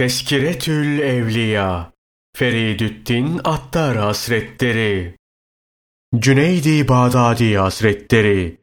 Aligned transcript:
Teskiretül 0.00 0.98
Evliya 0.98 1.92
Feridüddin 2.36 3.40
Attar 3.44 3.96
Hazretleri 3.96 5.14
Cüneydi 6.18 6.88
Bağdadi 6.88 7.56
Hazretleri 7.56 8.56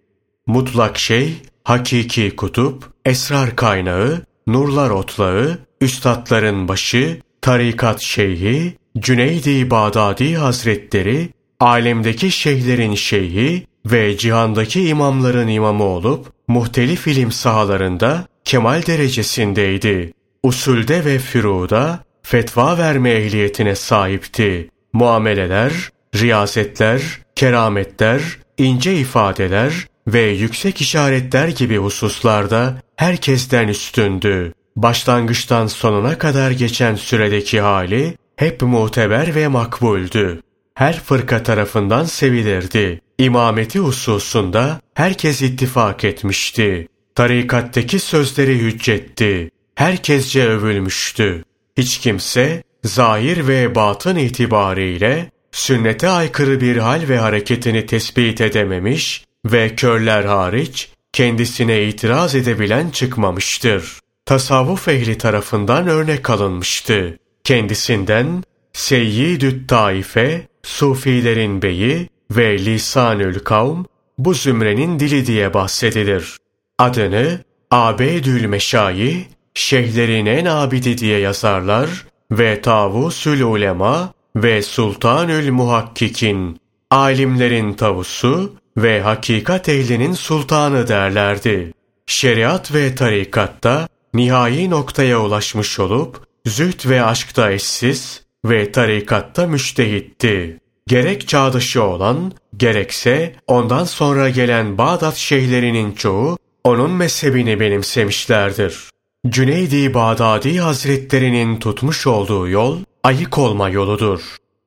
Mutlak 0.48 0.98
şey, 0.98 1.34
hakiki 1.64 2.36
kutup, 2.36 2.94
esrar 3.06 3.56
kaynağı, 3.56 4.22
nurlar 4.48 4.90
otlağı, 4.90 5.58
üstadların 5.82 6.68
başı, 6.68 7.22
tarikat 7.42 8.02
şeyhi, 8.02 8.78
Cüneydi 9.00 9.70
Bağdadi 9.70 10.36
Hazretleri, 10.36 11.30
alemdeki 11.60 12.32
şeyhlerin 12.32 12.96
şeyhi 12.96 13.68
ve 13.86 14.18
cihandaki 14.18 14.88
imamların 14.88 15.48
imamı 15.48 15.84
olup, 15.84 16.34
muhtelif 16.48 17.08
ilim 17.08 17.32
sahalarında 17.32 18.28
kemal 18.44 18.86
derecesindeydi 18.86 20.14
usulde 20.48 21.06
ve 21.06 21.20
füruda 21.20 22.04
fetva 22.24 22.78
verme 22.78 23.10
ehliyetine 23.12 23.76
sahipti. 23.76 24.70
Muameleler, 24.94 25.72
riyasetler, 26.16 27.02
kerametler, 27.36 28.22
ince 28.58 28.96
ifadeler 28.96 29.74
ve 30.08 30.22
yüksek 30.22 30.82
işaretler 30.82 31.48
gibi 31.48 31.78
hususlarda 31.78 32.82
herkesten 32.96 33.68
üstündü. 33.68 34.54
Başlangıçtan 34.76 35.68
sonuna 35.68 36.18
kadar 36.18 36.52
geçen 36.52 36.96
süredeki 36.96 37.62
hali 37.62 38.18
hep 38.36 38.62
muteber 38.62 39.36
ve 39.36 39.48
makbuldü. 39.48 40.42
Her 40.74 41.00
fırka 41.00 41.44
tarafından 41.44 42.04
sevilirdi. 42.04 43.02
İmameti 43.18 43.80
hususunda 43.80 44.82
herkes 44.94 45.42
ittifak 45.42 46.04
etmişti. 46.04 46.88
Tarikattaki 47.16 48.00
sözleri 48.00 48.56
hüccetti 48.56 49.50
herkesce 49.78 50.48
övülmüştü. 50.48 51.44
Hiç 51.78 52.00
kimse 52.00 52.64
zahir 52.84 53.48
ve 53.48 53.76
batın 53.76 54.16
itibariyle 54.16 55.32
sünnete 55.52 56.10
aykırı 56.10 56.62
bir 56.62 56.78
hal 56.78 57.02
ve 57.10 57.18
hareketini 57.18 57.86
tespit 57.86 58.42
edememiş 58.42 59.24
ve 59.46 59.76
körler 59.76 60.24
hariç 60.24 60.90
kendisine 61.14 61.84
itiraz 61.84 62.36
edebilen 62.36 62.90
çıkmamıştır. 62.90 64.00
Tasavvuf 64.26 64.88
ehli 64.88 65.18
tarafından 65.18 65.88
örnek 65.88 66.30
alınmıştı. 66.30 67.20
Kendisinden 67.44 68.44
Seyyidü't 68.74 69.70
Taife, 69.70 70.48
Sufilerin 70.64 71.62
beyi 71.62 72.10
ve 72.32 72.66
Lisanül 72.66 73.40
Kavm 73.40 73.84
bu 74.18 74.34
zümrenin 74.34 75.00
dili 75.00 75.26
diye 75.26 75.54
bahsedilir. 75.54 76.38
Adını 76.78 77.40
Abedül 77.72 78.46
Meşayi 78.46 79.37
şeyhlerin 79.58 80.26
en 80.26 80.46
abidi 80.46 80.98
diye 80.98 81.20
yazarlar 81.20 81.90
ve 82.32 82.62
tavusül 82.62 83.42
ulema 83.42 84.14
ve 84.36 84.62
sultanül 84.62 85.52
muhakkikin, 85.52 86.60
alimlerin 86.92 87.74
tavusu 87.74 88.56
ve 88.78 89.02
hakikat 89.02 89.70
ehlinin 89.70 90.14
sultanı 90.14 90.88
derlerdi. 90.88 91.74
Şeriat 92.08 92.74
ve 92.74 92.96
tarikatta 92.96 93.88
nihai 94.14 94.70
noktaya 94.70 95.22
ulaşmış 95.22 95.80
olup, 95.80 96.28
züht 96.46 96.88
ve 96.88 97.04
aşkta 97.04 97.52
eşsiz 97.52 98.24
ve 98.46 98.72
tarikatta 98.72 99.48
müştehitti. 99.48 100.60
Gerek 100.88 101.28
çağdaşı 101.28 101.84
olan, 101.84 102.32
gerekse 102.58 103.36
ondan 103.48 103.84
sonra 103.84 104.30
gelen 104.30 104.78
Bağdat 104.78 105.16
şeyhlerinin 105.16 105.92
çoğu 105.92 106.38
onun 106.64 106.92
mezhebini 106.92 107.60
benimsemişlerdir. 107.60 108.97
Cüneydi 109.30 109.94
Bağdadi 109.94 110.60
Hazretlerinin 110.60 111.60
tutmuş 111.60 112.08
olduğu 112.08 112.48
yol 112.48 112.80
ayık 113.04 113.38
olma 113.38 113.70
yoludur. 113.70 114.22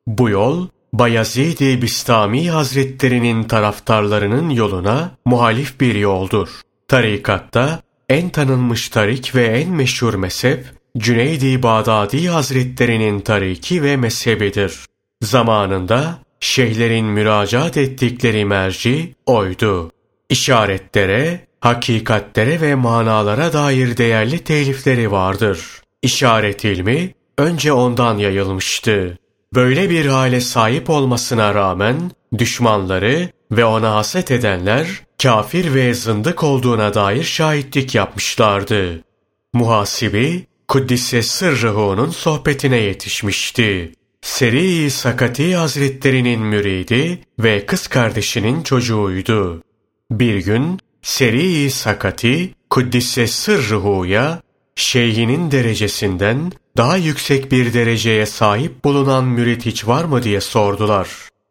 Bu 0.06 0.30
yol 0.30 0.68
Bayezid-i 0.92 1.82
Bistami 1.82 2.50
Hazretlerinin 2.50 3.44
taraftarlarının 3.44 4.50
yoluna 4.50 5.10
muhalif 5.24 5.80
bir 5.80 5.94
yoldur. 5.94 6.48
Tarikatta 6.88 7.82
en 8.08 8.30
tanınmış 8.30 8.88
tarik 8.88 9.34
ve 9.34 9.46
en 9.46 9.70
meşhur 9.70 10.14
mezhep 10.14 10.64
Cüneydi 10.98 11.62
Bağdadi 11.62 12.28
Hazretlerinin 12.28 13.20
tariki 13.20 13.82
ve 13.82 13.96
mezhebidir. 13.96 14.78
Zamanında 15.22 16.18
şeyhlerin 16.40 17.06
müracaat 17.06 17.76
ettikleri 17.76 18.44
merci 18.44 19.14
oydu. 19.26 19.92
İşaretlere, 20.28 21.49
hakikatlere 21.60 22.60
ve 22.60 22.74
manalara 22.74 23.52
dair 23.52 23.96
değerli 23.96 24.38
telifleri 24.38 25.10
vardır. 25.10 25.60
İşaret 26.02 26.64
ilmi 26.64 27.14
önce 27.38 27.72
ondan 27.72 28.18
yayılmıştı. 28.18 29.18
Böyle 29.54 29.90
bir 29.90 30.06
hale 30.06 30.40
sahip 30.40 30.90
olmasına 30.90 31.54
rağmen 31.54 32.10
düşmanları 32.38 33.28
ve 33.52 33.64
ona 33.64 33.94
haset 33.94 34.30
edenler 34.30 34.86
kafir 35.22 35.74
ve 35.74 35.94
zındık 35.94 36.44
olduğuna 36.44 36.94
dair 36.94 37.24
şahitlik 37.24 37.94
yapmışlardı. 37.94 39.04
Muhasibi 39.52 40.46
Kuddise 40.68 41.22
Sırrıhu'nun 41.22 42.10
sohbetine 42.10 42.76
yetişmişti. 42.76 43.92
Seri 44.22 44.90
Sakati 44.90 45.56
Hazretlerinin 45.56 46.40
müridi 46.40 47.18
ve 47.38 47.66
kız 47.66 47.86
kardeşinin 47.86 48.62
çocuğuydu. 48.62 49.62
Bir 50.10 50.36
gün 50.36 50.78
Seri 51.02 51.70
Sakati 51.70 52.54
Kuddise 52.70 53.26
Sırrıhu'ya 53.26 54.42
şeyhinin 54.74 55.50
derecesinden 55.50 56.52
daha 56.76 56.96
yüksek 56.96 57.52
bir 57.52 57.74
dereceye 57.74 58.26
sahip 58.26 58.84
bulunan 58.84 59.24
mürit 59.24 59.66
hiç 59.66 59.86
var 59.86 60.04
mı 60.04 60.22
diye 60.22 60.40
sordular. 60.40 61.08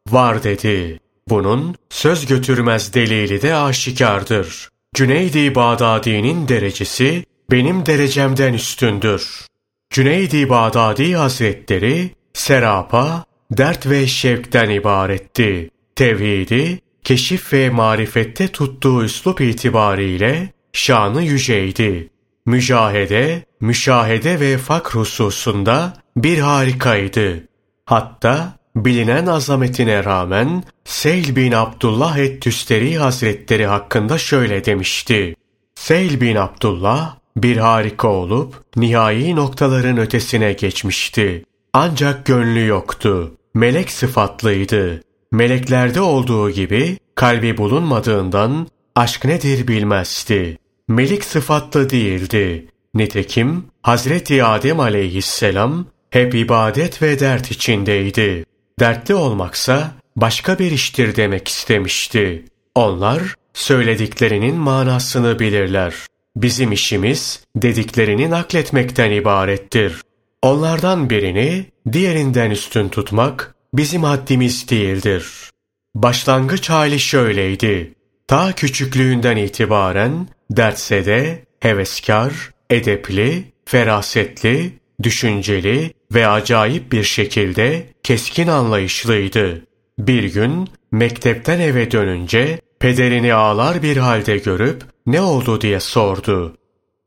Var 0.09 0.43
dedi. 0.43 0.99
Bunun 1.27 1.75
söz 1.89 2.25
götürmez 2.25 2.93
delili 2.93 3.41
de 3.41 3.55
aşikardır. 3.55 4.69
Cüneydi 4.95 5.55
Bağdadi'nin 5.55 6.47
derecesi 6.47 7.25
benim 7.51 7.85
derecemden 7.85 8.53
üstündür. 8.53 9.45
Cüneydi 9.89 10.49
Bağdadi 10.49 11.15
Hazretleri 11.15 12.09
serapa, 12.33 13.25
dert 13.51 13.89
ve 13.89 14.07
şevkten 14.07 14.69
ibaretti. 14.69 15.69
Tevhidi 15.95 16.79
keşif 17.09 17.53
ve 17.53 17.69
marifette 17.69 18.47
tuttuğu 18.47 19.03
üslup 19.03 19.41
itibariyle 19.41 20.53
şanı 20.73 21.23
yüceydi. 21.23 22.09
Mücahede, 22.45 23.43
müşahede 23.61 24.39
ve 24.39 24.57
fakr 24.57 24.95
hususunda 24.95 25.93
bir 26.17 26.37
harikaydı. 26.37 27.47
Hatta 27.85 28.53
bilinen 28.75 29.25
azametine 29.25 30.03
rağmen 30.03 30.63
Seyl 30.85 31.35
bin 31.35 31.51
Abdullah 31.51 32.17
et-Tüsteri 32.17 32.97
Hazretleri 32.97 33.65
hakkında 33.65 34.17
şöyle 34.17 34.65
demişti. 34.65 35.35
Seyl 35.75 36.21
bin 36.21 36.35
Abdullah 36.35 37.15
bir 37.37 37.57
harika 37.57 38.07
olup 38.07 38.55
nihai 38.75 39.35
noktaların 39.35 39.97
ötesine 39.97 40.53
geçmişti. 40.53 41.45
Ancak 41.73 42.25
gönlü 42.25 42.65
yoktu. 42.65 43.31
Melek 43.53 43.91
sıfatlıydı. 43.91 45.01
Meleklerde 45.31 46.01
olduğu 46.01 46.49
gibi 46.49 46.97
kalbi 47.15 47.57
bulunmadığından 47.57 48.67
aşk 48.95 49.25
nedir 49.25 49.67
bilmezdi. 49.67 50.57
Melik 50.87 51.25
sıfatlı 51.25 51.89
değildi. 51.89 52.67
Nitekim 52.93 53.65
Hazreti 53.81 54.43
Adem 54.43 54.79
aleyhisselam 54.79 55.85
hep 56.09 56.35
ibadet 56.35 57.01
ve 57.01 57.19
dert 57.19 57.51
içindeydi. 57.51 58.45
Dertli 58.79 59.15
olmaksa 59.15 59.91
başka 60.15 60.59
bir 60.59 60.71
iştir 60.71 61.15
demek 61.15 61.47
istemişti. 61.47 62.45
Onlar 62.75 63.35
söylediklerinin 63.53 64.55
manasını 64.55 65.39
bilirler. 65.39 65.93
Bizim 66.35 66.71
işimiz 66.71 67.43
dediklerini 67.55 68.29
nakletmekten 68.29 69.11
ibarettir. 69.11 70.01
Onlardan 70.41 71.09
birini 71.09 71.65
diğerinden 71.91 72.51
üstün 72.51 72.89
tutmak 72.89 73.55
bizim 73.73 74.03
haddimiz 74.03 74.69
değildir. 74.69 75.49
Başlangıç 75.95 76.69
hali 76.69 76.99
şöyleydi. 76.99 77.93
Ta 78.27 78.51
küçüklüğünden 78.51 79.37
itibaren 79.37 80.27
dertsede, 80.51 81.45
heveskar, 81.59 82.51
edepli, 82.69 83.43
ferasetli, 83.65 84.79
düşünceli 85.03 85.93
ve 86.13 86.27
acayip 86.27 86.91
bir 86.91 87.03
şekilde 87.03 87.87
keskin 88.03 88.47
anlayışlıydı. 88.47 89.65
Bir 89.99 90.23
gün 90.23 90.69
mektepten 90.91 91.59
eve 91.59 91.91
dönünce 91.91 92.59
pederini 92.79 93.33
ağlar 93.33 93.83
bir 93.83 93.97
halde 93.97 94.37
görüp 94.37 94.83
ne 95.05 95.21
oldu 95.21 95.61
diye 95.61 95.79
sordu. 95.79 96.57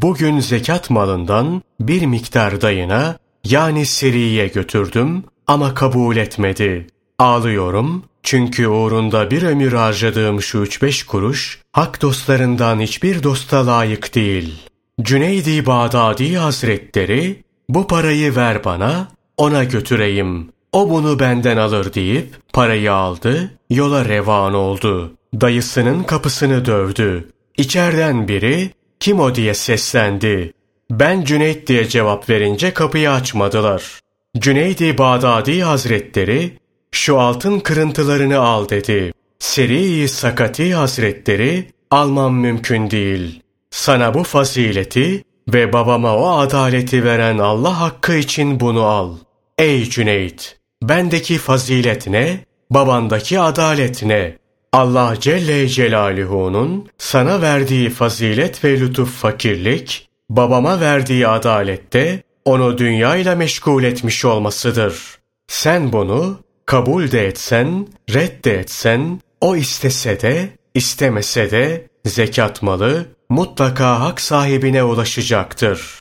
Bugün 0.00 0.40
zekat 0.40 0.90
malından 0.90 1.62
bir 1.80 2.06
miktar 2.06 2.60
dayına 2.60 3.18
yani 3.44 3.86
seriye 3.86 4.48
götürdüm 4.48 5.24
ama 5.52 5.74
kabul 5.74 6.16
etmedi. 6.16 6.86
Ağlıyorum 7.18 8.04
çünkü 8.22 8.68
uğrunda 8.68 9.30
bir 9.30 9.42
ömür 9.42 9.72
harcadığım 9.72 10.42
şu 10.42 10.58
üç 10.58 10.82
beş 10.82 11.02
kuruş 11.02 11.60
hak 11.72 12.02
dostlarından 12.02 12.80
hiçbir 12.80 13.22
dosta 13.22 13.66
layık 13.66 14.14
değil. 14.14 14.54
Cüneydi 15.02 15.66
Bağdadi 15.66 16.36
Hazretleri 16.36 17.44
bu 17.68 17.86
parayı 17.86 18.36
ver 18.36 18.64
bana 18.64 19.08
ona 19.36 19.64
götüreyim. 19.64 20.48
O 20.72 20.90
bunu 20.90 21.18
benden 21.18 21.56
alır 21.56 21.94
deyip 21.94 22.34
parayı 22.52 22.92
aldı, 22.92 23.50
yola 23.70 24.04
revan 24.04 24.54
oldu. 24.54 25.12
Dayısının 25.40 26.02
kapısını 26.02 26.64
dövdü. 26.64 27.28
İçeriden 27.56 28.28
biri 28.28 28.70
kim 29.00 29.20
o 29.20 29.34
diye 29.34 29.54
seslendi. 29.54 30.52
Ben 30.90 31.24
Cüneyt 31.24 31.66
diye 31.66 31.88
cevap 31.88 32.30
verince 32.30 32.74
kapıyı 32.74 33.10
açmadılar. 33.10 34.01
Cüneydi 34.38 34.98
Bağdadi 34.98 35.62
Hazretleri 35.62 36.58
şu 36.92 37.20
altın 37.20 37.60
kırıntılarını 37.60 38.38
al 38.38 38.68
dedi. 38.68 39.12
Seri-i 39.38 40.08
Sakati 40.08 40.74
Hazretleri 40.74 41.70
almam 41.90 42.34
mümkün 42.34 42.90
değil. 42.90 43.42
Sana 43.70 44.14
bu 44.14 44.22
fazileti 44.22 45.24
ve 45.48 45.72
babama 45.72 46.16
o 46.16 46.30
adaleti 46.38 47.04
veren 47.04 47.38
Allah 47.38 47.80
hakkı 47.80 48.14
için 48.14 48.60
bunu 48.60 48.82
al. 48.82 49.16
Ey 49.58 49.90
Cüneyt! 49.90 50.58
Bendeki 50.82 51.38
fazilet 51.38 52.06
ne? 52.06 52.44
Babandaki 52.70 53.40
adalet 53.40 54.02
ne? 54.02 54.36
Allah 54.72 55.14
Celle 55.20 55.68
Celaluhu'nun 55.68 56.88
sana 56.98 57.42
verdiği 57.42 57.90
fazilet 57.90 58.64
ve 58.64 58.80
lütuf 58.80 59.10
fakirlik, 59.10 60.08
babama 60.30 60.80
verdiği 60.80 61.28
adalette 61.28 62.22
onu 62.44 62.78
dünyayla 62.78 63.34
meşgul 63.36 63.84
etmiş 63.84 64.24
olmasıdır. 64.24 65.18
Sen 65.48 65.92
bunu 65.92 66.40
kabul 66.66 67.10
de 67.10 67.26
etsen, 67.26 67.88
red 68.14 68.44
de 68.44 68.58
etsen, 68.58 69.20
o 69.40 69.56
istese 69.56 70.20
de, 70.20 70.48
istemese 70.74 71.50
de 71.50 71.86
zekat 72.06 72.62
malı 72.62 73.06
mutlaka 73.28 74.00
hak 74.00 74.20
sahibine 74.20 74.84
ulaşacaktır. 74.84 75.98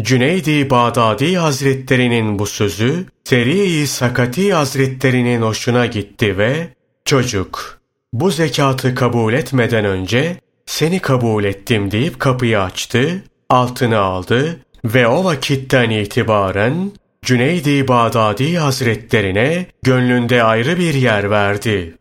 Cüneydi 0.00 0.70
Bağdadi 0.70 1.36
Hazretlerinin 1.36 2.38
bu 2.38 2.46
sözü, 2.46 3.06
Seri-i 3.24 3.86
Sakati 3.86 4.54
Hazretlerinin 4.54 5.42
hoşuna 5.42 5.86
gitti 5.86 6.38
ve 6.38 6.68
çocuk 7.04 7.80
bu 8.12 8.30
zekatı 8.30 8.94
kabul 8.94 9.32
etmeden 9.32 9.84
önce 9.84 10.36
seni 10.66 10.98
kabul 11.00 11.44
ettim 11.44 11.90
deyip 11.90 12.20
kapıyı 12.20 12.60
açtı, 12.60 13.22
altını 13.48 13.98
aldı 13.98 14.60
ve 14.84 15.06
o 15.06 15.24
vakitten 15.24 15.90
itibaren 15.90 16.92
Cüneydi 17.22 17.88
Bağdadi 17.88 18.58
Hazretlerine 18.58 19.66
gönlünde 19.82 20.42
ayrı 20.42 20.78
bir 20.78 20.94
yer 20.94 21.30
verdi. 21.30 21.94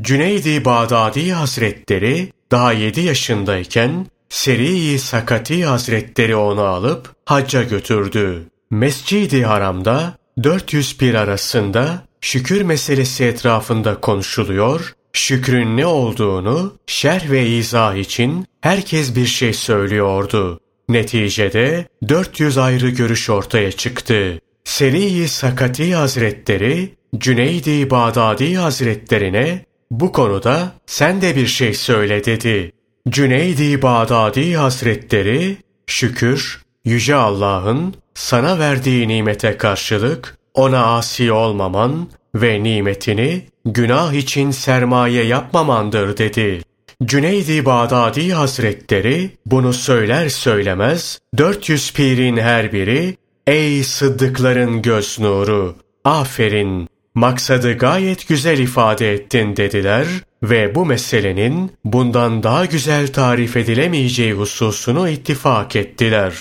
Cüneydi 0.00 0.64
Bağdadi 0.64 1.32
Hazretleri 1.32 2.32
daha 2.50 2.72
yedi 2.72 3.00
yaşındayken 3.00 4.06
Seri-i 4.28 4.98
Sakati 4.98 5.64
Hazretleri 5.64 6.36
onu 6.36 6.60
alıp 6.60 7.14
hacca 7.24 7.62
götürdü. 7.62 8.48
Mescidi 8.70 9.44
Haram'da 9.44 10.14
400 10.42 10.96
pir 10.96 11.14
arasında 11.14 12.02
şükür 12.20 12.62
meselesi 12.62 13.24
etrafında 13.24 14.00
konuşuluyor, 14.00 14.94
şükrün 15.12 15.76
ne 15.76 15.86
olduğunu 15.86 16.74
şerh 16.86 17.30
ve 17.30 17.46
izah 17.46 17.94
için 17.94 18.46
herkes 18.60 19.16
bir 19.16 19.26
şey 19.26 19.52
söylüyordu. 19.52 20.60
Neticede 20.88 21.86
400 22.08 22.58
ayrı 22.58 22.88
görüş 22.88 23.30
ortaya 23.30 23.72
çıktı. 23.72 24.40
Seri-i 24.64 25.28
Sakati 25.28 25.94
Hazretleri, 25.94 26.94
Cüneydi 27.18 27.90
Bağdadi 27.90 28.56
Hazretlerine 28.56 29.64
bu 29.90 30.12
konuda 30.12 30.72
sen 30.86 31.20
de 31.22 31.36
bir 31.36 31.46
şey 31.46 31.74
söyle 31.74 32.24
dedi. 32.24 32.72
Cüneydi 33.08 33.82
Bağdadi 33.82 34.56
Hazretleri, 34.56 35.56
şükür, 35.86 36.66
Yüce 36.84 37.14
Allah'ın 37.14 37.94
sana 38.14 38.58
verdiği 38.58 39.08
nimete 39.08 39.56
karşılık 39.56 40.38
ona 40.54 40.96
asi 40.96 41.32
olmaman 41.32 42.08
ve 42.34 42.62
nimetini 42.62 43.42
günah 43.64 44.12
için 44.12 44.50
sermaye 44.50 45.24
yapmamandır 45.24 46.16
dedi. 46.16 46.62
Cüneydi 47.04 47.64
Bağdadi 47.64 48.32
Hazretleri 48.32 49.30
bunu 49.46 49.72
söyler 49.72 50.28
söylemez 50.28 51.18
400 51.38 51.92
pirin 51.92 52.36
her 52.36 52.72
biri 52.72 53.16
ey 53.46 53.84
sıddıkların 53.84 54.82
göz 54.82 55.18
nuru 55.20 55.76
aferin 56.04 56.88
maksadı 57.14 57.72
gayet 57.78 58.28
güzel 58.28 58.58
ifade 58.58 59.12
ettin 59.12 59.56
dediler 59.56 60.06
ve 60.42 60.74
bu 60.74 60.86
meselenin 60.86 61.72
bundan 61.84 62.42
daha 62.42 62.64
güzel 62.64 63.12
tarif 63.12 63.56
edilemeyeceği 63.56 64.32
hususunu 64.32 65.08
ittifak 65.08 65.76
ettiler. 65.76 66.34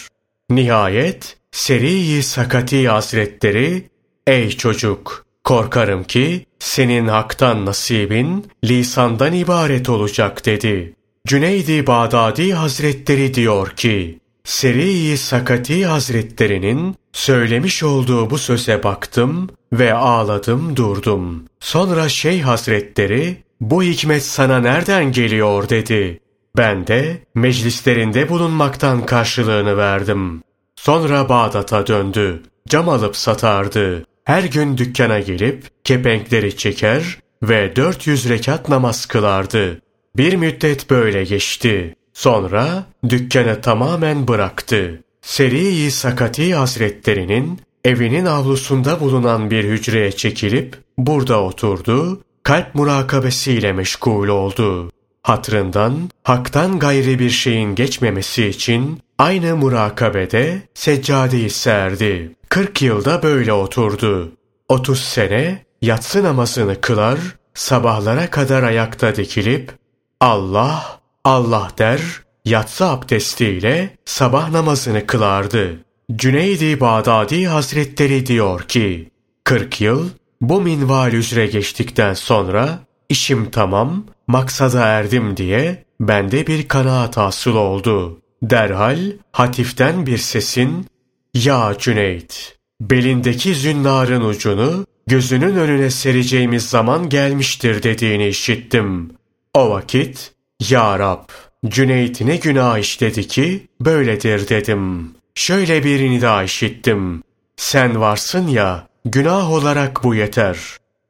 Nihayet 0.49 1.37
Seri-i 1.51 2.23
Sakati 2.23 2.87
Hazretleri, 2.87 3.89
ey 4.27 4.49
çocuk 4.49 5.24
korkarım 5.45 6.03
ki 6.03 6.45
senin 6.59 7.07
haktan 7.07 7.65
nasibin 7.65 8.45
lisandan 8.63 9.33
ibaret 9.33 9.89
olacak 9.89 10.45
dedi. 10.45 10.93
Cüneydi 11.27 11.87
Bağdadi 11.87 12.53
Hazretleri 12.53 13.33
diyor 13.33 13.69
ki, 13.69 14.19
Seri-i 14.43 15.17
Sakati 15.17 15.85
Hazretlerinin 15.85 16.95
söylemiş 17.13 17.83
olduğu 17.83 18.29
bu 18.29 18.37
söze 18.37 18.83
baktım 18.83 19.49
ve 19.73 19.93
ağladım 19.93 20.75
durdum. 20.75 21.43
Sonra 21.59 22.09
Şeyh 22.09 22.43
Hazretleri 22.43 23.37
bu 23.61 23.83
hikmet 23.83 24.23
sana 24.23 24.59
nereden 24.59 25.11
geliyor 25.11 25.69
dedi. 25.69 26.19
Ben 26.57 26.87
de 26.87 27.17
meclislerinde 27.35 28.29
bulunmaktan 28.29 29.05
karşılığını 29.05 29.77
verdim. 29.77 30.43
Sonra 30.75 31.29
Bağdat'a 31.29 31.87
döndü. 31.87 32.43
Cam 32.69 32.89
alıp 32.89 33.15
satardı. 33.15 34.05
Her 34.25 34.43
gün 34.43 34.77
dükkana 34.77 35.19
gelip 35.19 35.67
kepenkleri 35.83 36.57
çeker 36.57 37.19
ve 37.43 37.75
400 37.75 38.29
rekat 38.29 38.69
namaz 38.69 39.05
kılardı. 39.05 39.81
Bir 40.17 40.35
müddet 40.35 40.89
böyle 40.89 41.23
geçti. 41.23 41.95
Sonra 42.13 42.85
dükkanı 43.09 43.61
tamamen 43.61 44.27
bıraktı. 44.27 45.03
Seri-i 45.21 45.91
Sakati 45.91 46.55
Hazretlerinin 46.55 47.59
evinin 47.83 48.25
avlusunda 48.25 48.99
bulunan 48.99 49.51
bir 49.51 49.63
hücreye 49.63 50.11
çekilip 50.11 50.77
burada 50.97 51.41
oturdu, 51.41 52.21
kalp 52.43 52.75
murakabesiyle 52.75 53.73
meşgul 53.73 54.27
oldu. 54.27 54.91
Hatrından, 55.23 56.09
haktan 56.23 56.79
gayri 56.79 57.19
bir 57.19 57.29
şeyin 57.29 57.75
geçmemesi 57.75 58.47
için 58.47 58.99
aynı 59.17 59.55
murakabede 59.55 60.61
seccadeyi 60.73 61.49
serdi. 61.49 62.31
40 62.55 62.81
yılda 62.81 63.23
böyle 63.23 63.53
oturdu. 63.53 64.31
30 64.69 64.99
sene 64.99 65.65
yatsı 65.81 66.23
namazını 66.23 66.81
kılar, 66.81 67.19
sabahlara 67.53 68.29
kadar 68.29 68.63
ayakta 68.63 69.15
dikilip 69.15 69.71
Allah, 70.19 70.99
Allah 71.23 71.71
der, 71.77 72.01
yatsı 72.45 72.85
abdestiyle 72.85 73.97
sabah 74.05 74.49
namazını 74.49 75.07
kılardı. 75.07 75.79
Cüneydi 76.15 76.79
Bağdadi 76.79 77.47
Hazretleri 77.47 78.25
diyor 78.25 78.61
ki, 78.61 79.11
40 79.43 79.81
yıl 79.81 80.09
bu 80.41 80.61
minval 80.61 81.13
üzere 81.13 81.47
geçtikten 81.47 82.13
sonra 82.13 82.79
işim 83.09 83.51
tamam, 83.51 84.05
maksada 84.27 84.85
erdim 84.85 85.37
diye 85.37 85.83
bende 85.99 86.47
bir 86.47 86.67
kanaat 86.67 87.17
hasıl 87.17 87.55
oldu. 87.55 88.19
Derhal 88.43 89.11
hatiften 89.31 90.05
bir 90.05 90.17
sesin 90.17 90.87
''Ya 91.35 91.75
Cüneyt, 91.79 92.57
belindeki 92.81 93.55
zünnarın 93.55 94.21
ucunu 94.21 94.85
gözünün 95.07 95.55
önüne 95.55 95.89
sereceğimiz 95.89 96.69
zaman 96.69 97.09
gelmiştir.'' 97.09 97.83
dediğini 97.83 98.27
işittim. 98.27 99.11
O 99.53 99.69
vakit 99.69 100.33
''Ya 100.69 100.99
Rab, 100.99 101.29
Cüneyt 101.65 102.21
ne 102.21 102.35
günah 102.35 102.77
işledi 102.77 103.27
ki 103.27 103.67
böyledir.'' 103.81 104.49
dedim. 104.49 105.11
Şöyle 105.35 105.83
bir 105.83 106.09
nida 106.09 106.43
işittim. 106.43 107.23
''Sen 107.57 108.01
varsın 108.01 108.47
ya, 108.47 108.87
günah 109.05 109.51
olarak 109.51 110.03
bu 110.03 110.15
yeter. 110.15 110.57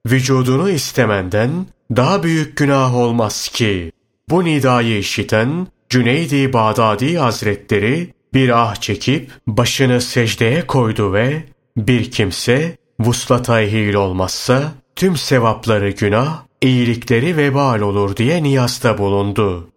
Vücudunu 0.08 0.70
istemenden 0.70 1.66
daha 1.96 2.24
büyük 2.24 2.58
günah 2.58 2.96
olmaz 2.96 3.48
ki.'' 3.48 3.92
Bu 4.30 4.46
nidayı 4.46 4.98
işiten 4.98 5.68
Cüneydi 5.90 6.54
Bağdadi 6.54 7.18
Hazretleri 7.18 8.14
bir 8.36 8.62
ah 8.62 8.76
çekip 8.76 9.32
başını 9.48 10.02
secdeye 10.02 10.68
koydu 10.68 11.14
ve 11.14 11.44
bir 11.78 12.12
kimse 12.12 12.78
vuslata 13.00 13.62
ehil 13.62 13.94
olmazsa 13.94 14.72
tüm 14.96 15.18
sevapları 15.18 15.90
günah, 15.90 16.44
iyilikleri 16.62 17.38
vebal 17.38 17.80
olur 17.80 18.16
diye 18.16 18.44
niyasta 18.44 18.98
bulundu. 18.98 19.70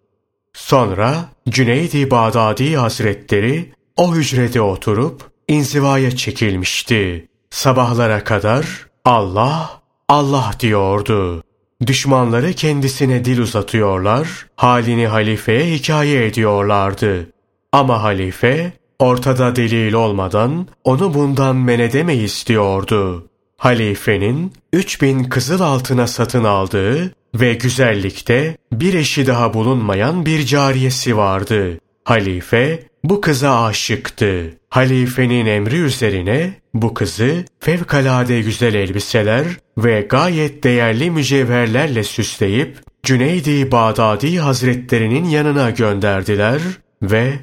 Sonra 0.53 1.15
Cüneydi 1.49 2.11
Bağdadi 2.11 2.75
Hazretleri 2.75 3.73
o 3.97 4.15
hücrede 4.15 4.61
oturup 4.61 5.23
inzivaya 5.47 6.11
çekilmişti. 6.11 7.27
Sabahlara 7.49 8.23
kadar 8.23 8.87
Allah, 9.05 9.81
Allah 10.07 10.51
diyordu. 10.59 11.43
Düşmanları 11.87 12.53
kendisine 12.53 13.25
dil 13.25 13.39
uzatıyorlar, 13.39 14.47
halini 14.55 15.07
halifeye 15.07 15.65
hikaye 15.75 16.25
ediyorlardı. 16.25 17.29
Ama 17.71 18.03
halife 18.03 18.71
ortada 18.99 19.55
delil 19.55 19.93
olmadan 19.93 20.67
onu 20.83 21.13
bundan 21.13 21.55
men 21.55 21.79
edemeyiz 21.79 22.43
diyordu. 22.47 23.27
Halifenin 23.57 24.53
3000 24.73 25.23
kızıl 25.23 25.61
altına 25.61 26.07
satın 26.07 26.43
aldığı 26.43 27.13
ve 27.35 27.53
güzellikte 27.53 28.57
bir 28.71 28.93
eşi 28.93 29.27
daha 29.27 29.53
bulunmayan 29.53 30.25
bir 30.25 30.45
cariyesi 30.45 31.17
vardı. 31.17 31.79
Halife 32.03 32.83
bu 33.03 33.21
kıza 33.21 33.63
aşıktı. 33.63 34.53
Halifenin 34.69 35.45
emri 35.45 35.75
üzerine 35.75 36.53
bu 36.73 36.93
kızı 36.93 37.45
fevkalade 37.59 38.41
güzel 38.41 38.73
elbiseler 38.73 39.45
ve 39.77 40.01
gayet 40.01 40.63
değerli 40.63 41.11
mücevherlerle 41.11 42.03
süsleyip 42.03 42.77
Cüneydi 43.03 43.71
Bağdadi 43.71 44.39
Hazretlerinin 44.39 45.25
yanına 45.25 45.69
gönderdiler 45.69 46.61
ve 47.01 47.33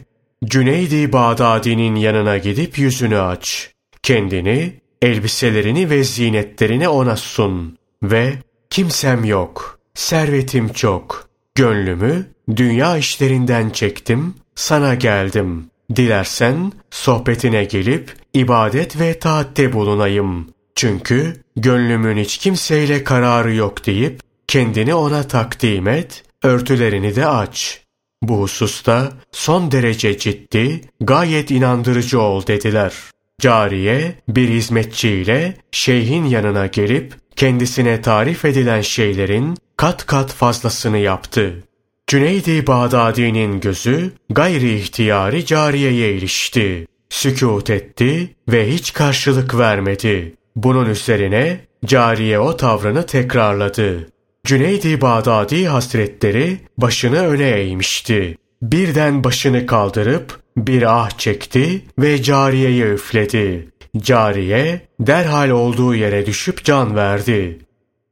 Cüneydi 0.44 1.12
Bağdadi'nin 1.12 1.94
yanına 1.94 2.38
gidip 2.38 2.78
yüzünü 2.78 3.18
aç. 3.18 3.70
Kendini, 4.02 4.72
elbiselerini 5.02 5.90
ve 5.90 6.04
zinetlerini 6.04 6.88
ona 6.88 7.16
sun 7.16 7.78
ve 8.02 8.32
kimsem 8.70 9.24
yok, 9.24 9.78
servetim 9.94 10.72
çok, 10.72 11.28
gönlümü 11.54 12.26
dünya 12.56 12.96
işlerinden 12.96 13.70
çektim, 13.70 14.34
sana 14.54 14.94
geldim. 14.94 15.66
Dilersen 15.96 16.72
sohbetine 16.90 17.64
gelip 17.64 18.14
ibadet 18.34 19.00
ve 19.00 19.18
taatte 19.18 19.72
bulunayım. 19.72 20.48
Çünkü 20.74 21.36
gönlümün 21.56 22.16
hiç 22.16 22.38
kimseyle 22.38 23.04
kararı 23.04 23.54
yok 23.54 23.86
deyip 23.86 24.20
kendini 24.48 24.94
ona 24.94 25.22
takdim 25.22 25.88
et, 25.88 26.22
örtülerini 26.42 27.16
de 27.16 27.26
aç. 27.26 27.85
Bu 28.28 28.40
hususta 28.40 29.12
son 29.32 29.70
derece 29.72 30.18
ciddi, 30.18 30.80
gayet 31.00 31.50
inandırıcı 31.50 32.20
ol 32.20 32.46
dediler. 32.46 32.92
Cariye 33.40 34.14
bir 34.28 34.48
hizmetçiyle 34.48 35.56
şeyhin 35.70 36.24
yanına 36.24 36.66
gelip 36.66 37.14
kendisine 37.36 38.02
tarif 38.02 38.44
edilen 38.44 38.80
şeylerin 38.80 39.56
kat 39.76 40.06
kat 40.06 40.32
fazlasını 40.32 40.98
yaptı. 40.98 41.64
Cüneydi 42.06 42.66
Bağdadi'nin 42.66 43.60
gözü 43.60 44.12
gayri 44.30 44.74
ihtiyari 44.76 45.46
cariyeye 45.46 46.12
ilişti. 46.12 46.86
Sükut 47.08 47.70
etti 47.70 48.34
ve 48.48 48.72
hiç 48.72 48.92
karşılık 48.92 49.58
vermedi. 49.58 50.34
Bunun 50.56 50.90
üzerine 50.90 51.60
cariye 51.84 52.38
o 52.38 52.56
tavrını 52.56 53.06
tekrarladı. 53.06 54.08
Cüneydi 54.46 55.00
Bağdadi 55.00 55.66
Hazretleri 55.66 56.58
başını 56.78 57.26
öne 57.26 57.48
eğmişti. 57.48 58.38
Birden 58.62 59.24
başını 59.24 59.66
kaldırıp 59.66 60.40
bir 60.56 61.00
ah 61.00 61.10
çekti 61.10 61.82
ve 61.98 62.22
cariyeye 62.22 62.86
üfledi. 62.86 63.68
Cariye 63.98 64.80
derhal 65.00 65.50
olduğu 65.50 65.94
yere 65.94 66.26
düşüp 66.26 66.64
can 66.64 66.96
verdi. 66.96 67.58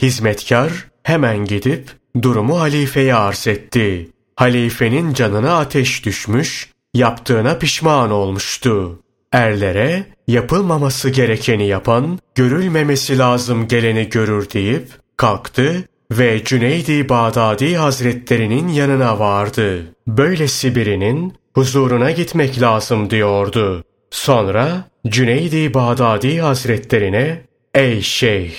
Hizmetkar 0.02 0.72
hemen 1.02 1.44
gidip 1.44 1.90
durumu 2.22 2.60
halifeye 2.60 3.14
arz 3.14 3.46
etti. 3.46 4.10
Halifenin 4.36 5.14
canına 5.14 5.58
ateş 5.58 6.04
düşmüş, 6.04 6.70
yaptığına 6.94 7.58
pişman 7.58 8.10
olmuştu. 8.10 9.00
Erlere 9.32 10.06
yapılmaması 10.28 11.10
gerekeni 11.10 11.66
yapan, 11.66 12.18
görülmemesi 12.34 13.18
lazım 13.18 13.68
geleni 13.68 14.08
görür 14.08 14.50
deyip 14.50 14.88
kalktı 15.16 15.84
ve 16.18 16.44
Cüneydi 16.44 17.08
Bağdadi 17.08 17.76
Hazretlerinin 17.76 18.68
yanına 18.68 19.18
vardı. 19.18 19.82
Böylesi 20.06 20.76
birinin 20.76 21.34
huzuruna 21.54 22.10
gitmek 22.10 22.60
lazım 22.60 23.10
diyordu. 23.10 23.84
Sonra 24.10 24.84
Cüneydi 25.06 25.74
Bağdadi 25.74 26.38
Hazretlerine 26.38 27.40
Ey 27.74 28.00
şeyh! 28.00 28.52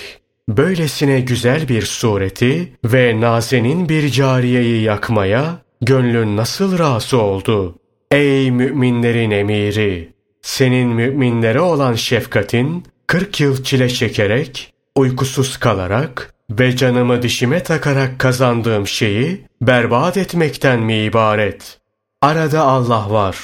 Böylesine 0.48 1.20
güzel 1.20 1.68
bir 1.68 1.82
sureti 1.82 2.72
ve 2.84 3.20
nazenin 3.20 3.88
bir 3.88 4.10
cariyeyi 4.10 4.82
yakmaya 4.82 5.58
gönlün 5.80 6.36
nasıl 6.36 6.78
razı 6.78 7.22
oldu? 7.22 7.78
Ey 8.10 8.50
müminlerin 8.50 9.30
emiri! 9.30 10.12
Senin 10.42 10.88
müminlere 10.88 11.60
olan 11.60 11.94
şefkatin 11.94 12.84
40 13.06 13.40
yıl 13.40 13.64
çile 13.64 13.88
çekerek, 13.88 14.74
uykusuz 14.96 15.56
kalarak 15.56 16.35
ve 16.50 16.76
canımı 16.76 17.22
dişime 17.22 17.62
takarak 17.62 18.18
kazandığım 18.18 18.86
şeyi 18.86 19.44
berbat 19.62 20.16
etmekten 20.16 20.80
mi 20.80 21.04
ibaret? 21.04 21.78
Arada 22.22 22.62
Allah 22.62 23.10
var. 23.10 23.36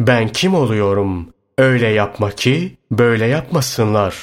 Ben 0.00 0.28
kim 0.28 0.54
oluyorum? 0.54 1.28
Öyle 1.58 1.88
yapma 1.88 2.30
ki 2.30 2.76
böyle 2.90 3.26
yapmasınlar. 3.26 4.14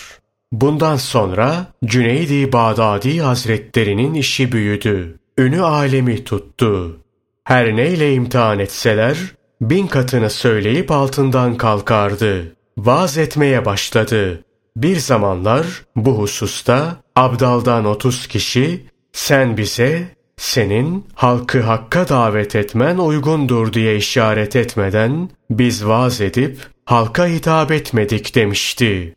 Bundan 0.51 0.95
sonra 0.95 1.67
Cüneydi 1.85 2.51
Bağdadi 2.51 3.19
Hazretlerinin 3.19 4.13
işi 4.13 4.51
büyüdü. 4.51 5.19
Ünü 5.37 5.61
alemi 5.61 6.23
tuttu. 6.23 6.99
Her 7.43 7.75
neyle 7.75 8.13
imtihan 8.13 8.59
etseler 8.59 9.17
bin 9.61 9.87
katını 9.87 10.29
söyleyip 10.29 10.91
altından 10.91 11.57
kalkardı. 11.57 12.55
Vaz 12.77 13.17
etmeye 13.17 13.65
başladı. 13.65 14.43
Bir 14.75 14.95
zamanlar 14.95 15.65
bu 15.95 16.11
hususta 16.19 16.97
Abdal'dan 17.15 17.85
30 17.85 18.27
kişi 18.27 18.85
sen 19.13 19.57
bize 19.57 20.07
senin 20.37 21.05
halkı 21.13 21.61
hakka 21.61 22.09
davet 22.09 22.55
etmen 22.55 22.97
uygundur 22.97 23.73
diye 23.73 23.97
işaret 23.97 24.55
etmeden 24.55 25.29
biz 25.49 25.85
vaaz 25.85 26.21
edip 26.21 26.57
halka 26.85 27.27
hitap 27.27 27.71
etmedik 27.71 28.35
demişti. 28.35 29.15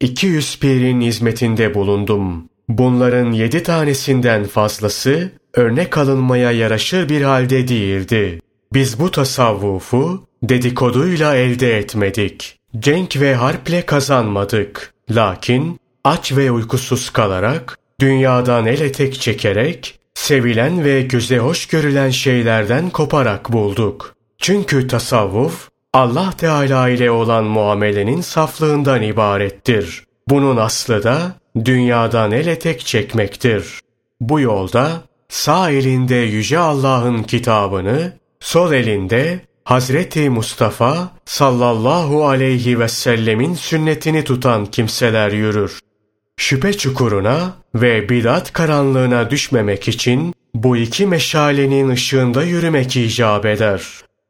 200 0.00 0.58
pirin 0.58 1.00
hizmetinde 1.00 1.74
bulundum. 1.74 2.44
Bunların 2.68 3.32
yedi 3.32 3.62
tanesinden 3.62 4.44
fazlası 4.44 5.32
örnek 5.54 5.98
alınmaya 5.98 6.52
yaraşır 6.52 7.08
bir 7.08 7.22
halde 7.22 7.68
değildi. 7.68 8.40
Biz 8.72 9.00
bu 9.00 9.10
tasavvufu 9.10 10.26
dedikoduyla 10.42 11.36
elde 11.36 11.78
etmedik. 11.78 12.58
Cenk 12.78 13.20
ve 13.20 13.34
harple 13.34 13.86
kazanmadık. 13.86 14.94
Lakin 15.10 15.80
aç 16.04 16.32
ve 16.32 16.50
uykusuz 16.50 17.10
kalarak, 17.10 17.78
dünyadan 18.00 18.66
el 18.66 18.80
etek 18.80 19.20
çekerek, 19.20 19.98
sevilen 20.14 20.84
ve 20.84 21.02
göze 21.02 21.38
hoş 21.38 21.66
görülen 21.66 22.10
şeylerden 22.10 22.90
koparak 22.90 23.52
bulduk. 23.52 24.14
Çünkü 24.38 24.88
tasavvuf, 24.88 25.68
Allah 25.92 26.32
Teala 26.38 26.88
ile 26.88 27.10
olan 27.10 27.44
muamelenin 27.44 28.20
saflığından 28.20 29.02
ibarettir. 29.02 30.04
Bunun 30.28 30.56
aslı 30.56 31.02
da 31.02 31.32
dünyadan 31.64 32.32
el 32.32 32.46
etek 32.46 32.86
çekmektir. 32.86 33.80
Bu 34.20 34.40
yolda 34.40 35.02
sağ 35.28 35.70
elinde 35.70 36.14
Yüce 36.14 36.58
Allah'ın 36.58 37.22
kitabını, 37.22 38.12
sol 38.40 38.72
elinde 38.72 39.40
Hazreti 39.64 40.30
Mustafa 40.30 41.10
sallallahu 41.24 42.28
aleyhi 42.28 42.80
ve 42.80 42.88
sellemin 42.88 43.54
sünnetini 43.54 44.24
tutan 44.24 44.66
kimseler 44.66 45.32
yürür. 45.32 45.78
Şüphe 46.36 46.72
çukuruna 46.72 47.54
ve 47.74 48.08
bidat 48.08 48.52
karanlığına 48.52 49.30
düşmemek 49.30 49.88
için 49.88 50.34
bu 50.54 50.76
iki 50.76 51.06
meşalenin 51.06 51.88
ışığında 51.88 52.42
yürümek 52.42 52.96
icap 52.96 53.46
eder. 53.46 53.82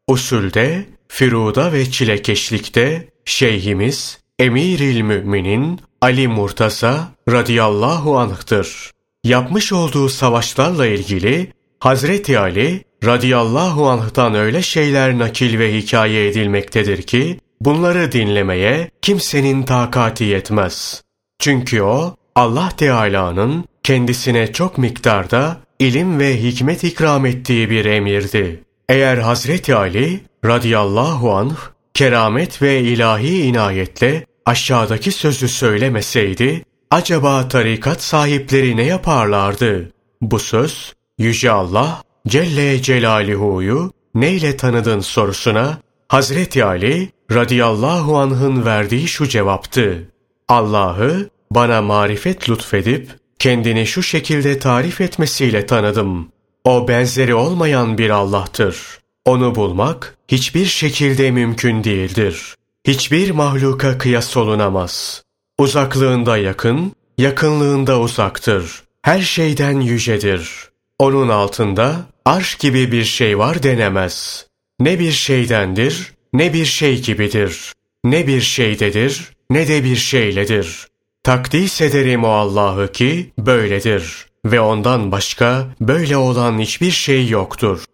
Usulde, 0.09 0.87
firuda 1.09 1.73
ve 1.73 1.91
çilekeşlikte 1.91 3.09
şeyhimiz 3.25 4.19
Emiril 4.39 5.01
Müminin 5.01 5.81
Ali 6.01 6.29
Murtaza 6.29 7.09
radıyallahu 7.29 8.19
anh'tır. 8.19 8.91
Yapmış 9.25 9.73
olduğu 9.73 10.09
savaşlarla 10.09 10.87
ilgili 10.87 11.53
Hazreti 11.81 12.39
Ali 12.39 12.85
radıyallahu 13.05 13.89
anh'tan 13.89 14.35
öyle 14.35 14.63
şeyler 14.63 15.19
nakil 15.19 15.59
ve 15.59 15.75
hikaye 15.75 16.29
edilmektedir 16.29 17.03
ki 17.03 17.41
bunları 17.61 18.13
dinlemeye 18.13 18.91
kimsenin 19.03 19.63
takati 19.63 20.25
yetmez. 20.25 21.03
Çünkü 21.39 21.83
o 21.83 22.17
Allah 22.35 22.69
Teala'nın 22.77 23.65
kendisine 23.83 24.53
çok 24.53 24.79
miktarda 24.79 25.57
ilim 25.79 26.19
ve 26.19 26.43
hikmet 26.43 26.85
ikram 26.85 27.27
ettiği 27.27 27.71
bir 27.71 27.85
emirdi. 27.85 28.65
Eğer 28.89 29.19
Hazreti 29.19 29.75
Ali 29.75 30.21
radıyallahu 30.45 31.35
anh 31.35 31.57
keramet 31.95 32.63
ve 32.63 32.81
ilahi 32.81 33.43
inayetle 33.43 34.27
aşağıdaki 34.47 35.13
sözü 35.13 35.49
söylemeseydi 35.49 36.65
acaba 36.91 37.49
tarikat 37.49 38.03
sahipleri 38.03 38.77
ne 38.77 38.85
yaparlardı? 38.85 39.93
Bu 40.21 40.39
söz 40.39 40.95
Yüce 41.21 41.51
Allah 41.51 42.03
Celle 42.29 42.83
Celaluhu'yu 42.83 43.93
neyle 44.15 44.57
tanıdın 44.57 45.01
sorusuna 45.01 45.79
Hazreti 46.09 46.65
Ali 46.65 47.09
radıyallahu 47.33 48.19
anh'ın 48.19 48.65
verdiği 48.65 49.09
şu 49.09 49.29
cevaptı. 49.29 50.09
Allah'ı 50.49 51.31
bana 51.51 51.83
marifet 51.83 52.51
lütfedip 52.51 53.11
kendini 53.39 53.87
şu 53.87 54.03
şekilde 54.03 54.59
tarif 54.59 55.01
etmesiyle 55.01 55.67
tanıdım. 55.67 56.29
O 56.65 56.89
benzeri 56.89 57.35
olmayan 57.35 57.99
bir 57.99 58.11
Allah'tır. 58.11 58.99
Onu 59.25 59.55
bulmak 59.55 60.19
hiçbir 60.29 60.67
şekilde 60.67 61.31
mümkün 61.31 61.85
değildir. 61.85 62.55
Hiçbir 62.87 63.31
mahluka 63.31 63.99
kıyas 63.99 64.37
olunamaz. 64.37 65.23
Uzaklığında 65.59 66.37
yakın, 66.37 66.93
yakınlığında 67.19 68.01
uzaktır. 68.01 68.83
Her 69.03 69.21
şeyden 69.21 69.81
yücedir. 69.81 70.70
Onun 71.01 71.29
altında 71.29 71.97
arş 72.25 72.55
gibi 72.55 72.93
bir 72.93 73.05
şey 73.05 73.39
var 73.39 73.63
denemez. 73.63 74.47
Ne 74.81 74.99
bir 74.99 75.13
şeydendir, 75.13 76.15
ne 76.33 76.53
bir 76.53 76.65
şey 76.65 77.03
gibidir. 77.03 77.73
Ne 78.05 78.27
bir 78.27 78.41
şeydedir, 78.41 79.33
ne 79.51 79.69
de 79.69 79.85
bir 79.85 79.97
şeyledir. 79.97 80.87
Takdis 81.23 81.81
ederim 81.81 82.25
o 82.25 82.29
Allah'ı 82.29 82.93
ki 82.93 83.33
böyledir 83.39 84.27
ve 84.45 84.61
ondan 84.61 85.13
başka 85.13 85.67
böyle 85.81 86.17
olan 86.17 86.59
hiçbir 86.59 86.91
şey 86.91 87.29
yoktur. 87.29 87.85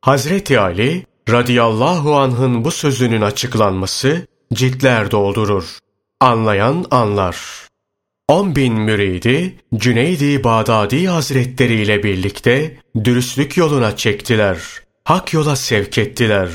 Hazreti 0.00 0.60
Ali 0.60 1.06
radıyallahu 1.30 2.16
anh'ın 2.16 2.64
bu 2.64 2.70
sözünün 2.70 3.22
açıklanması 3.22 4.26
ciltler 4.52 5.10
doldurur. 5.10 5.78
Anlayan 6.20 6.84
anlar. 6.90 7.36
On 8.28 8.56
bin 8.56 8.74
müridi 8.74 9.56
Cüneydi 9.74 10.44
Bağdadi 10.44 11.06
Hazretleri 11.06 11.74
ile 11.74 12.02
birlikte 12.02 12.76
dürüstlük 13.04 13.56
yoluna 13.56 13.96
çektiler. 13.96 14.58
Hak 15.04 15.32
yola 15.32 15.56
sevk 15.56 15.98
ettiler. 15.98 16.50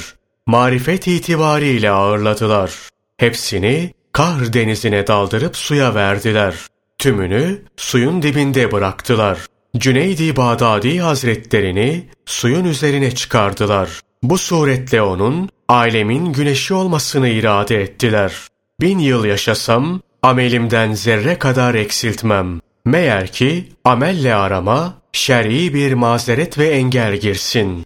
Marifet 0.46 1.08
itibariyle 1.08 1.92
ağırladılar. 1.92 2.72
Hepsini 3.18 3.94
Kahr 4.12 4.54
denizine 4.54 5.08
daldırıp 5.08 5.58
suya 5.58 5.96
verdiler. 5.96 6.56
Tümünü 6.98 7.62
suyun 7.78 8.22
dibinde 8.22 8.72
bıraktılar. 8.72 9.40
Cüneydi 9.78 10.36
Bağdadi 10.36 11.00
Hazretlerini 11.00 12.08
suyun 12.26 12.66
üzerine 12.66 13.16
çıkardılar. 13.16 13.90
Bu 14.24 14.38
suretle 14.38 15.02
onun 15.02 15.50
alemin 15.68 16.34
güneşi 16.34 16.74
olmasını 16.74 17.30
irade 17.30 17.82
ettiler. 17.82 18.34
Bin 18.82 19.00
yıl 19.00 19.26
yaşasam 19.26 20.02
amelimden 20.24 20.94
zerre 20.94 21.40
kadar 21.40 21.76
eksiltmem. 21.76 22.60
Meğer 22.86 23.28
ki 23.28 23.66
amelle 23.84 24.36
arama 24.36 24.94
şer'i 25.12 25.74
bir 25.74 25.94
mazeret 25.94 26.58
ve 26.58 26.68
engel 26.68 27.18
girsin. 27.18 27.86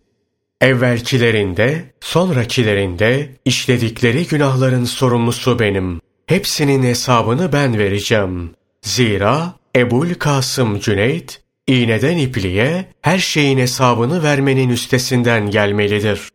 Evvelkilerinde, 0.61 1.93
sonrakilerinde 2.01 3.29
işledikleri 3.45 4.27
günahların 4.27 4.85
sorumlusu 4.85 5.59
benim. 5.59 6.01
Hepsinin 6.25 6.83
hesabını 6.83 7.53
ben 7.53 7.77
vereceğim. 7.77 8.51
Zira 8.81 9.53
Ebul 9.75 10.13
Kasım 10.13 10.79
Cüneyt, 10.79 11.41
iğneden 11.67 12.17
ipliğe 12.17 12.85
her 13.01 13.19
şeyin 13.19 13.57
hesabını 13.57 14.23
vermenin 14.23 14.69
üstesinden 14.69 15.51
gelmelidir. 15.51 16.29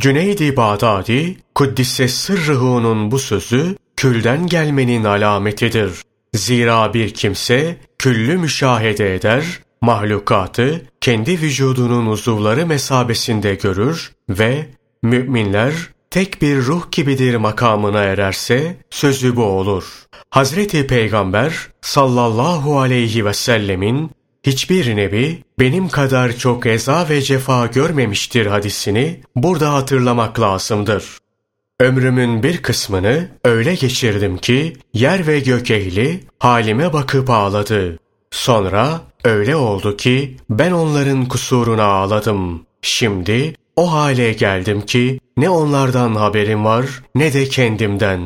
Cüneyd-i 0.00 0.56
Bağdadi, 0.56 1.36
Kuddise 1.54 2.08
Sırrıhu'nun 2.08 3.10
bu 3.10 3.18
sözü, 3.18 3.76
külden 4.02 4.46
gelmenin 4.46 5.04
alametidir. 5.04 5.92
Zira 6.34 6.94
bir 6.94 7.14
kimse, 7.14 7.76
küllü 7.98 8.38
müşahede 8.38 9.14
eder, 9.14 9.44
mahlukatı 9.80 10.82
kendi 11.00 11.40
vücudunun 11.40 12.06
uzuvları 12.06 12.66
mesabesinde 12.66 13.54
görür 13.54 14.12
ve 14.28 14.66
müminler 15.02 15.72
tek 16.10 16.42
bir 16.42 16.56
ruh 16.56 16.90
gibidir 16.92 17.36
makamına 17.36 18.02
ererse 18.02 18.76
sözü 18.90 19.36
bu 19.36 19.44
olur. 19.44 19.84
Hazreti 20.30 20.86
Peygamber 20.86 21.54
sallallahu 21.80 22.80
aleyhi 22.80 23.24
ve 23.24 23.34
sellemin 23.34 24.10
hiçbir 24.42 24.96
nebi 24.96 25.42
benim 25.58 25.88
kadar 25.88 26.36
çok 26.36 26.66
eza 26.66 27.08
ve 27.08 27.22
cefa 27.22 27.66
görmemiştir 27.66 28.46
hadisini 28.46 29.20
burada 29.36 29.72
hatırlamak 29.72 30.40
lazımdır. 30.40 31.21
Ömrümün 31.80 32.42
bir 32.42 32.62
kısmını 32.62 33.28
öyle 33.44 33.74
geçirdim 33.74 34.38
ki 34.38 34.72
yer 34.94 35.26
ve 35.26 35.40
gök 35.40 35.70
ehli 35.70 36.20
halime 36.38 36.92
bakıp 36.92 37.30
ağladı. 37.30 37.98
Sonra 38.30 39.00
öyle 39.24 39.56
oldu 39.56 39.96
ki 39.96 40.36
ben 40.50 40.72
onların 40.72 41.26
kusuruna 41.28 41.84
ağladım. 41.84 42.66
Şimdi 42.82 43.54
o 43.76 43.92
hale 43.92 44.32
geldim 44.32 44.80
ki 44.80 45.20
ne 45.36 45.50
onlardan 45.50 46.14
haberim 46.14 46.64
var 46.64 46.86
ne 47.14 47.32
de 47.32 47.44
kendimden. 47.44 48.20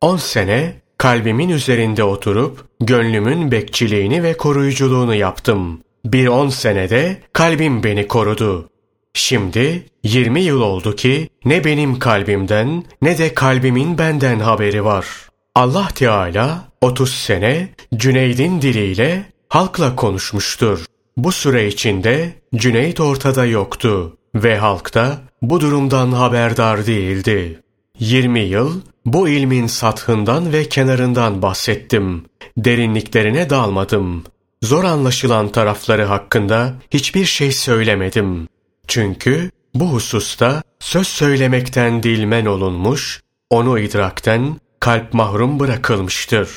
On 0.00 0.16
sene 0.16 0.74
kalbimin 0.98 1.48
üzerinde 1.48 2.04
oturup 2.04 2.64
gönlümün 2.80 3.50
bekçiliğini 3.50 4.22
ve 4.22 4.36
koruyuculuğunu 4.36 5.14
yaptım. 5.14 5.80
Bir 6.04 6.26
on 6.26 6.48
senede 6.48 7.16
kalbim 7.32 7.84
beni 7.84 8.08
korudu. 8.08 8.68
Şimdi 9.14 9.89
20 10.04 10.40
yıl 10.40 10.60
oldu 10.60 10.96
ki 10.96 11.28
ne 11.44 11.64
benim 11.64 11.98
kalbimden 11.98 12.84
ne 13.02 13.18
de 13.18 13.34
kalbimin 13.34 13.98
benden 13.98 14.40
haberi 14.40 14.84
var. 14.84 15.06
Allah 15.54 15.88
Teala 15.94 16.68
30 16.80 17.14
sene 17.14 17.68
Cüneyd'in 17.96 18.62
diliyle 18.62 19.24
halkla 19.48 19.96
konuşmuştur. 19.96 20.84
Bu 21.16 21.32
süre 21.32 21.66
içinde 21.66 22.32
Cüneyd 22.54 22.98
ortada 22.98 23.46
yoktu 23.46 24.16
ve 24.34 24.58
halk 24.58 24.94
da 24.94 25.18
bu 25.42 25.60
durumdan 25.60 26.12
haberdar 26.12 26.86
değildi. 26.86 27.60
20 27.98 28.40
yıl 28.40 28.80
bu 29.06 29.28
ilmin 29.28 29.66
sathından 29.66 30.52
ve 30.52 30.68
kenarından 30.68 31.42
bahsettim. 31.42 32.24
Derinliklerine 32.56 33.50
dalmadım. 33.50 34.24
Zor 34.62 34.84
anlaşılan 34.84 35.48
tarafları 35.48 36.04
hakkında 36.04 36.74
hiçbir 36.90 37.24
şey 37.24 37.52
söylemedim. 37.52 38.48
Çünkü 38.88 39.50
bu 39.74 39.92
hususta 39.92 40.62
söz 40.80 41.06
söylemekten 41.06 42.02
dilmen 42.02 42.46
olunmuş, 42.46 43.20
onu 43.50 43.78
idrakten 43.78 44.56
kalp 44.80 45.14
mahrum 45.14 45.60
bırakılmıştır. 45.60 46.50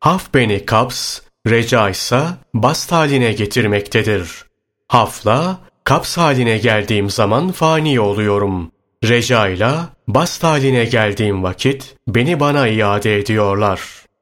Haf 0.00 0.34
beni 0.34 0.66
kaps, 0.66 1.20
reca 1.46 1.90
ise 1.90 2.22
bast 2.54 2.92
haline 2.92 3.32
getirmektedir. 3.32 4.44
Hafla, 4.88 5.58
kaps 5.84 6.16
haline 6.16 6.58
geldiğim 6.58 7.10
zaman 7.10 7.52
fani 7.52 8.00
oluyorum. 8.00 8.70
Reca 9.04 9.48
ile 9.48 9.70
bast 10.08 10.44
haline 10.44 10.84
geldiğim 10.84 11.42
vakit 11.42 11.94
beni 12.08 12.40
bana 12.40 12.68
iade 12.68 13.18
ediyorlar. 13.18 13.80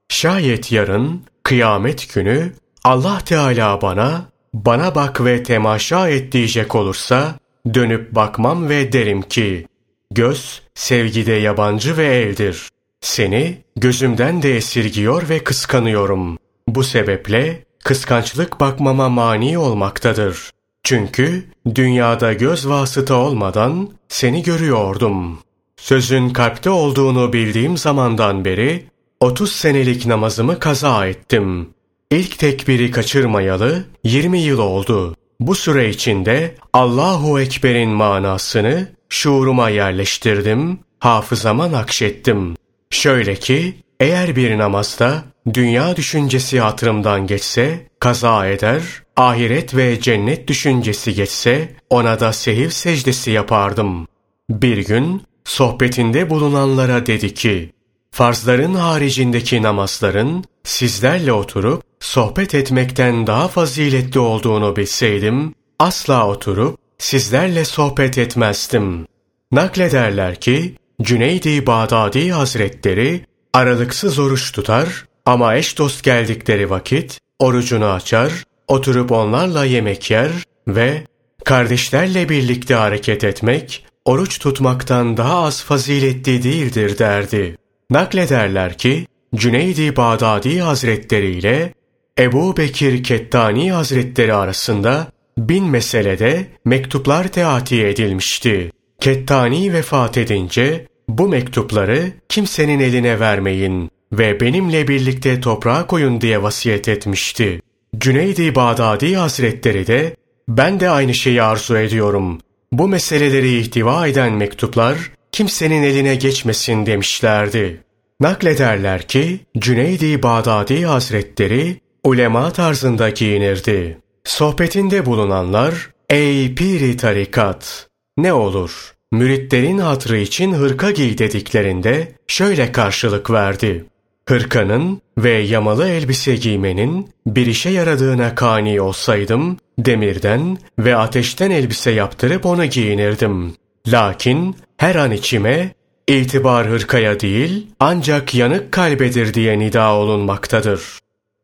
Şayet 0.09 0.73
yarın, 0.73 1.23
kıyamet 1.43 2.15
günü 2.15 2.53
Allah 2.85 3.19
Teala 3.25 3.83
bana, 3.83 4.25
bana 4.55 4.95
bak 4.95 5.25
ve 5.25 5.43
temaşa 5.43 6.09
et 6.09 6.33
diyecek 6.33 6.75
olursa, 6.75 7.35
dönüp 7.75 8.15
bakmam 8.15 8.69
ve 8.69 8.93
derim 8.93 9.23
ki, 9.23 9.67
göz 10.11 10.63
sevgide 10.75 11.33
yabancı 11.33 11.97
ve 11.97 12.07
eldir. 12.07 12.69
Seni 13.01 13.59
gözümden 13.77 14.43
de 14.43 14.57
esirgiyor 14.57 15.29
ve 15.29 15.45
kıskanıyorum. 15.45 16.39
Bu 16.69 16.85
sebeple 16.85 17.65
kıskançlık 17.85 18.61
bakmama 18.61 19.09
mani 19.09 19.59
olmaktadır. 19.59 20.51
Çünkü 20.83 21.45
dünyada 21.75 22.33
göz 22.33 22.69
vasıta 22.69 23.15
olmadan 23.15 23.89
seni 24.09 24.43
görüyordum. 24.43 25.39
Sözün 25.77 26.31
kalpte 26.31 26.71
olduğunu 26.71 27.33
bildiğim 27.33 27.77
zamandan 27.77 28.45
beri 28.45 28.85
30 29.21 29.53
senelik 29.53 30.07
namazımı 30.07 30.59
kaza 30.59 31.07
ettim. 31.07 31.69
İlk 32.11 32.39
tekbiri 32.39 32.91
kaçırmayalı 32.91 33.85
20 34.05 34.39
yıl 34.39 34.59
oldu. 34.59 35.17
Bu 35.41 35.55
süre 35.55 35.89
içinde 35.89 36.55
Allahu 36.73 37.41
Ekber'in 37.41 37.91
manasını 37.91 38.89
şuuruma 39.09 39.71
yerleştirdim, 39.71 40.79
hafızama 40.99 41.73
nakşettim. 41.73 42.57
Şöyle 42.91 43.35
ki, 43.35 43.75
eğer 44.01 44.37
bir 44.37 44.59
namazda 44.59 45.25
dünya 45.55 45.97
düşüncesi 45.97 46.61
hatırımdan 46.61 47.27
geçse, 47.27 47.87
kaza 48.01 48.47
eder, 48.47 48.83
ahiret 49.17 49.77
ve 49.77 50.01
cennet 50.01 50.49
düşüncesi 50.49 51.15
geçse, 51.15 51.69
ona 51.91 52.21
da 52.21 52.33
sehiv 52.33 52.69
secdesi 52.69 53.31
yapardım. 53.31 54.09
Bir 54.51 54.79
gün, 54.79 55.23
sohbetinde 55.45 56.31
bulunanlara 56.31 57.07
dedi 57.07 57.35
ki, 57.35 57.73
farzların 58.11 58.75
haricindeki 58.75 59.63
namazların 59.63 60.45
sizlerle 60.65 61.33
oturup 61.33 61.83
sohbet 62.07 62.55
etmekten 62.55 63.27
daha 63.27 63.49
faziletli 63.49 64.21
olduğunu 64.21 64.77
bilseydim, 64.77 65.55
asla 65.79 66.29
oturup 66.29 66.79
sizlerle 66.99 67.65
sohbet 67.65 68.19
etmezdim. 68.19 69.07
Naklederler 69.53 70.41
ki, 70.41 70.77
Cüneydi 71.03 71.67
Bağdadi 71.67 72.33
Hazretleri 72.33 73.27
aralıksız 73.53 74.19
oruç 74.19 74.53
tutar 74.53 75.05
ama 75.25 75.57
eş 75.57 75.79
dost 75.79 76.03
geldikleri 76.03 76.71
vakit 76.71 77.21
orucunu 77.39 77.87
açar, 77.87 78.33
oturup 78.69 79.13
onlarla 79.13 79.65
yemek 79.65 80.11
yer 80.11 80.31
ve 80.69 81.03
kardeşlerle 81.45 82.29
birlikte 82.29 82.75
hareket 82.75 83.25
etmek 83.25 83.87
oruç 84.05 84.39
tutmaktan 84.39 85.17
daha 85.17 85.43
az 85.45 85.63
faziletli 85.63 86.43
değildir 86.43 86.99
derdi. 86.99 87.57
Naklederler 87.91 88.79
ki 88.79 89.07
Cüneydi 89.35 89.97
Bağdadi 89.97 90.61
Hazretleri 90.61 91.31
ile 91.31 91.76
Ebu 92.19 92.57
Bekir 92.57 93.03
Kettani 93.03 93.73
Hazretleri 93.73 94.35
arasında 94.35 95.13
bin 95.39 95.65
meselede 95.65 96.47
mektuplar 96.65 97.29
teati 97.29 97.87
edilmişti. 97.87 98.73
Kettani 99.01 99.73
vefat 99.73 100.19
edince 100.19 100.87
bu 101.09 101.29
mektupları 101.29 102.13
kimsenin 102.29 102.81
eline 102.81 103.21
vermeyin 103.21 103.91
ve 104.13 104.41
benimle 104.41 104.89
birlikte 104.89 105.41
toprağa 105.41 105.87
koyun 105.87 106.21
diye 106.21 106.43
vasiyet 106.43 106.89
etmişti. 106.89 107.63
Cüneydi 107.99 108.55
Bağdadi 108.55 109.17
Hazretleri 109.17 109.87
de 109.87 110.17
ben 110.49 110.81
de 110.81 110.91
aynı 110.91 111.15
şeyi 111.15 111.43
arzu 111.43 111.77
ediyorum. 111.77 112.41
Bu 112.73 112.89
meseleleri 112.89 113.59
ihtiva 113.59 114.07
eden 114.07 114.33
mektuplar 114.33 114.97
kimsenin 115.33 115.83
eline 115.83 116.15
geçmesin 116.15 116.87
demişlerdi. 116.87 117.81
Naklederler 118.21 119.03
ki 119.03 119.41
Cüneydi 119.59 120.23
Bağdadi 120.23 120.85
Hazretleri 120.87 121.86
ulema 122.07 122.51
tarzında 122.51 123.11
giyinirdi. 123.11 123.99
Sohbetinde 124.25 125.07
bulunanlar 125.07 125.91
ey 126.11 126.55
piri 126.55 126.97
tarikat 126.97 127.89
ne 128.19 128.33
olur 128.33 128.97
müritlerin 129.13 129.79
hatrı 129.79 130.17
için 130.17 130.53
hırka 130.53 130.91
giy 130.91 131.19
dediklerinde 131.19 132.13
şöyle 132.27 132.73
karşılık 132.73 133.31
verdi. 133.31 133.85
Hırkanın 134.29 135.01
ve 135.19 135.31
yamalı 135.31 135.89
elbise 135.89 136.37
giymenin 136.37 137.11
bir 137.27 137.47
işe 137.47 137.71
yaradığına 137.71 138.35
kani 138.35 138.81
olsaydım, 138.81 139.57
demirden 139.79 140.59
ve 140.79 140.97
ateşten 140.97 141.51
elbise 141.51 141.91
yaptırıp 141.91 142.47
onu 142.47 142.65
giyinirdim. 142.65 143.55
Lakin 143.89 144.57
her 144.77 144.95
an 144.95 145.11
içime 145.11 145.75
itibar 146.09 146.69
hırkaya 146.69 147.21
değil 147.21 147.67
ancak 147.81 148.35
yanık 148.35 148.73
kalbedir 148.73 149.35
diye 149.35 149.59
nida 149.59 149.95
olunmaktadır. 149.95 150.81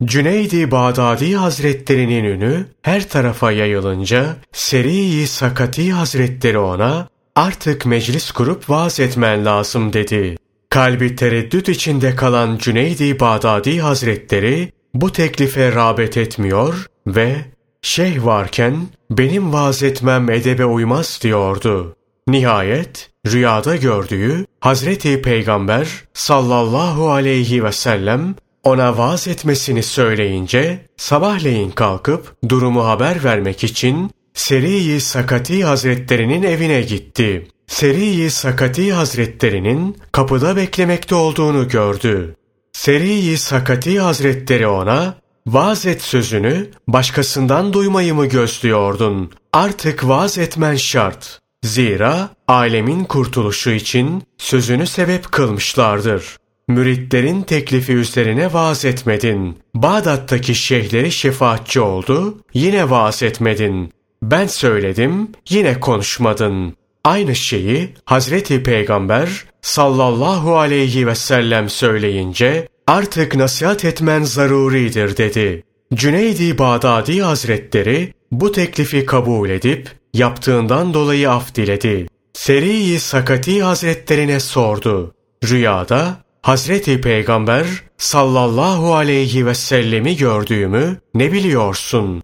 Cüneydi 0.04 0.70
Bağdadi 0.70 1.34
Hazretlerinin 1.34 2.24
ünü 2.24 2.66
her 2.82 3.08
tarafa 3.08 3.52
yayılınca 3.52 4.36
Seri-i 4.52 5.26
Sakati 5.26 5.92
Hazretleri 5.92 6.58
ona 6.58 7.08
artık 7.36 7.86
meclis 7.86 8.30
kurup 8.30 8.70
vaaz 8.70 9.00
etmen 9.00 9.44
lazım 9.44 9.92
dedi. 9.92 10.36
Kalbi 10.70 11.16
tereddüt 11.16 11.68
içinde 11.68 12.16
kalan 12.16 12.58
Cüneydi 12.58 13.20
Bağdadi 13.20 13.80
Hazretleri 13.80 14.72
bu 14.94 15.12
teklife 15.12 15.72
rağbet 15.74 16.16
etmiyor 16.16 16.86
ve 17.06 17.36
şeyh 17.82 18.24
varken 18.24 18.76
benim 19.10 19.52
vaaz 19.52 19.82
etmem 19.82 20.30
edebe 20.30 20.64
uymaz 20.64 21.20
diyordu. 21.22 21.96
Nihayet 22.28 23.10
rüyada 23.26 23.76
gördüğü 23.76 24.46
Hazreti 24.60 25.22
Peygamber 25.22 25.88
sallallahu 26.14 27.10
aleyhi 27.10 27.64
ve 27.64 27.72
sellem 27.72 28.34
ona 28.62 28.98
vaaz 28.98 29.28
etmesini 29.28 29.82
söyleyince 29.82 30.86
sabahleyin 30.96 31.70
kalkıp 31.70 32.36
durumu 32.48 32.86
haber 32.86 33.24
vermek 33.24 33.64
için 33.64 34.10
Seri-i 34.34 35.00
Sakati 35.00 35.64
Hazretlerinin 35.64 36.42
evine 36.42 36.82
gitti. 36.82 37.48
Seri-i 37.66 38.30
Sakati 38.30 38.92
Hazretlerinin 38.92 39.96
kapıda 40.12 40.56
beklemekte 40.56 41.14
olduğunu 41.14 41.68
gördü. 41.68 42.36
Seri-i 42.72 43.38
Sakati 43.38 44.00
Hazretleri 44.00 44.66
ona, 44.66 45.14
vaaz 45.46 45.86
et 45.86 46.02
sözünü 46.02 46.70
başkasından 46.88 47.72
duymayı 47.72 48.14
mı 48.14 48.26
gözlüyordun? 48.26 49.30
Artık 49.52 50.08
vaaz 50.08 50.38
etmen 50.38 50.76
şart. 50.76 51.38
Zira 51.64 52.28
alemin 52.48 53.04
kurtuluşu 53.04 53.70
için 53.70 54.22
sözünü 54.38 54.86
sebep 54.86 55.32
kılmışlardır. 55.32 56.36
Müritlerin 56.72 57.42
teklifi 57.42 57.92
üzerine 57.92 58.52
vaaz 58.52 58.84
etmedin. 58.84 59.58
Bağdat'taki 59.74 60.54
şeyhleri 60.54 61.12
şefaatçi 61.12 61.80
oldu, 61.80 62.38
yine 62.54 62.90
vaaz 62.90 63.22
etmedin. 63.22 63.92
Ben 64.22 64.46
söyledim, 64.46 65.28
yine 65.48 65.80
konuşmadın. 65.80 66.76
Aynı 67.04 67.34
şeyi 67.34 67.94
Hazreti 68.04 68.62
Peygamber 68.62 69.44
sallallahu 69.62 70.58
aleyhi 70.58 71.06
ve 71.06 71.14
sellem 71.14 71.68
söyleyince 71.68 72.68
artık 72.86 73.34
nasihat 73.34 73.84
etmen 73.84 74.22
zaruridir 74.22 75.16
dedi. 75.16 75.62
Cüneydi 75.94 76.58
Bağdadi 76.58 77.22
Hazretleri 77.22 78.14
bu 78.30 78.52
teklifi 78.52 79.06
kabul 79.06 79.50
edip 79.50 79.88
yaptığından 80.14 80.94
dolayı 80.94 81.30
af 81.30 81.54
diledi. 81.54 82.08
Seri-i 82.32 83.00
Sakati 83.00 83.62
Hazretlerine 83.62 84.40
sordu. 84.40 85.14
Rüyada 85.44 86.16
Hazreti 86.42 87.00
Peygamber 87.00 87.66
sallallahu 87.98 88.94
aleyhi 88.94 89.46
ve 89.46 89.54
sellemi 89.54 90.16
gördüğümü 90.16 91.00
ne 91.14 91.32
biliyorsun? 91.32 92.22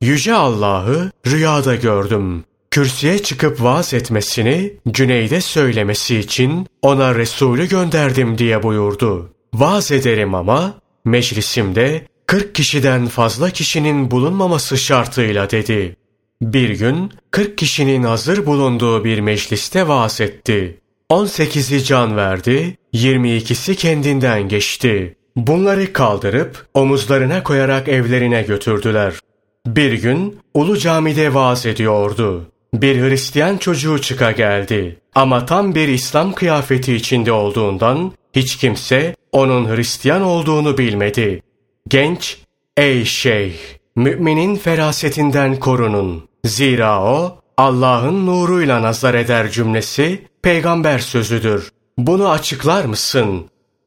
Yüce 0.00 0.34
Allah'ı 0.34 1.10
rüyada 1.26 1.74
gördüm. 1.74 2.44
Kürsüye 2.70 3.18
çıkıp 3.18 3.62
vaaz 3.62 3.94
etmesini 3.94 4.72
Cüneyd'e 4.90 5.40
söylemesi 5.40 6.18
için 6.18 6.66
ona 6.82 7.14
Resulü 7.14 7.68
gönderdim 7.68 8.38
diye 8.38 8.62
buyurdu. 8.62 9.32
Vaaz 9.54 9.92
ederim 9.92 10.34
ama 10.34 10.74
meclisimde 11.04 12.06
40 12.26 12.54
kişiden 12.54 13.06
fazla 13.06 13.50
kişinin 13.50 14.10
bulunmaması 14.10 14.78
şartıyla 14.78 15.50
dedi. 15.50 15.96
Bir 16.42 16.70
gün 16.70 17.12
40 17.30 17.58
kişinin 17.58 18.02
hazır 18.02 18.46
bulunduğu 18.46 19.04
bir 19.04 19.20
mecliste 19.20 19.88
vaaz 19.88 20.20
etti. 20.20 20.81
18'i 21.12 21.84
can 21.84 22.16
verdi, 22.16 22.76
22'si 22.94 23.74
kendinden 23.74 24.48
geçti. 24.48 25.16
Bunları 25.36 25.92
kaldırıp 25.92 26.66
omuzlarına 26.74 27.42
koyarak 27.42 27.88
evlerine 27.88 28.42
götürdüler. 28.42 29.14
Bir 29.66 29.92
gün 29.92 30.38
Ulu 30.54 30.78
Cami'de 30.78 31.34
vaaz 31.34 31.66
ediyordu. 31.66 32.44
Bir 32.74 33.02
Hristiyan 33.02 33.56
çocuğu 33.56 34.00
çıka 34.00 34.32
geldi. 34.32 35.00
Ama 35.14 35.46
tam 35.46 35.74
bir 35.74 35.88
İslam 35.88 36.32
kıyafeti 36.32 36.94
içinde 36.94 37.32
olduğundan 37.32 38.12
hiç 38.36 38.56
kimse 38.56 39.16
onun 39.32 39.76
Hristiyan 39.76 40.22
olduğunu 40.22 40.78
bilmedi. 40.78 41.42
Genç, 41.88 42.38
ey 42.76 43.04
şeyh, 43.04 43.54
müminin 43.96 44.56
ferasetinden 44.56 45.56
korunun. 45.56 46.28
Zira 46.44 47.02
o, 47.02 47.38
Allah'ın 47.56 48.26
nuruyla 48.26 48.82
nazar 48.82 49.14
eder 49.14 49.50
cümlesi 49.50 50.31
peygamber 50.42 50.98
sözüdür. 50.98 51.70
Bunu 51.98 52.28
açıklar 52.28 52.84
mısın? 52.84 53.44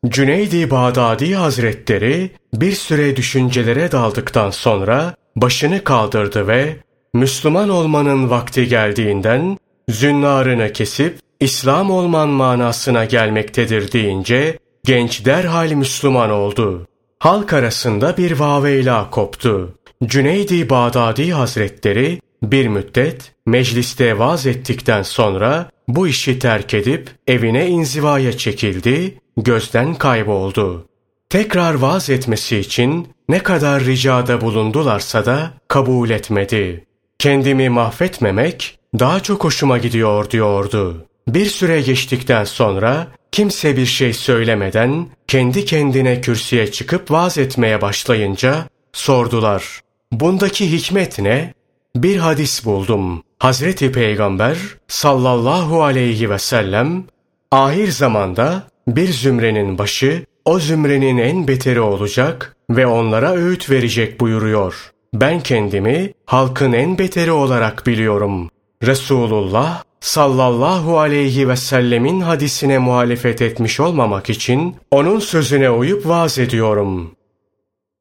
Cüneydi 0.08 0.72
Bağdadi 0.72 1.36
Hazretleri 1.36 2.32
bir 2.54 2.72
süre 2.72 3.15
düşüncelere 3.15 3.91
daldıktan 3.91 4.50
sonra 4.50 5.15
başını 5.36 5.84
kaldırdı 5.84 6.48
ve 6.48 6.76
Müslüman 7.13 7.70
olmanın 7.70 8.30
vakti 8.30 8.68
geldiğinden 8.68 9.58
zünnarını 9.89 10.74
kesip 10.74 11.20
İslam 11.39 11.91
olman 11.91 12.30
manasına 12.30 13.06
gelmektedir 13.06 13.91
deyince 13.91 14.60
genç 14.86 15.26
derhal 15.26 15.72
Müslüman 15.72 16.30
oldu. 16.30 16.88
Halk 17.20 17.54
arasında 17.54 18.18
bir 18.18 18.39
vaveyla 18.39 19.10
koptu. 19.10 19.76
Cüneydi 20.06 20.70
Bağdadi 20.70 21.32
Hazretleri 21.32 22.20
bir 22.43 22.67
müddet 22.67 23.34
mecliste 23.45 24.19
vaaz 24.19 24.45
ettikten 24.45 25.04
sonra 25.04 25.69
bu 25.88 26.08
işi 26.08 26.39
terk 26.39 26.74
edip 26.74 27.10
evine 27.28 27.67
inzivaya 27.67 28.38
çekildi, 28.38 29.17
gözden 29.38 29.95
kayboldu. 29.95 30.86
Tekrar 31.30 31.74
vaaz 31.74 32.10
etmesi 32.10 32.58
için 32.58 33.08
ne 33.30 33.39
kadar 33.39 33.84
ricada 33.86 34.41
bulundularsa 34.41 35.26
da 35.26 35.52
kabul 35.67 36.10
etmedi. 36.10 36.86
Kendimi 37.19 37.69
mahvetmemek 37.69 38.80
daha 39.00 39.19
çok 39.19 39.43
hoşuma 39.43 39.78
gidiyor 39.78 40.30
diyordu. 40.32 41.06
Bir 41.28 41.45
süre 41.45 41.82
geçtikten 41.82 42.43
sonra 42.43 43.08
kimse 43.32 43.78
bir 43.78 43.86
şey 43.86 44.13
söylemeden 44.13 45.08
kendi 45.28 45.65
kendine 45.65 46.21
kürsüye 46.21 46.71
çıkıp 46.71 47.12
vaaz 47.12 47.38
etmeye 47.38 47.82
başlayınca 47.82 48.67
sordular. 48.93 49.80
Bundaki 50.12 50.71
hikmet 50.71 51.19
ne? 51.19 51.54
Bir 51.95 52.17
hadis 52.17 52.65
buldum. 52.65 53.23
Hazreti 53.39 53.91
Peygamber 53.91 54.58
sallallahu 54.88 55.84
aleyhi 55.84 56.29
ve 56.29 56.39
sellem 56.39 57.03
ahir 57.51 57.88
zamanda 57.88 58.63
bir 58.88 59.08
zümrenin 59.08 59.77
başı 59.77 60.25
o 60.45 60.60
zümrenin 60.60 61.17
en 61.17 61.47
beteri 61.47 61.79
olacak 61.81 62.55
ve 62.69 62.88
onlara 62.88 63.34
öğüt 63.34 63.69
verecek 63.69 64.19
buyuruyor. 64.19 64.91
Ben 65.13 65.39
kendimi 65.39 66.13
halkın 66.25 66.73
en 66.73 66.97
beteri 66.97 67.31
olarak 67.31 67.88
biliyorum. 67.88 68.49
Resulullah 68.84 69.84
sallallahu 69.99 70.99
aleyhi 70.99 71.49
ve 71.49 71.55
sellemin 71.55 72.21
hadisine 72.21 72.77
muhalefet 72.77 73.41
etmiş 73.41 73.79
olmamak 73.79 74.29
için 74.29 74.75
onun 74.91 75.19
sözüne 75.19 75.69
uyup 75.69 76.08
vaaz 76.08 76.39
ediyorum. 76.39 77.12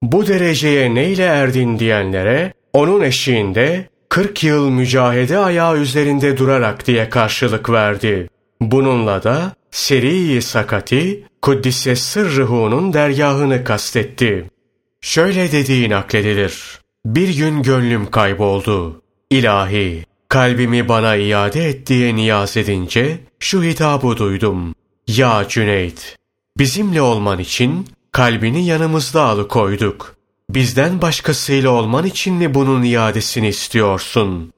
Bu 0.02 0.26
dereceye 0.26 0.94
neyle 0.94 1.24
erdin 1.24 1.78
diyenlere 1.78 2.52
onun 2.74 3.00
eşiğinde 3.00 3.88
40 4.08 4.44
yıl 4.44 4.70
mücahede 4.70 5.38
ayağı 5.38 5.78
üzerinde 5.78 6.36
durarak 6.36 6.86
diye 6.86 7.10
karşılık 7.10 7.70
verdi. 7.70 8.28
Bununla 8.60 9.22
da 9.22 9.52
Seri-i 9.70 10.42
Sakati, 10.42 11.24
Kuddise 11.42 11.96
Sırrıhu'nun 11.96 12.92
dergahını 12.92 13.64
kastetti. 13.64 14.50
Şöyle 15.00 15.52
dediği 15.52 15.90
nakledilir. 15.90 16.80
Bir 17.06 17.36
gün 17.36 17.62
gönlüm 17.62 18.10
kayboldu. 18.10 19.02
İlahi, 19.30 20.04
kalbimi 20.28 20.88
bana 20.88 21.16
iade 21.16 21.68
et 21.68 21.86
diye 21.86 22.16
niyaz 22.16 22.56
edince 22.56 23.18
şu 23.38 23.62
hitabı 23.62 24.16
duydum. 24.16 24.74
Ya 25.06 25.44
Cüneyt, 25.48 26.16
bizimle 26.58 27.02
olman 27.02 27.38
için 27.38 27.88
kalbini 28.12 28.66
yanımızda 28.66 29.22
alıkoyduk. 29.22 30.16
Bizden 30.54 31.02
başkasıyla 31.02 31.70
olman 31.70 32.06
için 32.06 32.34
mi 32.34 32.54
bunun 32.54 32.82
iadesini 32.82 33.48
istiyorsun? 33.48 34.52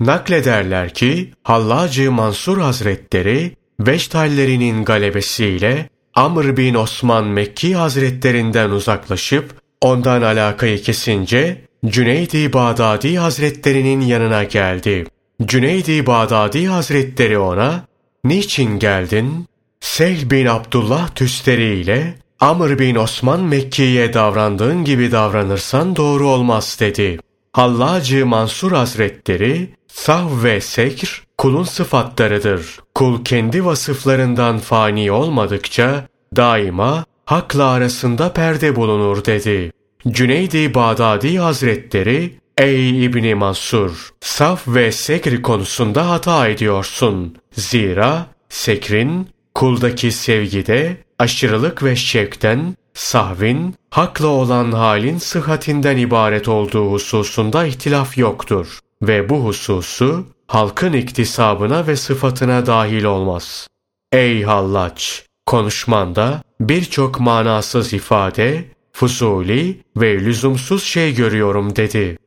Naklederler 0.00 0.94
ki 0.94 1.32
Hallacı 1.42 2.12
Mansur 2.12 2.58
Hazretleri 2.58 3.56
Veştallerinin 3.80 4.84
galebesiyle 4.84 5.90
Amr 6.14 6.56
bin 6.56 6.74
Osman 6.74 7.26
Mekki 7.26 7.76
Hazretlerinden 7.76 8.70
uzaklaşıp 8.70 9.54
ondan 9.80 10.22
alakayı 10.22 10.82
kesince 10.82 11.64
Cüneydi 11.86 12.52
Bağdadi 12.52 13.18
Hazretlerinin 13.18 14.00
yanına 14.00 14.44
geldi. 14.44 15.06
Cüneydi 15.44 16.06
Bağdadi 16.06 16.66
Hazretleri 16.66 17.38
ona 17.38 17.86
''Niçin 18.24 18.78
geldin?'' 18.78 19.46
Sehl 19.80 20.30
bin 20.30 20.46
Abdullah 20.46 21.08
Tüsteri 21.14 21.80
ile 21.80 22.14
Amr 22.42 22.78
bin 22.78 22.94
Osman 22.94 23.40
Mekki'ye 23.40 24.12
davrandığın 24.12 24.84
gibi 24.84 25.12
davranırsan 25.12 25.96
doğru 25.96 26.28
olmaz 26.28 26.76
dedi. 26.80 27.18
Hallacı 27.52 28.26
Mansur 28.26 28.72
Hazretleri 28.72 29.74
Sahv 29.86 30.44
ve 30.44 30.60
sekr 30.60 31.24
kulun 31.38 31.62
sıfatlarıdır. 31.62 32.78
Kul 32.94 33.24
kendi 33.24 33.64
vasıflarından 33.64 34.58
fani 34.58 35.12
olmadıkça 35.12 36.06
daima 36.36 37.04
hakla 37.24 37.64
arasında 37.64 38.32
perde 38.32 38.76
bulunur 38.76 39.24
dedi. 39.24 39.72
Cüneydi 40.08 40.74
Bağdadi 40.74 41.38
Hazretleri 41.38 42.34
Ey 42.58 43.04
İbni 43.04 43.34
Mansur! 43.34 44.10
Saf 44.20 44.68
ve 44.68 44.92
sekr 44.92 45.42
konusunda 45.42 46.10
hata 46.10 46.48
ediyorsun. 46.48 47.36
Zira 47.52 48.26
sekrin 48.48 49.28
kuldaki 49.54 50.12
sevgide 50.12 50.96
aşırılık 51.22 51.82
ve 51.82 51.96
şevkten, 51.96 52.76
sahvin, 52.94 53.74
hakla 53.90 54.26
olan 54.26 54.72
halin 54.72 55.18
sıhhatinden 55.18 55.96
ibaret 55.96 56.48
olduğu 56.48 56.92
hususunda 56.92 57.66
ihtilaf 57.66 58.18
yoktur 58.18 58.78
ve 59.02 59.28
bu 59.28 59.44
hususu 59.44 60.26
halkın 60.46 60.92
iktisabına 60.92 61.86
ve 61.86 61.96
sıfatına 61.96 62.66
dahil 62.66 63.04
olmaz. 63.04 63.68
Ey 64.12 64.42
hallaç! 64.42 65.26
Konuşmanda 65.46 66.42
birçok 66.60 67.20
manasız 67.20 67.92
ifade, 67.92 68.64
fuzuli 68.92 69.80
ve 69.96 70.20
lüzumsuz 70.20 70.84
şey 70.84 71.14
görüyorum 71.14 71.76
dedi. 71.76 72.18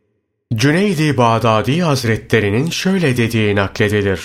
Cüneydi 0.56 1.18
Bağdadi 1.18 1.82
Hazretlerinin 1.82 2.70
şöyle 2.70 3.18
dediği 3.18 3.56
nakledilir. 3.56 4.22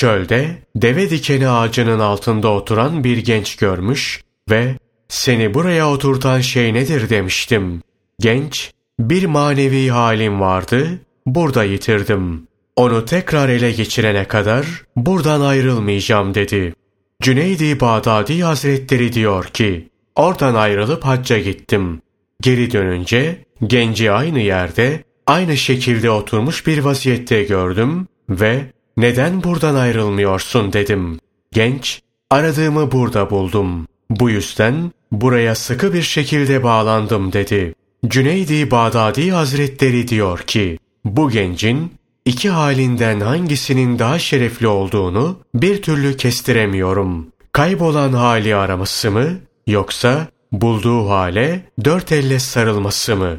Çölde 0.00 0.58
deve 0.76 1.10
dikeni 1.10 1.48
ağacının 1.48 1.98
altında 1.98 2.48
oturan 2.48 3.04
bir 3.04 3.18
genç 3.18 3.56
görmüş 3.56 4.22
ve 4.50 4.74
seni 5.08 5.54
buraya 5.54 5.90
oturtan 5.90 6.40
şey 6.40 6.74
nedir 6.74 7.10
demiştim. 7.10 7.82
Genç, 8.20 8.72
bir 9.00 9.24
manevi 9.24 9.88
halim 9.88 10.40
vardı, 10.40 10.88
burada 11.26 11.64
yitirdim. 11.64 12.46
Onu 12.76 13.04
tekrar 13.04 13.48
ele 13.48 13.72
geçirene 13.72 14.24
kadar 14.24 14.66
buradan 14.96 15.40
ayrılmayacağım 15.40 16.34
dedi. 16.34 16.74
Cüneydi 17.22 17.80
Bağdadi 17.80 18.42
Hazretleri 18.42 19.12
diyor 19.12 19.44
ki, 19.44 19.88
oradan 20.16 20.54
ayrılıp 20.54 21.04
hacca 21.04 21.38
gittim. 21.38 22.02
Geri 22.42 22.72
dönünce 22.72 23.44
genci 23.66 24.12
aynı 24.12 24.40
yerde, 24.40 25.04
aynı 25.26 25.56
şekilde 25.56 26.10
oturmuş 26.10 26.66
bir 26.66 26.78
vaziyette 26.78 27.42
gördüm 27.42 28.08
ve 28.30 28.64
neden 29.00 29.42
buradan 29.42 29.74
ayrılmıyorsun 29.74 30.72
dedim. 30.72 31.20
Genç, 31.52 32.00
aradığımı 32.30 32.92
burada 32.92 33.30
buldum. 33.30 33.86
Bu 34.10 34.30
yüzden 34.30 34.92
buraya 35.12 35.54
sıkı 35.54 35.94
bir 35.94 36.02
şekilde 36.02 36.62
bağlandım 36.62 37.32
dedi. 37.32 37.74
Cüneydi 38.06 38.70
Bağdadi 38.70 39.30
Hazretleri 39.30 40.08
diyor 40.08 40.38
ki, 40.38 40.78
bu 41.04 41.30
gencin 41.30 41.92
iki 42.24 42.50
halinden 42.50 43.20
hangisinin 43.20 43.98
daha 43.98 44.18
şerefli 44.18 44.66
olduğunu 44.66 45.38
bir 45.54 45.82
türlü 45.82 46.16
kestiremiyorum. 46.16 47.26
Kaybolan 47.52 48.12
hali 48.12 48.56
araması 48.56 49.10
mı 49.10 49.26
yoksa 49.66 50.26
bulduğu 50.52 51.08
hale 51.08 51.62
dört 51.84 52.12
elle 52.12 52.38
sarılması 52.38 53.16
mı? 53.16 53.38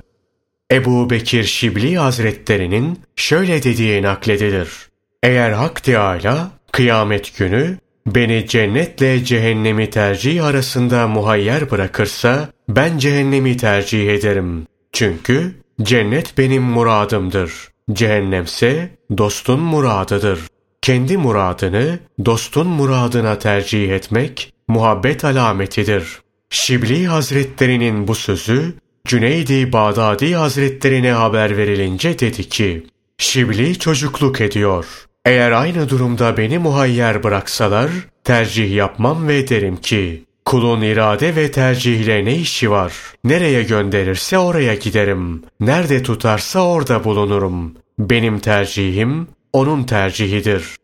Ebu 0.72 1.10
Bekir 1.10 1.44
Şibli 1.44 1.98
Hazretlerinin 1.98 3.00
şöyle 3.16 3.64
dediği 3.64 4.02
nakledilir. 4.02 4.91
Eğer 5.24 5.52
Hak 5.52 5.84
Teâlâ 5.84 6.52
kıyamet 6.72 7.38
günü 7.38 7.78
beni 8.08 8.48
cennetle 8.48 9.24
cehennemi 9.24 9.90
tercih 9.90 10.46
arasında 10.46 11.08
muhayyer 11.08 11.72
bırakırsa 11.72 12.50
ben 12.70 12.98
cehennemi 12.98 13.58
tercih 13.58 14.10
ederim. 14.10 14.68
Çünkü 14.92 15.56
cennet 15.82 16.38
benim 16.38 16.64
muradımdır. 16.64 17.54
Cehennemse 17.94 18.90
dostun 19.18 19.60
muradıdır. 19.60 20.40
Kendi 20.82 21.18
muradını 21.18 22.00
dostun 22.26 22.68
muradına 22.68 23.40
tercih 23.40 23.92
etmek 23.92 24.54
muhabbet 24.68 25.26
alametidir. 25.26 26.22
Şibli 26.50 27.08
Hazretlerinin 27.08 28.08
bu 28.08 28.16
sözü 28.16 28.74
Cüneydi 29.08 29.74
Bağdadi 29.74 30.36
Hazretlerine 30.36 31.12
haber 31.12 31.58
verilince 31.58 32.20
dedi 32.20 32.50
ki, 32.50 32.88
Şibli 33.18 33.80
çocukluk 33.80 34.42
ediyor. 34.42 34.86
Eğer 35.26 35.52
aynı 35.52 35.90
durumda 35.90 36.38
beni 36.38 36.58
muhayyer 36.58 37.24
bıraksalar, 37.24 37.92
tercih 38.24 38.76
yapmam 38.76 39.28
ve 39.28 39.48
derim 39.50 39.78
ki, 39.78 40.26
kulun 40.46 40.82
irade 40.82 41.36
ve 41.36 41.52
tercihle 41.52 42.26
ne 42.26 42.36
işi 42.36 42.72
var? 42.72 42.94
Nereye 43.24 43.64
gönderirse 43.64 44.38
oraya 44.38 44.76
giderim. 44.76 45.44
Nerede 45.60 46.04
tutarsa 46.04 46.60
orada 46.60 47.04
bulunurum. 47.04 47.76
Benim 48.00 48.40
tercihim, 48.40 49.28
onun 49.54 49.84
tercihidir. 49.84 50.76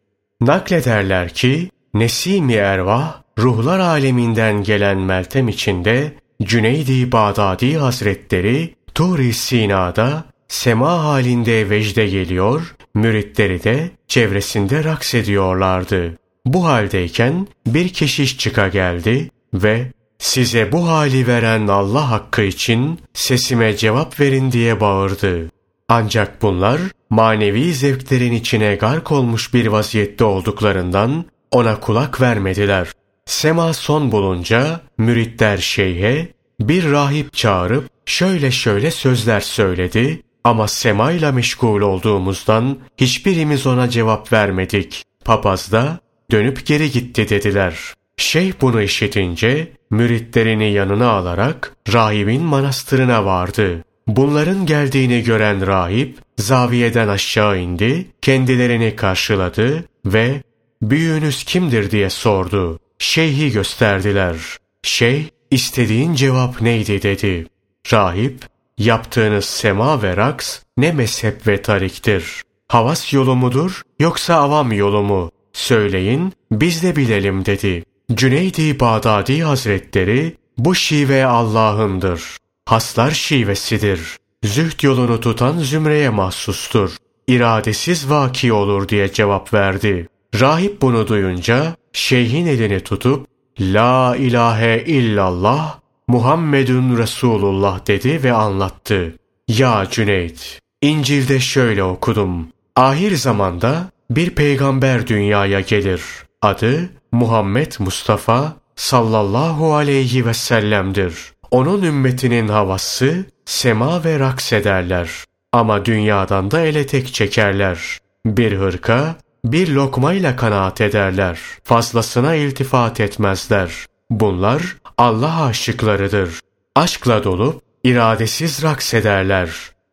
Naklederler 0.41 1.29
ki, 1.29 1.69
Nesimi 1.93 2.53
Ervah, 2.53 3.21
ruhlar 3.39 3.79
aleminden 3.79 4.63
gelen 4.63 4.97
Meltem 4.97 5.47
içinde, 5.47 6.13
Cüneydi 6.43 7.11
Bağdadi 7.11 7.77
Hazretleri, 7.77 8.75
Tur-i 8.95 9.33
Sina'da, 9.33 10.23
sema 10.47 11.03
halinde 11.03 11.69
vecde 11.69 12.07
geliyor, 12.07 12.75
müritleri 12.95 13.63
de 13.63 13.91
çevresinde 14.07 14.83
raks 14.83 15.15
ediyorlardı. 15.15 16.17
Bu 16.45 16.65
haldeyken 16.65 17.47
bir 17.65 17.89
keşiş 17.89 18.37
çıka 18.37 18.67
geldi 18.67 19.29
ve 19.53 19.91
size 20.19 20.71
bu 20.71 20.87
hali 20.87 21.27
veren 21.27 21.67
Allah 21.67 22.11
hakkı 22.11 22.41
için 22.41 22.99
sesime 23.13 23.77
cevap 23.77 24.19
verin 24.19 24.51
diye 24.51 24.81
bağırdı. 24.81 25.51
Ancak 25.89 26.41
bunlar 26.41 26.81
manevi 27.09 27.73
zevklerin 27.73 28.31
içine 28.31 28.75
gark 28.75 29.11
olmuş 29.11 29.53
bir 29.53 29.67
vaziyette 29.67 30.23
olduklarından 30.23 31.25
ona 31.51 31.79
kulak 31.79 32.21
vermediler. 32.21 32.87
Sema 33.25 33.73
son 33.73 34.11
bulunca 34.11 34.81
müritler 34.97 35.57
şeyhe 35.57 36.27
bir 36.59 36.91
rahip 36.91 37.33
çağırıp 37.33 37.89
şöyle 38.05 38.51
şöyle 38.51 38.91
sözler 38.91 39.39
söyledi 39.39 40.21
ama 40.47 40.67
semayla 40.67 41.31
meşgul 41.31 41.81
olduğumuzdan 41.81 42.77
hiçbirimiz 42.97 43.67
ona 43.67 43.89
cevap 43.89 44.33
vermedik. 44.33 45.03
Papaz 45.25 45.71
da 45.71 45.99
dönüp 46.31 46.65
geri 46.65 46.91
gitti 46.91 47.29
dediler. 47.29 47.93
Şeyh 48.17 48.53
bunu 48.61 48.81
işitince 48.81 49.71
müritlerini 49.89 50.71
yanına 50.71 51.09
alarak 51.09 51.75
rahibin 51.93 52.41
manastırına 52.41 53.25
vardı. 53.25 53.83
Bunların 54.07 54.65
geldiğini 54.65 55.23
gören 55.23 55.67
rahip 55.67 56.17
zaviyeden 56.37 57.07
aşağı 57.07 57.59
indi, 57.59 58.07
kendilerini 58.21 58.95
karşıladı 58.95 59.85
ve 60.05 60.41
büyüğünüz 60.81 61.43
kimdir 61.43 61.91
diye 61.91 62.09
sordu. 62.09 62.79
Şeyhi 62.99 63.51
gösterdiler. 63.51 64.35
Şeyh 64.83 65.23
istediğin 65.51 66.13
cevap 66.13 66.61
neydi 66.61 67.01
dedi. 67.01 67.47
Rahip 67.93 68.56
yaptığınız 68.77 69.45
sema 69.45 70.01
ve 70.01 70.17
raks 70.17 70.59
ne 70.77 70.91
mezhep 70.91 71.47
ve 71.47 71.61
tariktir. 71.61 72.41
Havas 72.67 73.13
yolu 73.13 73.35
mudur 73.35 73.81
yoksa 73.99 74.35
avam 74.35 74.71
yolu 74.71 75.03
mu? 75.03 75.31
Söyleyin 75.53 76.33
biz 76.51 76.83
de 76.83 76.95
bilelim 76.95 77.45
dedi. 77.45 77.83
Cüneydi 78.13 78.79
Bağdadi 78.79 79.43
Hazretleri 79.43 80.37
bu 80.57 80.75
şive 80.75 81.25
Allah'ındır. 81.25 82.37
Haslar 82.65 83.11
şivesidir. 83.11 84.17
Zühd 84.43 84.83
yolunu 84.83 85.19
tutan 85.19 85.57
zümreye 85.57 86.09
mahsustur. 86.09 86.95
İradesiz 87.27 88.09
vaki 88.09 88.53
olur 88.53 88.89
diye 88.89 89.11
cevap 89.11 89.53
verdi. 89.53 90.07
Rahip 90.39 90.81
bunu 90.81 91.07
duyunca 91.07 91.75
şeyhin 91.93 92.45
elini 92.45 92.79
tutup 92.79 93.27
La 93.59 94.15
ilahe 94.15 94.83
illallah 94.85 95.79
Muhammedun 96.09 96.97
Resulullah 96.97 97.87
dedi 97.87 98.23
ve 98.23 98.33
anlattı. 98.33 99.15
Ya 99.47 99.87
Cüneyt, 99.91 100.59
İncil'de 100.81 101.39
şöyle 101.39 101.83
okudum. 101.83 102.47
Ahir 102.75 103.15
zamanda 103.15 103.89
bir 104.09 104.29
peygamber 104.29 105.07
dünyaya 105.07 105.59
gelir. 105.59 106.01
Adı 106.41 106.89
Muhammed 107.11 107.71
Mustafa 107.79 108.53
sallallahu 108.75 109.75
aleyhi 109.75 110.25
ve 110.25 110.33
sellem'dir. 110.33 111.13
Onun 111.51 111.81
ümmetinin 111.81 112.47
havası 112.47 113.25
sema 113.45 114.03
ve 114.03 114.19
raks 114.19 114.53
ederler. 114.53 115.09
Ama 115.51 115.85
dünyadan 115.85 116.51
da 116.51 116.61
ele 116.61 116.85
tek 116.87 117.13
çekerler. 117.13 117.99
Bir 118.25 118.57
hırka, 118.57 119.15
bir 119.45 119.69
lokmayla 119.69 120.35
kanaat 120.35 120.81
ederler. 120.81 121.39
Fazlasına 121.63 122.35
iltifat 122.35 122.99
etmezler. 122.99 123.71
Bunlar 124.09 124.77
Allah 124.97 125.43
aşıklarıdır. 125.43 126.39
Aşkla 126.75 127.23
dolup 127.23 127.61
iradesiz 127.83 128.63
raks 128.63 128.93
ederler. 128.93 129.49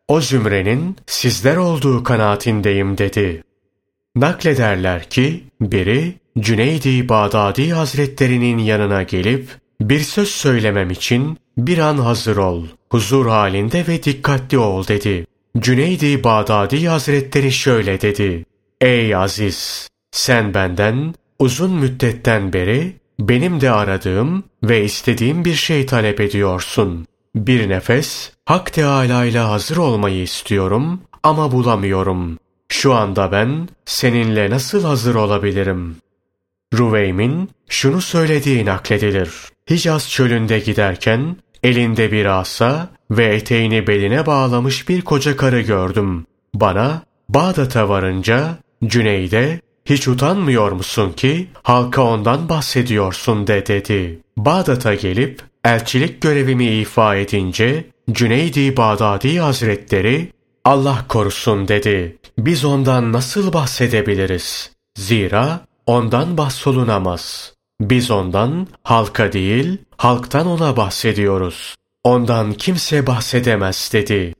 O 0.07 0.21
zümrenin 0.21 0.97
sizler 1.05 1.55
olduğu 1.55 2.03
kanaatindeyim 2.03 2.97
dedi. 2.97 3.43
Naklederler 4.15 5.09
ki 5.09 5.43
biri 5.61 6.13
Cüneydi 6.39 7.09
Bağdadi 7.09 7.73
Hazretlerinin 7.73 8.57
yanına 8.57 9.03
gelip 9.03 9.49
bir 9.81 9.99
söz 9.99 10.29
söylemem 10.29 10.91
için 10.91 11.37
bir 11.57 11.77
an 11.77 11.97
hazır 11.97 12.37
ol, 12.37 12.65
huzur 12.89 13.27
halinde 13.27 13.87
ve 13.87 14.03
dikkatli 14.03 14.57
ol 14.57 14.87
dedi. 14.87 15.27
Cüneydi 15.59 16.23
Bağdadi 16.23 16.87
Hazretleri 16.87 17.51
şöyle 17.51 18.01
dedi. 18.01 18.45
Ey 18.81 19.15
Aziz! 19.15 19.89
Sen 20.11 20.53
benden 20.53 21.13
uzun 21.39 21.71
müddetten 21.71 22.53
beri 22.53 22.95
benim 23.19 23.61
de 23.61 23.71
aradığım 23.71 24.43
ve 24.63 24.83
istediğim 24.83 25.45
bir 25.45 25.53
şey 25.53 25.85
talep 25.85 26.21
ediyorsun. 26.21 27.07
Bir 27.35 27.69
nefes 27.69 28.31
Hak 28.45 28.73
Teâlâ 28.73 29.25
ile 29.25 29.39
hazır 29.39 29.77
olmayı 29.77 30.21
istiyorum 30.21 31.01
ama 31.23 31.51
bulamıyorum. 31.51 32.37
Şu 32.69 32.93
anda 32.93 33.31
ben 33.31 33.69
seninle 33.85 34.49
nasıl 34.49 34.83
hazır 34.83 35.15
olabilirim? 35.15 35.95
Ruveym'in 36.73 37.49
şunu 37.69 38.01
söylediği 38.01 38.65
nakledilir. 38.65 39.31
Hicaz 39.69 40.09
çölünde 40.09 40.59
giderken 40.59 41.35
elinde 41.63 42.11
bir 42.11 42.25
asa 42.25 42.89
ve 43.11 43.25
eteğini 43.25 43.87
beline 43.87 44.25
bağlamış 44.25 44.89
bir 44.89 45.01
koca 45.01 45.37
karı 45.37 45.61
gördüm. 45.61 46.25
Bana 46.53 47.01
Bağdat'a 47.29 47.89
varınca 47.89 48.57
Cüneyde 48.85 49.59
hiç 49.85 50.07
utanmıyor 50.07 50.71
musun 50.71 51.11
ki 51.11 51.47
halka 51.63 52.01
ondan 52.01 52.49
bahsediyorsun 52.49 53.47
de 53.47 53.67
dedi. 53.67 54.19
Bağdat'a 54.37 54.95
gelip 54.95 55.41
elçilik 55.63 56.21
görevimi 56.21 56.65
ifa 56.65 57.15
edince 57.15 57.85
Cüneydi 58.11 58.77
Bağdadi 58.77 59.39
Hazretleri 59.39 60.31
Allah 60.65 61.05
korusun 61.07 61.67
dedi. 61.67 62.17
Biz 62.37 62.65
ondan 62.65 63.13
nasıl 63.13 63.53
bahsedebiliriz? 63.53 64.71
Zira 64.97 65.59
ondan 65.85 66.37
bahsolunamaz. 66.37 67.53
Biz 67.81 68.11
ondan 68.11 68.67
halka 68.83 69.33
değil, 69.33 69.77
halktan 69.97 70.47
ona 70.47 70.77
bahsediyoruz. 70.77 71.75
Ondan 72.03 72.53
kimse 72.53 73.07
bahsedemez 73.07 73.89
dedi. 73.93 74.33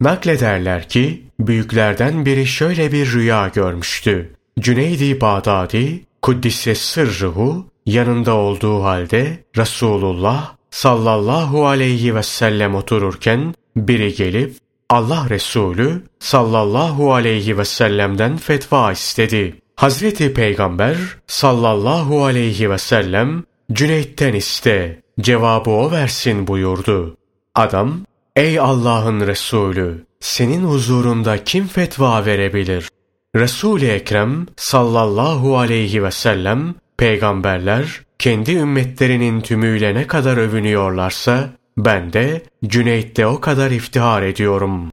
Naklederler 0.00 0.88
ki 0.88 1.24
büyüklerden 1.40 2.26
biri 2.26 2.46
şöyle 2.46 2.92
bir 2.92 3.12
rüya 3.12 3.48
görmüştü. 3.48 4.30
Cüneydi 4.60 5.20
Bağdadi, 5.20 6.04
Kuddise 6.22 6.74
sırrıhu, 6.74 7.66
yanında 7.86 8.34
olduğu 8.34 8.82
halde 8.82 9.44
Resulullah 9.56 10.54
sallallahu 10.70 11.66
aleyhi 11.66 12.14
ve 12.14 12.22
sellem 12.22 12.74
otururken 12.74 13.54
biri 13.76 14.14
gelip 14.14 14.56
Allah 14.90 15.26
Resulü 15.30 16.02
sallallahu 16.18 17.14
aleyhi 17.14 17.58
ve 17.58 17.64
sellem'den 17.64 18.36
fetva 18.36 18.92
istedi. 18.92 19.56
Hazreti 19.76 20.34
Peygamber 20.34 20.96
sallallahu 21.26 22.24
aleyhi 22.24 22.70
ve 22.70 22.78
sellem 22.78 23.44
Cüneyt'ten 23.72 24.34
iste, 24.34 25.02
cevabı 25.20 25.70
o 25.70 25.90
versin 25.90 26.46
buyurdu. 26.46 27.16
Adam, 27.54 28.00
ey 28.36 28.60
Allah'ın 28.60 29.20
Resulü, 29.20 30.06
senin 30.20 30.64
huzurunda 30.64 31.44
kim 31.44 31.66
fetva 31.66 32.26
verebilir? 32.26 32.88
Resul-i 33.36 33.86
Ekrem 33.86 34.46
sallallahu 34.56 35.58
aleyhi 35.58 36.04
ve 36.04 36.10
sellem, 36.10 36.74
peygamberler 36.96 38.00
kendi 38.18 38.52
ümmetlerinin 38.52 39.40
tümüyle 39.40 39.94
ne 39.94 40.06
kadar 40.06 40.36
övünüyorlarsa, 40.36 41.50
ben 41.76 42.12
de 42.12 42.42
Cüneyt'te 42.66 43.26
o 43.26 43.40
kadar 43.40 43.70
iftihar 43.70 44.22
ediyorum. 44.22 44.92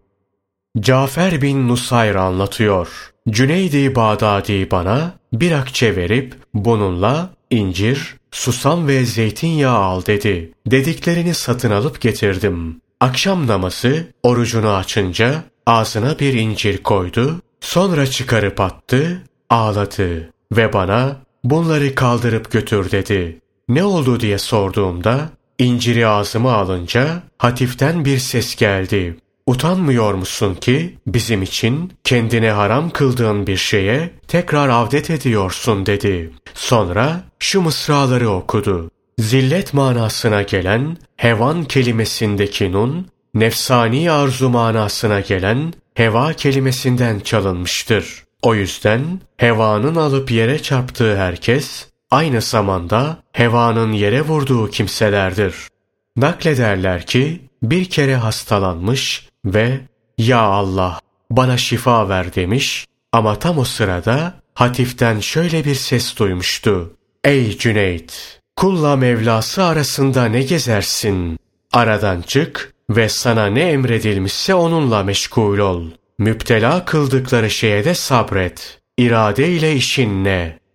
Cafer 0.80 1.42
bin 1.42 1.68
Nusayr 1.68 2.16
anlatıyor. 2.16 2.88
Cüneydi 3.30 3.96
Bağdadi 3.96 4.72
bana 4.72 5.14
bir 5.34 5.52
akçe 5.52 5.96
verip 5.96 6.36
bununla 6.54 7.30
incir, 7.50 8.16
susam 8.32 8.88
ve 8.88 9.06
zeytinyağı 9.06 9.78
al 9.78 10.06
dedi. 10.06 10.52
Dediklerini 10.68 11.34
satın 11.34 11.72
alıp 11.72 12.02
getirdim. 12.02 12.82
Akşam 13.00 13.48
namazı 13.48 14.08
orucunu 14.24 14.70
açınca 14.74 15.44
ağzına 15.66 16.20
bir 16.20 16.34
incir 16.34 16.78
koydu, 16.78 17.42
sonra 17.68 18.08
çıkarıp 18.08 18.62
attı, 18.62 19.24
ağladı 19.50 20.30
ve 20.52 20.74
bana 20.74 21.16
bunları 21.44 21.96
kaldırıp 21.96 22.52
götür 22.52 22.92
dedi. 22.92 23.40
Ne 23.70 23.84
oldu 23.84 24.20
diye 24.20 24.38
sorduğumda 24.38 25.30
inciri 25.60 26.08
ağzıma 26.08 26.54
alınca 26.54 27.24
hatiften 27.38 28.06
bir 28.06 28.18
ses 28.18 28.56
geldi. 28.56 29.18
Utanmıyor 29.48 30.14
musun 30.14 30.56
ki 30.56 30.98
bizim 31.08 31.42
için 31.42 31.94
kendine 32.04 32.52
haram 32.52 32.90
kıldığın 32.90 33.48
bir 33.48 33.58
şeye 33.58 34.10
tekrar 34.28 34.70
avdet 34.70 35.10
ediyorsun 35.10 35.86
dedi. 35.86 36.32
Sonra 36.54 37.24
şu 37.40 37.62
mısraları 37.62 38.30
okudu. 38.30 38.92
Zillet 39.20 39.74
manasına 39.74 40.42
gelen 40.42 40.98
hevan 41.18 41.64
kelimesindeki 41.64 42.72
nun, 42.72 43.08
nefsani 43.34 44.12
arzu 44.12 44.50
manasına 44.50 45.20
gelen 45.20 45.74
heva 45.98 46.34
kelimesinden 46.34 47.20
çalınmıştır. 47.20 48.24
O 48.42 48.56
yüzden 48.56 49.22
hevanın 49.38 49.96
alıp 49.96 50.32
yere 50.32 50.62
çarptığı 50.62 51.18
herkes 51.18 51.88
aynı 52.12 52.42
zamanda 52.42 53.18
hevanın 53.32 53.92
yere 53.92 54.22
vurduğu 54.22 54.70
kimselerdir. 54.70 55.56
Naklederler 56.16 57.06
ki 57.06 57.42
bir 57.64 57.86
kere 57.86 58.16
hastalanmış 58.16 59.30
ve 59.46 59.80
''Ya 60.18 60.40
Allah 60.40 61.00
bana 61.32 61.58
şifa 61.58 62.10
ver'' 62.10 62.36
demiş 62.36 62.86
ama 63.12 63.40
tam 63.40 63.58
o 63.58 63.64
sırada 63.64 64.34
hatiften 64.54 65.20
şöyle 65.20 65.66
bir 65.66 65.76
ses 65.76 66.18
duymuştu. 66.18 66.94
''Ey 67.24 67.58
Cüneyt! 67.58 68.40
Kulla 68.56 68.96
Mevlası 68.96 69.64
arasında 69.64 70.26
ne 70.26 70.42
gezersin? 70.42 71.38
Aradan 71.74 72.22
çık 72.22 72.74
ve 72.90 73.10
sana 73.10 73.46
ne 73.46 73.62
emredilmişse 73.62 74.54
onunla 74.56 75.04
meşgul 75.04 75.58
ol. 75.58 75.84
Müptela 76.20 76.86
kıldıkları 76.86 77.50
şeye 77.50 77.86
de 77.86 77.94
sabret. 77.94 78.80
İrade 78.98 79.50
ile 79.50 79.76
işin 79.76 80.24
ne?'' 80.24 80.68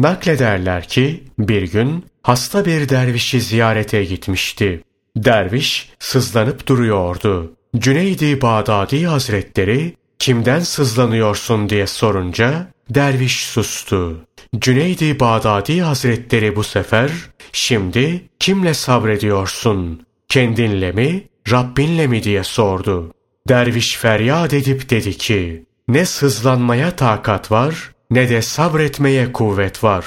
Naklederler 0.00 0.88
ki 0.88 1.24
bir 1.38 1.62
gün 1.62 2.04
hasta 2.22 2.64
bir 2.64 2.88
dervişi 2.88 3.40
ziyarete 3.40 4.04
gitmişti. 4.04 4.82
Derviş 5.16 5.88
sızlanıp 5.98 6.66
duruyordu. 6.66 7.52
Cüneydi 7.78 8.40
Bağdadi 8.40 9.06
Hazretleri 9.06 9.96
kimden 10.18 10.60
sızlanıyorsun 10.60 11.68
diye 11.68 11.86
sorunca 11.86 12.66
derviş 12.90 13.46
sustu. 13.46 14.20
Cüneydi 14.58 15.20
Bağdadi 15.20 15.80
Hazretleri 15.80 16.56
bu 16.56 16.64
sefer 16.64 17.10
şimdi 17.52 18.28
kimle 18.38 18.74
sabrediyorsun? 18.74 20.06
Kendinle 20.28 20.92
mi, 20.92 21.22
Rabbinle 21.50 22.06
mi 22.06 22.22
diye 22.22 22.44
sordu. 22.44 23.12
Derviş 23.48 23.96
feryat 23.96 24.54
edip 24.54 24.90
dedi 24.90 25.16
ki, 25.16 25.64
ne 25.88 26.06
sızlanmaya 26.06 26.96
takat 26.96 27.50
var 27.50 27.92
ne 28.10 28.28
de 28.28 28.42
sabretmeye 28.42 29.32
kuvvet 29.32 29.84
var. 29.84 30.06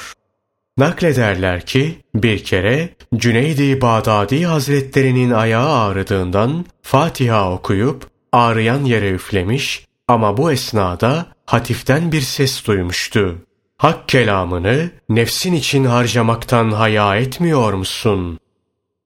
Naklederler 0.78 1.66
ki 1.66 1.99
bir 2.16 2.43
kere 2.43 2.89
Cüneydi 3.16 3.82
Bağdadi 3.82 4.45
Hazretlerinin 4.45 5.32
ayağı 5.32 5.80
ağrıdığından 5.80 6.66
Fatiha 6.82 7.51
okuyup 7.51 8.08
ağrıyan 8.32 8.86
yere 8.86 9.12
üflemiş 9.12 9.86
ama 10.08 10.38
bu 10.38 10.51
esnada 10.51 11.26
hatiften 11.45 12.12
bir 12.12 12.22
ses 12.22 12.68
duymuştu. 12.68 13.38
Hak 13.78 14.10
kelamını 14.10 14.91
nefsin 15.10 15.53
için 15.53 15.86
harcamaktan 15.86 16.72
haya 16.72 17.16
etmiyor 17.16 17.74
musun? 17.74 18.39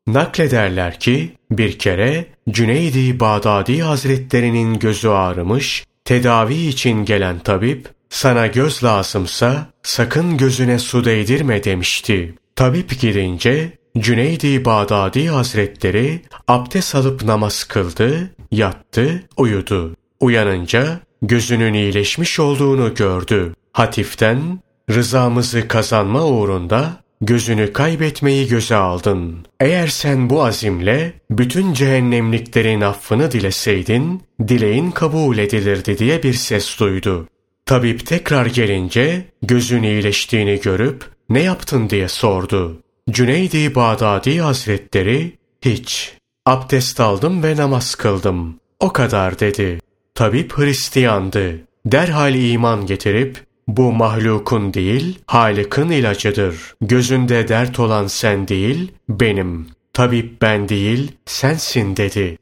Naklederler 0.07 0.99
ki 0.99 1.31
bir 1.51 1.79
kere 1.79 2.25
Cüneydi 2.49 3.19
Bağdadi 3.19 3.81
Hazretlerinin 3.81 4.79
gözü 4.79 5.07
ağrımış, 5.07 5.85
tedavi 6.05 6.55
için 6.55 7.05
gelen 7.05 7.39
tabip 7.39 7.89
sana 8.09 8.47
göz 8.47 8.83
lazımsa 8.83 9.69
sakın 9.83 10.37
gözüne 10.37 10.79
su 10.79 11.05
değdirme 11.05 11.63
demişti. 11.63 12.35
Tabip 12.55 12.99
gidince 12.99 13.71
Cüneydi 13.97 14.65
Bağdadi 14.65 15.27
Hazretleri 15.27 16.21
abdest 16.47 16.95
alıp 16.95 17.23
namaz 17.23 17.63
kıldı, 17.63 18.31
yattı, 18.51 19.23
uyudu. 19.37 19.95
Uyanınca 20.19 20.99
gözünün 21.21 21.73
iyileşmiş 21.73 22.39
olduğunu 22.39 22.93
gördü. 22.95 23.53
Hatiften 23.73 24.59
rızamızı 24.91 25.67
kazanma 25.67 26.25
uğrunda 26.25 27.03
gözünü 27.21 27.73
kaybetmeyi 27.73 28.47
göze 28.47 28.75
aldın. 28.75 29.45
Eğer 29.59 29.87
sen 29.87 30.29
bu 30.29 30.45
azimle 30.45 31.13
bütün 31.31 31.73
cehennemliklerin 31.73 32.81
affını 32.81 33.31
dileseydin, 33.31 34.21
dileğin 34.47 34.91
kabul 34.91 35.37
edilirdi 35.37 35.97
diye 35.97 36.23
bir 36.23 36.33
ses 36.33 36.79
duydu. 36.79 37.27
Tabip 37.65 38.05
tekrar 38.05 38.45
gelince 38.45 39.25
gözün 39.41 39.83
iyileştiğini 39.83 40.59
görüp 40.59 41.05
ne 41.29 41.41
yaptın 41.41 41.89
diye 41.89 42.07
sordu. 42.07 42.81
Cüneydi 43.09 43.75
Bağdadi 43.75 44.39
Hazretleri 44.39 45.37
hiç. 45.61 46.13
Abdest 46.45 46.99
aldım 46.99 47.43
ve 47.43 47.55
namaz 47.55 47.95
kıldım. 47.95 48.59
O 48.79 48.93
kadar 48.93 49.39
dedi. 49.39 49.79
Tabip 50.15 50.57
Hristiyandı. 50.57 51.59
Derhal 51.85 52.35
iman 52.35 52.85
getirip 52.85 53.46
bu 53.67 53.91
mahlukun 53.91 54.73
değil, 54.73 55.19
Halık'ın 55.25 55.89
ilacıdır. 55.89 56.55
Gözünde 56.81 57.47
dert 57.47 57.79
olan 57.79 58.07
sen 58.07 58.47
değil, 58.47 58.91
benim. 59.09 59.67
Tabip 59.93 60.41
ben 60.41 60.69
değil, 60.69 61.11
sensin 61.25 61.97
dedi. 61.97 62.37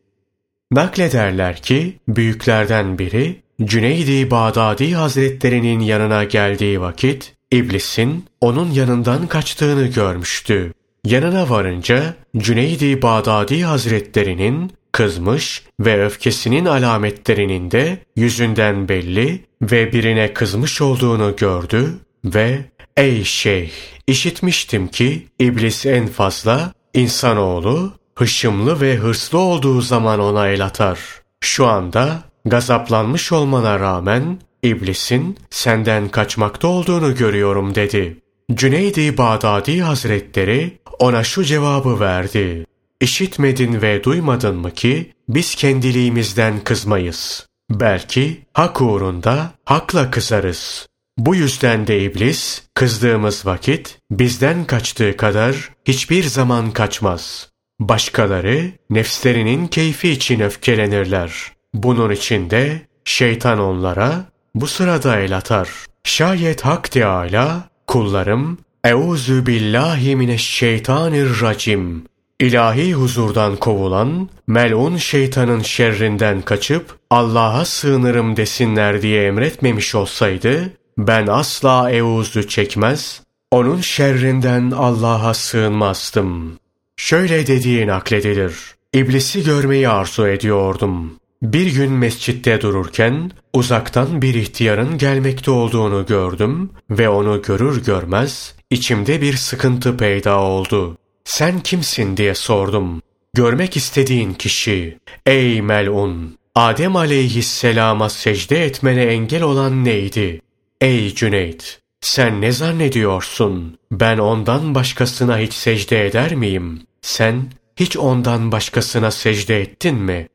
Naklederler 0.71 1.61
ki, 1.61 1.99
büyüklerden 2.07 2.99
biri, 2.99 3.41
Cüneydi 3.63 4.31
Bağdadi 4.31 4.95
Hazretlerinin 4.95 5.79
yanına 5.79 6.23
geldiği 6.23 6.81
vakit, 6.81 7.33
İblisin 7.51 8.25
onun 8.41 8.71
yanından 8.71 9.27
kaçtığını 9.27 9.87
görmüştü. 9.87 10.73
Yanına 11.05 11.49
varınca 11.49 12.15
Cüneydi 12.37 13.01
Bağdadi 13.01 13.63
Hazretlerinin 13.63 14.71
kızmış 14.95 15.63
ve 15.79 16.05
öfkesinin 16.05 16.65
alametlerinin 16.65 17.71
de 17.71 17.97
yüzünden 18.15 18.89
belli 18.89 19.45
ve 19.61 19.93
birine 19.93 20.33
kızmış 20.33 20.81
olduğunu 20.81 21.35
gördü 21.35 21.93
ve 22.25 22.59
''Ey 22.97 23.23
şeyh, 23.23 23.71
işitmiştim 24.07 24.87
ki 24.87 25.27
iblis 25.39 25.85
en 25.85 26.07
fazla 26.07 26.73
insanoğlu 26.93 27.93
hışımlı 28.15 28.81
ve 28.81 28.95
hırslı 28.95 29.37
olduğu 29.37 29.81
zaman 29.81 30.19
ona 30.19 30.47
el 30.47 30.65
atar. 30.65 30.99
Şu 31.39 31.67
anda 31.67 32.23
gazaplanmış 32.45 33.31
olmana 33.31 33.79
rağmen 33.79 34.39
iblisin 34.63 35.37
senden 35.49 36.09
kaçmakta 36.09 36.67
olduğunu 36.67 37.15
görüyorum.'' 37.15 37.75
dedi. 37.75 38.17
Cüneydi 38.53 39.17
Bağdadi 39.17 39.81
Hazretleri 39.81 40.77
ona 40.99 41.23
şu 41.23 41.43
cevabı 41.43 41.99
verdi. 41.99 42.65
İşitmedin 43.01 43.81
ve 43.81 44.03
duymadın 44.03 44.55
mı 44.55 44.71
ki 44.71 45.13
biz 45.29 45.55
kendiliğimizden 45.55 46.59
kızmayız. 46.63 47.47
Belki 47.69 48.41
hak 48.53 48.81
uğrunda 48.81 49.51
hakla 49.65 50.11
kızarız. 50.11 50.87
Bu 51.17 51.35
yüzden 51.35 51.87
de 51.87 52.03
iblis 52.03 52.63
kızdığımız 52.73 53.45
vakit 53.45 53.99
bizden 54.11 54.65
kaçtığı 54.65 55.17
kadar 55.17 55.69
hiçbir 55.85 56.23
zaman 56.23 56.71
kaçmaz. 56.71 57.49
Başkaları 57.79 58.71
nefslerinin 58.89 59.67
keyfi 59.67 60.09
için 60.09 60.39
öfkelenirler. 60.39 61.51
Bunun 61.73 62.11
için 62.11 62.49
de 62.49 62.81
şeytan 63.05 63.59
onlara 63.59 64.25
bu 64.55 64.67
sırada 64.67 65.19
el 65.19 65.37
atar. 65.37 65.69
Şayet 66.03 66.61
Hak 66.61 66.91
Teâlâ 66.91 67.69
kullarım 67.87 68.57
Euzu 68.83 69.45
billahi 69.45 70.15
mineşşeytanirracim 70.15 72.05
İlahi 72.39 72.93
huzurdan 72.93 73.55
kovulan, 73.55 74.29
melun 74.47 74.97
şeytanın 74.97 75.61
şerrinden 75.61 76.41
kaçıp 76.41 76.97
Allah'a 77.09 77.65
sığınırım 77.65 78.37
desinler 78.37 79.01
diye 79.01 79.27
emretmemiş 79.27 79.95
olsaydı, 79.95 80.73
ben 80.97 81.27
asla 81.27 81.91
evuzu 81.91 82.47
çekmez, 82.47 83.21
onun 83.51 83.81
şerrinden 83.81 84.71
Allah'a 84.71 85.33
sığınmazdım. 85.33 86.59
Şöyle 86.97 87.47
dediği 87.47 87.87
nakledilir. 87.87 88.55
İblisi 88.93 89.43
görmeyi 89.43 89.89
arzu 89.89 90.27
ediyordum. 90.27 91.13
Bir 91.41 91.73
gün 91.75 91.91
mescitte 91.91 92.61
dururken 92.61 93.31
uzaktan 93.53 94.21
bir 94.21 94.33
ihtiyarın 94.33 94.97
gelmekte 94.97 95.51
olduğunu 95.51 96.05
gördüm 96.05 96.69
ve 96.89 97.09
onu 97.09 97.41
görür 97.41 97.83
görmez 97.83 98.55
içimde 98.69 99.21
bir 99.21 99.33
sıkıntı 99.33 99.97
peyda 99.97 100.39
oldu. 100.39 100.97
Sen 101.25 101.59
kimsin 101.59 102.17
diye 102.17 102.35
sordum. 102.35 103.01
Görmek 103.33 103.77
istediğin 103.77 104.33
kişi. 104.33 104.97
Ey 105.25 105.61
melun! 105.61 106.37
Adem 106.55 106.95
aleyhisselama 106.95 108.09
secde 108.09 108.65
etmene 108.65 109.03
engel 109.03 109.43
olan 109.43 109.85
neydi? 109.85 110.41
Ey 110.81 111.15
Cüneyt! 111.15 111.79
Sen 112.01 112.41
ne 112.41 112.51
zannediyorsun? 112.51 113.77
Ben 113.91 114.17
ondan 114.17 114.75
başkasına 114.75 115.37
hiç 115.37 115.53
secde 115.53 116.05
eder 116.05 116.35
miyim? 116.35 116.81
Sen 117.01 117.51
hiç 117.75 117.97
ondan 117.97 118.51
başkasına 118.51 119.11
secde 119.11 119.61
ettin 119.61 119.95
mi? 119.95 120.27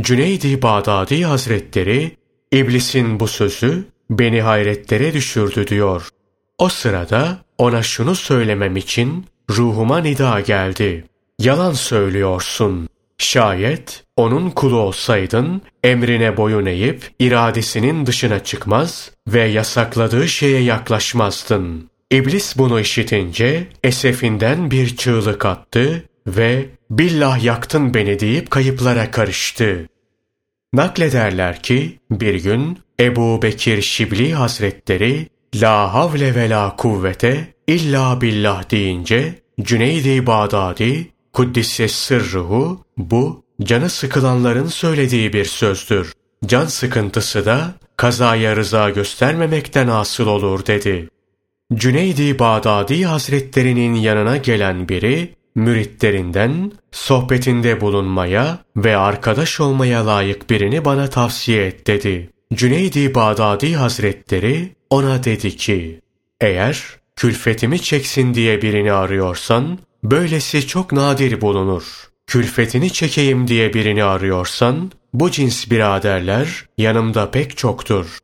Cüneydi 0.00 0.62
Bağdadi 0.62 1.24
Hazretleri, 1.24 2.16
İblisin 2.52 3.20
bu 3.20 3.28
sözü 3.28 3.84
beni 4.10 4.42
hayretlere 4.42 5.12
düşürdü 5.12 5.66
diyor. 5.66 6.08
O 6.58 6.68
sırada 6.68 7.38
ona 7.58 7.82
şunu 7.82 8.14
söylemem 8.14 8.76
için 8.76 9.26
ruhuma 9.50 9.98
nida 9.98 10.40
geldi. 10.40 11.04
Yalan 11.38 11.72
söylüyorsun. 11.72 12.88
Şayet 13.18 14.04
onun 14.16 14.50
kulu 14.50 14.76
olsaydın, 14.76 15.62
emrine 15.84 16.36
boyun 16.36 16.66
eğip 16.66 17.10
iradesinin 17.18 18.06
dışına 18.06 18.44
çıkmaz 18.44 19.10
ve 19.28 19.40
yasakladığı 19.44 20.28
şeye 20.28 20.60
yaklaşmazdın. 20.60 21.90
İblis 22.10 22.58
bunu 22.58 22.80
işitince 22.80 23.66
esefinden 23.82 24.70
bir 24.70 24.96
çığlık 24.96 25.46
attı 25.46 26.04
ve 26.26 26.66
billah 26.90 27.44
yaktın 27.44 27.94
beni 27.94 28.20
deyip 28.20 28.50
kayıplara 28.50 29.10
karıştı. 29.10 29.88
Naklederler 30.74 31.62
ki 31.62 31.98
bir 32.10 32.34
gün 32.34 32.78
Ebu 33.00 33.42
Bekir 33.42 33.82
Şibli 33.82 34.34
Hazretleri 34.34 35.28
La 35.62 35.94
havle 35.94 36.34
ve 36.34 36.48
la 36.48 36.76
kuvvete 36.76 37.54
illa 37.66 38.20
billah 38.20 38.70
deyince 38.70 39.34
Cüneydi 39.60 40.26
Bağdadi 40.26 41.12
Kuddisse 41.32 41.88
sırruhu 41.88 42.80
bu 42.96 43.44
canı 43.62 43.90
sıkılanların 43.90 44.66
söylediği 44.66 45.32
bir 45.32 45.44
sözdür. 45.44 46.12
Can 46.46 46.66
sıkıntısı 46.66 47.46
da 47.46 47.74
kazaya 47.96 48.56
rıza 48.56 48.90
göstermemekten 48.90 49.88
asıl 49.88 50.26
olur 50.26 50.66
dedi. 50.66 51.08
Cüneydi 51.74 52.38
Bağdadi 52.38 53.04
Hazretlerinin 53.04 53.94
yanına 53.94 54.36
gelen 54.36 54.88
biri 54.88 55.34
müritlerinden 55.54 56.72
sohbetinde 56.92 57.80
bulunmaya 57.80 58.58
ve 58.76 58.96
arkadaş 58.96 59.60
olmaya 59.60 60.06
layık 60.06 60.50
birini 60.50 60.84
bana 60.84 61.10
tavsiye 61.10 61.66
et 61.66 61.86
dedi. 61.86 62.33
Cüneydi 62.54 63.14
Bağdadi 63.14 63.74
Hazretleri 63.74 64.74
ona 64.90 65.24
dedi 65.24 65.56
ki, 65.56 66.00
eğer 66.40 66.84
külfetimi 67.16 67.82
çeksin 67.82 68.34
diye 68.34 68.62
birini 68.62 68.92
arıyorsan, 68.92 69.78
böylesi 70.02 70.66
çok 70.66 70.92
nadir 70.92 71.40
bulunur. 71.40 71.84
Külfetini 72.26 72.92
çekeyim 72.92 73.48
diye 73.48 73.74
birini 73.74 74.04
arıyorsan, 74.04 74.92
bu 75.12 75.30
cins 75.30 75.70
biraderler 75.70 76.64
yanımda 76.78 77.30
pek 77.30 77.56
çoktur. 77.56 78.18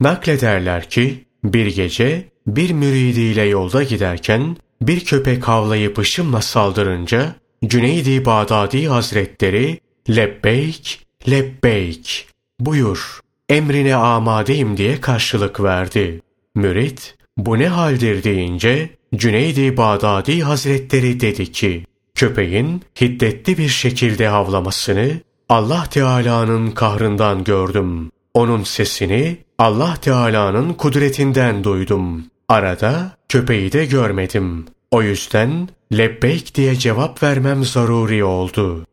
Naklederler 0.00 0.90
ki, 0.90 1.24
bir 1.44 1.66
gece 1.66 2.28
bir 2.46 2.70
müridiyle 2.70 3.42
yolda 3.42 3.82
giderken, 3.82 4.56
bir 4.82 5.04
köpek 5.04 5.48
havlayıp 5.48 5.98
ışımla 5.98 6.42
saldırınca, 6.42 7.34
Cüneydi 7.66 8.24
Bağdadi 8.24 8.88
Hazretleri, 8.88 9.80
lebbeyk, 10.08 11.06
lebbeyk, 11.30 12.28
buyur, 12.60 13.20
emrine 13.50 13.94
amadeyim 13.94 14.76
diye 14.76 15.00
karşılık 15.00 15.62
verdi. 15.62 16.20
Mürit, 16.54 17.16
bu 17.36 17.58
ne 17.58 17.68
haldir 17.68 18.22
deyince 18.22 18.90
Cüneydi 19.14 19.76
Bağdadi 19.76 20.40
Hazretleri 20.40 21.20
dedi 21.20 21.52
ki, 21.52 21.86
köpeğin 22.14 22.82
hiddetli 23.00 23.58
bir 23.58 23.68
şekilde 23.68 24.28
havlamasını 24.28 25.10
Allah 25.48 25.84
Teala'nın 25.90 26.70
kahrından 26.70 27.44
gördüm. 27.44 28.10
Onun 28.34 28.62
sesini 28.62 29.38
Allah 29.58 29.94
Teala'nın 29.96 30.72
kudretinden 30.72 31.64
duydum. 31.64 32.24
Arada 32.48 33.12
köpeği 33.28 33.72
de 33.72 33.86
görmedim. 33.86 34.66
O 34.90 35.02
yüzden 35.02 35.68
lebbeyk 35.92 36.54
diye 36.54 36.76
cevap 36.76 37.22
vermem 37.22 37.64
zaruri 37.64 38.24
oldu. 38.24 38.86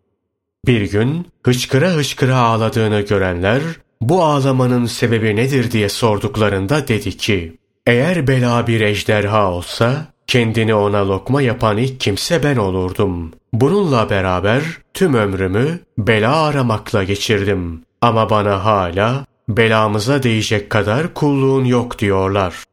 Bir 0.66 0.92
gün 0.92 1.28
hıçkıra 1.44 1.90
hıçkıra 1.90 2.36
ağladığını 2.36 3.02
görenler 3.02 3.62
bu 4.02 4.24
ağlamanın 4.24 4.86
sebebi 4.86 5.36
nedir 5.36 5.72
diye 5.72 5.90
sorduklarında 5.90 6.88
dedi 6.88 7.18
ki, 7.18 7.58
eğer 7.86 8.28
bela 8.28 8.68
bir 8.68 8.82
ejderha 8.82 9.52
olsa, 9.52 10.08
kendini 10.28 10.76
ona 10.76 11.08
lokma 11.08 11.42
yapan 11.42 11.78
ilk 11.78 12.00
kimse 12.00 12.44
ben 12.44 12.58
olurdum. 12.58 13.34
Bununla 13.54 14.10
beraber 14.10 14.64
tüm 14.94 15.14
ömrümü 15.14 15.80
bela 15.98 16.42
aramakla 16.42 17.04
geçirdim. 17.04 17.82
Ama 18.02 18.30
bana 18.30 18.66
hala 18.66 19.26
belamıza 19.50 20.24
değecek 20.24 20.70
kadar 20.70 21.14
kulluğun 21.14 21.66
yok 21.66 22.00
diyorlar. 22.00 22.64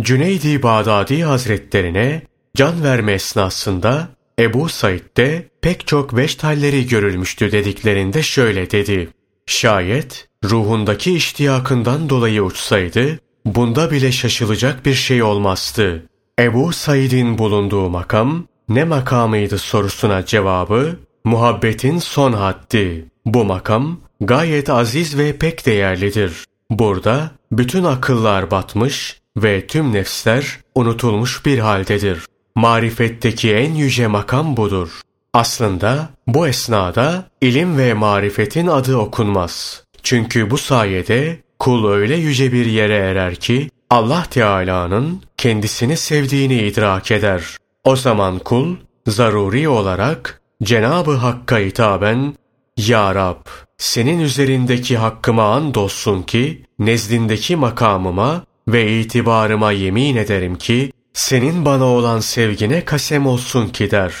Cüneydi 0.00 0.62
Bağdadi 0.62 1.22
Hazretlerine 1.22 2.22
can 2.56 2.84
verme 2.84 3.12
esnasında 3.12 4.08
Ebu 4.38 4.68
Said'de 4.68 5.48
pek 5.62 5.86
çok 5.86 6.16
veştalleri 6.16 6.86
görülmüştü 6.86 7.52
dediklerinde 7.52 8.22
şöyle 8.22 8.70
dedi. 8.70 9.08
Şayet 9.46 10.28
ruhundaki 10.44 11.12
iştiyakından 11.14 12.08
dolayı 12.08 12.42
uçsaydı, 12.42 13.18
bunda 13.46 13.90
bile 13.90 14.12
şaşılacak 14.12 14.86
bir 14.86 14.94
şey 14.94 15.22
olmazdı. 15.22 16.02
Ebu 16.38 16.72
Said'in 16.72 17.38
bulunduğu 17.38 17.90
makam, 17.90 18.44
ne 18.68 18.84
makamıydı 18.84 19.58
sorusuna 19.58 20.26
cevabı, 20.26 20.96
muhabbetin 21.24 21.98
son 21.98 22.32
haddi. 22.32 23.04
Bu 23.26 23.44
makam, 23.44 24.00
gayet 24.20 24.70
aziz 24.70 25.18
ve 25.18 25.36
pek 25.36 25.66
değerlidir. 25.66 26.44
Burada 26.70 27.30
bütün 27.52 27.84
akıllar 27.84 28.50
batmış 28.50 29.20
ve 29.36 29.66
tüm 29.66 29.92
nefsler 29.92 30.58
unutulmuş 30.74 31.46
bir 31.46 31.58
haldedir. 31.58 32.22
Marifetteki 32.54 33.54
en 33.54 33.74
yüce 33.74 34.06
makam 34.06 34.56
budur. 34.56 35.00
Aslında 35.34 36.08
bu 36.26 36.48
esnada 36.48 37.24
ilim 37.40 37.78
ve 37.78 37.94
marifetin 37.94 38.66
adı 38.66 38.96
okunmaz. 38.96 39.84
Çünkü 40.02 40.50
bu 40.50 40.58
sayede 40.58 41.36
kul 41.58 41.88
öyle 41.88 42.16
yüce 42.16 42.52
bir 42.52 42.66
yere 42.66 42.96
erer 42.96 43.34
ki 43.34 43.70
Allah 43.90 44.26
Teala'nın 44.30 45.22
kendisini 45.36 45.96
sevdiğini 45.96 46.58
idrak 46.58 47.10
eder. 47.10 47.42
O 47.84 47.96
zaman 47.96 48.38
kul 48.38 48.76
zaruri 49.06 49.68
olarak 49.68 50.40
Cenabı 50.62 51.12
Hakk'a 51.12 51.58
hitaben 51.58 52.34
Ya 52.76 53.14
Rab 53.14 53.46
senin 53.78 54.20
üzerindeki 54.20 54.96
hakkıma 54.96 55.54
andolsun 55.54 56.22
ki 56.22 56.62
nezdindeki 56.78 57.56
makamıma 57.56 58.44
ve 58.68 59.00
itibarıma 59.00 59.72
yemin 59.72 60.16
ederim 60.16 60.56
ki 60.56 60.92
senin 61.12 61.64
bana 61.64 61.84
olan 61.84 62.20
sevgine 62.20 62.84
kasem 62.84 63.26
olsun 63.26 63.68
ki 63.68 63.90
der. 63.90 64.14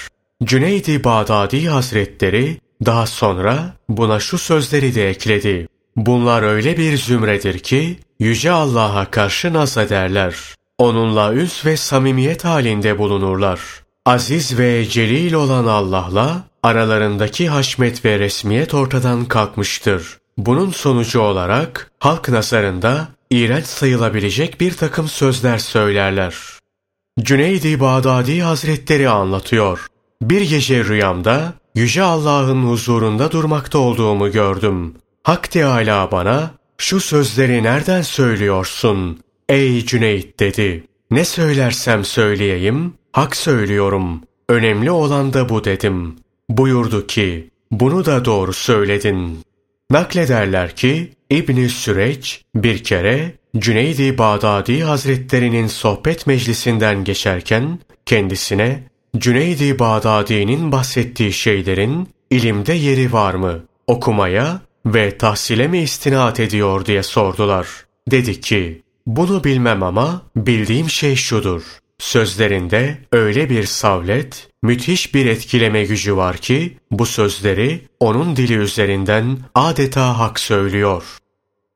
Cüneydi 0.44 1.04
Bağdadi 1.04 1.68
Hazretleri 1.68 2.60
daha 2.84 3.06
sonra 3.06 3.74
buna 3.88 4.20
şu 4.20 4.38
sözleri 4.38 4.94
de 4.94 5.10
ekledi. 5.10 5.68
Bunlar 5.96 6.42
öyle 6.42 6.76
bir 6.76 6.96
zümredir 6.96 7.58
ki 7.58 7.98
Yüce 8.20 8.50
Allah'a 8.50 9.10
karşı 9.10 9.52
naz 9.52 9.78
ederler. 9.78 10.34
Onunla 10.78 11.32
üz 11.32 11.62
ve 11.64 11.76
samimiyet 11.76 12.44
halinde 12.44 12.98
bulunurlar. 12.98 13.60
Aziz 14.06 14.58
ve 14.58 14.86
celil 14.86 15.32
olan 15.32 15.66
Allah'la 15.66 16.44
aralarındaki 16.62 17.48
haşmet 17.48 18.04
ve 18.04 18.18
resmiyet 18.18 18.74
ortadan 18.74 19.24
kalkmıştır. 19.24 20.18
Bunun 20.38 20.70
sonucu 20.70 21.20
olarak 21.20 21.90
halk 21.98 22.28
nazarında 22.28 23.08
iğrenç 23.30 23.66
sayılabilecek 23.66 24.60
bir 24.60 24.76
takım 24.76 25.08
sözler 25.08 25.58
söylerler. 25.58 26.34
Cüneydi 27.20 27.80
Bağdadi 27.80 28.42
Hazretleri 28.42 29.08
anlatıyor. 29.08 29.86
Bir 30.22 30.40
gece 30.40 30.84
rüyamda 30.84 31.52
Yüce 31.74 32.02
Allah'ın 32.02 32.62
huzurunda 32.62 33.30
durmakta 33.30 33.78
olduğumu 33.78 34.32
gördüm. 34.32 34.94
Hak 35.22 35.50
Teâlâ 35.50 36.12
bana 36.12 36.50
şu 36.78 37.00
sözleri 37.00 37.62
nereden 37.62 38.02
söylüyorsun? 38.02 39.20
Ey 39.48 39.84
Cüneyt 39.86 40.40
dedi. 40.40 40.84
Ne 41.10 41.24
söylersem 41.24 42.04
söyleyeyim, 42.04 42.94
hak 43.12 43.36
söylüyorum. 43.36 44.20
Önemli 44.48 44.90
olan 44.90 45.32
da 45.32 45.48
bu 45.48 45.64
dedim. 45.64 46.16
Buyurdu 46.48 47.06
ki, 47.06 47.50
bunu 47.70 48.04
da 48.04 48.24
doğru 48.24 48.52
söyledin. 48.52 49.40
Naklederler 49.90 50.76
ki 50.76 51.12
İbn 51.30 51.66
Süreç 51.66 52.44
bir 52.54 52.84
kere 52.84 53.32
Cüneydi 53.58 54.18
Bağdadi 54.18 54.82
Hazretlerinin 54.82 55.66
sohbet 55.66 56.26
meclisinden 56.26 57.04
geçerken 57.04 57.78
kendisine 58.06 58.82
Cüneydi 59.18 59.78
Bağdadi'nin 59.78 60.72
bahsettiği 60.72 61.32
şeylerin 61.32 62.08
ilimde 62.30 62.72
yeri 62.72 63.12
var 63.12 63.34
mı? 63.34 63.60
Okumaya 63.86 64.60
ve 64.86 65.18
tahsile 65.18 65.68
mi 65.68 65.78
istinat 65.82 66.40
ediyor 66.40 66.86
diye 66.86 67.02
sordular. 67.02 67.66
Dedi 68.10 68.40
ki, 68.40 68.82
bunu 69.06 69.44
bilmem 69.44 69.82
ama 69.82 70.22
bildiğim 70.36 70.90
şey 70.90 71.16
şudur. 71.16 71.62
Sözlerinde 71.98 72.98
öyle 73.12 73.50
bir 73.50 73.64
savlet, 73.64 74.48
müthiş 74.62 75.14
bir 75.14 75.26
etkileme 75.26 75.84
gücü 75.84 76.16
var 76.16 76.36
ki 76.36 76.76
bu 76.90 77.06
sözleri 77.06 77.80
onun 78.00 78.36
dili 78.36 78.54
üzerinden 78.54 79.38
adeta 79.54 80.18
hak 80.18 80.40
söylüyor. 80.40 81.04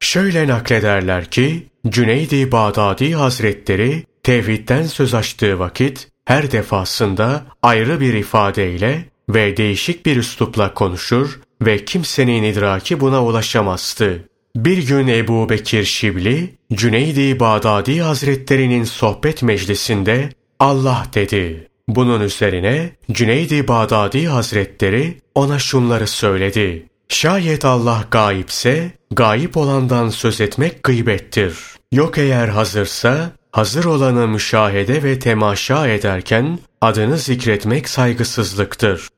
Şöyle 0.01 0.49
naklederler 0.49 1.31
ki 1.31 1.67
Cüneydi 1.89 2.53
Bağdadi 2.53 3.15
Hazretleri 3.15 4.05
tevhidden 4.23 4.83
söz 4.83 5.15
açtığı 5.15 5.59
vakit 5.59 6.09
her 6.25 6.53
defasında 6.53 7.43
ayrı 7.63 8.01
bir 8.01 8.15
ifadeyle 8.15 9.05
ve 9.29 9.57
değişik 9.57 10.07
bir 10.07 10.17
üslupla 10.17 10.75
konuşur 10.75 11.41
ve 11.63 11.85
kimsenin 11.85 12.43
idraki 12.43 13.01
buna 13.01 13.25
ulaşamazdı. 13.25 14.29
Bir 14.57 14.87
gün 14.87 15.07
Ebu 15.07 15.49
Bekir 15.49 15.85
Şibli, 15.85 16.55
Cüneydi 16.73 17.41
Bağdadi 17.41 18.01
Hazretlerinin 18.01 18.85
sohbet 18.85 19.43
meclisinde 19.43 20.29
Allah 20.61 21.07
dedi. 21.15 21.69
Bunun 21.89 22.21
üzerine 22.21 22.91
Cüneydi 23.13 23.69
Bağdadi 23.69 24.27
Hazretleri 24.27 25.19
ona 25.35 25.59
şunları 25.59 26.07
söyledi. 26.07 26.87
Şayet 27.09 27.65
Allah 27.65 28.05
gayipse, 28.11 28.91
gayip 29.11 29.57
olandan 29.57 30.09
söz 30.09 30.41
etmek 30.41 30.83
gıybettir. 30.83 31.59
Yok 31.93 32.19
eğer 32.19 32.49
hazırsa, 32.49 33.31
hazır 33.53 33.85
olanı 33.85 34.29
müşahede 34.29 35.03
ve 35.03 35.19
temaşa 35.19 35.89
ederken 35.89 36.59
adını 36.81 37.19
zikretmek 37.19 37.89
saygısızlıktır. 37.89 39.09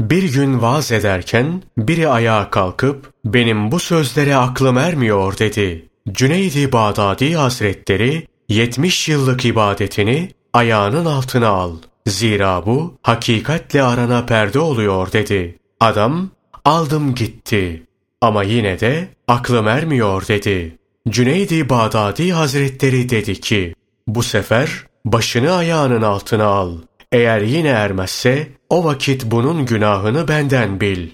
Bir 0.00 0.32
gün 0.32 0.62
vaaz 0.62 0.92
ederken 0.92 1.62
biri 1.78 2.08
ayağa 2.08 2.50
kalkıp 2.50 3.12
benim 3.24 3.72
bu 3.72 3.78
sözlere 3.78 4.36
aklım 4.36 4.78
ermiyor 4.78 5.38
dedi. 5.38 5.88
Cüneydi 6.12 6.72
Bağdadi 6.72 7.34
Hazretleri 7.34 8.26
70 8.48 9.08
yıllık 9.08 9.44
ibadetini 9.44 10.30
ayağının 10.52 11.04
altına 11.04 11.48
al. 11.48 11.76
Zira 12.06 12.66
bu 12.66 12.94
hakikatle 13.02 13.82
arana 13.82 14.26
perde 14.26 14.58
oluyor 14.58 15.12
dedi. 15.12 15.58
Adam 15.80 16.30
aldım 16.64 17.14
gitti. 17.14 17.82
Ama 18.20 18.42
yine 18.42 18.80
de 18.80 19.08
aklım 19.28 19.68
ermiyor 19.68 20.28
dedi. 20.28 20.78
Cüneydi 21.08 21.68
Bağdadi 21.68 22.32
Hazretleri 22.32 23.08
dedi 23.08 23.40
ki, 23.40 23.74
bu 24.06 24.22
sefer 24.22 24.70
başını 25.04 25.52
ayağının 25.52 26.02
altına 26.02 26.46
al. 26.46 26.76
Eğer 27.12 27.40
yine 27.40 27.68
ermezse 27.68 28.59
o 28.70 28.84
vakit 28.84 29.24
bunun 29.24 29.66
günahını 29.66 30.28
benden 30.28 30.80
bil. 30.80 31.08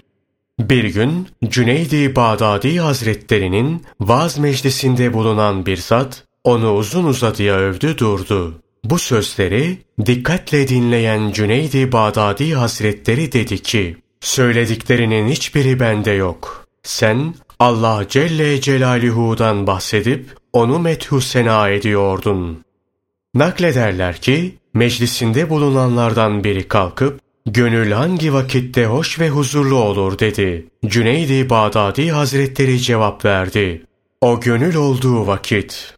Bir 0.59 0.83
gün 0.83 1.27
Cüneydi 1.45 2.15
Bağdadi 2.15 2.79
Hazretlerinin 2.79 3.83
vaaz 3.99 4.37
meclisinde 4.37 5.13
bulunan 5.13 5.65
bir 5.65 5.77
zat 5.77 6.23
onu 6.43 6.73
uzun 6.75 7.03
uzadıya 7.03 7.55
övdü 7.55 7.97
durdu. 7.97 8.61
Bu 8.83 8.99
sözleri 8.99 9.77
dikkatle 10.05 10.67
dinleyen 10.67 11.31
Cüneydi 11.31 11.91
Bağdadi 11.91 12.53
Hazretleri 12.53 13.31
dedi 13.31 13.61
ki, 13.61 13.97
Söylediklerinin 14.21 15.27
hiçbiri 15.27 15.79
bende 15.79 16.11
yok. 16.11 16.67
Sen 16.83 17.35
Allah 17.59 18.05
Celle 18.09 18.61
Celaluhu'dan 18.61 19.67
bahsedip 19.67 20.37
onu 20.53 20.79
methu 20.79 21.21
sena 21.21 21.69
ediyordun. 21.69 22.63
Naklederler 23.33 24.17
ki 24.17 24.55
meclisinde 24.73 25.49
bulunanlardan 25.49 26.43
biri 26.43 26.67
kalkıp 26.67 27.19
gönül 27.47 27.91
hangi 27.91 28.33
vakitte 28.33 28.85
hoş 28.85 29.19
ve 29.19 29.29
huzurlu 29.29 29.75
olur 29.75 30.19
dedi. 30.19 30.67
Cüneydi 30.85 31.49
Bağdadi 31.49 32.11
Hazretleri 32.11 32.79
cevap 32.79 33.25
verdi. 33.25 33.85
O 34.21 34.39
gönül 34.39 34.75
olduğu 34.75 35.27
vakit. 35.27 35.93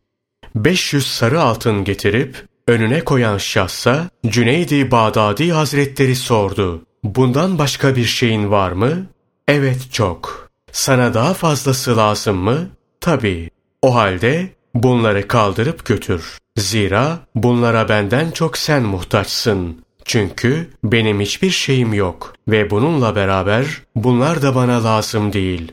500 0.55 1.07
sarı 1.07 1.41
altın 1.41 1.83
getirip 1.83 2.45
önüne 2.67 2.99
koyan 2.99 3.37
şahsa 3.37 4.09
Cüneydi 4.27 4.91
Bağdadi 4.91 5.51
Hazretleri 5.51 6.15
sordu. 6.15 6.83
Bundan 7.03 7.57
başka 7.57 7.95
bir 7.95 8.05
şeyin 8.05 8.51
var 8.51 8.71
mı? 8.71 9.05
Evet 9.47 9.87
çok. 9.91 10.49
Sana 10.71 11.13
daha 11.13 11.33
fazlası 11.33 11.97
lazım 11.97 12.37
mı? 12.37 12.69
Tabii. 13.01 13.49
O 13.81 13.95
halde 13.95 14.49
bunları 14.73 15.27
kaldırıp 15.27 15.85
götür. 15.85 16.37
Zira 16.57 17.19
bunlara 17.35 17.89
benden 17.89 18.31
çok 18.31 18.57
sen 18.57 18.83
muhtaçsın. 18.83 19.83
Çünkü 20.09 20.67
benim 20.83 21.19
hiçbir 21.19 21.49
şeyim 21.49 21.93
yok 21.93 22.33
ve 22.47 22.69
bununla 22.69 23.15
beraber 23.15 23.65
bunlar 23.95 24.41
da 24.41 24.55
bana 24.55 24.83
lazım 24.83 25.33
değil. 25.33 25.71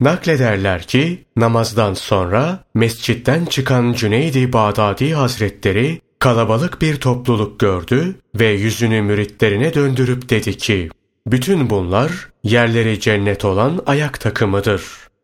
Naklederler 0.00 0.82
ki 0.82 1.24
namazdan 1.36 1.94
sonra 1.94 2.64
mescitten 2.74 3.44
çıkan 3.44 3.92
Cüneydi 3.92 4.52
Bağdadi 4.52 5.14
Hazretleri 5.14 6.00
kalabalık 6.18 6.82
bir 6.82 6.96
topluluk 6.96 7.60
gördü 7.60 8.14
ve 8.34 8.46
yüzünü 8.46 9.02
müritlerine 9.02 9.74
döndürüp 9.74 10.30
dedi 10.30 10.56
ki, 10.56 10.88
bütün 11.26 11.70
bunlar 11.70 12.28
yerleri 12.44 13.00
cennet 13.00 13.44
olan 13.44 13.82
ayak 13.86 14.20
takımıdır. 14.20 14.82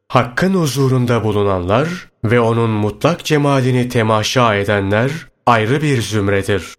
Hakkın 0.08 0.54
huzurunda 0.54 1.24
bulunanlar 1.24 1.88
ve 2.24 2.40
onun 2.40 2.70
mutlak 2.70 3.24
cemalini 3.24 3.88
temaşa 3.88 4.54
edenler 4.54 5.10
ayrı 5.46 5.82
bir 5.82 6.02
zümredir. 6.02 6.74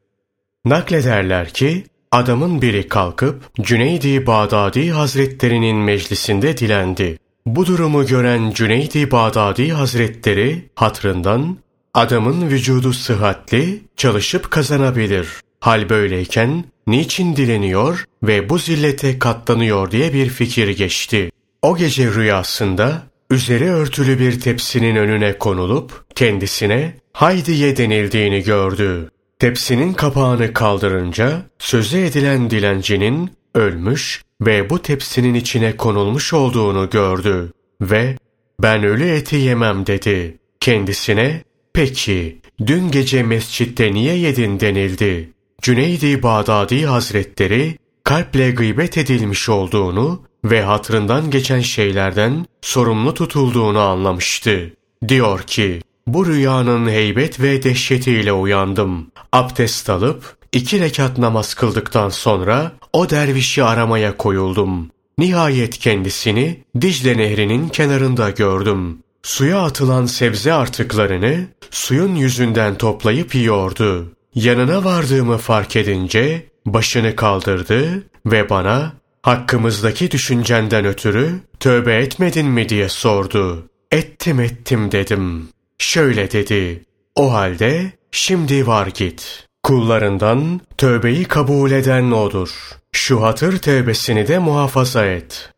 Naklederler 0.66 1.49
ki 1.49 1.84
adamın 2.11 2.61
biri 2.61 2.88
kalkıp 2.88 3.43
Cüneydi 3.61 4.28
Bağdadi 4.28 4.91
Hazretlerinin 4.91 5.78
meclisinde 5.78 6.57
dilendi. 6.57 7.20
Bu 7.45 7.66
durumu 7.66 8.05
gören 8.05 8.51
Cüneydi 8.51 9.11
Bağdadi 9.11 9.72
Hazretleri 9.72 10.70
hatrından 10.76 11.57
adamın 11.93 12.49
vücudu 12.49 12.93
sıhhatli, 12.93 13.82
çalışıp 13.97 14.51
kazanabilir. 14.51 15.28
Hal 15.59 15.89
böyleyken 15.89 16.63
niçin 16.88 17.36
dileniyor 17.36 18.05
ve 18.24 18.49
bu 18.49 18.57
zillete 18.57 19.20
katlanıyor 19.20 19.91
diye 19.91 20.13
bir 20.13 20.30
fikir 20.30 20.70
geçti. 20.70 21.32
O 21.61 21.78
gece 21.78 22.13
rüyasında 22.13 23.03
üzeri 23.30 23.70
örtülü 23.70 24.20
bir 24.20 24.39
tepsinin 24.39 24.95
önüne 24.95 25.38
konulup 25.38 26.05
kendisine 26.16 26.93
haydi 27.13 27.51
ye 27.51 27.78
denildiğini 27.78 28.43
gördü. 28.43 29.09
Tepsinin 29.46 29.93
kapağını 29.93 30.54
kaldırınca 30.54 31.41
sözü 31.60 31.98
edilen 31.98 32.50
dilencinin 32.50 33.32
ölmüş 33.56 34.24
ve 34.41 34.70
bu 34.70 34.82
tepsinin 34.82 35.34
içine 35.34 35.78
konulmuş 35.78 36.34
olduğunu 36.34 36.89
gördü 36.89 37.54
ve 37.82 38.18
ben 38.62 38.84
ölü 38.84 39.10
eti 39.10 39.36
yemem 39.36 39.86
dedi. 39.86 40.38
Kendisine 40.60 41.43
peki 41.74 42.41
dün 42.68 42.91
gece 42.91 43.24
mescitte 43.24 43.93
niye 43.93 44.18
yedin 44.18 44.60
denildi. 44.60 45.34
Cüneydi 45.62 46.24
Bağdadi 46.24 46.86
Hazretleri 46.86 47.78
kalple 48.04 48.52
gıybet 48.52 48.98
edilmiş 48.98 49.50
olduğunu 49.50 50.22
ve 50.46 50.62
hatrından 50.62 51.32
geçen 51.32 51.62
şeylerden 51.62 52.46
sorumlu 52.62 53.14
tutulduğunu 53.14 53.80
anlamıştı. 53.80 54.74
Diyor 55.08 55.41
ki, 55.41 55.82
bu 56.08 56.26
rüyanın 56.26 56.89
heybet 56.89 57.41
ve 57.41 57.64
dehşetiyle 57.64 58.32
uyandım. 58.32 59.12
Abdest 59.32 59.89
alıp 59.89 60.38
iki 60.51 60.80
rekat 60.80 61.18
namaz 61.18 61.53
kıldıktan 61.53 62.10
sonra 62.10 62.72
o 62.93 63.10
dervişi 63.10 63.64
aramaya 63.64 64.18
koyuldum. 64.18 64.91
Nihayet 65.18 65.78
kendisini 65.78 66.64
Dicle 66.82 67.18
Nehri'nin 67.18 67.70
kenarında 67.70 68.30
gördüm. 68.30 68.97
Suya 69.24 69.62
atılan 69.62 70.06
sebze 70.06 70.53
artıklarını 70.53 71.47
suyun 71.72 72.16
yüzünden 72.16 72.78
toplayıp 72.78 73.36
yiyordu. 73.36 74.12
Yanına 74.36 74.84
vardığımı 74.84 75.38
fark 75.38 75.76
edince 75.76 76.45
başını 76.66 77.16
kaldırdı 77.16 78.03
ve 78.26 78.49
bana 78.49 78.93
hakkımızdaki 79.22 80.12
düşüncenden 80.12 80.86
ötürü 80.86 81.39
tövbe 81.60 81.95
etmedin 81.95 82.47
mi 82.47 82.70
diye 82.70 82.89
sordu. 82.89 83.68
Ettim 83.91 84.39
ettim 84.39 84.91
dedim. 84.91 85.55
Şöyle 85.78 86.32
dedi. 86.32 86.86
O 87.16 87.34
halde 87.34 87.92
şimdi 88.12 88.68
var 88.68 88.88
git. 88.88 89.48
Kullarından 89.64 90.62
tövbeyi 90.78 91.26
kabul 91.26 91.72
eden 91.72 92.12
odur. 92.12 92.50
Şu 92.92 93.24
hatır 93.24 93.58
tövbesini 93.58 94.28
de 94.28 94.40
muhafaza 94.40 95.06
et. 95.06 95.52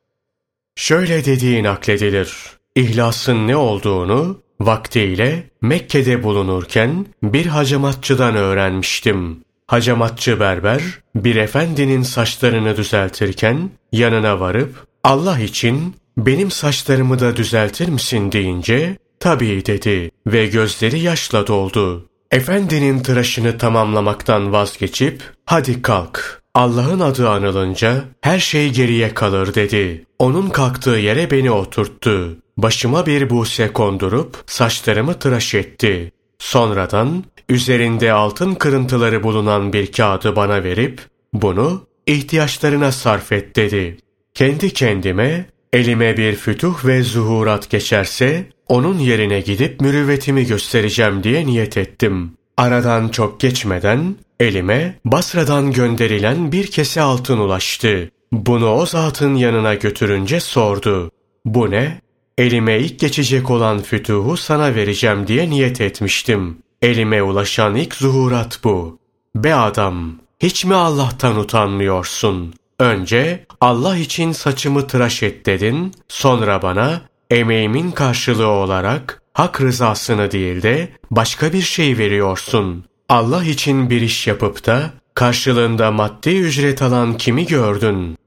Şöyle 0.76 1.26
dediği 1.26 1.64
nakledilir. 1.64 2.34
İhlasın 2.76 3.48
ne 3.48 3.56
olduğunu 3.56 4.42
vaktiyle 4.60 5.50
Mekke'de 5.62 6.24
bulunurken 6.24 7.06
bir 7.24 7.46
hacamatçıdan 7.46 8.36
öğrenmiştim. 8.36 9.44
Hacamatçı 9.68 10.40
berber 10.40 10.82
bir 11.16 11.36
efendinin 11.36 12.02
saçlarını 12.02 12.78
düzeltirken 12.78 13.70
yanına 13.92 14.40
varıp 14.40 14.88
Allah 15.04 15.40
için 15.40 15.96
benim 16.18 16.52
saçlarımı 16.52 17.20
da 17.20 17.36
düzeltir 17.36 17.90
misin 17.90 18.32
deyince 18.32 18.98
tabii 19.20 19.66
dedi 19.66 20.12
ve 20.28 20.46
gözleri 20.46 21.00
yaşla 21.00 21.48
doldu. 21.48 22.06
Efendinin 22.32 23.00
tıraşını 23.00 23.58
tamamlamaktan 23.58 24.52
vazgeçip 24.52 25.24
hadi 25.46 25.82
kalk 25.82 26.42
Allah'ın 26.54 27.00
adı 27.00 27.30
anılınca 27.30 28.04
her 28.22 28.40
şey 28.40 28.70
geriye 28.70 29.14
kalır 29.14 29.54
dedi. 29.54 30.06
Onun 30.20 30.50
kalktığı 30.50 30.90
yere 30.90 31.32
beni 31.32 31.52
oturttu. 31.52 32.38
Başıma 32.58 33.06
bir 33.06 33.30
buse 33.30 33.74
kondurup 33.74 34.38
saçlarımı 34.46 35.14
tıraş 35.14 35.56
etti. 35.56 36.12
Sonradan 36.40 37.24
üzerinde 37.50 38.14
altın 38.14 38.56
kırıntıları 38.56 39.24
bulunan 39.24 39.74
bir 39.74 39.92
kağıdı 39.92 40.36
bana 40.36 40.64
verip 40.64 41.02
bunu 41.34 41.88
ihtiyaçlarına 42.08 42.92
sarf 42.92 43.32
et 43.32 43.56
dedi. 43.56 43.98
Kendi 44.34 44.74
kendime 44.74 45.50
elime 45.74 46.18
bir 46.18 46.36
fütuh 46.36 46.86
ve 46.86 47.04
zuhurat 47.04 47.70
geçerse 47.70 48.50
onun 48.70 49.00
yerine 49.00 49.42
gidip 49.42 49.82
mürüvvetimi 49.82 50.46
göstereceğim 50.46 51.24
diye 51.24 51.46
niyet 51.46 51.78
ettim. 51.78 52.32
Aradan 52.58 53.10
çok 53.10 53.40
geçmeden 53.40 54.16
elime 54.40 55.00
Basra'dan 55.06 55.72
gönderilen 55.72 56.52
bir 56.52 56.72
kese 56.72 57.02
altın 57.02 57.38
ulaştı. 57.38 58.12
Bunu 58.32 58.70
o 58.70 58.86
zatın 58.86 59.36
yanına 59.36 59.74
götürünce 59.74 60.40
sordu. 60.40 61.12
Bu 61.46 61.72
ne? 61.72 62.02
Elime 62.38 62.80
ilk 62.80 63.00
geçecek 63.00 63.50
olan 63.50 63.82
fütuhu 63.82 64.38
sana 64.38 64.76
vereceğim 64.76 65.28
diye 65.28 65.50
niyet 65.50 65.82
etmiştim. 65.82 66.58
Elime 66.82 67.24
ulaşan 67.24 67.76
ilk 67.76 67.96
zuhurat 67.96 68.60
bu. 68.64 69.00
Be 69.36 69.56
adam, 69.56 70.16
hiç 70.40 70.66
mi 70.66 70.76
Allah'tan 70.76 71.40
utanmıyorsun? 71.40 72.54
Önce 72.80 73.46
Allah 73.62 73.98
için 73.98 74.32
saçımı 74.32 74.88
tıraş 74.88 75.24
et 75.24 75.46
dedin, 75.46 75.94
sonra 76.08 76.62
bana 76.62 77.02
emeğimin 77.30 77.92
karşılığı 77.92 78.48
olarak 78.48 79.22
hak 79.34 79.62
rızasını 79.62 80.32
değil 80.32 80.62
de 80.62 80.90
başka 81.12 81.54
bir 81.54 81.62
şey 81.62 81.98
veriyorsun. 81.98 82.86
Allah 83.10 83.44
için 83.44 83.90
bir 83.90 84.02
iş 84.02 84.28
yapıp 84.28 84.66
da 84.66 84.92
karşılığında 85.14 85.92
maddi 85.92 86.30
ücret 86.30 86.82
alan 86.82 87.18
kimi 87.18 87.46
gördün? 87.46 88.18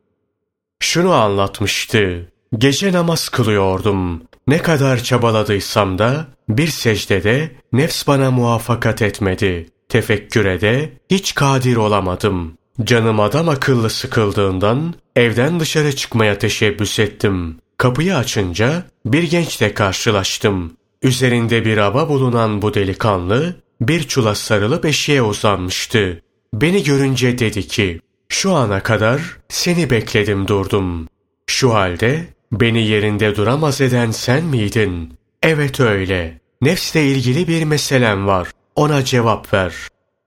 Şunu 0.80 1.12
anlatmıştı. 1.12 2.32
Gece 2.58 2.92
namaz 2.92 3.28
kılıyordum. 3.28 4.22
Ne 4.46 4.58
kadar 4.58 5.02
çabaladıysam 5.02 5.98
da 5.98 6.26
bir 6.48 6.66
secdede 6.68 7.52
nefs 7.72 8.06
bana 8.06 8.30
muvaffakat 8.30 9.02
etmedi. 9.02 9.70
Tefekküre 9.88 10.60
de 10.60 10.92
hiç 11.10 11.34
kadir 11.34 11.76
olamadım. 11.76 12.58
Canım 12.84 13.20
adam 13.20 13.48
akıllı 13.48 13.90
sıkıldığından 13.90 14.94
evden 15.16 15.60
dışarı 15.60 15.96
çıkmaya 15.96 16.38
teşebbüs 16.38 16.98
ettim. 16.98 17.56
Kapıyı 17.80 18.16
açınca 18.16 18.82
bir 19.06 19.22
gençle 19.22 19.74
karşılaştım. 19.74 20.72
Üzerinde 21.02 21.64
bir 21.64 21.78
aba 21.78 22.08
bulunan 22.08 22.62
bu 22.62 22.74
delikanlı 22.74 23.56
bir 23.80 24.02
çula 24.02 24.34
sarılıp 24.34 24.84
eşeğe 24.84 25.22
uzanmıştı. 25.22 26.22
Beni 26.54 26.82
görünce 26.82 27.38
dedi 27.38 27.68
ki, 27.68 28.00
şu 28.28 28.52
ana 28.52 28.82
kadar 28.82 29.20
seni 29.48 29.90
bekledim 29.90 30.48
durdum. 30.48 31.08
Şu 31.46 31.74
halde 31.74 32.26
beni 32.52 32.86
yerinde 32.86 33.36
duramaz 33.36 33.80
eden 33.80 34.10
sen 34.10 34.44
miydin? 34.44 35.14
Evet 35.42 35.80
öyle. 35.80 36.40
Nefsle 36.62 37.06
ilgili 37.06 37.48
bir 37.48 37.64
meselem 37.64 38.26
var. 38.26 38.48
Ona 38.74 39.04
cevap 39.04 39.54
ver. 39.54 39.74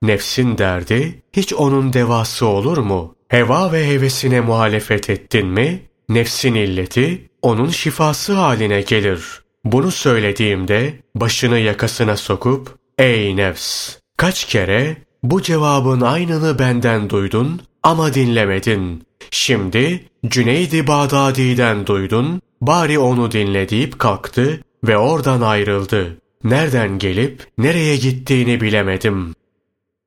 Nefsin 0.02 0.58
derdi 0.58 1.22
hiç 1.32 1.52
onun 1.52 1.92
devası 1.92 2.46
olur 2.46 2.78
mu? 2.78 3.14
Heva 3.28 3.72
ve 3.72 3.88
hevesine 3.88 4.40
muhalefet 4.40 5.10
ettin 5.10 5.46
mi? 5.46 5.82
Nefsin 6.08 6.54
illeti 6.54 7.28
onun 7.42 7.68
şifası 7.68 8.32
haline 8.32 8.80
gelir. 8.80 9.24
Bunu 9.64 9.90
söylediğimde 9.90 10.94
başını 11.14 11.58
yakasına 11.58 12.16
sokup 12.16 12.78
''Ey 12.98 13.36
nefs! 13.36 13.96
Kaç 14.16 14.44
kere 14.44 14.96
bu 15.22 15.42
cevabın 15.42 16.00
aynını 16.00 16.58
benden 16.58 17.10
duydun 17.10 17.62
ama 17.82 18.14
dinlemedin. 18.14 19.02
Şimdi 19.30 20.04
Cüneydi 20.26 20.86
Bağdadi'den 20.86 21.86
duydun, 21.86 22.40
bari 22.60 22.98
onu 22.98 23.32
dinle 23.32 23.68
deyip 23.68 23.98
kalktı 23.98 24.60
ve 24.84 24.98
oradan 24.98 25.40
ayrıldı. 25.40 26.18
Nereden 26.44 26.98
gelip 26.98 27.46
nereye 27.58 27.96
gittiğini 27.96 28.60
bilemedim. 28.60 29.34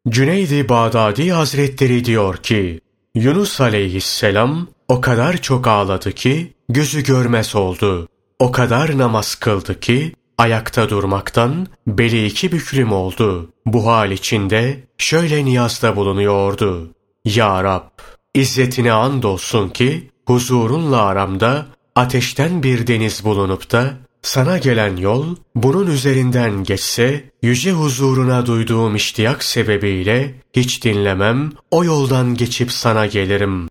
Cüneydi 0.09 0.69
Bağdadi 0.69 1.31
Hazretleri 1.31 2.05
diyor 2.05 2.37
ki, 2.37 2.79
Yunus 3.15 3.61
aleyhisselam 3.61 4.67
o 4.87 5.01
kadar 5.01 5.37
çok 5.37 5.67
ağladı 5.67 6.11
ki 6.11 6.53
gözü 6.69 7.03
görmez 7.03 7.55
oldu. 7.55 8.07
O 8.39 8.51
kadar 8.51 8.97
namaz 8.97 9.35
kıldı 9.35 9.79
ki 9.79 10.13
ayakta 10.37 10.89
durmaktan 10.89 11.67
beli 11.87 12.25
iki 12.25 12.51
büklüm 12.51 12.91
oldu. 12.91 13.49
Bu 13.65 13.87
hal 13.87 14.11
içinde 14.11 14.83
şöyle 14.97 15.45
niyazda 15.45 15.95
bulunuyordu. 15.95 16.89
Ya 17.25 17.63
Rab, 17.63 17.89
İzzetine 18.33 18.91
andolsun 18.91 19.69
ki 19.69 20.11
huzurunla 20.25 21.01
aramda 21.01 21.65
ateşten 21.95 22.63
bir 22.63 22.87
deniz 22.87 23.23
bulunup 23.23 23.71
da 23.71 23.93
sana 24.21 24.57
gelen 24.57 24.97
yol 24.97 25.35
bunun 25.55 25.87
üzerinden 25.87 26.63
geçse 26.63 27.29
yüce 27.41 27.71
huzuruna 27.71 28.45
duyduğum 28.45 28.95
iştiyak 28.95 29.43
sebebiyle 29.43 30.35
hiç 30.53 30.83
dinlemem 30.83 31.51
o 31.71 31.83
yoldan 31.83 32.35
geçip 32.35 32.71
sana 32.71 33.05
gelirim. 33.05 33.69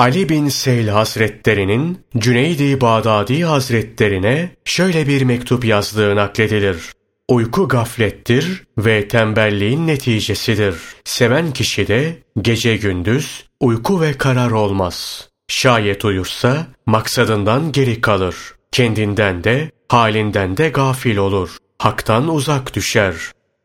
Ali 0.00 0.28
bin 0.28 0.48
Seyl 0.48 0.88
Hazretlerinin 0.88 1.98
Cüneydi 2.18 2.80
Bağdadi 2.80 3.44
Hazretlerine 3.44 4.50
şöyle 4.64 5.06
bir 5.06 5.22
mektup 5.22 5.64
yazdığı 5.64 6.16
nakledilir. 6.16 6.92
Uyku 7.28 7.68
gaflettir 7.68 8.64
ve 8.78 9.08
tembelliğin 9.08 9.86
neticesidir. 9.86 10.74
Seven 11.04 11.52
kişi 11.52 11.88
de 11.88 12.18
gece 12.40 12.76
gündüz 12.76 13.44
uyku 13.60 14.00
ve 14.00 14.12
karar 14.12 14.50
olmaz. 14.50 15.28
Şayet 15.48 16.04
uyursa 16.04 16.66
maksadından 16.86 17.72
geri 17.72 18.00
kalır. 18.00 18.36
Kendinden 18.72 19.44
de 19.44 19.70
halinden 19.88 20.56
de 20.56 20.68
gafil 20.68 21.16
olur. 21.16 21.56
Haktan 21.78 22.34
uzak 22.34 22.74
düşer. 22.74 23.14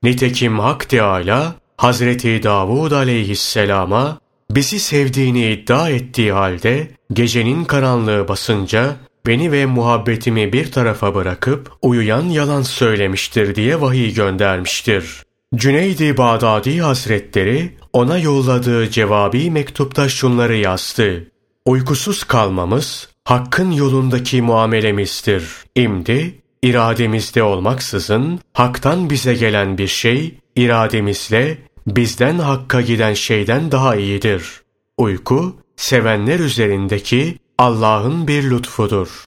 Nitekim 0.04 0.60
Hak 0.60 0.90
Teâlâ 0.90 1.56
Hazreti 1.78 2.44
Davud 2.44 2.92
aleyhisselama 2.92 4.20
bizi 4.52 4.80
sevdiğini 4.80 5.52
iddia 5.52 5.90
ettiği 5.90 6.32
halde 6.32 6.88
gecenin 7.14 7.66
karanlığı 7.66 8.28
basınca 8.28 8.96
beni 9.28 9.52
ve 9.52 9.66
muhabbetimi 9.66 10.54
bir 10.54 10.72
tarafa 10.72 11.16
bırakıp 11.16 11.72
uyuyan 11.82 12.24
yalan 12.24 12.62
söylemiştir 12.62 13.56
diye 13.56 13.82
vahiy 13.82 14.14
göndermiştir. 14.14 15.24
Cüneydi 15.56 16.18
Bağdadi 16.18 16.80
Hazretleri 16.82 17.78
ona 17.94 18.18
yolladığı 18.18 18.90
cevabi 18.90 19.52
mektupta 19.52 20.10
şunları 20.10 20.56
yazdı. 20.56 21.32
Uykusuz 21.66 22.24
kalmamız 22.24 23.10
hakkın 23.24 23.72
yolundaki 23.72 24.42
muamelemizdir. 24.42 25.44
İmdi 25.76 26.36
irademizde 26.62 27.44
olmaksızın 27.44 28.40
haktan 28.54 29.10
bize 29.10 29.34
gelen 29.34 29.78
bir 29.78 29.88
şey 29.88 30.36
irademizle 30.56 31.58
bizden 31.88 32.40
hakka 32.40 32.82
giden 32.82 33.14
şeyden 33.14 33.72
daha 33.72 33.96
iyidir. 33.96 34.62
Uyku 34.98 35.56
sevenler 35.76 36.40
üzerindeki 36.40 37.38
Allah'ın 37.58 38.28
bir 38.28 38.50
lütfudur. 38.50 39.24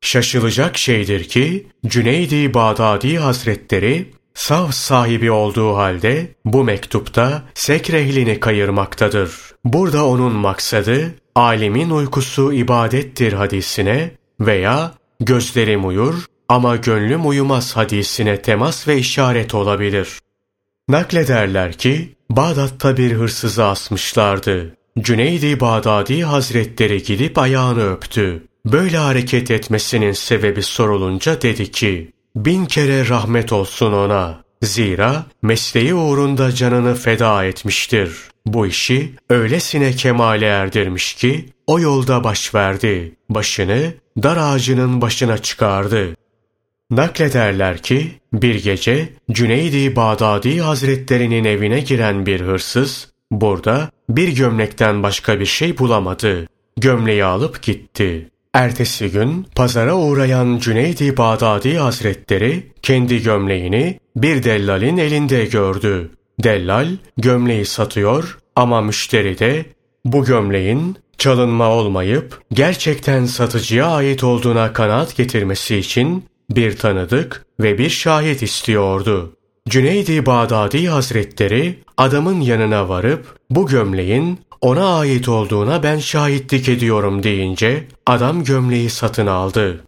Şaşılacak 0.00 0.78
şeydir 0.78 1.24
ki 1.24 1.66
Cüneydi 1.86 2.54
Bağdadi 2.54 3.18
Hazretleri 3.18 4.10
sav 4.34 4.70
sahibi 4.70 5.30
olduğu 5.30 5.76
halde 5.76 6.34
bu 6.44 6.64
mektupta 6.64 7.42
sekrehlini 7.54 8.40
kayırmaktadır. 8.40 9.30
Burada 9.64 10.06
onun 10.06 10.32
maksadı 10.32 11.14
alimin 11.34 11.90
uykusu 11.90 12.52
ibadettir 12.52 13.32
hadisine 13.32 14.10
veya 14.40 14.94
gözlerim 15.20 15.88
uyur 15.88 16.14
ama 16.48 16.76
gönlüm 16.76 17.28
uyumaz 17.28 17.76
hadisine 17.76 18.42
temas 18.42 18.88
ve 18.88 18.98
işaret 18.98 19.54
olabilir. 19.54 20.18
Naklederler 20.88 21.72
ki 21.72 22.14
Bağdat'ta 22.30 22.96
bir 22.96 23.12
hırsızı 23.12 23.64
asmışlardı. 23.64 24.76
Cüneydi 24.98 25.60
Bağdadi 25.60 26.22
Hazretleri 26.24 27.02
gidip 27.02 27.38
ayağını 27.38 27.92
öptü. 27.92 28.42
Böyle 28.66 28.96
hareket 28.96 29.50
etmesinin 29.50 30.12
sebebi 30.12 30.62
sorulunca 30.62 31.42
dedi 31.42 31.70
ki, 31.70 32.12
bin 32.36 32.64
kere 32.66 33.08
rahmet 33.08 33.52
olsun 33.52 33.92
ona. 33.92 34.44
Zira 34.62 35.26
mesleği 35.42 35.94
uğrunda 35.94 36.52
canını 36.52 36.94
feda 36.94 37.44
etmiştir. 37.44 38.16
Bu 38.46 38.66
işi 38.66 39.12
öylesine 39.30 39.92
kemale 39.92 40.46
erdirmiş 40.46 41.14
ki 41.14 41.46
o 41.66 41.80
yolda 41.80 42.24
baş 42.24 42.54
verdi. 42.54 43.14
Başını 43.28 43.94
dar 44.22 44.36
ağacının 44.36 45.00
başına 45.00 45.38
çıkardı. 45.38 46.16
Naklederler 46.96 47.78
ki 47.78 48.10
bir 48.32 48.62
gece 48.64 49.08
Cüneydi 49.30 49.96
Bağdadi 49.96 50.60
Hazretlerinin 50.60 51.44
evine 51.44 51.80
giren 51.80 52.26
bir 52.26 52.40
hırsız 52.40 53.08
burada 53.30 53.90
bir 54.08 54.36
gömlekten 54.36 55.02
başka 55.02 55.40
bir 55.40 55.46
şey 55.46 55.78
bulamadı. 55.78 56.46
Gömleği 56.76 57.24
alıp 57.24 57.62
gitti. 57.62 58.30
Ertesi 58.52 59.10
gün 59.10 59.46
pazara 59.56 59.96
uğrayan 59.96 60.58
Cüneydi 60.58 61.16
Bağdadi 61.16 61.76
Hazretleri 61.76 62.72
kendi 62.82 63.22
gömleğini 63.22 64.00
bir 64.16 64.42
dellalin 64.42 64.96
elinde 64.96 65.44
gördü. 65.44 66.10
Dellal 66.44 66.88
gömleği 67.16 67.64
satıyor 67.64 68.38
ama 68.56 68.80
müşteri 68.80 69.38
de 69.38 69.64
bu 70.04 70.24
gömleğin 70.24 70.96
çalınma 71.18 71.68
olmayıp 71.70 72.40
gerçekten 72.52 73.24
satıcıya 73.24 73.86
ait 73.86 74.24
olduğuna 74.24 74.72
kanaat 74.72 75.16
getirmesi 75.16 75.76
için 75.76 76.24
bir 76.50 76.76
tanıdık 76.76 77.46
ve 77.60 77.78
bir 77.78 77.90
şahit 77.90 78.42
istiyordu. 78.42 79.36
Cüneydi 79.68 80.26
Bağdadi 80.26 80.88
Hazretleri 80.88 81.78
adamın 81.96 82.40
yanına 82.40 82.88
varıp 82.88 83.36
bu 83.50 83.66
gömleğin 83.66 84.40
ona 84.60 84.98
ait 84.98 85.28
olduğuna 85.28 85.82
ben 85.82 85.98
şahitlik 85.98 86.68
ediyorum 86.68 87.22
deyince 87.22 87.84
adam 88.06 88.44
gömleği 88.44 88.90
satın 88.90 89.26
aldı. 89.26 89.84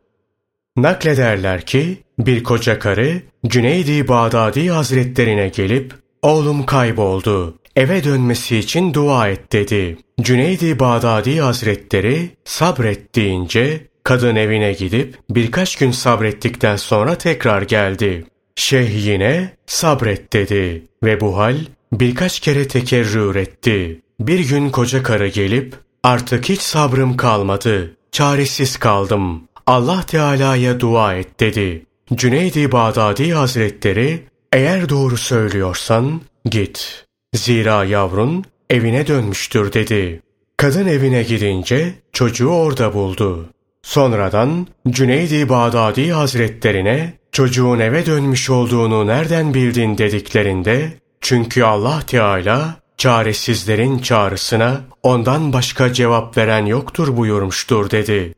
Naklederler 0.77 1.67
ki 1.67 1.99
bir 2.19 2.45
koca 2.45 2.79
karı 2.79 3.23
Cüneydi 3.47 4.09
Bağdadi 4.09 4.71
Hazretlerine 4.71 5.49
gelip 5.49 5.95
oğlum 6.23 6.67
kayboldu 6.67 7.55
eve 7.77 8.05
dönmesi 8.05 8.57
için 8.57 8.95
dua 8.95 9.29
et 9.29 9.53
dedi. 9.53 9.97
Cüneydi 10.21 10.79
Bağdadi 10.79 11.41
Hazretleri 11.41 12.31
sabret 12.45 13.15
deyince 13.15 13.81
kadın 14.07 14.37
evine 14.37 14.73
gidip 14.73 15.19
birkaç 15.31 15.77
gün 15.77 15.91
sabrettikten 15.91 16.77
sonra 16.77 17.15
tekrar 17.15 17.63
geldi. 17.63 18.25
Şeyh 18.57 19.07
yine 19.07 19.53
sabret 19.67 20.33
dedi 20.33 20.83
ve 21.05 21.21
bu 21.21 21.39
hal 21.39 21.57
birkaç 21.93 22.41
kere 22.41 22.69
tekerrür 22.69 23.37
etti. 23.37 24.01
Bir 24.21 24.49
gün 24.49 24.71
koca 24.71 25.03
karı 25.03 25.29
gelip 25.29 25.75
artık 26.03 26.49
hiç 26.49 26.61
sabrım 26.61 27.17
kalmadı, 27.17 27.97
çaresiz 28.13 28.77
kaldım. 28.77 29.43
Allah 29.67 30.03
Teala'ya 30.07 30.81
dua 30.81 31.15
et 31.15 31.41
dedi. 31.41 31.87
Cüneydi 32.15 32.73
Bağdadi 32.73 33.33
Hazretleri 33.33 34.27
eğer 34.53 34.89
doğru 34.89 35.17
söylüyorsan 35.17 36.21
git. 36.45 37.05
Zira 37.35 37.85
yavrun 37.85 38.45
evine 38.71 39.07
dönmüştür 39.07 39.73
dedi. 39.73 40.23
Kadın 40.57 40.87
evine 40.87 41.23
gidince 41.23 41.95
çocuğu 42.13 42.49
orada 42.49 42.95
buldu. 42.95 43.49
Sonradan 43.87 44.67
Cüneydi 44.91 45.49
Bağdadi 45.49 46.13
Hazretlerine 46.13 47.13
çocuğun 47.33 47.79
eve 47.79 48.07
dönmüş 48.07 48.51
olduğunu 48.51 49.07
nereden 49.07 49.55
bildin 49.55 49.99
dediklerinde 49.99 50.93
çünkü 51.21 51.63
Allah 51.63 52.01
Teala 52.07 52.77
çaresizlerin 52.97 53.99
çağrısına 53.99 54.81
ondan 55.03 55.53
başka 55.53 55.93
cevap 55.93 56.37
veren 56.37 56.67
yoktur 56.67 57.17
buyurmuştur 57.17 57.91
dedi. 57.91 58.35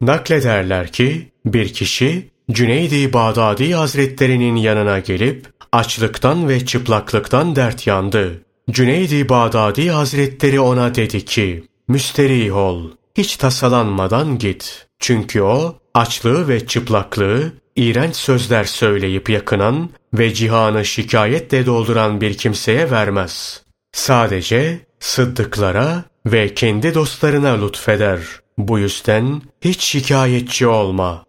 Naklederler 0.00 0.92
ki 0.92 1.32
bir 1.46 1.72
kişi 1.72 2.30
Cüneydi 2.50 3.12
Bağdadi 3.12 3.74
Hazretlerinin 3.74 4.56
yanına 4.56 4.98
gelip 4.98 5.46
açlıktan 5.72 6.48
ve 6.48 6.66
çıplaklıktan 6.66 7.56
dert 7.56 7.86
yandı. 7.86 8.42
Cüneydi 8.70 9.28
Bağdadi 9.28 9.90
Hazretleri 9.90 10.60
ona 10.60 10.94
dedi 10.94 11.24
ki, 11.24 11.64
müsterih 11.88 12.56
ol, 12.56 12.90
hiç 13.14 13.36
tasalanmadan 13.36 14.38
git. 14.38 14.83
Çünkü 14.98 15.42
o 15.42 15.78
açlığı 15.94 16.48
ve 16.48 16.66
çıplaklığı 16.66 17.52
iğrenç 17.76 18.16
sözler 18.16 18.64
söyleyip 18.64 19.30
yakınan 19.30 19.90
ve 20.14 20.34
cihanı 20.34 20.84
şikayetle 20.84 21.66
dolduran 21.66 22.20
bir 22.20 22.34
kimseye 22.34 22.90
vermez. 22.90 23.62
Sadece 23.92 24.80
sıddıklara 25.00 26.04
ve 26.26 26.54
kendi 26.54 26.94
dostlarına 26.94 27.64
lütfeder. 27.64 28.20
Bu 28.58 28.78
yüzden 28.78 29.42
hiç 29.60 29.84
şikayetçi 29.84 30.66
olma. 30.66 31.24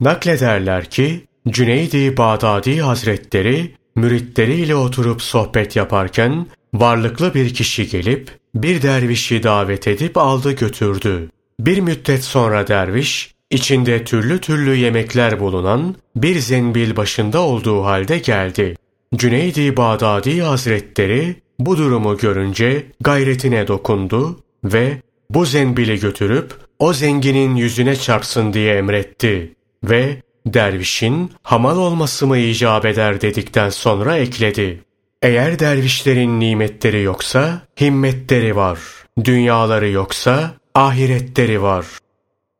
Naklederler 0.00 0.90
ki 0.90 1.26
Cüneydi 1.48 2.16
Bağdadi 2.16 2.80
Hazretleri 2.80 3.74
müritleriyle 3.94 4.76
oturup 4.76 5.22
sohbet 5.22 5.76
yaparken 5.76 6.46
varlıklı 6.74 7.34
bir 7.34 7.54
kişi 7.54 7.88
gelip 7.88 8.38
bir 8.54 8.82
dervişi 8.82 9.42
davet 9.42 9.88
edip 9.88 10.18
aldı 10.18 10.52
götürdü. 10.52 11.30
Bir 11.60 11.78
müddet 11.78 12.24
sonra 12.24 12.66
derviş 12.66 13.34
içinde 13.50 14.04
türlü 14.04 14.40
türlü 14.40 14.76
yemekler 14.76 15.40
bulunan 15.40 15.96
bir 16.16 16.38
zenbil 16.38 16.96
başında 16.96 17.40
olduğu 17.40 17.84
halde 17.84 18.18
geldi. 18.18 18.76
Cüneydi 19.14 19.76
Bağdadi 19.76 20.42
Hazretleri 20.42 21.36
bu 21.58 21.78
durumu 21.78 22.16
görünce 22.16 22.86
gayretine 23.00 23.68
dokundu 23.68 24.40
ve 24.64 25.02
bu 25.30 25.46
zenbili 25.46 26.00
götürüp 26.00 26.54
o 26.78 26.92
zenginin 26.92 27.56
yüzüne 27.56 27.96
çarpsın 27.96 28.52
diye 28.52 28.76
emretti 28.76 29.54
ve 29.84 30.22
dervişin 30.46 31.32
hamal 31.42 31.78
olması 31.78 32.26
mı 32.26 32.38
icap 32.38 32.84
eder 32.84 33.20
dedikten 33.20 33.70
sonra 33.70 34.16
ekledi. 34.16 34.80
Eğer 35.22 35.58
dervişlerin 35.58 36.40
nimetleri 36.40 37.02
yoksa 37.02 37.62
himmetleri 37.80 38.56
var. 38.56 38.78
Dünyaları 39.24 39.88
yoksa 39.88 40.54
ahiretleri 40.76 41.62
var. 41.62 41.86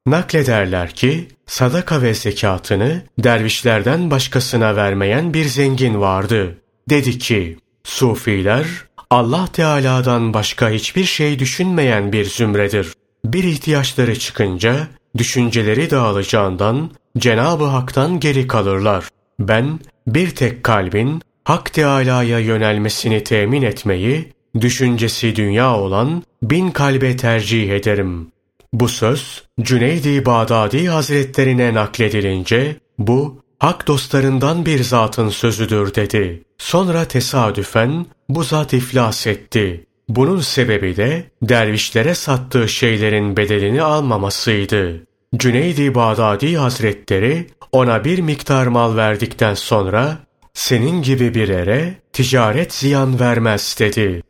Naklederler 0.07 0.91
ki 0.91 1.29
sadaka 1.47 2.03
ve 2.03 2.15
zekatını 2.15 3.03
dervişlerden 3.19 4.11
başkasına 4.11 4.77
vermeyen 4.77 5.35
bir 5.35 5.45
zengin 5.45 6.01
vardı. 6.01 6.59
Dedi 6.91 7.19
ki, 7.19 7.59
Sufiler 7.85 8.67
Allah 9.11 9.47
Teala'dan 9.53 10.35
başka 10.35 10.71
hiçbir 10.71 11.05
şey 11.05 11.39
düşünmeyen 11.39 12.13
bir 12.13 12.25
zümredir. 12.25 12.93
Bir 13.25 13.45
ihtiyaçları 13.45 14.19
çıkınca 14.19 14.89
düşünceleri 15.19 15.91
dağılacağından 15.91 16.91
Cenab-ı 17.19 17.65
Hak'tan 17.65 18.21
geri 18.21 18.47
kalırlar. 18.47 19.05
Ben 19.41 19.81
bir 20.07 20.31
tek 20.31 20.65
kalbin 20.65 21.23
Hak 21.45 21.73
Teâlâ'ya 21.73 22.39
yönelmesini 22.39 23.25
temin 23.25 23.63
etmeyi, 23.63 24.33
düşüncesi 24.61 25.37
dünya 25.37 25.77
olan 25.77 26.23
bin 26.43 26.71
kalbe 26.71 27.17
tercih 27.17 27.71
ederim. 27.71 28.29
Bu 28.73 28.89
söz 28.89 29.43
Cüneydi 29.61 30.27
Bağdadi 30.27 30.89
Hazretlerine 30.89 31.75
nakledilince 31.75 32.77
bu 32.99 33.43
hak 33.59 33.87
dostlarından 33.87 34.67
bir 34.67 34.83
zatın 34.83 35.29
sözüdür 35.29 35.95
dedi. 35.95 36.43
Sonra 36.59 37.05
tesadüfen 37.05 38.07
bu 38.29 38.43
zat 38.43 38.73
iflas 38.73 39.27
etti. 39.27 39.87
Bunun 40.09 40.41
sebebi 40.41 40.97
de 40.97 41.31
dervişlere 41.43 42.15
sattığı 42.15 42.69
şeylerin 42.69 43.37
bedelini 43.37 43.83
almamasıydı. 43.83 45.07
Cüneydi 45.37 45.95
Bağdadi 45.95 46.57
Hazretleri 46.57 47.47
ona 47.73 48.05
bir 48.05 48.19
miktar 48.19 48.67
mal 48.67 48.97
verdikten 48.97 49.55
sonra 49.55 50.19
senin 50.55 51.03
gibi 51.03 51.35
bir 51.35 51.49
ere 51.49 51.95
ticaret 52.13 52.75
ziyan 52.75 53.21
vermez 53.21 53.77
dedi. 53.79 54.23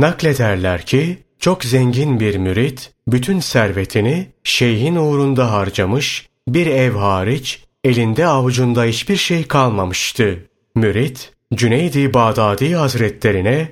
Naklederler 0.00 0.82
ki 0.82 1.18
çok 1.38 1.64
zengin 1.64 2.20
bir 2.20 2.36
mürit 2.36 2.90
bütün 3.08 3.40
servetini 3.40 4.28
şeyhin 4.44 4.96
uğrunda 4.96 5.52
harcamış 5.52 6.28
bir 6.48 6.66
ev 6.66 6.92
hariç 6.92 7.64
elinde 7.84 8.26
avucunda 8.26 8.84
hiçbir 8.84 9.16
şey 9.16 9.44
kalmamıştı. 9.44 10.38
Mürit 10.74 11.32
Cüneydi 11.54 12.14
Bağdadi 12.14 12.74
Hazretlerine 12.74 13.68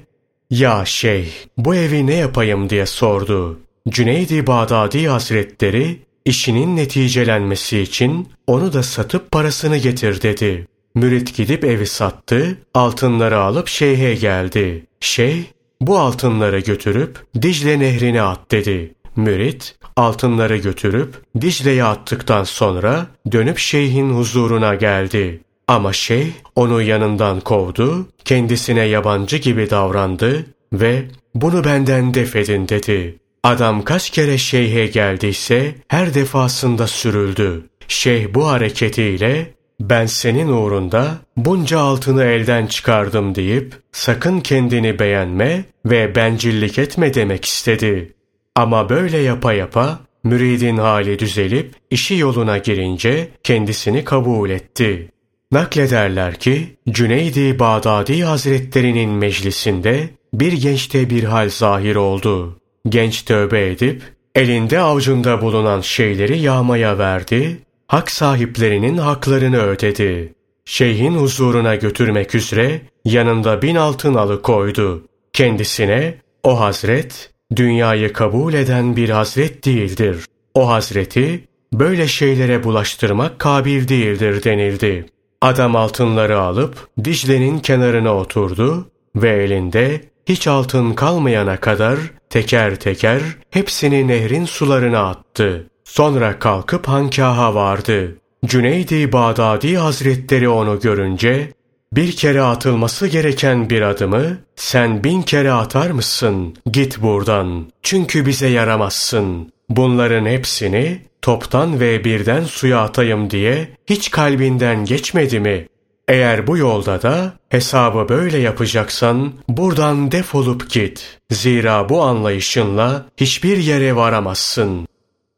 ''Ya 0.50 0.84
şeyh 0.84 1.28
bu 1.56 1.74
evi 1.74 2.06
ne 2.06 2.14
yapayım?'' 2.14 2.70
diye 2.70 2.86
sordu. 2.86 3.60
Cüneydi 3.88 4.46
Bağdadi 4.46 5.08
Hazretleri 5.08 5.98
işinin 6.24 6.76
neticelenmesi 6.76 7.80
için 7.80 8.28
onu 8.46 8.72
da 8.72 8.82
satıp 8.82 9.30
parasını 9.30 9.76
getir 9.76 10.22
dedi. 10.22 10.66
Mürit 10.94 11.36
gidip 11.36 11.64
evi 11.64 11.86
sattı, 11.86 12.58
altınları 12.74 13.38
alıp 13.38 13.68
şeyhe 13.68 14.14
geldi. 14.14 14.86
Şeyh, 15.00 15.44
bu 15.80 15.98
altınları 15.98 16.60
götürüp 16.60 17.18
Dicle 17.42 17.78
nehrine 17.78 18.22
at 18.22 18.50
dedi. 18.50 18.94
Mürit, 19.16 19.76
altınları 19.96 20.56
götürüp 20.56 21.14
Dicle'ye 21.40 21.84
attıktan 21.84 22.44
sonra 22.44 23.06
dönüp 23.32 23.58
şeyhin 23.58 24.10
huzuruna 24.10 24.74
geldi. 24.74 25.40
Ama 25.68 25.92
şeyh 25.92 26.30
onu 26.56 26.82
yanından 26.82 27.40
kovdu, 27.40 28.08
kendisine 28.24 28.84
yabancı 28.84 29.36
gibi 29.36 29.70
davrandı 29.70 30.46
ve 30.72 31.04
bunu 31.34 31.64
benden 31.64 32.14
defedin 32.14 32.68
dedi. 32.68 33.18
Adam 33.42 33.84
kaç 33.84 34.10
kere 34.10 34.38
şeyhe 34.38 34.86
geldiyse 34.86 35.74
her 35.88 36.14
defasında 36.14 36.86
sürüldü. 36.86 37.62
Şeyh 37.88 38.34
bu 38.34 38.48
hareketiyle 38.48 39.54
ben 39.80 40.06
senin 40.06 40.48
uğrunda 40.48 41.16
bunca 41.36 41.78
altını 41.78 42.24
elden 42.24 42.66
çıkardım 42.66 43.34
deyip 43.34 43.74
sakın 43.92 44.40
kendini 44.40 44.98
beğenme 44.98 45.64
ve 45.84 46.14
bencillik 46.14 46.78
etme 46.78 47.14
demek 47.14 47.44
istedi. 47.44 48.12
Ama 48.54 48.88
böyle 48.88 49.18
yapa 49.18 49.52
yapa 49.52 50.00
müridin 50.24 50.76
hali 50.76 51.18
düzelip 51.18 51.74
işi 51.90 52.16
yoluna 52.16 52.58
girince 52.58 53.28
kendisini 53.42 54.04
kabul 54.04 54.50
etti. 54.50 55.10
Naklederler 55.52 56.34
ki 56.34 56.76
Cüneydi 56.88 57.58
Bağdadi 57.58 58.24
Hazretlerinin 58.24 59.10
meclisinde 59.10 60.08
bir 60.34 60.52
gençte 60.52 61.10
bir 61.10 61.24
hal 61.24 61.48
zahir 61.48 61.96
oldu. 61.96 62.58
Genç 62.88 63.22
tövbe 63.22 63.70
edip 63.70 64.02
elinde 64.34 64.80
avucunda 64.80 65.42
bulunan 65.42 65.80
şeyleri 65.80 66.38
yağmaya 66.38 66.98
verdi, 66.98 67.58
hak 67.88 68.10
sahiplerinin 68.10 68.96
haklarını 68.96 69.62
ödedi. 69.62 70.34
Şeyhin 70.64 71.14
huzuruna 71.14 71.74
götürmek 71.74 72.34
üzere 72.34 72.80
yanında 73.04 73.62
bin 73.62 73.76
altın 73.76 74.14
alı 74.14 74.42
koydu. 74.42 75.04
Kendisine 75.32 76.14
o 76.42 76.60
hazret 76.60 77.30
dünyayı 77.56 78.12
kabul 78.12 78.54
eden 78.54 78.96
bir 78.96 79.08
hazret 79.08 79.64
değildir. 79.64 80.24
O 80.54 80.68
hazreti 80.68 81.44
böyle 81.72 82.08
şeylere 82.08 82.64
bulaştırmak 82.64 83.38
kabil 83.38 83.88
değildir 83.88 84.44
denildi. 84.44 85.06
Adam 85.40 85.76
altınları 85.76 86.40
alıp 86.40 86.88
Dicle'nin 87.04 87.58
kenarına 87.58 88.14
oturdu 88.14 88.88
ve 89.16 89.30
elinde 89.44 90.00
hiç 90.26 90.46
altın 90.46 90.92
kalmayana 90.92 91.56
kadar 91.56 91.98
teker 92.30 92.76
teker 92.76 93.20
hepsini 93.50 94.08
nehrin 94.08 94.44
sularına 94.44 95.08
attı. 95.08 95.66
Sonra 95.88 96.38
kalkıp 96.38 96.88
hankaha 96.88 97.54
vardı. 97.54 98.16
Cüneydi 98.46 99.12
Bağdadi 99.12 99.76
Hazretleri 99.76 100.48
onu 100.48 100.80
görünce 100.80 101.52
bir 101.92 102.12
kere 102.12 102.42
atılması 102.42 103.06
gereken 103.06 103.70
bir 103.70 103.82
adımı 103.82 104.38
sen 104.56 105.04
bin 105.04 105.22
kere 105.22 105.52
atar 105.52 105.90
mısın? 105.90 106.56
Git 106.70 107.02
buradan. 107.02 107.66
Çünkü 107.82 108.26
bize 108.26 108.48
yaramazsın. 108.48 109.52
Bunların 109.68 110.26
hepsini 110.26 111.02
toptan 111.22 111.80
ve 111.80 112.04
birden 112.04 112.44
suya 112.44 112.80
atayım 112.80 113.30
diye 113.30 113.68
hiç 113.86 114.10
kalbinden 114.10 114.84
geçmedi 114.84 115.40
mi? 115.40 115.66
Eğer 116.08 116.46
bu 116.46 116.58
yolda 116.58 117.02
da 117.02 117.32
hesabı 117.48 118.08
böyle 118.08 118.38
yapacaksan 118.38 119.32
buradan 119.48 120.12
defolup 120.12 120.70
git. 120.70 121.18
Zira 121.30 121.88
bu 121.88 122.02
anlayışınla 122.02 123.06
hiçbir 123.16 123.56
yere 123.56 123.96
varamazsın. 123.96 124.88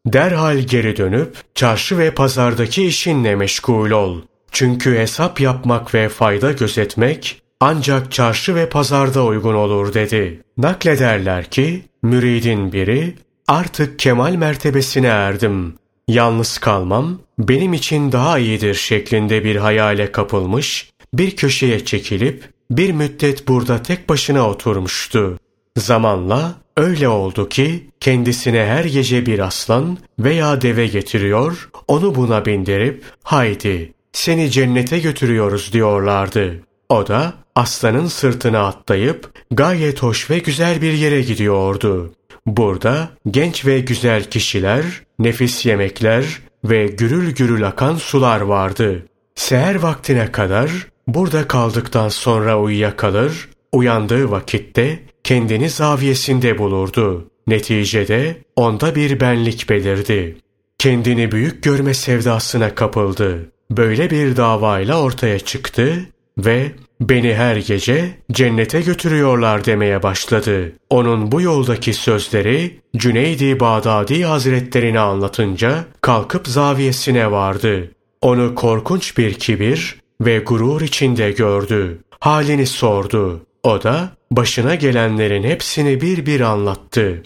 Derhal 0.07 0.59
geri 0.59 0.97
dönüp 0.97 1.37
çarşı 1.55 1.99
ve 1.99 2.11
pazardaki 2.11 2.87
işinle 2.87 3.37
meşgul 3.37 3.91
ol. 3.91 4.23
Çünkü 4.53 4.99
hesap 4.99 5.41
yapmak 5.41 5.95
ve 5.95 6.09
fayda 6.09 6.53
gözetmek 6.53 7.43
ancak 7.61 8.13
çarşı 8.13 8.55
ve 8.55 8.69
pazarda 8.69 9.25
uygun 9.25 9.55
olur 9.55 9.95
dedi. 9.95 10.43
Naklederler 10.57 11.45
ki 11.45 11.83
müridin 12.03 12.73
biri 12.73 13.15
artık 13.49 13.99
kemal 13.99 14.35
mertebesine 14.35 15.07
erdim. 15.07 15.75
Yalnız 16.09 16.59
kalmam 16.59 17.19
benim 17.39 17.73
için 17.73 18.13
daha 18.13 18.39
iyidir 18.39 18.75
şeklinde 18.75 19.45
bir 19.45 19.57
hayale 19.57 20.13
kapılmış, 20.13 20.91
bir 21.15 21.37
köşeye 21.37 21.85
çekilip 21.85 22.51
bir 22.71 22.93
müddet 22.93 23.49
burada 23.49 23.83
tek 23.83 24.09
başına 24.09 24.49
oturmuştu. 24.49 25.39
Zamanla 25.77 26.55
öyle 26.77 27.09
oldu 27.09 27.49
ki 27.49 27.91
kendisine 28.01 28.65
her 28.65 28.85
gece 28.85 29.27
bir 29.27 29.39
aslan 29.39 29.99
veya 30.19 30.61
deve 30.61 30.87
getiriyor, 30.87 31.71
onu 31.89 32.15
buna 32.15 32.47
bindirip 32.47 33.05
haydi 33.23 33.93
seni 34.13 34.51
cennete 34.51 34.99
götürüyoruz 34.99 35.73
diyorlardı. 35.73 36.61
O 36.89 37.07
da 37.07 37.35
aslanın 37.55 38.07
sırtına 38.07 38.67
atlayıp 38.67 39.33
gayet 39.51 40.03
hoş 40.03 40.31
ve 40.31 40.39
güzel 40.39 40.83
bir 40.83 40.93
yere 40.93 41.23
gidiyordu. 41.23 42.13
Burada 42.47 43.09
genç 43.31 43.67
ve 43.67 43.81
güzel 43.81 44.25
kişiler, 44.25 44.85
nefis 45.19 45.67
yemekler 45.67 46.25
ve 46.65 46.87
gürül 46.87 47.35
gürül 47.35 47.67
akan 47.67 47.97
sular 47.97 48.41
vardı. 48.41 49.07
Seher 49.35 49.75
vaktine 49.75 50.33
kadar 50.33 50.71
burada 51.07 51.49
kaldıktan 51.49 52.09
sonra 52.09 52.61
uyuyakalır, 52.61 53.49
uyandığı 53.73 54.31
vakitte 54.31 55.03
kendini 55.25 55.71
zaviyesinde 55.71 56.59
bulurdu. 56.59 57.31
Neticede 57.47 58.37
onda 58.57 58.95
bir 58.95 59.21
benlik 59.21 59.69
belirdi. 59.69 60.37
Kendini 60.79 61.33
büyük 61.33 61.63
görme 61.63 61.95
sevdasına 61.95 62.75
kapıldı. 62.75 63.53
Böyle 63.71 64.11
bir 64.11 64.37
davayla 64.37 65.03
ortaya 65.03 65.39
çıktı 65.39 66.07
ve 66.39 66.73
beni 67.01 67.35
her 67.35 67.57
gece 67.57 68.11
cennete 68.33 68.81
götürüyorlar 68.81 69.65
demeye 69.65 70.03
başladı. 70.03 70.73
Onun 70.91 71.33
bu 71.33 71.41
yoldaki 71.41 71.95
sözleri 71.95 72.81
Cüneydi 72.97 73.61
Bağdadi 73.61 74.25
Hazretlerine 74.25 75.01
anlatınca 75.01 75.85
kalkıp 76.01 76.49
zaviyesine 76.49 77.31
vardı. 77.31 77.91
Onu 78.23 78.55
korkunç 78.55 79.19
bir 79.19 79.35
kibir 79.35 80.01
ve 80.21 80.39
gurur 80.39 80.81
içinde 80.81 81.33
gördü. 81.33 81.99
Halini 82.21 82.67
sordu. 82.67 83.47
O 83.63 83.83
da 83.83 84.09
başına 84.33 84.75
gelenlerin 84.75 85.43
hepsini 85.43 86.01
bir 86.01 86.27
bir 86.27 86.41
anlattı. 86.41 87.23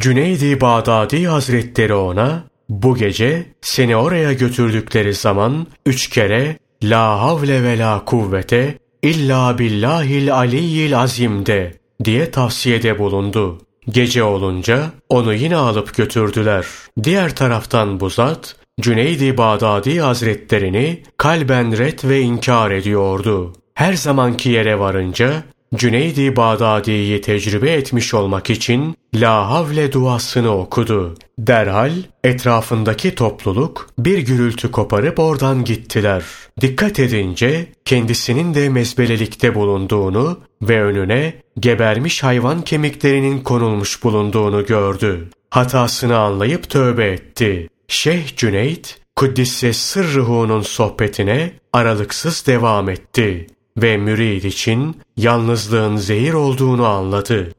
Cüneydi 0.00 0.60
Bağdadi 0.60 1.26
Hazretleri 1.26 1.94
ona 1.94 2.44
bu 2.68 2.96
gece 2.96 3.46
seni 3.60 3.96
oraya 3.96 4.32
götürdükleri 4.32 5.14
zaman 5.14 5.66
üç 5.86 6.08
kere 6.08 6.58
La 6.82 7.20
havle 7.22 7.62
ve 7.62 7.78
la 7.78 8.04
kuvvete 8.04 8.78
illa 9.02 9.58
billahil 9.58 10.34
aliyyil 10.34 10.98
azimde 10.98 11.74
diye 12.04 12.30
tavsiyede 12.30 12.98
bulundu. 12.98 13.58
Gece 13.88 14.22
olunca 14.22 14.90
onu 15.08 15.34
yine 15.34 15.56
alıp 15.56 15.96
götürdüler. 15.96 16.66
Diğer 17.02 17.36
taraftan 17.36 18.00
bu 18.00 18.10
zat 18.10 18.56
Cüneydi 18.80 19.36
Bağdadi 19.36 20.00
Hazretlerini 20.00 21.02
kalben 21.16 21.78
ret 21.78 22.04
ve 22.04 22.20
inkar 22.20 22.70
ediyordu. 22.70 23.52
Her 23.74 23.92
zamanki 23.92 24.48
yere 24.48 24.78
varınca 24.78 25.42
Cüneydi 25.74 26.36
Bağdadi'yi 26.36 27.20
tecrübe 27.20 27.72
etmiş 27.72 28.14
olmak 28.14 28.50
için 28.50 28.96
La 29.14 29.50
Havle 29.50 29.92
duasını 29.92 30.56
okudu. 30.58 31.14
Derhal 31.38 31.92
etrafındaki 32.24 33.14
topluluk 33.14 33.90
bir 33.98 34.18
gürültü 34.18 34.70
koparıp 34.70 35.18
oradan 35.18 35.64
gittiler. 35.64 36.22
Dikkat 36.60 37.00
edince 37.00 37.66
kendisinin 37.84 38.54
de 38.54 38.68
mezbelelikte 38.68 39.54
bulunduğunu 39.54 40.40
ve 40.62 40.82
önüne 40.82 41.34
gebermiş 41.60 42.22
hayvan 42.22 42.62
kemiklerinin 42.62 43.38
konulmuş 43.38 44.04
bulunduğunu 44.04 44.66
gördü. 44.66 45.28
Hatasını 45.50 46.18
anlayıp 46.18 46.70
tövbe 46.70 47.06
etti. 47.06 47.68
Şeyh 47.88 48.36
Cüneyt, 48.36 48.98
Kuddisse 49.16 49.72
Sırrıhu'nun 49.72 50.62
sohbetine 50.62 51.52
aralıksız 51.72 52.46
devam 52.46 52.88
etti 52.88 53.46
ve 53.82 53.96
mürid 53.96 54.42
için 54.42 54.96
yalnızlığın 55.16 55.96
zehir 55.96 56.32
olduğunu 56.32 56.86
anladı. 56.86 57.52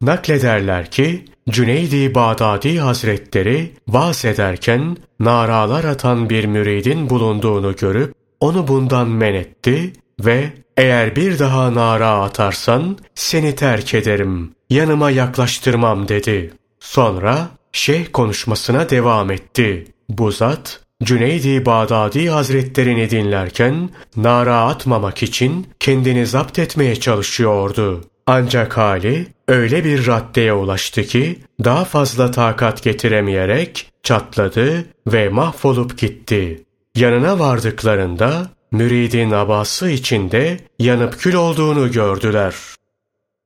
Naklederler 0.00 0.90
ki 0.90 1.24
Cüneydi 1.48 2.14
Bağdadi 2.14 2.78
Hazretleri 2.78 3.72
vaaz 3.88 4.24
ederken 4.24 4.96
naralar 5.20 5.84
atan 5.84 6.30
bir 6.30 6.44
müridin 6.44 7.10
bulunduğunu 7.10 7.76
görüp 7.76 8.14
onu 8.40 8.68
bundan 8.68 9.08
men 9.08 9.34
etti 9.34 9.92
ve 10.20 10.52
eğer 10.76 11.16
bir 11.16 11.38
daha 11.38 11.74
nara 11.74 12.10
atarsan 12.10 12.98
seni 13.14 13.54
terk 13.54 13.94
ederim, 13.94 14.54
yanıma 14.70 15.10
yaklaştırmam 15.10 16.08
dedi. 16.08 16.54
Sonra 16.80 17.48
şeyh 17.72 18.06
konuşmasına 18.12 18.90
devam 18.90 19.30
etti. 19.30 19.86
Bu 20.08 20.32
zat 20.32 20.80
Cüneydi 21.02 21.66
Bağdadi 21.66 22.28
Hazretlerini 22.28 23.10
dinlerken 23.10 23.90
nara 24.16 24.60
atmamak 24.60 25.22
için 25.22 25.66
kendini 25.80 26.26
zapt 26.26 26.58
etmeye 26.58 26.96
çalışıyordu. 26.96 28.04
Ancak 28.26 28.76
hali 28.76 29.26
öyle 29.48 29.84
bir 29.84 30.06
raddeye 30.06 30.52
ulaştı 30.52 31.02
ki 31.02 31.38
daha 31.64 31.84
fazla 31.84 32.30
takat 32.30 32.82
getiremeyerek 32.82 33.90
çatladı 34.02 34.86
ve 35.06 35.28
mahvolup 35.28 35.98
gitti. 35.98 36.64
Yanına 36.94 37.38
vardıklarında 37.38 38.50
müridin 38.72 39.30
abası 39.30 39.90
içinde 39.90 40.60
yanıp 40.78 41.18
kül 41.18 41.34
olduğunu 41.34 41.92
gördüler. 41.92 42.54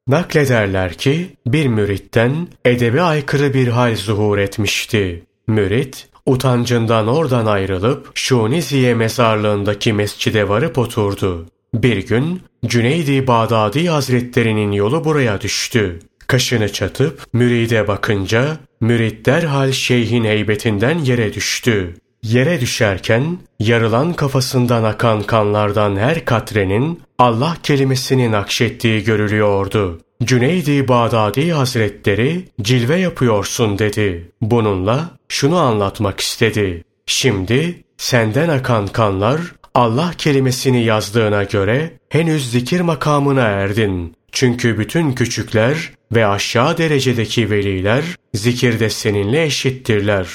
Naklederler 0.09 0.95
ki 0.95 1.37
bir 1.47 1.67
müritten 1.67 2.49
edebi 2.65 3.01
aykırı 3.01 3.55
bir 3.55 3.69
hal 3.69 3.97
zuhur 3.97 4.39
etmişti. 4.39 5.23
Mürit 5.47 6.10
utancından 6.27 7.09
oradan 7.09 7.47
ayrılıp 7.47 8.11
Şuniziye 8.15 8.95
mezarlığındaki 8.95 9.93
mescide 9.93 10.49
varıp 10.49 10.79
oturdu. 10.79 11.47
Bir 11.75 12.07
gün 12.07 12.43
Cüneydi 12.67 13.27
Bağdadi 13.27 13.89
Hazretlerinin 13.89 14.73
yolu 14.73 15.05
buraya 15.05 15.41
düştü. 15.41 15.99
Kaşını 16.27 16.73
çatıp 16.73 17.27
müride 17.33 17.89
bakınca 17.89 18.57
mürit 18.81 19.27
derhal 19.27 19.73
şeyhin 19.73 20.25
heybetinden 20.25 20.99
yere 20.99 21.35
düştü. 21.35 21.95
Yere 22.23 22.61
düşerken 22.61 23.39
yarılan 23.61 24.13
kafasından 24.13 24.85
akan 24.85 25.23
kanlardan 25.23 25.97
her 25.97 26.25
katrenin 26.25 27.01
Allah 27.19 27.57
kelimesini 27.63 28.31
nakşettiği 28.31 29.05
görülüyordu. 29.05 30.01
Cüneydi 30.25 30.89
Bağdadi 30.89 31.53
Hazretleri 31.53 32.49
cilve 32.63 32.97
yapıyorsun 32.97 33.79
dedi. 33.79 34.33
Bununla 34.41 35.11
şunu 35.29 35.59
anlatmak 35.59 36.21
istedi. 36.21 36.85
Şimdi 37.07 37.85
senden 37.97 38.49
akan 38.49 38.87
kanlar 38.87 39.41
Allah 39.75 40.13
kelimesini 40.19 40.85
yazdığına 40.85 41.43
göre 41.43 41.99
henüz 42.09 42.51
zikir 42.51 42.81
makamına 42.81 43.43
erdin. 43.43 44.17
Çünkü 44.33 44.79
bütün 44.79 45.13
küçükler 45.13 45.93
ve 46.13 46.27
aşağı 46.27 46.79
derecedeki 46.79 47.51
veliler 47.51 48.05
zikirde 48.35 48.91
seninle 48.91 49.45
eşittirler. 49.45 50.29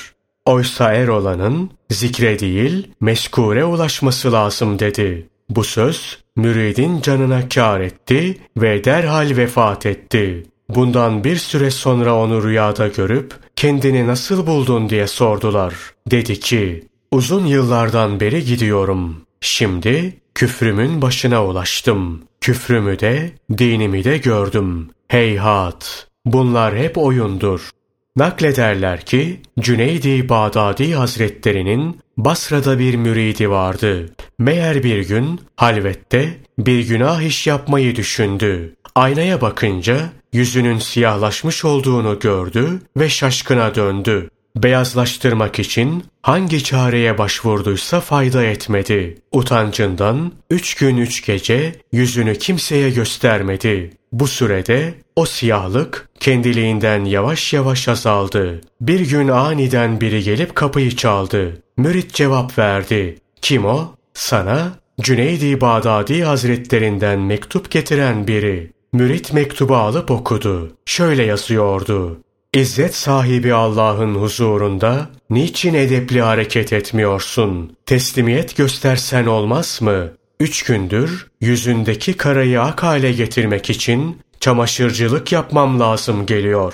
Oysa 0.45 0.93
er 0.93 1.07
olanın 1.07 1.71
zikre 1.89 2.39
değil 2.39 2.87
meskure 3.01 3.65
ulaşması 3.65 4.31
lazım 4.31 4.79
dedi. 4.79 5.27
Bu 5.49 5.63
söz 5.63 6.24
müridin 6.35 7.01
canına 7.01 7.49
kâr 7.49 7.79
etti 7.79 8.37
ve 8.57 8.83
derhal 8.83 9.37
vefat 9.37 9.85
etti. 9.85 10.43
Bundan 10.69 11.23
bir 11.23 11.35
süre 11.35 11.71
sonra 11.71 12.15
onu 12.15 12.43
rüyada 12.43 12.87
görüp 12.87 13.33
kendini 13.55 14.07
nasıl 14.07 14.47
buldun 14.47 14.89
diye 14.89 15.07
sordular. 15.07 15.73
Dedi 16.11 16.39
ki 16.39 16.87
uzun 17.11 17.45
yıllardan 17.45 18.19
beri 18.19 18.45
gidiyorum. 18.45 19.21
Şimdi 19.41 20.13
küfrümün 20.35 21.01
başına 21.01 21.45
ulaştım. 21.45 22.23
Küfrümü 22.41 22.99
de 22.99 23.31
dinimi 23.57 24.03
de 24.03 24.17
gördüm. 24.17 24.89
Heyhat! 25.07 26.07
Bunlar 26.25 26.77
hep 26.77 26.97
oyundur. 26.97 27.69
Naklederler 28.15 29.01
ki 29.01 29.41
Cüneydi 29.59 30.29
Bağdadi 30.29 30.93
Hazretlerinin 30.95 31.99
Basra'da 32.17 32.79
bir 32.79 32.95
müridi 32.95 33.49
vardı. 33.49 34.09
Meğer 34.39 34.83
bir 34.83 35.07
gün 35.07 35.41
halvette 35.55 36.37
bir 36.59 36.87
günah 36.87 37.21
iş 37.21 37.47
yapmayı 37.47 37.95
düşündü. 37.95 38.75
Aynaya 38.95 39.41
bakınca 39.41 40.09
yüzünün 40.33 40.79
siyahlaşmış 40.79 41.65
olduğunu 41.65 42.19
gördü 42.19 42.81
ve 42.97 43.09
şaşkına 43.09 43.75
döndü. 43.75 44.29
Beyazlaştırmak 44.55 45.59
için 45.59 46.03
hangi 46.21 46.63
çareye 46.63 47.17
başvurduysa 47.17 47.99
fayda 47.99 48.43
etmedi. 48.43 49.17
Utancından 49.31 50.31
üç 50.49 50.75
gün 50.75 50.97
üç 50.97 51.25
gece 51.25 51.75
yüzünü 51.91 52.37
kimseye 52.37 52.89
göstermedi. 52.89 53.93
Bu 54.11 54.27
sürede 54.27 54.93
o 55.15 55.25
siyahlık 55.25 56.09
kendiliğinden 56.19 57.05
yavaş 57.05 57.53
yavaş 57.53 57.87
azaldı. 57.87 58.61
Bir 58.81 58.99
gün 59.09 59.27
aniden 59.27 60.01
biri 60.01 60.23
gelip 60.23 60.55
kapıyı 60.55 60.95
çaldı. 60.95 61.61
Mürit 61.77 62.13
cevap 62.13 62.57
verdi. 62.57 63.17
Kim 63.41 63.65
o? 63.65 63.95
Sana 64.13 64.71
Cüneydi 65.01 65.61
Bağdadi 65.61 66.23
Hazretlerinden 66.23 67.19
mektup 67.19 67.71
getiren 67.71 68.27
biri. 68.27 68.71
Mürit 68.93 69.33
mektubu 69.33 69.75
alıp 69.75 70.11
okudu. 70.11 70.71
Şöyle 70.85 71.23
yazıyordu. 71.23 72.17
İzzet 72.55 72.95
sahibi 72.95 73.53
Allah'ın 73.53 74.15
huzurunda 74.15 75.09
niçin 75.29 75.73
edepli 75.73 76.21
hareket 76.21 76.73
etmiyorsun? 76.73 77.77
Teslimiyet 77.85 78.57
göstersen 78.57 79.25
olmaz 79.25 79.79
mı? 79.81 80.11
Üç 80.39 80.63
gündür 80.63 81.27
yüzündeki 81.41 82.13
karayı 82.13 82.61
ak 82.61 82.83
hale 82.83 83.11
getirmek 83.11 83.69
için 83.69 84.21
çamaşırcılık 84.39 85.31
yapmam 85.31 85.79
lazım 85.79 86.25
geliyor. 86.25 86.73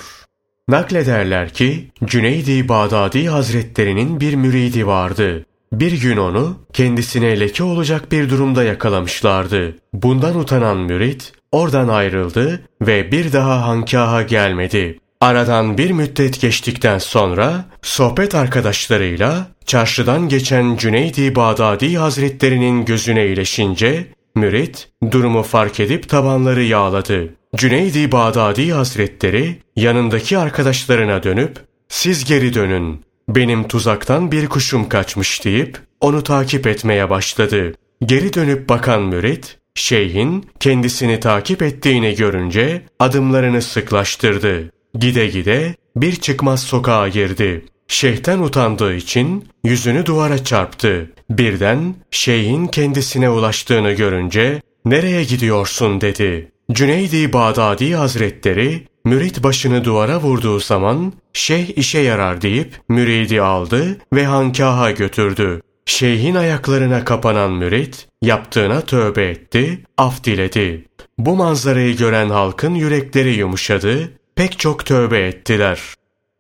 Naklederler 0.70 1.54
ki 1.54 1.92
Cüneydi 2.06 2.70
Bağdadi 2.70 3.28
Hazretlerinin 3.28 4.20
bir 4.20 4.36
müridi 4.36 4.88
vardı. 4.88 5.46
Bir 5.74 6.02
gün 6.02 6.18
onu 6.18 6.58
kendisine 6.74 7.40
leke 7.40 7.64
olacak 7.64 8.12
bir 8.12 8.30
durumda 8.30 8.64
yakalamışlardı. 8.64 9.76
Bundan 9.94 10.40
utanan 10.40 10.78
mürit 10.78 11.34
oradan 11.52 11.88
ayrıldı 11.88 12.62
ve 12.82 13.12
bir 13.12 13.34
daha 13.34 13.68
hankaha 13.68 14.22
gelmedi. 14.22 15.00
Aradan 15.22 15.78
bir 15.78 15.92
müddet 15.92 16.42
geçtikten 16.42 16.98
sonra 16.98 17.66
sohbet 17.82 18.36
arkadaşlarıyla 18.36 19.48
çarşıdan 19.66 20.30
geçen 20.30 20.78
Cüneydi 20.78 21.36
Bağdadi 21.36 21.98
Hazretlerinin 21.98 22.86
gözüne 22.86 23.26
iyileşince 23.26 24.08
mürit 24.36 24.90
durumu 25.12 25.44
fark 25.44 25.80
edip 25.80 26.10
tabanları 26.10 26.64
yağladı. 26.64 27.30
Cüneydi 27.56 28.12
Bağdadi 28.12 28.72
Hazretleri 28.72 29.60
yanındaki 29.76 30.38
arkadaşlarına 30.38 31.24
dönüp 31.24 31.58
siz 31.90 32.26
geri 32.26 32.54
dönün 32.54 33.02
benim 33.30 33.68
tuzaktan 33.68 34.32
bir 34.32 34.48
kuşum 34.48 34.90
kaçmış 34.90 35.46
deyip 35.46 35.78
onu 36.00 36.24
takip 36.24 36.68
etmeye 36.68 37.10
başladı. 37.10 37.74
Geri 38.06 38.34
dönüp 38.34 38.70
bakan 38.70 39.02
mürit 39.02 39.58
şeyhin 39.76 40.46
kendisini 40.60 41.20
takip 41.20 41.62
ettiğini 41.62 42.16
görünce 42.16 42.82
adımlarını 43.00 43.62
sıklaştırdı. 43.62 44.72
Gide 45.00 45.28
gide 45.28 45.76
bir 45.96 46.16
çıkmaz 46.16 46.64
sokağa 46.64 47.08
girdi. 47.08 47.66
Şeyhten 47.88 48.40
utandığı 48.40 48.96
için 48.96 49.48
yüzünü 49.64 50.06
duvara 50.06 50.44
çarptı. 50.44 51.12
Birden 51.30 51.96
şeyhin 52.12 52.68
kendisine 52.68 53.30
ulaştığını 53.30 53.92
görünce 53.92 54.62
nereye 54.86 55.24
gidiyorsun 55.24 56.02
dedi. 56.02 56.52
Cüneydi 56.72 57.34
Bağdadi 57.34 57.96
Hazretleri 57.96 58.88
mürit 59.06 59.44
başını 59.44 59.84
duvara 59.86 60.20
vurduğu 60.20 60.60
zaman 60.60 61.14
şeyh 61.34 61.78
işe 61.78 62.00
yarar 62.00 62.42
deyip 62.42 62.74
müridi 62.90 63.42
aldı 63.42 63.98
ve 64.14 64.26
hankaha 64.26 64.92
götürdü. 64.92 65.62
Şeyhin 65.86 66.36
ayaklarına 66.36 67.06
kapanan 67.06 67.52
mürit 67.52 68.08
yaptığına 68.22 68.82
tövbe 68.82 69.30
etti, 69.30 69.80
af 69.98 70.24
diledi. 70.24 70.86
Bu 71.18 71.36
manzarayı 71.36 71.98
gören 71.98 72.30
halkın 72.30 72.76
yürekleri 72.76 73.34
yumuşadı, 73.34 74.12
pek 74.36 74.60
çok 74.60 74.86
tövbe 74.86 75.20
ettiler. 75.20 75.82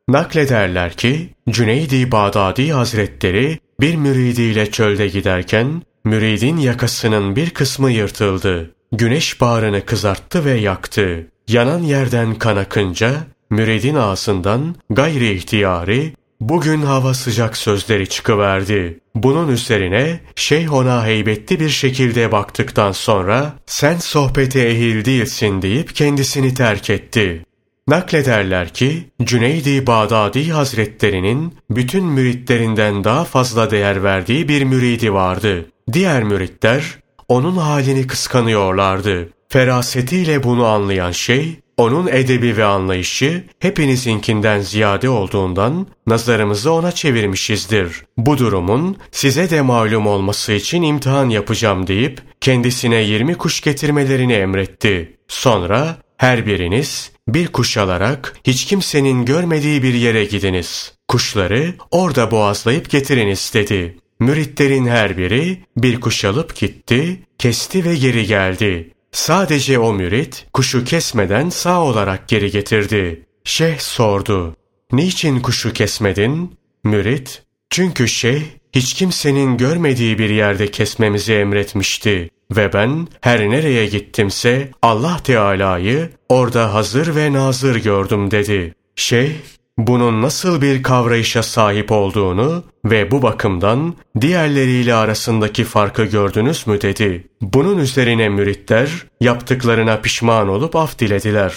Naklederler 0.07 0.93
ki 0.93 1.29
Cüneydi 1.49 2.11
Bağdadi 2.11 2.71
Hazretleri 2.71 3.59
bir 3.79 3.95
müridiyle 3.95 4.71
çölde 4.71 5.07
giderken 5.07 5.81
müridin 6.03 6.57
yakasının 6.57 7.35
bir 7.35 7.49
kısmı 7.49 7.91
yırtıldı. 7.91 8.71
güneş 8.91 9.41
bağrını 9.41 9.85
kızarttı 9.85 10.45
ve 10.45 10.51
yaktı. 10.51 11.27
Yanan 11.47 11.79
yerden 11.79 12.35
kan 12.35 12.57
akınca, 12.57 13.13
müridin 13.49 13.95
ağzından 13.95 14.75
gayri 14.89 15.31
ihtiyari, 15.33 16.13
bugün 16.39 16.81
hava 16.81 17.13
sıcak 17.13 17.57
sözleri 17.57 18.09
çıkıverdi. 18.09 18.99
Bunun 19.15 19.47
üzerine 19.47 20.19
şeyh 20.35 20.73
ona 20.73 21.05
heybetli 21.05 21.59
bir 21.59 21.69
şekilde 21.69 22.31
baktıktan 22.31 22.91
sonra 22.91 23.53
sen 23.65 23.97
sohbete 23.97 24.59
ehil 24.61 25.05
değilsin 25.05 25.61
deyip 25.61 25.95
kendisini 25.95 26.53
terk 26.53 26.89
etti. 26.89 27.45
Naklederler 27.87 28.69
ki 28.69 29.11
Cüneydi 29.23 29.87
Bağdadi 29.87 30.51
Hazretlerinin 30.51 31.55
bütün 31.69 32.05
müritlerinden 32.05 33.03
daha 33.03 33.23
fazla 33.23 33.71
değer 33.71 34.03
verdiği 34.03 34.47
bir 34.47 34.63
müridi 34.63 35.13
vardı. 35.13 35.65
Diğer 35.93 36.23
müritler 36.23 36.83
onun 37.27 37.57
halini 37.57 38.07
kıskanıyorlardı. 38.07 39.29
Ferasetiyle 39.49 40.43
bunu 40.43 40.65
anlayan 40.65 41.11
şey, 41.11 41.59
onun 41.77 42.07
edebi 42.07 42.57
ve 42.57 42.65
anlayışı 42.65 43.43
hepinizinkinden 43.59 44.59
ziyade 44.59 45.09
olduğundan 45.09 45.87
nazarımızı 46.07 46.71
ona 46.71 46.91
çevirmişizdir. 46.91 48.05
Bu 48.17 48.37
durumun 48.37 48.97
size 49.11 49.49
de 49.49 49.61
malum 49.61 50.07
olması 50.07 50.53
için 50.53 50.81
imtihan 50.81 51.29
yapacağım 51.29 51.87
deyip 51.87 52.21
kendisine 52.41 52.95
yirmi 52.95 53.35
kuş 53.35 53.61
getirmelerini 53.61 54.33
emretti. 54.33 55.17
Sonra 55.27 55.97
her 56.17 56.45
biriniz 56.45 57.10
bir 57.27 57.47
kuş 57.47 57.77
alarak 57.77 58.37
hiç 58.43 58.65
kimsenin 58.65 59.25
görmediği 59.25 59.83
bir 59.83 59.93
yere 59.93 60.25
gidiniz. 60.25 60.93
Kuşları 61.07 61.73
orada 61.91 62.31
boğazlayıp 62.31 62.89
getiriniz 62.89 63.51
dedi. 63.53 63.97
Müritlerin 64.19 64.85
her 64.85 65.17
biri 65.17 65.61
bir 65.77 65.99
kuş 66.01 66.25
alıp 66.25 66.55
gitti, 66.55 67.19
kesti 67.37 67.85
ve 67.85 67.95
geri 67.95 68.25
geldi. 68.25 68.93
Sadece 69.11 69.79
o 69.79 69.93
mürit 69.93 70.45
kuşu 70.53 70.83
kesmeden 70.83 71.49
sağ 71.49 71.83
olarak 71.83 72.27
geri 72.27 72.51
getirdi. 72.51 73.25
Şeyh 73.43 73.79
sordu. 73.79 74.55
Niçin 74.91 75.39
kuşu 75.39 75.73
kesmedin? 75.73 76.57
Mürit, 76.83 77.43
çünkü 77.69 78.07
şeyh 78.07 78.43
hiç 78.75 78.93
kimsenin 78.93 79.57
görmediği 79.57 80.17
bir 80.17 80.29
yerde 80.29 80.71
kesmemizi 80.71 81.33
emretmişti. 81.33 82.29
Ve 82.51 82.73
ben 82.73 83.07
her 83.21 83.39
nereye 83.49 83.85
gittimse 83.85 84.71
Allah 84.81 85.17
Teala'yı 85.23 86.09
orada 86.29 86.73
hazır 86.73 87.15
ve 87.15 87.33
nazır 87.33 87.75
gördüm 87.75 88.31
dedi. 88.31 88.75
Şeyh 88.95 89.31
bunun 89.77 90.21
nasıl 90.21 90.61
bir 90.61 90.83
kavrayışa 90.83 91.43
sahip 91.43 91.91
olduğunu 91.91 92.63
ve 92.85 93.11
bu 93.11 93.21
bakımdan 93.21 93.95
diğerleriyle 94.21 94.93
arasındaki 94.93 95.63
farkı 95.63 96.03
gördünüz 96.05 96.67
mü 96.67 96.81
dedi. 96.81 97.27
Bunun 97.41 97.77
üzerine 97.77 98.29
müritler 98.29 98.89
yaptıklarına 99.21 99.97
pişman 99.97 100.47
olup 100.47 100.75
af 100.75 100.99
dilediler. 100.99 101.53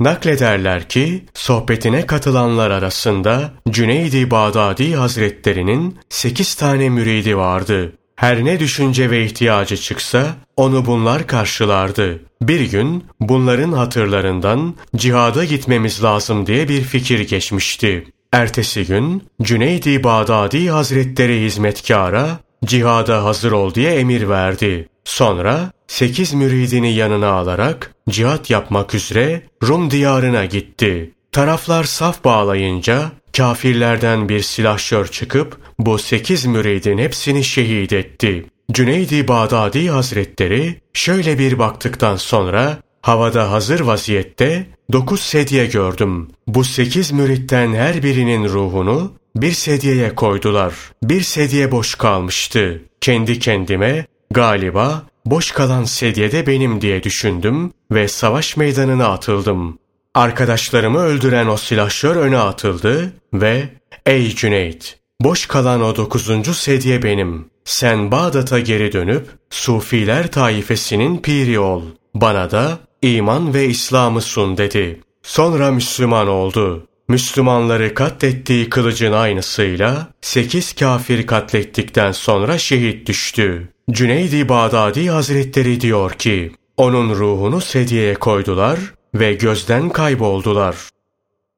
Naklederler 0.00 0.88
ki 0.88 1.24
sohbetine 1.34 2.06
katılanlar 2.06 2.70
arasında 2.70 3.52
Cüneydi 3.70 4.30
Bağdadi 4.30 4.94
Hazretlerinin 4.94 5.98
sekiz 6.08 6.54
tane 6.54 6.88
müridi 6.88 7.36
vardı. 7.36 7.92
Her 8.16 8.44
ne 8.44 8.60
düşünce 8.60 9.10
ve 9.10 9.24
ihtiyacı 9.24 9.76
çıksa 9.76 10.36
onu 10.56 10.86
bunlar 10.86 11.26
karşılardı. 11.26 12.20
Bir 12.42 12.70
gün 12.70 13.04
bunların 13.20 13.72
hatırlarından 13.72 14.74
cihada 14.96 15.44
gitmemiz 15.44 16.04
lazım 16.04 16.46
diye 16.46 16.68
bir 16.68 16.82
fikir 16.82 17.20
geçmişti. 17.20 18.04
Ertesi 18.32 18.86
gün 18.86 19.22
Cüneydi 19.42 20.04
Bağdadi 20.04 20.70
Hazretleri 20.70 21.40
hizmetkara 21.40 22.38
cihada 22.64 23.24
hazır 23.24 23.52
ol 23.52 23.74
diye 23.74 23.94
emir 23.94 24.28
verdi. 24.28 24.88
Sonra 25.04 25.70
sekiz 25.86 26.34
müridini 26.34 26.94
yanına 26.94 27.28
alarak 27.28 27.94
cihat 28.08 28.50
yapmak 28.50 28.94
üzere 28.94 29.42
Rum 29.62 29.90
diyarına 29.90 30.44
gitti. 30.44 31.14
Taraflar 31.32 31.84
saf 31.84 32.24
bağlayınca 32.24 33.10
kafirlerden 33.36 34.28
bir 34.28 34.40
silahşör 34.40 35.06
çıkıp 35.06 35.58
bu 35.78 35.98
sekiz 35.98 36.46
müridin 36.46 36.98
hepsini 36.98 37.44
şehit 37.44 37.92
etti. 37.92 38.46
Cüneydi 38.72 39.28
Bağdadi 39.28 39.88
Hazretleri 39.88 40.80
şöyle 40.92 41.38
bir 41.38 41.58
baktıktan 41.58 42.16
sonra 42.16 42.78
havada 43.02 43.50
hazır 43.50 43.80
vaziyette 43.80 44.66
dokuz 44.92 45.20
sedye 45.20 45.66
gördüm. 45.66 46.28
Bu 46.46 46.64
sekiz 46.64 47.12
müritten 47.12 47.74
her 47.74 48.02
birinin 48.02 48.44
ruhunu 48.48 49.12
bir 49.36 49.52
sedyeye 49.52 50.14
koydular. 50.14 50.74
Bir 51.02 51.20
sedye 51.20 51.72
boş 51.72 51.94
kalmıştı. 51.94 52.82
Kendi 53.00 53.38
kendime 53.38 54.06
galiba 54.30 55.02
boş 55.26 55.50
kalan 55.50 55.84
sedye 55.84 56.32
de 56.32 56.46
benim 56.46 56.80
diye 56.80 57.02
düşündüm 57.02 57.72
ve 57.92 58.08
savaş 58.08 58.56
meydanına 58.56 59.06
atıldım. 59.06 59.78
Arkadaşlarımı 60.16 60.98
öldüren 60.98 61.46
o 61.46 61.56
silahşör 61.56 62.16
öne 62.16 62.38
atıldı 62.38 63.12
ve 63.32 63.68
''Ey 64.06 64.34
Cüneyt, 64.34 64.98
boş 65.20 65.46
kalan 65.46 65.82
o 65.82 65.96
dokuzuncu 65.96 66.54
sedye 66.54 67.02
benim. 67.02 67.44
Sen 67.64 68.10
Bağdat'a 68.10 68.58
geri 68.58 68.92
dönüp 68.92 69.26
Sufiler 69.50 70.30
taifesinin 70.30 71.18
piri 71.18 71.58
ol. 71.58 71.82
Bana 72.14 72.50
da 72.50 72.78
iman 73.02 73.54
ve 73.54 73.66
İslam'ı 73.66 74.22
sun.'' 74.22 74.56
dedi. 74.56 75.00
Sonra 75.22 75.70
Müslüman 75.70 76.28
oldu. 76.28 76.86
Müslümanları 77.08 77.94
katlettiği 77.94 78.70
kılıcın 78.70 79.12
aynısıyla 79.12 80.08
sekiz 80.20 80.72
kafir 80.72 81.26
katlettikten 81.26 82.12
sonra 82.12 82.58
şehit 82.58 83.08
düştü. 83.08 83.68
Cüneydi 83.90 84.48
Bağdadi 84.48 85.10
Hazretleri 85.10 85.80
diyor 85.80 86.12
ki, 86.12 86.52
onun 86.76 87.14
ruhunu 87.14 87.60
sedyeye 87.60 88.14
koydular 88.14 88.78
ve 89.20 89.32
gözden 89.34 89.88
kayboldular. 89.90 90.76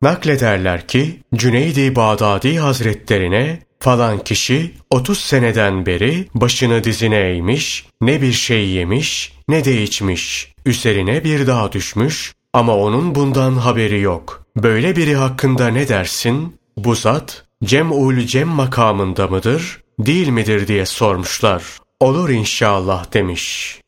Naklederler 0.03 0.87
ki 0.87 1.23
Cüneydi 1.35 1.97
Bağdadi 1.97 2.59
Hazretlerine 2.59 3.59
falan 3.81 4.19
kişi 4.19 4.75
30 4.91 5.19
seneden 5.19 5.87
beri 5.87 6.29
başını 6.35 6.85
dizine 6.85 7.17
eğmiş, 7.17 7.87
ne 8.01 8.23
bir 8.23 8.33
şey 8.33 8.69
yemiş 8.69 9.33
ne 9.49 9.65
de 9.65 9.83
içmiş. 9.83 10.55
Üzerine 10.67 11.25
bir 11.25 11.47
dağ 11.47 11.73
düşmüş 11.73 12.35
ama 12.53 12.77
onun 12.77 13.15
bundan 13.15 13.53
haberi 13.53 14.01
yok. 14.01 14.47
Böyle 14.57 14.97
biri 14.97 15.15
hakkında 15.17 15.69
ne 15.69 15.89
dersin? 15.89 16.57
Bu 16.77 16.95
zat 16.95 17.45
Cem'ul 17.65 18.19
Cem 18.19 18.49
makamında 18.49 19.27
mıdır, 19.27 19.81
değil 19.99 20.29
midir 20.29 20.69
diye 20.69 20.87
sormuşlar. 20.87 21.63
Olur 22.01 22.29
inşallah 22.29 23.15
demiş. 23.15 23.79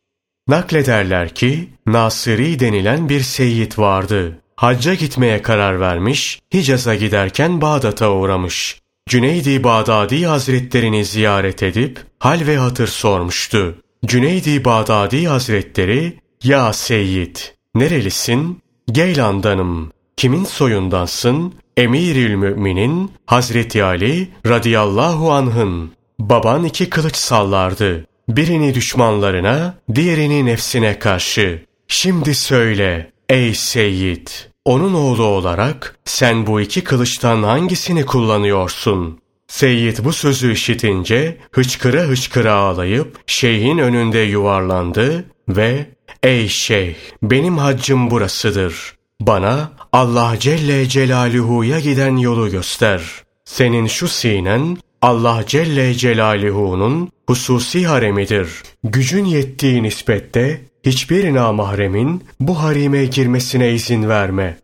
Naklederler 0.49 1.35
ki 1.35 1.69
Nasiri 1.87 2.61
denilen 2.61 3.09
bir 3.09 3.21
seyyid 3.21 3.79
vardı. 3.79 4.39
Hacca 4.57 4.95
gitmeye 4.95 5.43
karar 5.43 5.81
vermiş, 5.81 6.41
Hicaz'a 6.55 6.95
giderken 6.95 7.61
Bağdat'a 7.61 8.13
uğramış. 8.13 8.81
Cüneydi 9.09 9.65
Bağdadi 9.65 10.27
Hazretlerini 10.27 11.05
ziyaret 11.05 11.63
edip 11.63 11.99
hal 12.19 12.47
ve 12.47 12.57
hatır 12.57 12.87
sormuştu. 12.87 13.77
Cüneydi 14.07 14.65
Bağdadi 14.65 15.29
Hazretleri, 15.29 16.19
''Ya 16.45 16.73
Seyyid, 16.73 17.37
nerelisin?'' 17.75 18.63
''Geylan'danım.'' 18.89 19.93
''Kimin 20.17 20.45
soyundansın?'' 20.45 21.61
Emirül 21.77 22.35
Müminin 22.35 23.13
Hazreti 23.27 23.85
Ali 23.85 24.29
radıyallahu 24.47 25.33
anh'ın. 25.33 25.93
Baban 26.19 26.65
iki 26.65 26.91
kılıç 26.91 27.17
sallardı. 27.17 28.07
Birini 28.37 28.75
düşmanlarına, 28.75 29.75
diğerini 29.95 30.47
nefsine 30.47 30.99
karşı. 30.99 31.65
Şimdi 31.89 32.35
söyle 32.35 33.11
ey 33.29 33.55
Seyyid, 33.55 34.29
onun 34.65 34.95
oğlu 34.95 35.23
olarak 35.23 35.99
sen 36.05 36.47
bu 36.47 36.61
iki 36.61 36.85
kılıçtan 36.85 37.43
hangisini 37.43 38.07
kullanıyorsun? 38.07 39.21
Seyyid 39.49 39.99
bu 40.05 40.13
sözü 40.13 40.53
işitince 40.53 41.37
hıçkıra 41.53 42.01
hıçkıra 42.01 42.55
ağlayıp 42.55 43.19
şeyhin 43.27 43.79
önünde 43.79 44.19
yuvarlandı 44.19 45.25
ve 45.49 45.87
''Ey 46.23 46.49
şeyh 46.49 46.95
benim 47.23 47.59
haccım 47.59 48.11
burasıdır. 48.11 48.95
Bana 49.21 49.73
Allah 49.93 50.35
Celle 50.39 50.89
Celaluhu'ya 50.89 51.81
giden 51.81 52.17
yolu 52.17 52.51
göster. 52.51 53.03
Senin 53.45 53.87
şu 53.87 54.09
sinen 54.09 54.79
Allah 55.03 55.45
Celle 55.47 55.95
Celaluhu'nun 55.95 57.11
hususi 57.31 57.87
haremidir. 57.87 58.49
Gücün 58.85 59.25
yettiği 59.25 59.83
nispette 59.83 60.61
hiçbir 60.85 61.35
namahremin 61.35 62.25
bu 62.41 62.63
harime 62.63 63.05
girmesine 63.05 63.73
izin 63.73 64.09
verme. 64.09 64.59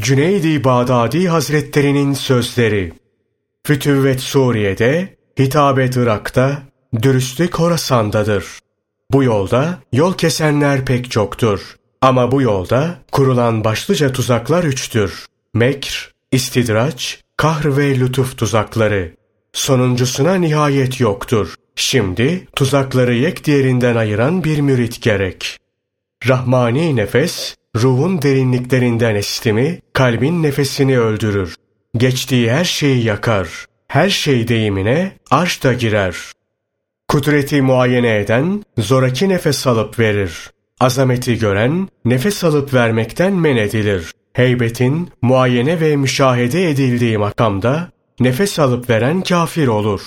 Cüneydi 0.00 0.64
Bağdadi 0.64 1.28
Hazretlerinin 1.28 2.12
sözleri 2.12 2.92
Fütüvvet 3.66 4.20
Suriye'de, 4.20 5.16
hitabet 5.38 5.96
Irak'ta, 5.96 6.62
dürüstlük 7.02 7.58
Horasan'dadır. 7.58 8.44
Bu 9.10 9.24
yolda 9.24 9.78
yol 9.92 10.14
kesenler 10.14 10.84
pek 10.84 11.10
çoktur. 11.10 11.76
Ama 12.00 12.32
bu 12.32 12.42
yolda 12.42 12.98
kurulan 13.12 13.64
başlıca 13.64 14.12
tuzaklar 14.12 14.64
üçtür. 14.64 15.26
Mekr, 15.54 16.12
istidraç, 16.32 17.20
kahr 17.36 17.76
ve 17.76 18.00
lütuf 18.00 18.38
tuzakları. 18.38 19.14
Sonuncusuna 19.52 20.34
nihayet 20.34 21.00
yoktur. 21.00 21.54
Şimdi 21.76 22.46
tuzakları 22.56 23.14
yek 23.14 23.44
diğerinden 23.44 23.96
ayıran 23.96 24.44
bir 24.44 24.60
mürit 24.60 25.02
gerek. 25.02 25.58
Rahmani 26.28 26.96
nefes, 26.96 27.56
ruhun 27.76 28.22
derinliklerinden 28.22 29.14
estimi, 29.14 29.80
kalbin 29.92 30.42
nefesini 30.42 30.98
öldürür. 31.00 31.56
Geçtiği 31.96 32.50
her 32.50 32.64
şeyi 32.64 33.04
yakar. 33.04 33.48
Her 33.88 34.08
şey 34.08 34.48
deyimine 34.48 35.12
arş 35.30 35.64
da 35.64 35.72
girer. 35.72 36.16
Kudreti 37.08 37.62
muayene 37.62 38.16
eden, 38.16 38.64
zoraki 38.78 39.28
nefes 39.28 39.66
alıp 39.66 39.98
verir. 39.98 40.50
Azameti 40.80 41.38
gören, 41.38 41.88
nefes 42.04 42.44
alıp 42.44 42.74
vermekten 42.74 43.32
men 43.32 43.56
edilir. 43.56 44.12
Heybetin 44.32 45.10
muayene 45.22 45.80
ve 45.80 45.96
müşahede 45.96 46.70
edildiği 46.70 47.18
makamda, 47.18 47.90
nefes 48.20 48.58
alıp 48.58 48.90
veren 48.90 49.22
kafir 49.22 49.66
olur. 49.66 50.00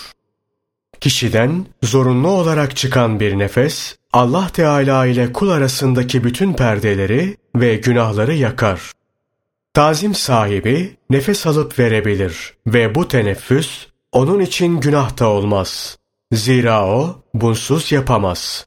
Kişiden 1.04 1.66
zorunlu 1.82 2.28
olarak 2.28 2.76
çıkan 2.76 3.20
bir 3.20 3.40
nefes, 3.40 3.96
Allah 4.14 4.50
Teala 4.54 5.06
ile 5.06 5.34
kul 5.34 5.50
arasındaki 5.50 6.24
bütün 6.24 6.54
perdeleri 6.54 7.38
ve 7.56 7.76
günahları 7.76 8.34
yakar. 8.34 8.92
Tazim 9.74 10.16
sahibi 10.16 10.98
nefes 11.10 11.48
alıp 11.48 11.80
verebilir 11.80 12.54
ve 12.68 12.96
bu 12.96 13.08
teneffüs 13.08 13.88
onun 14.12 14.40
için 14.40 14.80
günah 14.80 15.20
da 15.20 15.30
olmaz. 15.30 15.98
Zira 16.32 16.88
o 16.88 17.22
bunsuz 17.34 17.92
yapamaz. 17.92 18.66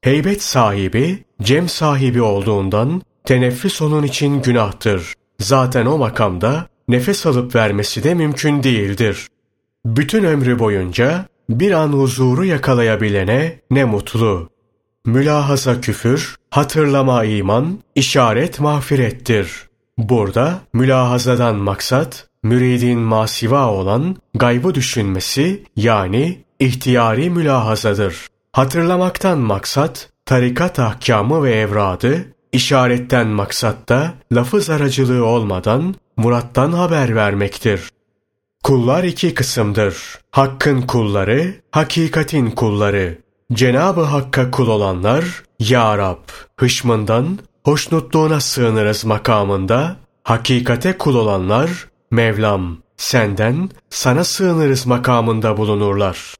Heybet 0.00 0.42
sahibi 0.42 1.24
cem 1.42 1.68
sahibi 1.68 2.22
olduğundan 2.22 3.02
teneffüs 3.24 3.82
onun 3.82 4.02
için 4.02 4.42
günahtır. 4.42 5.14
Zaten 5.40 5.86
o 5.86 5.98
makamda 5.98 6.66
nefes 6.88 7.26
alıp 7.26 7.54
vermesi 7.54 8.04
de 8.04 8.14
mümkün 8.14 8.62
değildir. 8.62 9.28
Bütün 9.84 10.24
ömrü 10.24 10.58
boyunca 10.58 11.28
bir 11.48 11.72
an 11.72 11.88
huzuru 11.88 12.44
yakalayabilene 12.44 13.60
ne 13.70 13.84
mutlu. 13.84 14.48
Mülahaza 15.06 15.80
küfür, 15.80 16.36
hatırlama 16.50 17.24
iman, 17.24 17.78
işaret 17.94 18.60
mağfirettir. 18.60 19.68
Burada 19.98 20.60
mülahazadan 20.72 21.56
maksat, 21.56 22.26
müridin 22.42 22.98
masiva 22.98 23.68
olan 23.68 24.16
gaybı 24.34 24.74
düşünmesi 24.74 25.62
yani 25.76 26.38
ihtiyari 26.60 27.30
mülahazadır. 27.30 28.26
Hatırlamaktan 28.52 29.38
maksat, 29.38 30.10
tarikat 30.26 30.78
ahkamı 30.78 31.42
ve 31.42 31.54
evradı, 31.54 32.26
işaretten 32.52 33.26
maksat 33.26 33.88
da 33.88 34.12
lafız 34.32 34.70
aracılığı 34.70 35.24
olmadan 35.24 35.94
murattan 36.16 36.72
haber 36.72 37.16
vermektir. 37.16 37.88
Kullar 38.62 39.04
iki 39.04 39.34
kısımdır. 39.34 39.96
Hakkın 40.30 40.82
kulları, 40.82 41.54
hakikatin 41.70 42.50
kulları. 42.50 43.18
Cenabı 43.52 44.00
Hakk'a 44.00 44.50
kul 44.50 44.68
olanlar, 44.68 45.24
Ya 45.58 45.98
Rab, 45.98 46.28
hışmından, 46.56 47.38
hoşnutluğuna 47.64 48.40
sığınırız 48.40 49.04
makamında, 49.04 49.96
hakikate 50.24 50.98
kul 50.98 51.14
olanlar, 51.14 51.70
Mevlam, 52.10 52.78
senden, 52.96 53.70
sana 53.90 54.24
sığınırız 54.24 54.86
makamında 54.86 55.56
bulunurlar. 55.56 56.34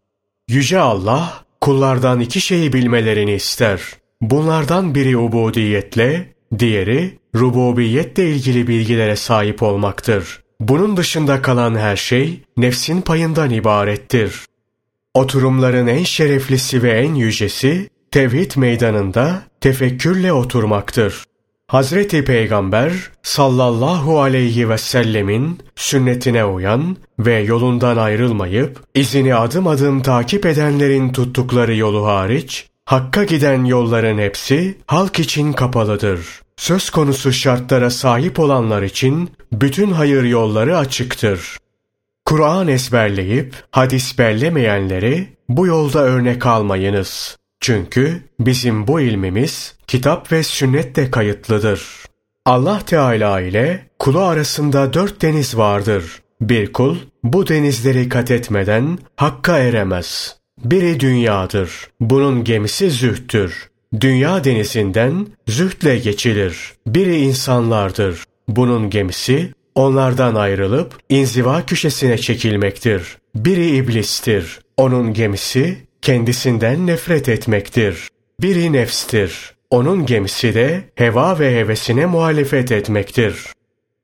Yüce 0.49 0.79
Allah, 0.79 1.45
kullardan 1.61 2.21
iki 2.21 2.41
şeyi 2.41 2.73
bilmelerini 2.73 3.33
ister. 3.33 3.81
Bunlardan 4.21 4.95
biri 4.95 5.17
ubudiyetle, 5.17 6.35
diğeri 6.59 7.19
rububiyetle 7.37 8.31
ilgili 8.31 8.69
bilgilere 8.69 9.17
sahip 9.17 9.63
olmaktır. 9.63 10.41
Bunun 10.61 10.97
dışında 10.97 11.43
kalan 11.43 11.75
her 11.75 11.97
şey 11.97 12.43
nefsin 12.57 13.01
payından 13.01 13.51
ibarettir. 13.51 14.45
Oturumların 15.15 15.87
en 15.87 16.05
şereflisi 16.05 16.83
ve 16.83 16.91
en 16.91 17.15
yücesi 17.15 17.89
tevhid 18.11 18.57
meydanında 18.57 19.43
tefekkürle 19.61 20.33
oturmaktır. 20.33 21.25
Hazreti 21.67 22.25
Peygamber 22.25 22.93
sallallahu 23.23 24.21
aleyhi 24.21 24.69
ve 24.69 24.79
sellemin 24.79 25.59
sünnetine 25.77 26.45
uyan 26.45 26.97
ve 27.19 27.39
yolundan 27.39 27.97
ayrılmayıp 27.97 28.81
izini 28.95 29.35
adım 29.35 29.67
adım 29.67 30.03
takip 30.03 30.47
edenlerin 30.47 31.13
tuttukları 31.13 31.77
yolu 31.77 32.07
hariç 32.07 32.69
Hakka 32.89 33.25
giden 33.25 33.65
yolların 33.65 34.19
hepsi 34.19 34.79
halk 34.87 35.19
için 35.19 35.53
kapalıdır. 35.53 36.21
Söz 36.59 36.91
konusu 36.91 37.33
şartlara 37.33 37.91
sahip 37.91 38.39
olanlar 38.39 38.83
için 38.83 39.31
bütün 39.53 39.91
hayır 39.91 40.23
yolları 40.25 40.79
açıktır. 40.79 41.59
Kur'an 42.25 42.69
ezberleyip 42.69 43.55
hadis 43.71 44.19
bellemeyenleri 44.19 45.37
bu 45.49 45.67
yolda 45.67 46.03
örnek 46.03 46.47
almayınız. 46.47 47.37
Çünkü 47.61 48.23
bizim 48.41 48.87
bu 48.87 49.01
ilmimiz 49.01 49.75
kitap 49.87 50.33
ve 50.33 50.43
sünnette 50.43 51.11
kayıtlıdır. 51.11 52.05
Allah 52.45 52.79
Teala 52.87 53.41
ile 53.41 53.91
kulu 53.99 54.21
arasında 54.21 54.93
dört 54.93 55.23
deniz 55.23 55.57
vardır. 55.57 56.23
Bir 56.41 56.73
kul 56.73 56.97
bu 57.25 57.49
denizleri 57.49 58.09
kat 58.09 58.31
etmeden 58.31 58.99
hakka 59.17 59.59
eremez. 59.59 60.37
Biri 60.65 61.01
dünyadır. 61.01 61.71
Bunun 62.01 62.45
gemisi 62.45 62.91
zühttür. 62.91 63.68
Dünya 64.01 64.45
denizinden 64.45 65.27
zühtle 65.47 65.99
geçilir. 65.99 66.73
Biri 66.87 67.17
insanlardır. 67.17 68.25
Bunun 68.49 68.91
gemisi 68.91 69.53
onlardan 69.75 70.35
ayrılıp 70.35 70.99
inziva 71.09 71.67
köşesine 71.67 72.19
çekilmektir. 72.19 73.17
Biri 73.35 73.77
iblistir. 73.77 74.61
Onun 74.77 75.15
gemisi 75.15 75.79
kendisinden 76.03 76.87
nefret 76.87 77.29
etmektir. 77.29 78.09
Biri 78.41 78.73
nefstir. 78.73 79.55
Onun 79.71 80.07
gemisi 80.07 80.55
de 80.55 80.85
heva 80.95 81.39
ve 81.39 81.57
hevesine 81.57 82.07
muhalefet 82.07 82.73
etmektir. 82.73 83.47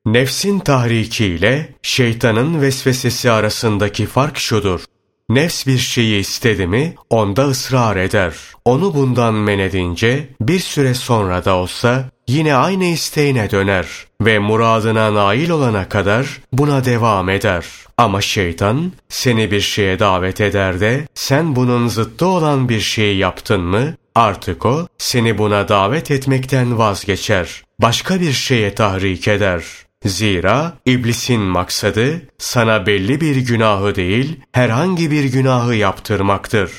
Nefsin 0.06 0.58
tahrikiyle 0.58 1.68
şeytanın 1.82 2.60
vesvesesi 2.60 3.30
arasındaki 3.30 4.06
fark 4.06 4.38
şudur. 4.38 4.80
Nefs 5.28 5.66
bir 5.66 5.78
şeyi 5.78 6.20
istedi 6.20 6.66
mi 6.66 6.94
onda 7.10 7.48
ısrar 7.48 7.96
eder. 7.96 8.34
Onu 8.64 8.94
bundan 8.94 9.34
men 9.34 9.58
edince 9.58 10.28
bir 10.40 10.58
süre 10.58 10.94
sonra 10.94 11.44
da 11.44 11.54
olsa 11.54 12.04
yine 12.28 12.54
aynı 12.54 12.84
isteğine 12.84 13.50
döner 13.50 13.86
ve 14.20 14.38
muradına 14.38 15.14
nail 15.14 15.50
olana 15.50 15.88
kadar 15.88 16.40
buna 16.52 16.84
devam 16.84 17.28
eder. 17.28 17.64
Ama 17.98 18.20
şeytan 18.20 18.92
seni 19.08 19.50
bir 19.50 19.60
şeye 19.60 19.98
davet 19.98 20.40
eder 20.40 20.80
de 20.80 21.06
sen 21.14 21.56
bunun 21.56 21.88
zıttı 21.88 22.26
olan 22.26 22.68
bir 22.68 22.80
şeyi 22.80 23.18
yaptın 23.18 23.60
mı 23.60 23.94
artık 24.14 24.66
o 24.66 24.86
seni 24.98 25.38
buna 25.38 25.68
davet 25.68 26.10
etmekten 26.10 26.78
vazgeçer. 26.78 27.62
Başka 27.78 28.20
bir 28.20 28.32
şeye 28.32 28.74
tahrik 28.74 29.28
eder. 29.28 29.64
Zira 30.04 30.78
iblisin 30.86 31.40
maksadı 31.40 32.22
sana 32.38 32.86
belli 32.86 33.20
bir 33.20 33.36
günahı 33.36 33.94
değil, 33.94 34.40
herhangi 34.52 35.10
bir 35.10 35.24
günahı 35.24 35.74
yaptırmaktır. 35.74 36.72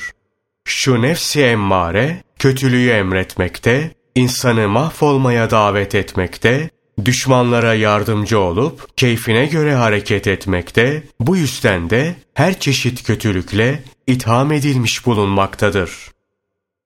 Şu 0.64 1.02
nefsi 1.02 1.42
emmare, 1.42 2.22
kötülüğü 2.38 2.90
emretmekte, 2.90 3.90
insanı 4.14 4.68
mahvolmaya 4.68 5.50
davet 5.50 5.94
etmekte, 5.94 6.70
düşmanlara 7.04 7.74
yardımcı 7.74 8.40
olup 8.40 8.96
keyfine 8.96 9.46
göre 9.46 9.74
hareket 9.74 10.26
etmekte, 10.26 11.02
bu 11.20 11.36
yüzden 11.36 11.90
de 11.90 12.14
her 12.34 12.60
çeşit 12.60 13.02
kötülükle 13.02 13.82
itham 14.06 14.52
edilmiş 14.52 15.06
bulunmaktadır. 15.06 15.90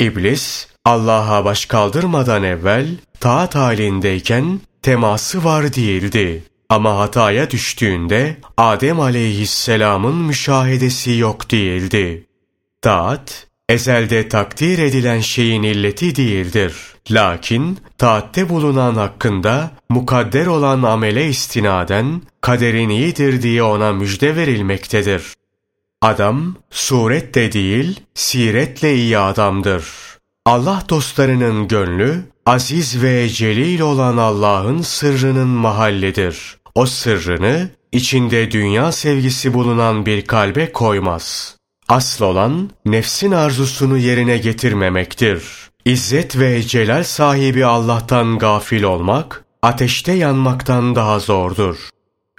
İblis, 0.00 0.68
Allah'a 0.84 1.44
baş 1.44 1.66
kaldırmadan 1.66 2.42
evvel 2.42 2.88
taat 3.20 3.54
halindeyken 3.54 4.60
teması 4.82 5.44
var 5.44 5.74
değildi. 5.74 6.42
Ama 6.68 6.98
hataya 6.98 7.50
düştüğünde 7.50 8.36
Adem 8.56 9.00
aleyhisselamın 9.00 10.14
müşahedesi 10.16 11.12
yok 11.12 11.50
değildi. 11.50 12.26
Taat, 12.82 13.46
ezelde 13.68 14.28
takdir 14.28 14.78
edilen 14.78 15.20
şeyin 15.20 15.62
illeti 15.62 16.16
değildir. 16.16 16.74
Lakin 17.10 17.78
taatte 17.98 18.48
bulunan 18.48 18.94
hakkında 18.94 19.70
mukadder 19.88 20.46
olan 20.46 20.82
amele 20.82 21.28
istinaden 21.28 22.22
kaderin 22.40 22.88
iyidir 22.88 23.42
diye 23.42 23.62
ona 23.62 23.92
müjde 23.92 24.36
verilmektedir. 24.36 25.22
Adam 26.00 26.56
suret 26.70 27.34
de 27.34 27.52
değil, 27.52 28.00
siretle 28.14 28.94
iyi 28.94 29.18
adamdır. 29.18 29.84
Allah 30.46 30.82
dostlarının 30.88 31.68
gönlü 31.68 32.22
aziz 32.46 33.02
ve 33.02 33.28
celil 33.28 33.80
olan 33.80 34.16
Allah'ın 34.16 34.82
sırrının 34.82 35.48
mahallidir. 35.48 36.58
O 36.74 36.86
sırrını 36.86 37.70
içinde 37.92 38.50
dünya 38.50 38.92
sevgisi 38.92 39.54
bulunan 39.54 40.06
bir 40.06 40.26
kalbe 40.26 40.72
koymaz. 40.72 41.56
Asıl 41.88 42.24
olan 42.24 42.70
nefsin 42.84 43.30
arzusunu 43.30 43.98
yerine 43.98 44.38
getirmemektir. 44.38 45.42
İzzet 45.84 46.38
ve 46.38 46.62
celal 46.62 47.04
sahibi 47.04 47.64
Allah'tan 47.64 48.38
gafil 48.38 48.82
olmak, 48.82 49.44
ateşte 49.62 50.12
yanmaktan 50.12 50.94
daha 50.94 51.18
zordur. 51.18 51.76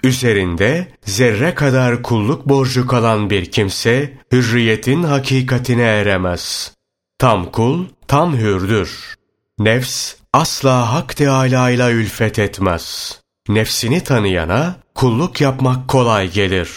Üzerinde 0.04 0.88
zerre 1.04 1.54
kadar 1.54 2.02
kulluk 2.02 2.48
borcu 2.48 2.86
kalan 2.86 3.30
bir 3.30 3.44
kimse, 3.44 4.18
hürriyetin 4.32 5.02
hakikatine 5.02 5.82
eremez. 5.82 6.74
Tam 7.18 7.50
kul, 7.50 7.84
tam 8.08 8.36
hürdür. 8.36 9.14
Nefs 9.64 10.14
asla 10.32 10.92
Hak 10.92 11.16
Teâlâ 11.16 11.70
ile 11.70 11.90
ülfet 11.90 12.38
etmez. 12.38 13.18
Nefsini 13.48 14.04
tanıyana 14.04 14.76
kulluk 14.94 15.40
yapmak 15.40 15.88
kolay 15.88 16.30
gelir. 16.30 16.70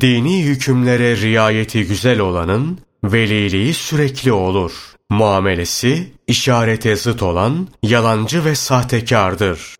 Dini 0.00 0.44
hükümlere 0.44 1.16
riayeti 1.16 1.86
güzel 1.86 2.20
olanın 2.20 2.78
veliliği 3.04 3.74
sürekli 3.74 4.32
olur. 4.32 4.72
Muamelesi 5.10 6.12
işarete 6.26 6.96
zıt 6.96 7.22
olan 7.22 7.68
yalancı 7.82 8.44
ve 8.44 8.54
sahtekardır. 8.54 9.76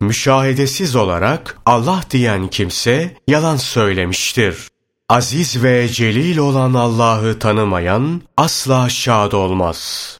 Müşahedesiz 0.00 0.96
olarak 0.96 1.58
Allah 1.66 2.02
diyen 2.10 2.48
kimse 2.48 3.16
yalan 3.28 3.56
söylemiştir. 3.56 4.56
Aziz 5.08 5.62
ve 5.62 5.88
celil 5.88 6.38
olan 6.38 6.74
Allah'ı 6.74 7.38
tanımayan 7.38 8.22
asla 8.36 8.88
şad 8.88 9.32
olmaz. 9.32 10.18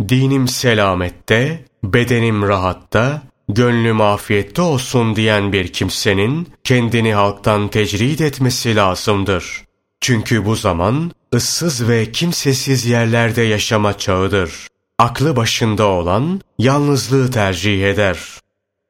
Dinim 0.00 0.48
selamette, 0.48 1.64
bedenim 1.84 2.42
rahatta, 2.42 3.22
gönlüm 3.48 4.00
afiyette 4.00 4.62
olsun 4.62 5.16
diyen 5.16 5.52
bir 5.52 5.72
kimsenin 5.72 6.48
kendini 6.64 7.14
halktan 7.14 7.68
tecrid 7.68 8.18
etmesi 8.18 8.76
lazımdır. 8.76 9.64
Çünkü 10.00 10.44
bu 10.44 10.56
zaman 10.56 11.12
ıssız 11.34 11.88
ve 11.88 12.12
kimsesiz 12.12 12.86
yerlerde 12.86 13.42
yaşama 13.42 13.98
çağıdır. 13.98 14.68
Aklı 14.98 15.36
başında 15.36 15.84
olan 15.84 16.40
yalnızlığı 16.58 17.30
tercih 17.30 17.84
eder. 17.84 18.18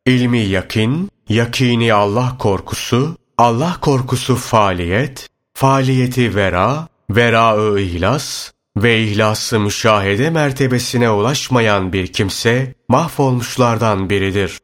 İlmi 0.07 0.41
yakin, 0.41 1.11
yakini 1.29 1.95
Allah 1.95 2.37
korkusu, 2.39 3.17
Allah 3.39 3.77
korkusu 3.81 4.37
faaliyet, 4.37 5.29
faaliyeti 5.55 6.35
vera, 6.35 6.89
vera-ı 7.11 7.81
ihlas 7.81 8.56
ve 8.77 9.03
ihlası 9.03 9.61
müşahede 9.61 10.31
mertebesine 10.31 11.11
ulaşmayan 11.11 11.93
bir 11.93 12.07
kimse 12.07 12.75
mahvolmuşlardan 12.89 14.11
biridir. 14.11 14.59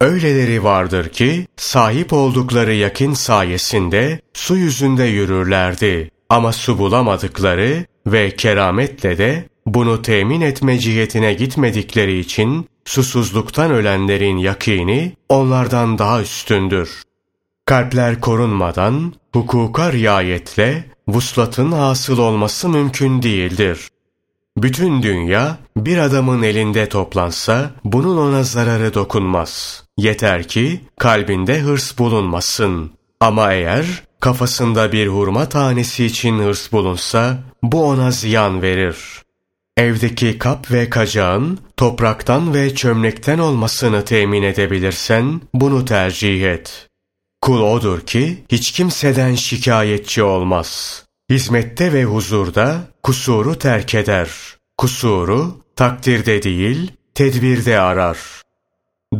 Öyleleri 0.00 0.64
vardır 0.64 1.08
ki 1.08 1.46
sahip 1.56 2.12
oldukları 2.12 2.74
yakin 2.74 3.12
sayesinde 3.12 4.20
su 4.34 4.56
yüzünde 4.56 5.04
yürürlerdi. 5.04 6.10
Ama 6.28 6.52
su 6.52 6.78
bulamadıkları 6.78 7.86
ve 8.06 8.36
kerametle 8.36 9.18
de 9.18 9.48
bunu 9.66 10.02
temin 10.02 10.40
etme 10.40 10.78
cihetine 10.78 11.34
gitmedikleri 11.34 12.18
için 12.18 12.68
susuzluktan 12.84 13.70
ölenlerin 13.70 14.36
yakini 14.36 15.12
onlardan 15.28 15.98
daha 15.98 16.22
üstündür. 16.22 17.02
Kalpler 17.66 18.20
korunmadan 18.20 19.12
hukuka 19.32 19.92
riayetle 19.92 20.84
vuslatın 21.08 21.72
hasıl 21.72 22.18
olması 22.18 22.68
mümkün 22.68 23.22
değildir. 23.22 23.88
Bütün 24.56 25.02
dünya 25.02 25.58
bir 25.76 25.98
adamın 25.98 26.42
elinde 26.42 26.88
toplansa 26.88 27.70
bunun 27.84 28.16
ona 28.16 28.42
zararı 28.42 28.94
dokunmaz. 28.94 29.84
Yeter 29.96 30.48
ki 30.48 30.80
kalbinde 30.98 31.60
hırs 31.60 31.98
bulunmasın. 31.98 32.90
Ama 33.20 33.52
eğer 33.52 34.02
kafasında 34.20 34.92
bir 34.92 35.06
hurma 35.06 35.48
tanesi 35.48 36.04
için 36.04 36.38
hırs 36.38 36.72
bulunsa 36.72 37.38
bu 37.62 37.84
ona 37.84 38.10
ziyan 38.10 38.62
verir. 38.62 38.96
Evdeki 39.76 40.38
kap 40.38 40.70
ve 40.70 40.90
kacağın 40.90 41.58
topraktan 41.76 42.54
ve 42.54 42.74
çömlekten 42.74 43.38
olmasını 43.38 44.04
temin 44.04 44.42
edebilirsen 44.42 45.40
bunu 45.54 45.84
tercih 45.84 46.52
et. 46.52 46.88
Kul 47.42 47.60
odur 47.60 48.00
ki 48.00 48.44
hiç 48.52 48.72
kimseden 48.72 49.34
şikayetçi 49.34 50.22
olmaz. 50.22 51.02
Hizmette 51.30 51.92
ve 51.92 52.04
huzurda 52.04 52.80
kusuru 53.02 53.58
terk 53.58 53.94
eder. 53.94 54.30
Kusuru 54.78 55.64
takdirde 55.76 56.42
değil, 56.42 56.92
tedbirde 57.14 57.80
arar. 57.80 58.18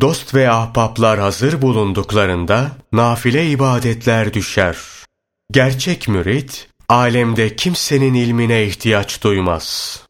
Dost 0.01 0.35
ve 0.35 0.51
ahbaplar 0.51 1.21
hazır 1.21 1.63
bulunduklarında 1.63 2.71
nafile 2.93 3.51
ibadetler 3.51 4.35
düşer. 4.35 4.77
Gerçek 5.51 6.09
mürit, 6.09 6.69
alemde 6.89 7.57
kimsenin 7.57 8.15
ilmine 8.15 8.65
ihtiyaç 8.65 9.23
duymaz. 9.23 10.01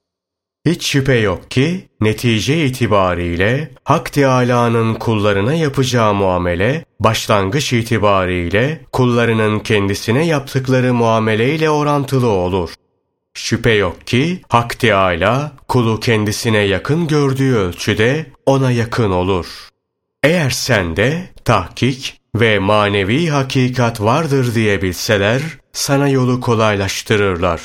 Hiç 0.67 0.87
şüphe 0.87 1.15
yok 1.15 1.51
ki 1.51 1.89
netice 2.01 2.67
itibariyle 2.67 3.71
Hak 3.85 4.13
Teâlâ'nın 4.13 4.95
kullarına 4.95 5.55
yapacağı 5.55 6.15
muamele 6.15 6.85
başlangıç 7.01 7.73
itibariyle 7.73 8.81
kullarının 8.93 9.61
kendisine 9.61 10.27
yaptıkları 10.27 10.95
muameleyle 10.95 11.71
orantılı 11.71 12.29
olur. 12.29 12.75
Şüphe 13.35 13.73
yok 13.73 14.07
ki 14.07 14.43
Hak 14.49 14.79
Teâlâ 14.79 15.53
kulu 15.69 16.01
kendisine 16.01 16.59
yakın 16.59 17.07
gördüğü 17.07 17.55
ölçüde 17.55 18.27
ona 18.47 18.71
yakın 18.71 19.11
olur. 19.11 19.47
Eğer 20.23 20.51
sende 20.51 21.31
tahkik 21.45 22.21
ve 22.35 22.59
manevi 22.59 23.29
hakikat 23.29 24.01
vardır 24.01 24.55
diye 24.55 24.83
bilseler 24.83 25.43
sana 25.73 26.09
yolu 26.09 26.41
kolaylaştırırlar. 26.41 27.61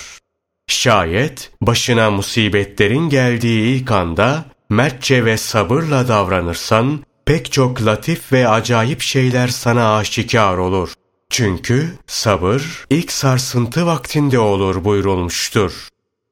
Şayet 0.67 1.51
başına 1.61 2.11
musibetlerin 2.11 3.09
geldiği 3.09 3.75
ilk 3.75 3.91
anda 3.91 4.45
mertçe 4.69 5.25
ve 5.25 5.37
sabırla 5.37 6.07
davranırsan 6.07 7.03
pek 7.25 7.51
çok 7.51 7.85
latif 7.85 8.33
ve 8.33 8.47
acayip 8.47 9.01
şeyler 9.01 9.47
sana 9.47 9.97
aşikar 9.97 10.57
olur. 10.57 10.93
Çünkü 11.29 11.89
sabır 12.07 12.85
ilk 12.89 13.11
sarsıntı 13.11 13.85
vaktinde 13.85 14.39
olur 14.39 14.83
buyurulmuştur. 14.83 15.87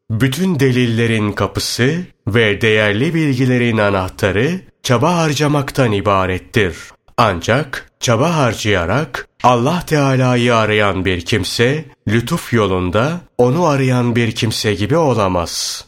Bütün 0.10 0.60
delillerin 0.60 1.32
kapısı 1.32 2.06
ve 2.28 2.62
değerli 2.62 3.14
bilgilerin 3.14 3.78
anahtarı 3.78 4.62
çaba 4.84 5.16
harcamaktan 5.18 5.91
ibarettir. 5.91 6.76
Ancak 7.18 7.92
çaba 8.00 8.36
harcayarak 8.36 9.28
Allah 9.44 9.84
Teala'yı 9.88 10.56
arayan 10.56 11.06
bir 11.06 11.22
kimse, 11.22 11.86
lütuf 12.08 12.54
yolunda 12.54 13.22
onu 13.38 13.66
arayan 13.66 14.16
bir 14.16 14.32
kimse 14.32 14.74
gibi 14.74 14.98
olamaz. 14.98 15.86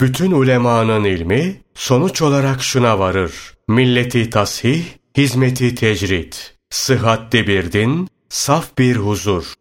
Bütün 0.00 0.30
ulemanın 0.30 1.04
ilmi 1.04 1.60
sonuç 1.74 2.22
olarak 2.22 2.62
şuna 2.62 2.98
varır. 2.98 3.32
Milleti 3.68 4.30
tasih, 4.30 4.84
hizmeti 5.16 5.74
tecrit, 5.74 6.54
sıhhatli 6.70 7.46
bir 7.46 7.72
din, 7.72 8.08
saf 8.28 8.78
bir 8.78 8.96
huzur. 8.96 9.54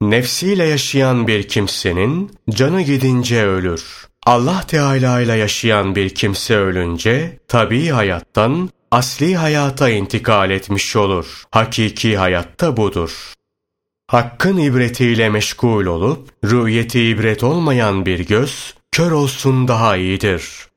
Nefsiyle 0.00 0.64
yaşayan 0.64 1.26
bir 1.26 1.48
kimsenin 1.48 2.32
canı 2.50 2.82
gidince 2.82 3.44
ölür. 3.44 4.08
Allah 4.26 4.64
Teala 4.66 5.20
ile 5.20 5.32
yaşayan 5.32 5.94
bir 5.94 6.10
kimse 6.10 6.56
ölünce 6.56 7.38
tabii 7.48 7.88
hayattan 7.88 8.70
asli 8.90 9.36
hayata 9.36 9.90
intikal 9.90 10.50
etmiş 10.50 10.96
olur. 10.96 11.44
Hakiki 11.50 12.16
hayatta 12.16 12.76
budur. 12.76 13.34
Hakkın 14.06 14.56
ibretiyle 14.56 15.28
meşgul 15.28 15.86
olup, 15.86 16.28
rüyeti 16.44 17.02
ibret 17.08 17.44
olmayan 17.44 18.06
bir 18.06 18.26
göz, 18.26 18.74
kör 18.92 19.10
olsun 19.10 19.68
daha 19.68 19.96
iyidir. 19.96 20.68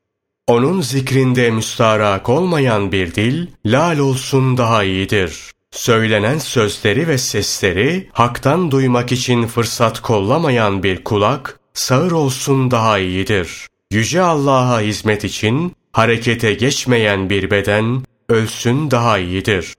Onun 0.47 0.81
zikrinde 0.81 1.51
müstarak 1.51 2.29
olmayan 2.29 2.91
bir 2.91 3.15
dil, 3.15 3.47
lal 3.65 3.97
olsun 3.97 4.57
daha 4.57 4.83
iyidir. 4.83 5.51
Söylenen 5.71 6.37
sözleri 6.37 7.07
ve 7.07 7.17
sesleri 7.17 8.09
haktan 8.13 8.71
duymak 8.71 9.11
için 9.11 9.47
fırsat 9.47 10.01
kollamayan 10.01 10.83
bir 10.83 11.03
kulak, 11.03 11.59
sağır 11.73 12.11
olsun 12.11 12.71
daha 12.71 12.99
iyidir. 12.99 13.67
Yüce 13.91 14.21
Allah'a 14.21 14.81
hizmet 14.81 15.23
için 15.23 15.75
harekete 15.91 16.53
geçmeyen 16.53 17.29
bir 17.29 17.51
beden, 17.51 18.03
ölsün 18.29 18.91
daha 18.91 19.17
iyidir. 19.17 19.73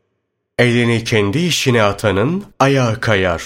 Elini 0.58 1.04
kendi 1.04 1.38
işine 1.38 1.82
atanın 1.82 2.44
ayağı 2.58 3.00
kayar. 3.00 3.42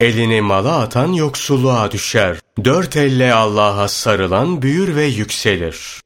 Elini 0.00 0.40
mala 0.40 0.80
atan 0.80 1.12
yoksulluğa 1.12 1.90
düşer. 1.90 2.36
Dört 2.64 2.96
elle 2.96 3.34
Allah'a 3.34 3.88
sarılan 3.88 4.62
büyür 4.62 4.96
ve 4.96 5.04
yükselir. 5.04 6.00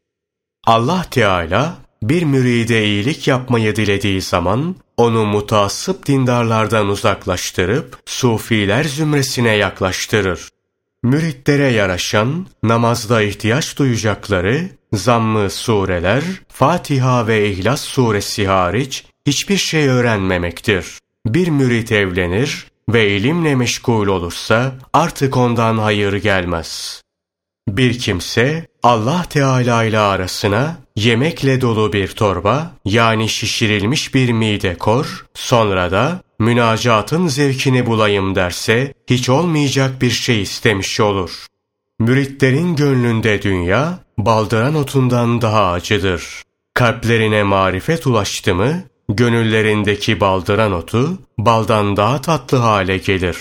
Allah 0.66 1.06
Teala 1.10 1.76
bir 2.02 2.22
müride 2.22 2.84
iyilik 2.84 3.28
yapmayı 3.28 3.76
dilediği 3.76 4.22
zaman 4.22 4.76
onu 4.96 5.26
mutasip 5.26 6.06
dindarlardan 6.06 6.88
uzaklaştırıp 6.88 7.98
sufiler 8.06 8.84
zümresine 8.84 9.56
yaklaştırır. 9.56 10.48
Müritlere 11.02 11.68
yaraşan, 11.68 12.46
namazda 12.62 13.22
ihtiyaç 13.22 13.78
duyacakları 13.78 14.68
zammı 14.94 15.50
sureler, 15.50 16.24
Fatiha 16.48 17.26
ve 17.26 17.50
İhlas 17.50 17.80
suresi 17.80 18.46
hariç 18.46 19.04
hiçbir 19.26 19.56
şey 19.56 19.88
öğrenmemektir. 19.88 20.86
Bir 21.26 21.48
mürit 21.48 21.92
evlenir 21.92 22.66
ve 22.88 23.08
ilimle 23.08 23.54
meşgul 23.54 24.06
olursa 24.06 24.72
artık 24.92 25.36
ondan 25.36 25.78
hayır 25.78 26.12
gelmez. 26.12 27.02
Bir 27.68 27.98
kimse 27.98 28.66
Allah 28.82 29.24
Teala 29.30 29.84
ile 29.84 29.98
arasına 29.98 30.76
yemekle 30.96 31.60
dolu 31.60 31.92
bir 31.92 32.08
torba 32.08 32.72
yani 32.84 33.28
şişirilmiş 33.28 34.14
bir 34.14 34.32
mide 34.32 34.78
kor, 34.78 35.26
sonra 35.34 35.90
da 35.90 36.22
münacatın 36.38 37.26
zevkini 37.26 37.86
bulayım 37.86 38.34
derse 38.34 38.94
hiç 39.10 39.28
olmayacak 39.28 40.02
bir 40.02 40.10
şey 40.10 40.42
istemiş 40.42 41.00
olur. 41.00 41.46
Müritlerin 41.98 42.76
gönlünde 42.76 43.42
dünya, 43.42 43.98
baldıran 44.18 44.74
otundan 44.74 45.42
daha 45.42 45.72
acıdır. 45.72 46.42
Kalplerine 46.74 47.42
marifet 47.42 48.06
ulaştı 48.06 48.54
mı, 48.54 48.82
gönüllerindeki 49.08 50.20
baldıran 50.20 50.72
otu, 50.72 51.18
baldan 51.38 51.96
daha 51.96 52.20
tatlı 52.20 52.58
hale 52.58 52.98
gelir. 52.98 53.38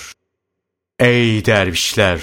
Ey 1.00 1.46
dervişler! 1.46 2.22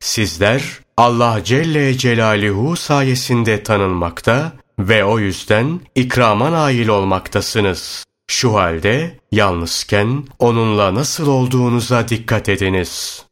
Sizler, 0.00 0.62
Allah 0.96 1.44
Celle 1.44 1.98
Celaluhu 1.98 2.76
sayesinde 2.76 3.62
tanınmakta 3.62 4.52
ve 4.78 5.04
o 5.04 5.18
yüzden 5.18 5.80
ikrama 5.94 6.52
nail 6.52 6.88
olmaktasınız. 6.88 8.04
Şu 8.28 8.54
halde 8.54 9.18
yalnızken 9.32 10.24
onunla 10.38 10.94
nasıl 10.94 11.26
olduğunuza 11.26 12.08
dikkat 12.08 12.48
ediniz. 12.48 13.25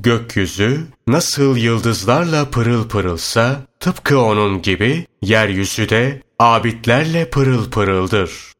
Gökyüzü 0.00 0.86
nasıl 1.06 1.56
yıldızlarla 1.56 2.50
pırıl 2.50 2.88
pırılsa 2.88 3.60
tıpkı 3.80 4.20
onun 4.20 4.62
gibi 4.62 5.06
yeryüzü 5.22 5.88
de 5.88 6.22
abidlerle 6.38 7.30
pırıl 7.30 7.70
pırıldır. 7.70 8.52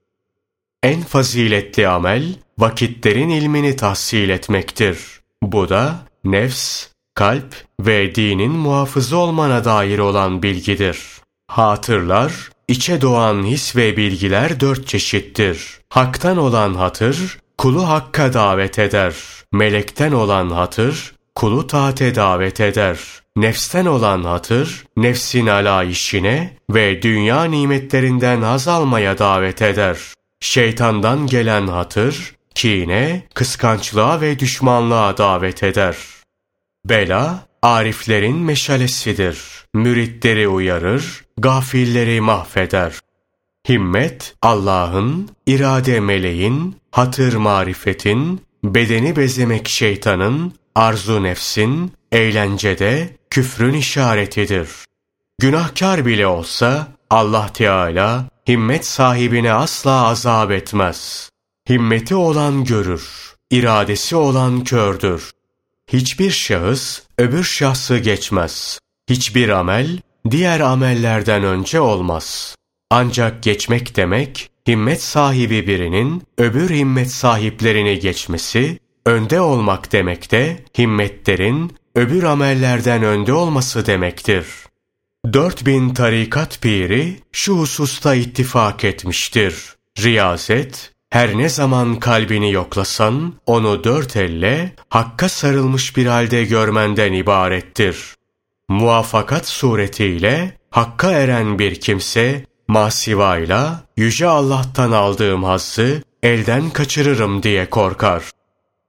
En 0.82 1.02
faziletli 1.02 1.88
amel 1.88 2.34
vakitlerin 2.58 3.28
ilmini 3.28 3.76
tahsil 3.76 4.28
etmektir. 4.28 4.98
Bu 5.42 5.68
da 5.68 5.98
nefs, 6.24 6.86
kalp 7.14 7.64
ve 7.80 8.14
dinin 8.14 8.52
muhafızı 8.52 9.16
olmana 9.16 9.64
dair 9.64 9.98
olan 9.98 10.42
bilgidir. 10.42 10.98
Hatırlar, 11.48 12.50
içe 12.68 13.00
doğan 13.00 13.44
his 13.44 13.76
ve 13.76 13.96
bilgiler 13.96 14.60
dört 14.60 14.86
çeşittir. 14.86 15.80
Hak'tan 15.88 16.36
olan 16.36 16.74
hatır, 16.74 17.38
kulu 17.58 17.88
hakka 17.88 18.32
davet 18.32 18.78
eder. 18.78 19.14
Melekten 19.52 20.12
olan 20.12 20.50
hatır, 20.50 21.14
kulu 21.34 21.66
taate 21.66 22.14
davet 22.14 22.60
eder. 22.60 22.98
Nefsten 23.36 23.86
olan 23.86 24.24
hatır, 24.24 24.84
nefsin 24.96 25.46
ala 25.46 25.84
işine 25.84 26.56
ve 26.70 27.02
dünya 27.02 27.44
nimetlerinden 27.44 28.42
haz 28.42 28.68
almaya 28.68 29.18
davet 29.18 29.62
eder. 29.62 29.98
Şeytandan 30.40 31.26
gelen 31.26 31.66
hatır, 31.66 32.34
kine, 32.54 33.22
kıskançlığa 33.34 34.20
ve 34.20 34.38
düşmanlığa 34.38 35.16
davet 35.18 35.62
eder. 35.62 35.96
Bela, 36.84 37.46
ariflerin 37.62 38.36
meşalesidir. 38.36 39.38
Müritleri 39.74 40.48
uyarır, 40.48 41.24
gafilleri 41.38 42.20
mahveder. 42.20 42.92
Himmet, 43.68 44.34
Allah'ın, 44.42 45.28
irade 45.46 46.00
meleğin, 46.00 46.76
hatır 46.90 47.34
marifetin, 47.34 48.40
bedeni 48.64 49.16
bezemek 49.16 49.68
şeytanın, 49.68 50.52
arzu 50.74 51.22
nefsin, 51.22 51.92
eğlencede 52.12 53.16
küfrün 53.30 53.74
işaretidir. 53.74 54.68
Günahkar 55.38 56.06
bile 56.06 56.26
olsa 56.26 56.88
Allah 57.10 57.50
Teala 57.54 58.28
himmet 58.48 58.86
sahibine 58.86 59.52
asla 59.52 60.06
azap 60.06 60.50
etmez. 60.50 61.30
Himmeti 61.68 62.14
olan 62.14 62.64
görür, 62.64 63.34
iradesi 63.50 64.16
olan 64.16 64.64
kördür. 64.64 65.30
Hiçbir 65.92 66.30
şahıs 66.30 67.02
öbür 67.18 67.44
şahsı 67.44 67.98
geçmez. 67.98 68.78
Hiçbir 69.10 69.48
amel 69.48 70.00
diğer 70.30 70.60
amellerden 70.60 71.44
önce 71.44 71.80
olmaz. 71.80 72.56
Ancak 72.90 73.42
geçmek 73.42 73.96
demek, 73.96 74.50
himmet 74.68 75.02
sahibi 75.02 75.66
birinin 75.66 76.22
öbür 76.38 76.70
himmet 76.70 77.10
sahiplerini 77.10 77.98
geçmesi, 77.98 78.78
önde 79.06 79.40
olmak 79.40 79.92
demek 79.92 80.30
de 80.30 80.64
himmetlerin 80.78 81.76
öbür 81.94 82.22
amellerden 82.22 83.02
önde 83.02 83.32
olması 83.32 83.86
demektir. 83.86 84.46
4000 85.32 85.94
tarikat 85.94 86.60
piri 86.60 87.20
şu 87.32 87.58
hususta 87.58 88.14
ittifak 88.14 88.84
etmiştir. 88.84 89.54
Riyazet, 89.98 90.92
her 91.10 91.38
ne 91.38 91.48
zaman 91.48 91.96
kalbini 92.00 92.52
yoklasan, 92.52 93.34
onu 93.46 93.84
dört 93.84 94.16
elle, 94.16 94.72
hakka 94.88 95.28
sarılmış 95.28 95.96
bir 95.96 96.06
halde 96.06 96.44
görmenden 96.44 97.12
ibarettir. 97.12 97.96
Muvafakat 98.68 99.48
suretiyle, 99.48 100.56
hakka 100.70 101.10
eren 101.10 101.58
bir 101.58 101.80
kimse, 101.80 102.46
masivayla, 102.68 103.84
yüce 103.96 104.26
Allah'tan 104.26 104.92
aldığım 104.92 105.44
hazzı, 105.44 106.02
elden 106.22 106.70
kaçırırım 106.70 107.42
diye 107.42 107.70
korkar. 107.70 108.22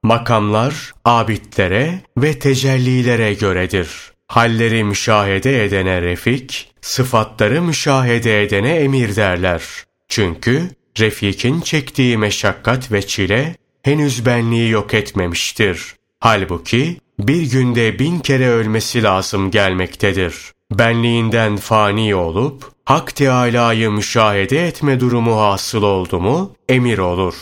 Makamlar, 0.04 0.92
abidlere 1.04 2.00
ve 2.18 2.38
tecellilere 2.38 3.34
göredir. 3.34 3.88
Halleri 4.28 4.84
müşahede 4.84 5.64
edene 5.64 6.02
refik, 6.02 6.70
sıfatları 6.80 7.62
müşahede 7.62 8.42
edene 8.42 8.76
emir 8.76 9.16
derler. 9.16 9.62
Çünkü 10.08 10.70
Refik'in 11.00 11.60
çektiği 11.60 12.18
meşakkat 12.18 12.92
ve 12.92 13.06
çile 13.06 13.56
henüz 13.82 14.26
benliği 14.26 14.70
yok 14.70 14.94
etmemiştir. 14.94 15.94
Halbuki 16.20 16.96
bir 17.18 17.50
günde 17.50 17.98
bin 17.98 18.18
kere 18.18 18.48
ölmesi 18.48 19.02
lazım 19.02 19.50
gelmektedir. 19.50 20.34
Benliğinden 20.70 21.56
fani 21.56 22.14
olup 22.14 22.72
Hak 22.84 23.16
Teâlâ'yı 23.16 23.90
müşahede 23.90 24.66
etme 24.66 25.00
durumu 25.00 25.40
hasıl 25.40 25.82
oldu 25.82 26.20
mu 26.20 26.56
emir 26.68 26.98
olur. 26.98 27.34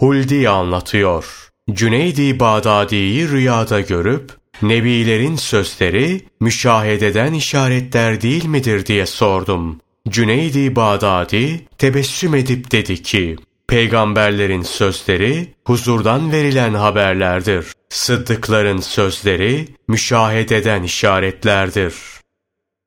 Huldi 0.00 0.48
anlatıyor. 0.48 1.51
Cüneydi 1.70 2.40
Bağdadi'yi 2.40 3.28
rüyada 3.28 3.80
görüp 3.80 4.32
Nebilerin 4.62 5.36
sözleri 5.36 6.20
müşahededen 6.40 7.32
işaretler 7.32 8.20
değil 8.20 8.44
midir 8.44 8.86
diye 8.86 9.06
sordum. 9.06 9.80
Cüneydi 10.08 10.76
Bağdadi 10.76 11.66
tebessüm 11.78 12.34
edip 12.34 12.72
dedi 12.72 13.02
ki, 13.02 13.36
Peygamberlerin 13.68 14.62
sözleri 14.62 15.54
huzurdan 15.66 16.32
verilen 16.32 16.74
haberlerdir. 16.74 17.66
Sıddıkların 17.88 18.80
sözleri 18.80 19.68
müşahededen 19.88 20.82
işaretlerdir. 20.82 21.94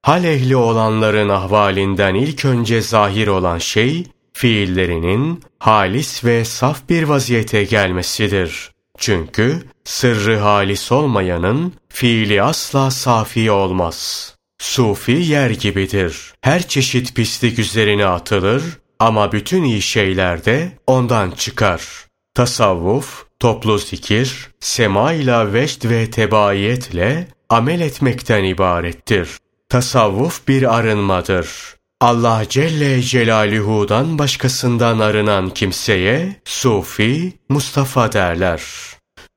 Hal 0.01 0.23
ehli 0.23 0.55
olanların 0.55 1.29
ahvalinden 1.29 2.15
ilk 2.15 2.45
önce 2.45 2.81
zahir 2.81 3.27
olan 3.27 3.57
şey, 3.57 4.03
fiillerinin 4.35 5.43
halis 5.59 6.25
ve 6.25 6.45
saf 6.45 6.89
bir 6.89 7.03
vaziyete 7.03 7.63
gelmesidir. 7.63 8.71
Çünkü 8.97 9.63
sırrı 9.83 10.37
halis 10.37 10.91
olmayanın 10.91 11.73
fiili 11.89 12.43
asla 12.43 12.91
safi 12.91 13.51
olmaz.'' 13.51 14.35
Sufi 14.59 15.11
yer 15.11 15.49
gibidir. 15.49 16.33
Her 16.41 16.67
çeşit 16.67 17.15
pislik 17.15 17.59
üzerine 17.59 18.05
atılır 18.05 18.63
ama 18.99 19.31
bütün 19.31 19.63
iyi 19.63 19.81
şeyler 19.81 20.45
de 20.45 20.71
ondan 20.87 21.31
çıkar. 21.31 22.05
Tasavvuf, 22.33 23.25
toplu 23.39 23.77
zikir, 23.77 24.49
sema 24.59 25.13
ile 25.13 25.53
veşt 25.53 25.85
ve 25.85 26.11
tebaiyetle 26.11 27.27
amel 27.49 27.81
etmekten 27.81 28.43
ibarettir. 28.43 29.29
Tasavvuf 29.69 30.47
bir 30.47 30.77
arınmadır. 30.77 31.74
Allah 32.01 32.43
Celle 32.49 33.01
Celaluhu'dan 33.01 34.19
başkasından 34.19 34.99
arınan 34.99 35.49
kimseye 35.49 36.35
Sufi, 36.45 37.33
Mustafa 37.49 38.11
derler. 38.13 38.61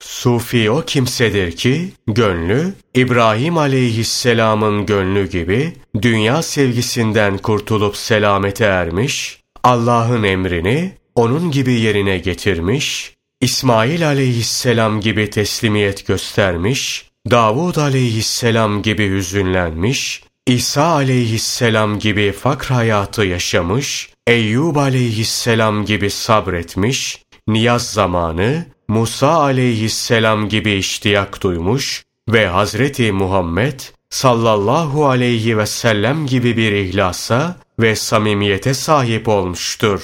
Sufi 0.00 0.70
o 0.70 0.82
kimsedir 0.84 1.56
ki 1.56 1.92
gönlü 2.06 2.74
İbrahim 2.94 3.58
aleyhisselamın 3.58 4.86
gönlü 4.86 5.30
gibi 5.30 5.72
dünya 6.02 6.42
sevgisinden 6.42 7.38
kurtulup 7.38 7.96
selamete 7.96 8.64
ermiş, 8.64 9.40
Allah'ın 9.64 10.22
emrini 10.22 10.92
onun 11.14 11.50
gibi 11.50 11.72
yerine 11.72 12.18
getirmiş, 12.18 13.14
İsmail 13.40 14.06
aleyhisselam 14.06 15.00
gibi 15.00 15.30
teslimiyet 15.30 16.06
göstermiş, 16.06 17.08
Davud 17.30 17.76
aleyhisselam 17.76 18.82
gibi 18.82 19.10
hüzünlenmiş, 19.10 20.22
İsa 20.48 20.84
aleyhisselam 20.84 21.98
gibi 21.98 22.32
fakr 22.32 22.66
hayatı 22.72 23.24
yaşamış, 23.24 24.10
Eyyub 24.26 24.76
aleyhisselam 24.76 25.84
gibi 25.84 26.10
sabretmiş, 26.10 27.22
niyaz 27.48 27.90
zamanı 27.90 28.66
Musa 28.88 29.30
aleyhisselam 29.30 30.48
gibi 30.48 30.72
iştiyak 30.72 31.42
duymuş 31.42 32.04
ve 32.28 32.46
Hazreti 32.46 33.12
Muhammed 33.12 33.80
sallallahu 34.10 35.06
aleyhi 35.06 35.58
ve 35.58 35.66
sellem 35.66 36.26
gibi 36.26 36.56
bir 36.56 36.72
ihlasa 36.72 37.56
ve 37.80 37.96
samimiyete 37.96 38.74
sahip 38.74 39.28
olmuştur. 39.28 40.02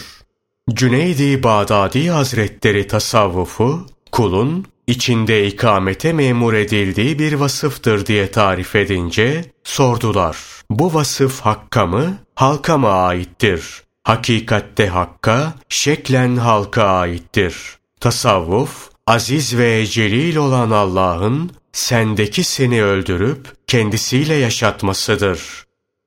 Cüneydi 0.75 1.43
Bağdadi 1.43 2.11
Hazretleri 2.11 2.87
tasavvufu, 2.87 3.87
kulun 4.13 4.67
içinde 4.87 5.47
ikamete 5.47 6.13
memur 6.13 6.55
edildiği 6.55 7.19
bir 7.19 7.33
vasıftır 7.33 8.07
diye 8.07 8.31
tarif 8.31 8.77
edince 8.77 9.45
sordular. 9.65 10.37
Bu 10.71 10.95
vasıf 10.95 11.41
hakka 11.41 11.87
mı, 11.87 12.19
halka 12.35 12.79
mı 12.79 12.89
aittir? 12.89 13.83
Hakikatte 14.03 14.89
hakka, 14.89 15.53
şeklen 15.69 16.37
halka 16.37 16.85
aittir. 16.85 17.57
Tasavvuf, 18.01 18.91
aziz 19.07 19.59
ve 19.59 19.87
celil 19.87 20.37
olan 20.37 20.71
Allah'ın 20.71 21.51
sendeki 21.73 22.45
seni 22.45 22.85
öldürüp 22.85 23.67
kendisiyle 23.67 24.35
yaşatmasıdır. 24.35 25.65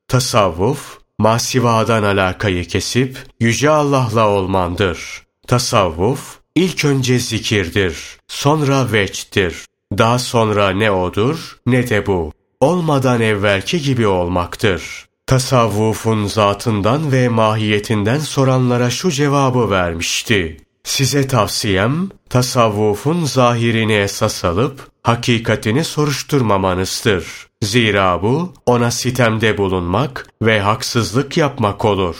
Tasavvuf, 0.08 0.98
masivadan 1.18 2.02
alakayı 2.02 2.64
kesip 2.68 3.18
Yüce 3.40 3.70
Allah'la 3.70 4.28
olmandır. 4.28 5.22
Tasavvuf, 5.46 6.37
ilk 6.54 6.84
önce 6.84 7.18
zikirdir, 7.18 8.18
sonra 8.28 8.92
veçtir. 8.92 9.64
Daha 9.98 10.18
sonra 10.18 10.70
ne 10.70 10.90
odur 10.90 11.56
ne 11.66 11.90
de 11.90 12.06
bu. 12.06 12.32
Olmadan 12.60 13.20
evvelki 13.20 13.82
gibi 13.82 14.06
olmaktır. 14.06 15.06
Tasavvufun 15.26 16.26
zatından 16.26 17.12
ve 17.12 17.28
mahiyetinden 17.28 18.18
soranlara 18.18 18.90
şu 18.90 19.10
cevabı 19.10 19.70
vermişti. 19.70 20.56
Size 20.84 21.26
tavsiyem 21.26 22.08
tasavvufun 22.30 23.24
zahirini 23.24 23.92
esas 23.94 24.44
alıp 24.44 24.90
hakikatini 25.02 25.84
soruşturmamanızdır. 25.84 27.46
Zira 27.62 28.22
bu 28.22 28.52
ona 28.66 28.90
sitemde 28.90 29.58
bulunmak 29.58 30.26
ve 30.42 30.60
haksızlık 30.60 31.36
yapmak 31.36 31.84
olur. 31.84 32.16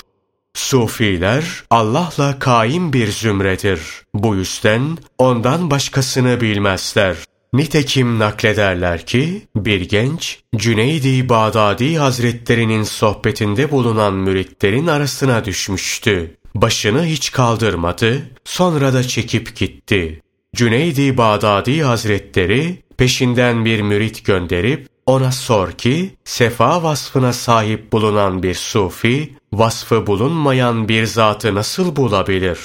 Sufiler 0.59 1.65
Allah'la 1.71 2.39
kaim 2.39 2.93
bir 2.93 3.09
zümredir. 3.13 3.81
Bu 4.15 4.37
yüzden 4.37 4.99
ondan 5.19 5.71
başkasını 5.71 6.41
bilmezler. 6.41 7.17
Nitekim 7.53 8.19
naklederler 8.19 9.07
ki 9.07 9.43
bir 9.57 9.81
genç 9.81 10.39
Cüneydi 10.57 11.29
Bağdadi 11.29 11.97
Hazretlerinin 11.97 12.83
sohbetinde 12.83 13.71
bulunan 13.71 14.15
müritlerin 14.15 14.87
arasına 14.87 15.45
düşmüştü. 15.45 16.37
Başını 16.55 17.05
hiç 17.05 17.33
kaldırmadı, 17.33 18.31
sonra 18.45 18.93
da 18.93 19.03
çekip 19.03 19.57
gitti. 19.57 20.23
Cüneydi 20.57 21.17
Bağdadi 21.17 21.83
Hazretleri 21.83 22.83
peşinden 22.97 23.65
bir 23.65 23.83
mürit 23.83 24.25
gönderip 24.25 24.89
ona 25.07 25.33
sor 25.33 25.73
ki 25.73 26.11
sefa 26.25 26.83
vasfına 26.83 27.33
sahip 27.33 27.93
bulunan 27.93 28.43
bir 28.43 28.55
sufi 28.55 29.38
vasfı 29.53 30.07
bulunmayan 30.07 30.89
bir 30.89 31.07
zatı 31.07 31.55
nasıl 31.55 31.97
bulabilir? 31.97 32.59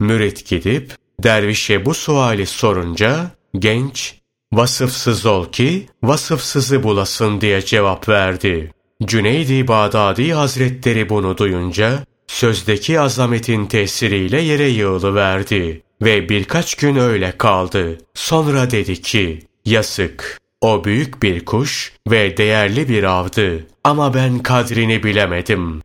Mürit 0.00 0.48
gidip 0.48 0.92
dervişe 1.22 1.84
bu 1.84 1.94
suali 1.94 2.46
sorunca 2.46 3.30
genç 3.58 4.14
vasıfsız 4.52 5.26
ol 5.26 5.52
ki 5.52 5.86
vasıfsızı 6.02 6.82
bulasın 6.82 7.40
diye 7.40 7.64
cevap 7.64 8.08
verdi. 8.08 8.70
Cüneydi 9.04 9.68
Bağdadi 9.68 10.32
Hazretleri 10.32 11.08
bunu 11.08 11.38
duyunca 11.38 12.04
sözdeki 12.26 13.00
azametin 13.00 13.66
tesiriyle 13.66 14.40
yere 14.40 14.68
yığılıverdi 14.68 15.82
ve 16.02 16.28
birkaç 16.28 16.74
gün 16.74 16.96
öyle 16.96 17.38
kaldı. 17.38 17.98
Sonra 18.14 18.70
dedi 18.70 19.02
ki, 19.02 19.42
yasık, 19.64 20.40
o 20.60 20.84
büyük 20.84 21.22
bir 21.22 21.44
kuş 21.44 21.92
ve 22.10 22.36
değerli 22.36 22.88
bir 22.88 23.04
avdı 23.04 23.66
ama 23.84 24.14
ben 24.14 24.38
kadrini 24.38 25.02
bilemedim. 25.02 25.82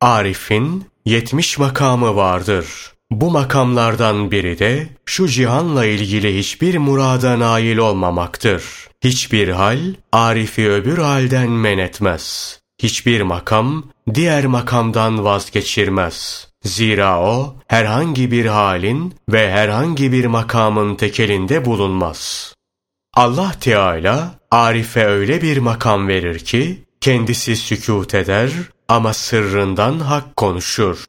Arif'in 0.00 0.84
yetmiş 1.04 1.58
makamı 1.58 2.16
vardır. 2.16 2.66
Bu 3.10 3.30
makamlardan 3.30 4.30
biri 4.30 4.58
de 4.58 4.88
şu 5.04 5.28
cihanla 5.28 5.86
ilgili 5.86 6.38
hiçbir 6.38 6.78
murada 6.78 7.38
nail 7.38 7.76
olmamaktır. 7.76 8.64
Hiçbir 9.04 9.48
hal 9.48 9.78
Arif'i 10.12 10.70
öbür 10.70 10.98
halden 10.98 11.50
men 11.50 11.78
etmez. 11.78 12.58
Hiçbir 12.82 13.22
makam 13.22 13.84
diğer 14.14 14.46
makamdan 14.46 15.24
vazgeçirmez. 15.24 16.48
Zira 16.64 17.20
o 17.20 17.56
herhangi 17.68 18.30
bir 18.30 18.46
halin 18.46 19.14
ve 19.28 19.50
herhangi 19.50 20.12
bir 20.12 20.24
makamın 20.24 20.94
tekelinde 20.94 21.64
bulunmaz. 21.64 22.54
Allah 23.14 23.52
Teala 23.60 24.34
Arif'e 24.50 25.04
öyle 25.04 25.42
bir 25.42 25.56
makam 25.56 26.08
verir 26.08 26.38
ki 26.38 26.82
kendisi 27.00 27.56
sükût 27.56 28.14
eder 28.14 28.50
ama 28.88 29.14
sırrından 29.14 29.98
hak 29.98 30.36
konuşur. 30.36 31.04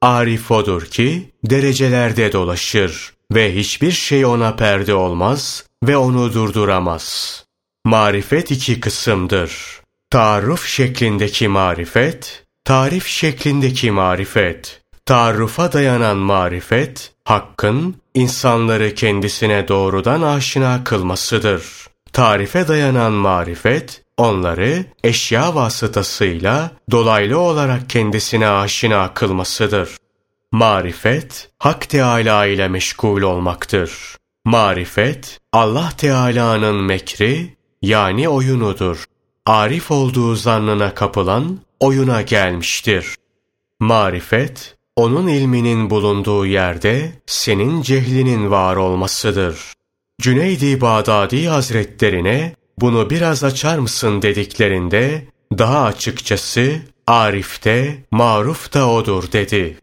Arif 0.00 0.50
odur 0.50 0.82
ki 0.82 1.30
derecelerde 1.44 2.32
dolaşır 2.32 3.12
ve 3.32 3.54
hiçbir 3.54 3.90
şey 3.90 4.24
ona 4.26 4.56
perde 4.56 4.94
olmaz 4.94 5.64
ve 5.84 5.96
onu 5.96 6.34
durduramaz. 6.34 7.44
Marifet 7.84 8.50
iki 8.50 8.80
kısımdır. 8.80 9.80
Tarif 10.10 10.66
şeklindeki 10.66 11.48
marifet, 11.48 12.44
tarif 12.64 13.06
şeklindeki 13.06 13.90
marifet. 13.90 14.82
Taarrufa 15.06 15.72
dayanan 15.72 16.16
marifet, 16.16 17.12
hakkın 17.24 17.96
insanları 18.14 18.94
kendisine 18.94 19.68
doğrudan 19.68 20.22
aşina 20.22 20.84
kılmasıdır. 20.84 21.86
Tarife 22.12 22.68
dayanan 22.68 23.12
marifet, 23.12 24.01
onları 24.16 24.84
eşya 25.04 25.54
vasıtasıyla 25.54 26.70
dolaylı 26.90 27.38
olarak 27.38 27.90
kendisine 27.90 28.48
aşina 28.48 29.14
kılmasıdır. 29.14 29.96
Marifet, 30.52 31.50
Hak 31.58 31.88
Teâlâ 31.88 32.46
ile 32.46 32.68
meşgul 32.68 33.22
olmaktır. 33.22 34.16
Marifet, 34.44 35.40
Allah 35.52 35.92
Teâlâ'nın 35.98 36.76
mekri 36.76 37.56
yani 37.82 38.28
oyunudur. 38.28 39.04
Arif 39.46 39.90
olduğu 39.90 40.36
zannına 40.36 40.94
kapılan 40.94 41.58
oyuna 41.80 42.22
gelmiştir. 42.22 43.14
Marifet, 43.80 44.76
onun 44.96 45.28
ilminin 45.28 45.90
bulunduğu 45.90 46.46
yerde 46.46 47.12
senin 47.26 47.82
cehlinin 47.82 48.50
var 48.50 48.76
olmasıdır. 48.76 49.56
Cüneydi 50.20 50.80
Bağdadi 50.80 51.46
Hazretlerine 51.46 52.54
bunu 52.78 53.10
biraz 53.10 53.44
açar 53.44 53.78
mısın 53.78 54.22
dediklerinde 54.22 55.24
daha 55.58 55.84
açıkçası 55.84 56.80
Arif'te, 57.06 58.04
maruf 58.10 58.74
da 58.74 58.90
odur 58.90 59.32
dedi. 59.32 59.78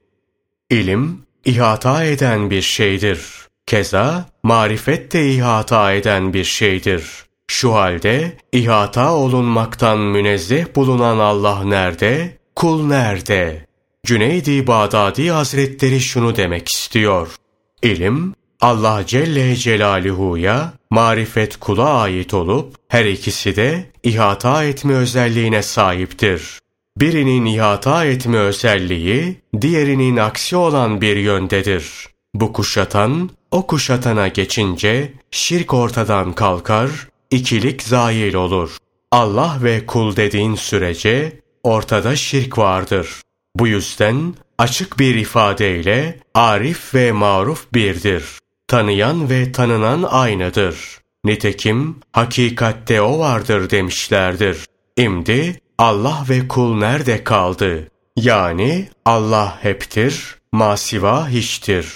İlim, 0.70 1.22
ihata 1.46 2.04
eden 2.04 2.50
bir 2.50 2.62
şeydir. 2.62 3.20
Keza, 3.66 4.26
marifet 4.44 5.14
de 5.14 5.32
ihata 5.32 5.94
eden 5.94 6.34
bir 6.34 6.44
şeydir. 6.44 7.04
Şu 7.48 7.74
halde, 7.74 8.38
ihata 8.52 9.14
olunmaktan 9.14 10.00
münezzeh 10.00 10.76
bulunan 10.76 11.20
Allah 11.20 11.64
nerede, 11.64 12.38
kul 12.56 12.88
nerede? 12.88 13.66
Cüneydi 14.06 14.68
Bağdadi 14.68 15.32
Hazretleri 15.32 16.00
şunu 16.00 16.36
demek 16.36 16.68
istiyor. 16.68 17.36
İlim, 17.84 18.34
Allah 18.62 19.04
Celle 19.06 19.56
Celaluhu'ya 19.56 20.74
marifet 20.92 21.58
kula 21.58 22.00
ait 22.00 22.34
olup 22.34 22.76
her 22.88 23.06
ikisi 23.06 23.56
de 23.56 23.92
ihata 24.04 24.64
etme 24.64 24.94
özelliğine 24.94 25.62
sahiptir. 25.62 26.60
Birinin 26.98 27.46
ihata 27.46 28.06
etme 28.06 28.38
özelliği 28.38 29.42
diğerinin 29.62 30.18
aksi 30.18 30.56
olan 30.56 31.02
bir 31.02 31.18
yöndedir. 31.18 32.08
Bu 32.34 32.54
kuşatan 32.54 33.30
o 33.52 33.68
kuşatana 33.68 34.28
geçince 34.28 35.14
şirk 35.32 35.74
ortadan 35.74 36.34
kalkar, 36.34 36.90
ikilik 37.32 37.84
zahil 37.84 38.34
olur. 38.34 38.78
Allah 39.12 39.58
ve 39.64 39.86
kul 39.86 40.16
dediğin 40.16 40.56
sürece 40.56 41.40
ortada 41.64 42.16
şirk 42.16 42.58
vardır. 42.58 43.10
Bu 43.56 43.68
yüzden 43.68 44.36
açık 44.58 45.00
bir 45.00 45.16
ifadeyle 45.16 46.20
arif 46.34 46.96
ve 46.96 47.12
maruf 47.12 47.74
birdir. 47.74 48.24
Tanıyan 48.70 49.30
ve 49.30 49.52
tanınan 49.52 50.04
aynıdır. 50.04 50.98
Nitekim 51.24 52.00
hakikatte 52.12 53.02
o 53.02 53.20
vardır 53.20 53.70
demişlerdir. 53.70 54.66
İmdi 54.98 55.60
Allah 55.78 56.26
ve 56.30 56.48
kul 56.48 56.78
nerede 56.78 57.24
kaldı? 57.24 57.88
Yani 58.16 58.90
Allah 59.06 59.58
heptir, 59.62 60.36
masiva 60.52 61.30
hiçtir. 61.30 61.94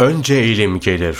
Önce 0.00 0.44
ilim 0.44 0.80
gelir. 0.80 1.18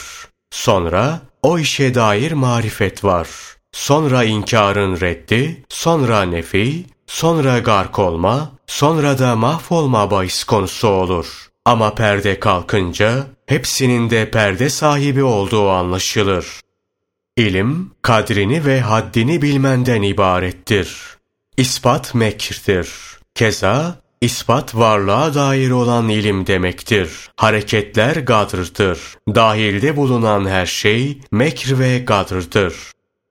Sonra 0.51 1.20
o 1.43 1.59
işe 1.59 1.94
dair 1.94 2.32
marifet 2.32 3.05
var. 3.05 3.28
Sonra 3.72 4.24
inkarın 4.24 5.01
reddi, 5.01 5.64
sonra 5.68 6.22
nefi, 6.22 6.86
sonra 7.06 7.59
gark 7.59 7.98
olma, 7.98 8.52
sonra 8.66 9.18
da 9.18 9.36
mahvolma 9.36 10.10
bahis 10.10 10.44
konusu 10.44 10.89
olur. 10.89 11.48
Ama 11.64 11.94
perde 11.94 12.40
kalkınca 12.40 13.26
hepsinin 13.49 14.11
de 14.11 14.31
perde 14.31 14.70
sahibi 14.70 15.23
olduğu 15.23 15.69
anlaşılır. 15.70 16.47
İlim, 17.37 17.91
kadrini 18.03 18.65
ve 18.65 18.81
haddini 18.81 19.43
bilmenden 19.43 20.03
ibarettir. 20.03 20.97
İspat 21.57 22.15
mekirdir. 22.15 22.89
Keza, 23.35 24.01
ispat 24.20 24.75
varlığa 24.75 25.35
dair 25.35 25.70
olan 25.70 26.09
ilim 26.09 26.47
demektir. 26.47 27.11
Hareketler 27.37 28.16
gadrdır. 28.16 28.99
Dahilde 29.35 29.97
bulunan 29.97 30.49
her 30.49 30.66
şey 30.66 31.19
mekr 31.31 31.79
ve 31.79 31.99
gadrdır. 31.99 32.75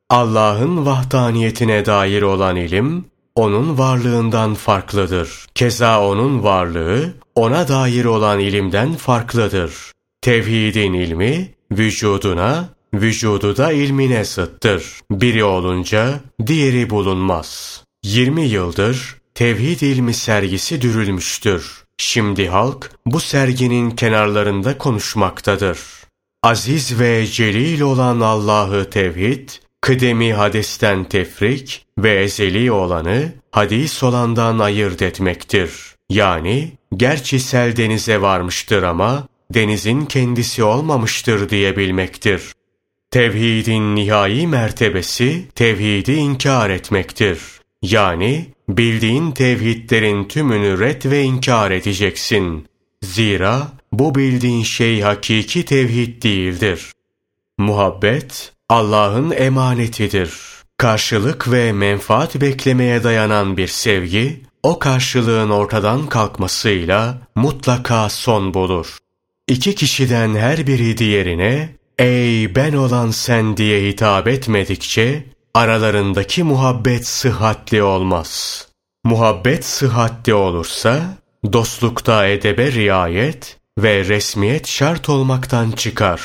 Allah'ın 0.10 0.86
vahdaniyetine 0.86 1.86
dair 1.86 2.22
olan 2.22 2.56
ilim, 2.56 3.06
onun 3.36 3.78
varlığından 3.78 4.54
farklıdır. 4.54 5.46
Keza 5.56 6.08
onun 6.08 6.44
varlığı 6.44 7.14
ona 7.36 7.68
dair 7.68 8.06
olan 8.06 8.40
ilimden 8.40 8.94
farklıdır. 8.94 9.97
Tevhidin 10.28 10.94
ilmi 10.94 11.50
vücuduna, 11.72 12.70
vücudu 12.94 13.58
da 13.58 13.72
ilmine 13.72 14.26
zıttır. 14.26 14.86
Biri 15.12 15.44
olunca 15.44 16.20
diğeri 16.48 16.90
bulunmaz. 16.90 17.84
20 18.04 18.42
yıldır 18.42 19.18
tevhid 19.36 19.82
ilmi 19.82 20.14
sergisi 20.14 20.82
dürülmüştür. 20.82 21.84
Şimdi 21.98 22.48
halk 22.48 22.92
bu 23.06 23.20
serginin 23.20 23.92
kenarlarında 23.92 24.78
konuşmaktadır. 24.78 25.80
Aziz 26.44 27.00
ve 27.00 27.26
celil 27.26 27.82
olan 27.82 28.20
Allah'ı 28.20 28.90
tevhid, 28.90 29.50
kıdemi 29.82 30.34
hadesten 30.34 31.04
tefrik 31.04 31.86
ve 32.00 32.24
ezeli 32.24 32.72
olanı 32.72 33.34
hadis 33.52 34.04
olandan 34.04 34.60
ayırt 34.60 35.02
etmektir. 35.02 35.72
Yani 36.10 36.72
gerçi 36.98 37.40
sel 37.40 37.76
denize 37.76 38.22
varmıştır 38.22 38.84
ama 38.84 39.28
denizin 39.54 40.06
kendisi 40.06 40.64
olmamıştır 40.64 41.50
diyebilmektir. 41.50 42.42
Tevhidin 43.12 43.96
nihai 43.96 44.48
mertebesi 44.48 45.46
tevhidi 45.56 46.12
inkar 46.12 46.70
etmektir. 46.70 47.40
Yani 47.82 48.46
bildiğin 48.70 49.32
tevhidlerin 49.32 50.24
tümünü 50.24 50.80
ret 50.80 51.06
ve 51.06 51.24
inkar 51.24 51.72
edeceksin. 51.72 52.68
Zira 53.02 53.68
bu 53.92 54.16
bildiğin 54.16 54.64
şey 54.64 55.02
hakiki 55.02 55.66
tevhid 55.66 56.24
değildir. 56.24 56.92
Muhabbet 57.58 58.52
Allah'ın 58.70 59.32
emanetidir. 59.32 60.34
Karşılık 60.78 61.52
ve 61.52 61.72
menfaat 61.72 62.42
beklemeye 62.42 63.04
dayanan 63.04 63.58
bir 63.58 63.68
sevgi, 63.68 64.42
o 64.64 64.80
karşılığın 64.80 65.50
ortadan 65.50 66.08
kalkmasıyla 66.08 67.18
mutlaka 67.36 68.10
son 68.10 68.54
bulur. 68.54 68.98
İki 69.48 69.76
kişiden 69.76 70.36
her 70.36 70.68
biri 70.68 70.98
diğerine, 70.98 71.70
ey 72.00 72.56
ben 72.56 72.74
olan 72.74 73.12
sen 73.12 73.58
diye 73.58 73.90
hitap 73.90 74.28
etmedikçe, 74.28 75.24
aralarındaki 75.54 76.44
muhabbet 76.44 77.08
sıhhatli 77.08 77.84
olmaz. 77.84 78.64
Muhabbet 79.04 79.66
sıhhatli 79.66 80.34
olursa, 80.34 81.18
dostlukta 81.54 82.28
edebe 82.28 82.72
riayet 82.72 83.58
ve 83.80 84.06
resmiyet 84.06 84.68
şart 84.68 85.10
olmaktan 85.10 85.72
çıkar. 85.72 86.22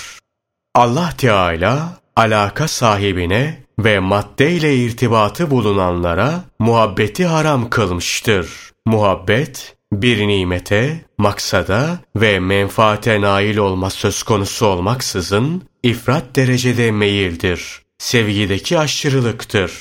Allah 0.75 1.13
Teala, 1.19 1.99
alaka 2.17 2.69
sahibine 2.69 3.63
ve 3.79 3.99
maddeyle 3.99 4.77
irtibatı 4.77 5.51
bulunanlara 5.51 6.45
muhabbeti 6.59 7.27
haram 7.27 7.71
kılmıştır. 7.71 8.73
Muhabbet, 8.87 9.77
bir 9.93 10.29
nimete, 10.29 11.05
maksada 11.19 11.99
ve 12.17 12.41
menfaate 12.41 13.21
nail 13.21 13.57
olma 13.57 13.91
söz 13.91 14.23
konusu 14.23 14.67
olmaksızın 14.67 15.63
ifrat 15.83 16.37
derecede 16.37 16.91
meyildir. 16.91 17.83
Sevgideki 17.99 18.79
aşırılıktır. 18.79 19.73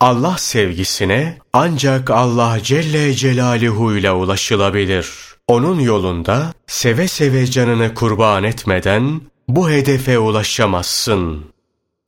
Allah 0.00 0.38
sevgisine 0.38 1.38
ancak 1.52 2.10
Allah 2.10 2.58
Celle 2.62 3.14
Celaluhu 3.14 3.96
ile 3.96 4.12
ulaşılabilir. 4.12 5.08
Onun 5.46 5.80
yolunda 5.80 6.54
seve 6.66 7.08
seve 7.08 7.46
canını 7.46 7.94
kurban 7.94 8.44
etmeden 8.44 9.20
bu 9.48 9.70
hedefe 9.70 10.18
ulaşamazsın. 10.18 11.44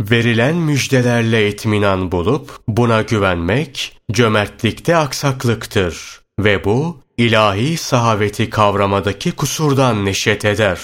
Verilen 0.00 0.56
müjdelerle 0.56 1.48
itminan 1.48 2.12
bulup 2.12 2.58
buna 2.68 3.02
güvenmek 3.02 3.98
cömertlikte 4.12 4.96
aksaklıktır 4.96 6.20
ve 6.38 6.64
bu 6.64 7.00
ilahi 7.18 7.76
sahaveti 7.76 8.50
kavramadaki 8.50 9.32
kusurdan 9.32 10.04
neşet 10.04 10.44
eder. 10.44 10.80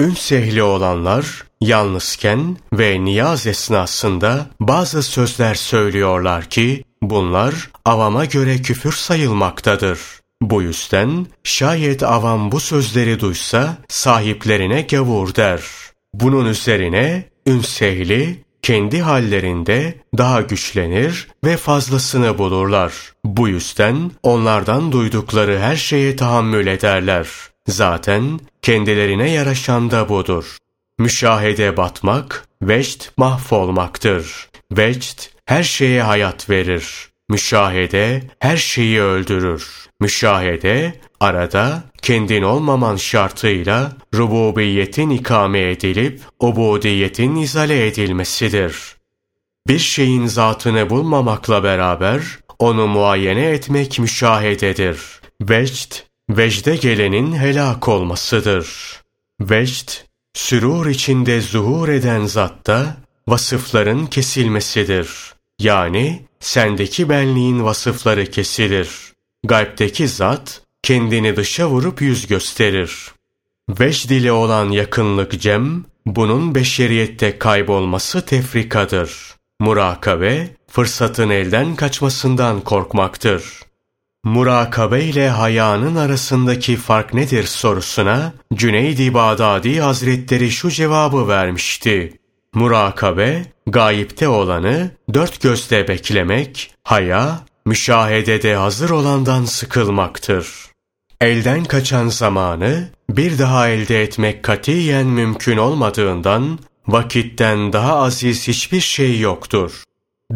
Ünsehli 0.00 0.62
olanlar 0.62 1.44
yalnızken 1.60 2.56
ve 2.72 3.04
niyaz 3.04 3.46
esnasında 3.46 4.46
bazı 4.60 5.02
sözler 5.02 5.54
söylüyorlar 5.54 6.44
ki 6.44 6.84
bunlar 7.02 7.70
avama 7.84 8.24
göre 8.24 8.62
küfür 8.62 8.92
sayılmaktadır. 8.92 9.98
Bu 10.42 10.62
yüzden 10.62 11.26
şayet 11.44 12.02
avam 12.02 12.52
bu 12.52 12.60
sözleri 12.60 13.20
duysa 13.20 13.76
sahiplerine 13.88 14.82
gavur 14.82 15.34
der. 15.34 15.62
Bunun 16.14 16.46
üzerine 16.46 17.28
ünsehli 17.46 18.45
kendi 18.66 19.00
hallerinde 19.00 19.94
daha 20.18 20.40
güçlenir 20.40 21.28
ve 21.44 21.56
fazlasını 21.56 22.38
bulurlar. 22.38 22.92
Bu 23.24 23.48
yüzden 23.48 24.10
onlardan 24.22 24.92
duydukları 24.92 25.58
her 25.58 25.76
şeye 25.76 26.16
tahammül 26.16 26.66
ederler. 26.66 27.28
Zaten 27.68 28.40
kendilerine 28.62 29.30
yaraşan 29.30 29.90
da 29.90 30.08
budur. 30.08 30.56
Müşahede 30.98 31.76
batmak, 31.76 32.48
vecd 32.62 33.02
mahvolmaktır. 33.16 34.48
Vecd 34.72 35.20
her 35.44 35.62
şeye 35.62 36.02
hayat 36.02 36.50
verir. 36.50 37.08
Müşahede 37.28 38.22
her 38.38 38.56
şeyi 38.56 39.00
öldürür. 39.00 39.86
Müşahede 40.00 41.00
arada 41.20 41.82
kendin 42.02 42.42
olmaman 42.42 42.96
şartıyla 42.96 43.92
rububiyetin 44.14 45.10
ikame 45.10 45.70
edilip 45.70 46.20
ubudiyetin 46.40 47.36
izale 47.36 47.86
edilmesidir. 47.86 48.96
Bir 49.68 49.78
şeyin 49.78 50.26
zatını 50.26 50.90
bulmamakla 50.90 51.64
beraber 51.64 52.22
onu 52.58 52.86
muayene 52.86 53.44
etmek 53.44 53.98
müşahededir. 53.98 54.98
Vecd, 55.42 55.92
vecde 56.30 56.76
gelenin 56.76 57.32
helak 57.32 57.88
olmasıdır. 57.88 58.68
Vecd, 59.40 59.90
sürur 60.34 60.86
içinde 60.86 61.40
zuhur 61.40 61.88
eden 61.88 62.24
zatta 62.24 62.96
vasıfların 63.28 64.06
kesilmesidir. 64.06 65.08
Yani 65.58 66.26
sendeki 66.40 67.08
benliğin 67.08 67.64
vasıfları 67.64 68.26
kesilir. 68.26 68.88
Galpteki 69.44 70.08
zat 70.08 70.62
kendini 70.86 71.36
dışa 71.36 71.68
vurup 71.68 72.02
yüz 72.02 72.26
gösterir. 72.26 73.12
Vecd 73.68 74.10
ile 74.10 74.32
olan 74.32 74.70
yakınlık 74.70 75.40
cem, 75.40 75.84
bunun 76.06 76.54
beşeriyette 76.54 77.38
kaybolması 77.38 78.26
tefrikadır. 78.26 79.34
Murakabe, 79.60 80.48
fırsatın 80.68 81.30
elden 81.30 81.76
kaçmasından 81.76 82.60
korkmaktır. 82.60 83.60
Murakabe 84.24 85.04
ile 85.04 85.28
hayanın 85.28 85.96
arasındaki 85.96 86.76
fark 86.76 87.14
nedir 87.14 87.44
sorusuna 87.44 88.32
Cüneyd-i 88.54 89.14
Bağdadi 89.14 89.80
Hazretleri 89.80 90.50
şu 90.50 90.70
cevabı 90.70 91.28
vermişti. 91.28 92.18
Murakabe, 92.54 93.42
gayipte 93.66 94.28
olanı 94.28 94.90
dört 95.14 95.42
gözle 95.42 95.88
beklemek, 95.88 96.74
haya, 96.82 97.40
müşahedede 97.64 98.54
hazır 98.54 98.90
olandan 98.90 99.44
sıkılmaktır. 99.44 100.75
Elden 101.20 101.64
kaçan 101.64 102.08
zamanı 102.08 102.88
bir 103.10 103.38
daha 103.38 103.68
elde 103.68 104.02
etmek 104.02 104.42
katiyen 104.42 105.06
mümkün 105.06 105.56
olmadığından 105.56 106.58
vakitten 106.86 107.72
daha 107.72 107.96
aziz 107.96 108.48
hiçbir 108.48 108.80
şey 108.80 109.20
yoktur. 109.20 109.82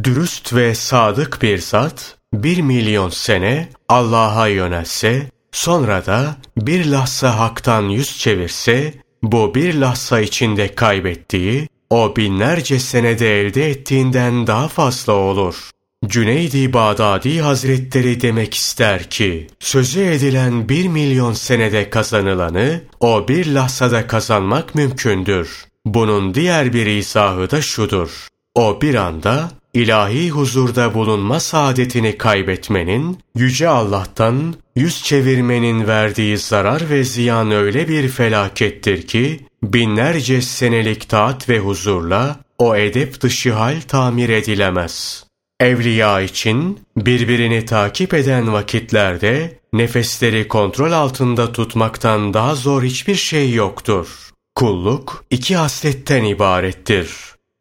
Dürüst 0.04 0.54
ve 0.54 0.74
sadık 0.74 1.42
bir 1.42 1.58
zat 1.58 2.16
bir 2.34 2.60
milyon 2.60 3.10
sene 3.10 3.68
Allah'a 3.88 4.48
yönelse, 4.48 5.30
sonra 5.52 6.06
da 6.06 6.36
bir 6.56 6.84
lahza 6.84 7.38
haktan 7.38 7.82
yüz 7.82 8.18
çevirse, 8.18 8.94
bu 9.22 9.54
bir 9.54 9.74
lahza 9.74 10.20
içinde 10.20 10.74
kaybettiği, 10.74 11.68
o 11.90 12.16
binlerce 12.16 12.78
senede 12.78 13.40
elde 13.40 13.70
ettiğinden 13.70 14.46
daha 14.46 14.68
fazla 14.68 15.12
olur. 15.12 15.70
Cüneydi 16.06 16.72
Bağdadi 16.72 17.40
Hazretleri 17.40 18.20
demek 18.20 18.54
ister 18.54 19.10
ki, 19.10 19.46
sözü 19.60 20.00
edilen 20.00 20.68
bir 20.68 20.88
milyon 20.88 21.32
senede 21.32 21.90
kazanılanı, 21.90 22.80
o 23.00 23.28
bir 23.28 23.46
lahzada 23.46 24.06
kazanmak 24.06 24.74
mümkündür. 24.74 25.64
Bunun 25.86 26.34
diğer 26.34 26.72
bir 26.72 26.86
izahı 26.86 27.50
da 27.50 27.62
şudur. 27.62 28.28
O 28.54 28.80
bir 28.80 28.94
anda 28.94 29.50
ilahi 29.74 30.30
huzurda 30.30 30.94
bulunma 30.94 31.40
saadetini 31.40 32.18
kaybetmenin, 32.18 33.18
Yüce 33.36 33.68
Allah'tan 33.68 34.54
yüz 34.76 35.02
çevirmenin 35.02 35.86
verdiği 35.86 36.38
zarar 36.38 36.90
ve 36.90 37.04
ziyan 37.04 37.50
öyle 37.50 37.88
bir 37.88 38.08
felakettir 38.08 39.06
ki, 39.06 39.40
binlerce 39.62 40.42
senelik 40.42 41.08
taat 41.08 41.48
ve 41.48 41.58
huzurla 41.58 42.36
o 42.58 42.76
edep 42.76 43.20
dışı 43.20 43.52
hal 43.52 43.80
tamir 43.88 44.28
edilemez. 44.28 45.29
Evliya 45.60 46.20
için 46.20 46.80
birbirini 46.96 47.64
takip 47.64 48.14
eden 48.14 48.52
vakitlerde 48.52 49.58
nefesleri 49.72 50.48
kontrol 50.48 50.92
altında 50.92 51.52
tutmaktan 51.52 52.34
daha 52.34 52.54
zor 52.54 52.82
hiçbir 52.82 53.14
şey 53.14 53.52
yoktur. 53.52 54.30
Kulluk 54.54 55.24
iki 55.30 55.56
hasletten 55.56 56.24
ibarettir. 56.24 57.10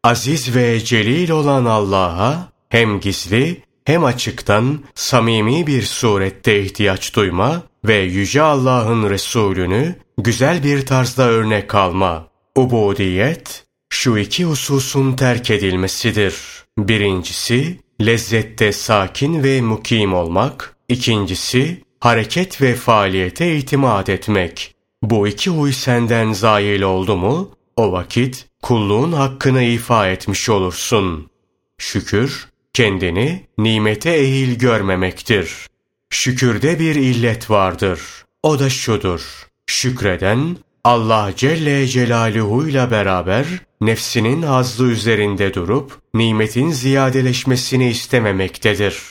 Aziz 0.04 0.56
ve 0.56 0.80
celil 0.80 1.30
olan 1.30 1.64
Allah'a 1.64 2.52
hem 2.68 3.00
gizli 3.00 3.62
hem 3.84 4.04
açıktan 4.04 4.84
samimi 4.94 5.66
bir 5.66 5.82
surette 5.82 6.62
ihtiyaç 6.62 7.16
duyma 7.16 7.62
ve 7.84 7.96
Yüce 7.96 8.42
Allah'ın 8.42 9.10
Resulünü 9.10 9.94
güzel 10.18 10.64
bir 10.64 10.86
tarzda 10.86 11.28
örnek 11.28 11.74
alma. 11.74 12.28
Ubudiyet, 12.56 13.64
şu 13.90 14.18
iki 14.18 14.44
hususun 14.44 15.12
terk 15.16 15.50
edilmesidir. 15.50 16.34
Birincisi, 16.78 17.80
lezzette 18.00 18.72
sakin 18.72 19.42
ve 19.42 19.60
mukim 19.60 20.14
olmak. 20.14 20.76
İkincisi, 20.88 21.82
hareket 22.00 22.62
ve 22.62 22.74
faaliyete 22.74 23.56
itimat 23.56 24.08
etmek. 24.08 24.74
Bu 25.02 25.28
iki 25.28 25.50
huy 25.50 25.72
senden 25.72 26.32
zail 26.32 26.82
oldu 26.82 27.16
mu, 27.16 27.50
o 27.76 27.92
vakit 27.92 28.46
kulluğun 28.62 29.12
hakkını 29.12 29.62
ifa 29.62 30.08
etmiş 30.08 30.48
olursun. 30.48 31.30
Şükür, 31.78 32.48
kendini 32.72 33.46
nimete 33.58 34.10
ehil 34.10 34.58
görmemektir. 34.58 35.66
Şükürde 36.10 36.78
bir 36.78 36.94
illet 36.94 37.50
vardır. 37.50 38.00
O 38.42 38.58
da 38.58 38.70
şudur. 38.70 39.46
Şükreden, 39.66 40.56
Allah 40.84 41.32
Celle 41.36 41.86
Celaluhu 41.86 42.68
ile 42.68 42.90
beraber 42.90 43.46
nefsinin 43.80 44.42
hazzı 44.42 44.84
üzerinde 44.84 45.54
durup 45.54 45.98
nimetin 46.14 46.70
ziyadeleşmesini 46.70 47.90
istememektedir. 47.90 49.02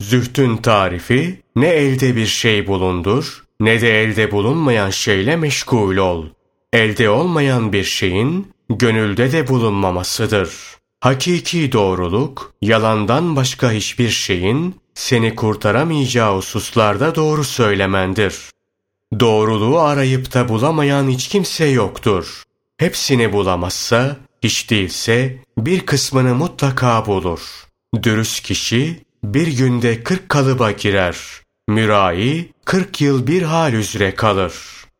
Zühtün 0.00 0.56
tarifi 0.56 1.42
ne 1.56 1.68
elde 1.68 2.16
bir 2.16 2.26
şey 2.26 2.66
bulundur 2.66 3.46
ne 3.60 3.80
de 3.80 4.02
elde 4.02 4.30
bulunmayan 4.30 4.90
şeyle 4.90 5.36
meşgul 5.36 5.96
ol. 5.96 6.26
Elde 6.72 7.10
olmayan 7.10 7.72
bir 7.72 7.84
şeyin 7.84 8.52
gönülde 8.70 9.32
de 9.32 9.48
bulunmamasıdır. 9.48 10.50
Hakiki 11.00 11.72
doğruluk, 11.72 12.52
yalandan 12.62 13.36
başka 13.36 13.72
hiçbir 13.72 14.08
şeyin 14.08 14.74
seni 14.94 15.34
kurtaramayacağı 15.34 16.36
hususlarda 16.36 17.14
doğru 17.14 17.44
söylemendir. 17.44 18.36
Doğruluğu 19.20 19.78
arayıp 19.78 20.34
da 20.34 20.48
bulamayan 20.48 21.08
hiç 21.08 21.28
kimse 21.28 21.64
yoktur. 21.64 22.42
Hepsini 22.78 23.32
bulamazsa, 23.32 24.16
hiç 24.42 24.70
değilse 24.70 25.38
bir 25.58 25.80
kısmını 25.80 26.34
mutlaka 26.34 27.06
bulur. 27.06 27.40
Dürüst 28.02 28.42
kişi 28.42 29.00
bir 29.24 29.46
günde 29.46 30.02
kırk 30.02 30.28
kalıba 30.28 30.70
girer. 30.72 31.16
Mürai 31.68 32.48
kırk 32.64 33.00
yıl 33.00 33.26
bir 33.26 33.42
hal 33.42 33.72
üzere 33.72 34.14
kalır. 34.14 34.54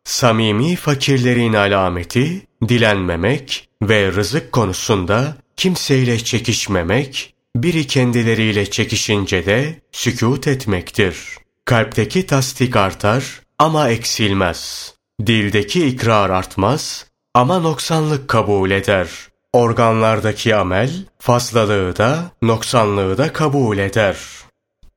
Samimi 0.04 0.76
fakirlerin 0.76 1.52
alameti 1.52 2.42
dilenmemek 2.68 3.68
ve 3.82 4.12
rızık 4.12 4.52
konusunda 4.52 5.36
kimseyle 5.56 6.18
çekişmemek, 6.18 7.34
biri 7.56 7.86
kendileriyle 7.86 8.70
çekişince 8.70 9.46
de 9.46 9.80
sükut 9.92 10.46
etmektir. 10.46 11.18
Kalpteki 11.64 12.26
tasdik 12.26 12.76
artar 12.76 13.40
ama 13.58 13.90
eksilmez. 13.90 14.92
Dildeki 15.26 15.86
ikrar 15.86 16.30
artmaz 16.30 17.05
ama 17.36 17.58
noksanlık 17.58 18.28
kabul 18.28 18.70
eder. 18.70 19.08
Organlardaki 19.52 20.56
amel 20.56 20.90
fazlalığı 21.18 21.96
da 21.96 22.30
noksanlığı 22.42 23.18
da 23.18 23.32
kabul 23.32 23.78
eder. 23.78 24.16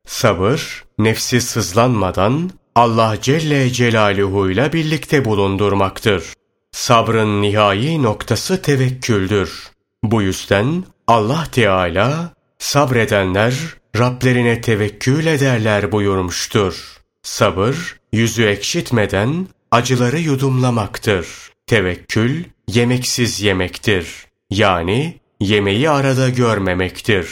Sabır, 0.08 0.84
nefsi 0.98 1.42
sızlanmadan 1.42 2.52
Allah 2.76 3.18
Celle 3.22 3.70
Celaluhu 3.70 4.52
ile 4.52 4.74
birlikte 4.74 5.26
bulundurmaktır. 5.26 6.24
Sabrın 6.72 7.42
nihai 7.42 8.04
noktası 8.04 8.62
tevekküldür. 8.62 9.70
Bu 10.04 10.22
yüzden 10.22 10.84
Allah 11.08 11.48
Teala 11.52 12.34
sabredenler 12.60 13.54
Rablerine 13.98 14.62
tevekkül 14.62 15.26
ederler 15.26 15.92
buyurmuştur. 15.92 17.02
Sabır, 17.24 18.00
yüzü 18.14 18.44
ekşitmeden 18.44 19.48
acıları 19.72 20.20
yudumlamaktır. 20.20 21.49
Tevekkül, 21.70 22.44
yemeksiz 22.68 23.42
yemektir. 23.42 24.26
Yani 24.50 25.20
yemeği 25.40 25.90
arada 25.90 26.30
görmemektir. 26.30 27.28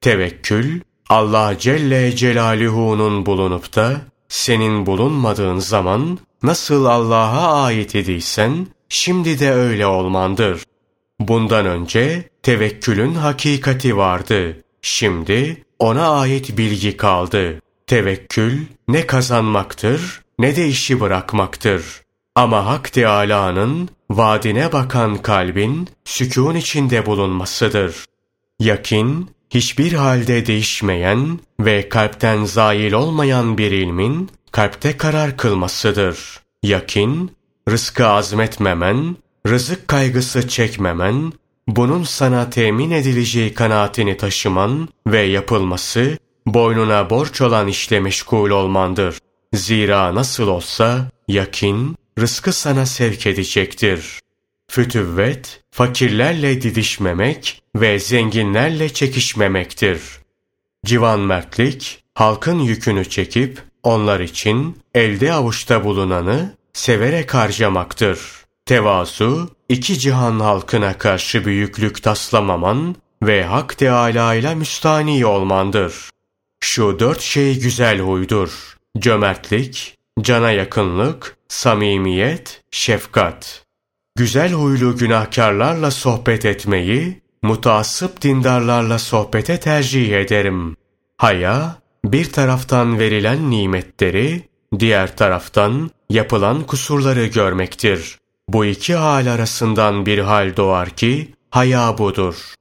Tevekkül, 0.00 0.80
Allah 1.08 1.58
Celle 1.58 2.16
Celaluhu'nun 2.16 3.26
bulunup 3.26 3.76
da 3.76 4.00
senin 4.28 4.86
bulunmadığın 4.86 5.58
zaman 5.58 6.18
nasıl 6.42 6.84
Allah'a 6.84 7.62
ait 7.62 7.94
idiysen 7.94 8.66
şimdi 8.88 9.38
de 9.38 9.52
öyle 9.52 9.86
olmandır. 9.86 10.62
Bundan 11.20 11.66
önce 11.66 12.28
tevekkülün 12.42 13.14
hakikati 13.14 13.96
vardı. 13.96 14.64
Şimdi 14.82 15.64
ona 15.78 16.08
ait 16.08 16.58
bilgi 16.58 16.96
kaldı. 16.96 17.60
Tevekkül 17.86 18.60
ne 18.88 19.06
kazanmaktır 19.06 20.22
ne 20.38 20.56
de 20.56 20.68
işi 20.68 21.00
bırakmaktır. 21.00 21.82
Ama 22.40 22.66
Hak 22.66 22.92
Teâlâ'nın 22.92 23.88
vaadine 24.10 24.72
bakan 24.72 25.16
kalbin 25.16 25.88
sükun 26.04 26.54
içinde 26.54 27.06
bulunmasıdır. 27.06 28.04
Yakin, 28.60 29.30
hiçbir 29.50 29.92
halde 29.92 30.46
değişmeyen 30.46 31.38
ve 31.60 31.88
kalpten 31.88 32.44
zail 32.44 32.92
olmayan 32.92 33.58
bir 33.58 33.70
ilmin 33.70 34.30
kalpte 34.52 34.96
karar 34.96 35.36
kılmasıdır. 35.36 36.40
Yakin, 36.62 37.32
rızkı 37.70 38.06
azmetmemen, 38.06 39.16
rızık 39.46 39.88
kaygısı 39.88 40.48
çekmemen, 40.48 41.32
bunun 41.68 42.02
sana 42.02 42.50
temin 42.50 42.90
edileceği 42.90 43.54
kanaatini 43.54 44.16
taşıman 44.16 44.88
ve 45.06 45.20
yapılması, 45.20 46.18
boynuna 46.46 47.10
borç 47.10 47.40
olan 47.40 47.68
işle 47.68 48.00
meşgul 48.00 48.50
olmandır. 48.50 49.18
Zira 49.54 50.14
nasıl 50.14 50.48
olsa 50.48 51.10
yakin, 51.28 51.96
rızkı 52.18 52.52
sana 52.52 52.86
sevk 52.86 53.26
edecektir. 53.26 54.20
Fütüvvet, 54.70 55.60
fakirlerle 55.70 56.62
didişmemek 56.62 57.62
ve 57.76 57.98
zenginlerle 57.98 58.88
çekişmemektir. 58.88 60.00
Civan 60.86 61.20
mertlik, 61.20 62.04
halkın 62.14 62.58
yükünü 62.58 63.04
çekip, 63.04 63.62
onlar 63.82 64.20
için 64.20 64.78
elde 64.94 65.32
avuçta 65.32 65.84
bulunanı 65.84 66.56
severek 66.72 67.34
harcamaktır. 67.34 68.20
Tevazu, 68.66 69.50
iki 69.68 69.98
cihan 69.98 70.40
halkına 70.40 70.98
karşı 70.98 71.44
büyüklük 71.44 72.02
taslamaman 72.02 72.96
ve 73.22 73.44
Hak 73.44 73.78
Teâlâ 73.78 74.34
ile 74.34 74.54
müstani 74.54 75.26
olmandır. 75.26 76.10
Şu 76.60 76.98
dört 76.98 77.20
şey 77.20 77.60
güzel 77.60 77.98
huydur. 77.98 78.76
Cömertlik, 78.98 79.98
cana 80.20 80.50
yakınlık, 80.50 81.36
samimiyet, 81.50 82.62
şefkat. 82.70 83.64
Güzel 84.16 84.52
huylu 84.52 84.96
günahkarlarla 84.96 85.90
sohbet 85.90 86.44
etmeyi, 86.44 87.20
mutasip 87.42 88.22
dindarlarla 88.22 88.98
sohbete 88.98 89.60
tercih 89.60 90.12
ederim. 90.12 90.76
Haya, 91.16 91.76
bir 92.04 92.32
taraftan 92.32 92.98
verilen 92.98 93.50
nimetleri, 93.50 94.42
diğer 94.78 95.16
taraftan 95.16 95.90
yapılan 96.10 96.62
kusurları 96.62 97.26
görmektir. 97.26 98.18
Bu 98.48 98.64
iki 98.64 98.94
hal 98.94 99.26
arasından 99.26 100.06
bir 100.06 100.18
hal 100.18 100.56
doğar 100.56 100.90
ki, 100.90 101.34
haya 101.50 101.98
budur. 101.98 102.54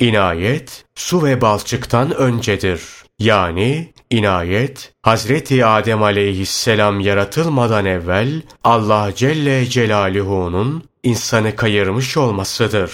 İnayet, 0.00 0.84
su 0.94 1.24
ve 1.24 1.40
balçıktan 1.40 2.14
öncedir. 2.14 2.80
Yani 3.18 3.92
inayet, 4.10 4.92
Hazreti 5.02 5.66
Adem 5.66 6.02
aleyhisselam 6.02 7.00
yaratılmadan 7.00 7.84
evvel 7.84 8.42
Allah 8.64 9.12
Celle 9.14 9.66
Celaluhu'nun 9.66 10.84
insanı 11.02 11.56
kayırmış 11.56 12.16
olmasıdır. 12.16 12.92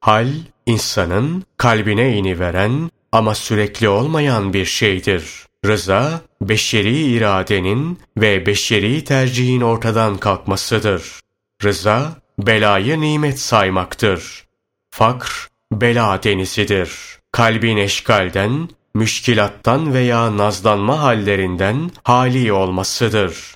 Hal, 0.00 0.28
insanın 0.66 1.44
kalbine 1.56 2.16
iniveren 2.16 2.90
ama 3.12 3.34
sürekli 3.34 3.88
olmayan 3.88 4.52
bir 4.52 4.64
şeydir. 4.64 5.24
Rıza, 5.66 6.20
beşeri 6.40 6.96
iradenin 6.96 7.98
ve 8.16 8.46
beşeri 8.46 9.04
tercihin 9.04 9.60
ortadan 9.60 10.16
kalkmasıdır. 10.16 11.20
Rıza, 11.64 12.12
belayı 12.38 13.00
nimet 13.00 13.40
saymaktır. 13.40 14.44
Fakr, 14.90 15.48
bela 15.72 16.22
denizidir. 16.22 16.90
Kalbin 17.32 17.76
eşkalden, 17.76 18.68
müşkilattan 18.94 19.94
veya 19.94 20.36
nazlanma 20.36 21.02
hallerinden 21.02 21.90
hali 22.04 22.52
olmasıdır. 22.52 23.54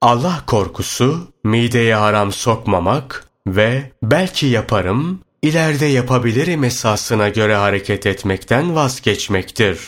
Allah 0.00 0.42
korkusu, 0.46 1.28
mideye 1.44 1.94
haram 1.94 2.32
sokmamak 2.32 3.24
ve 3.46 3.90
belki 4.02 4.46
yaparım, 4.46 5.20
ileride 5.42 5.86
yapabilirim 5.86 6.64
esasına 6.64 7.28
göre 7.28 7.54
hareket 7.56 8.06
etmekten 8.06 8.74
vazgeçmektir. 8.74 9.78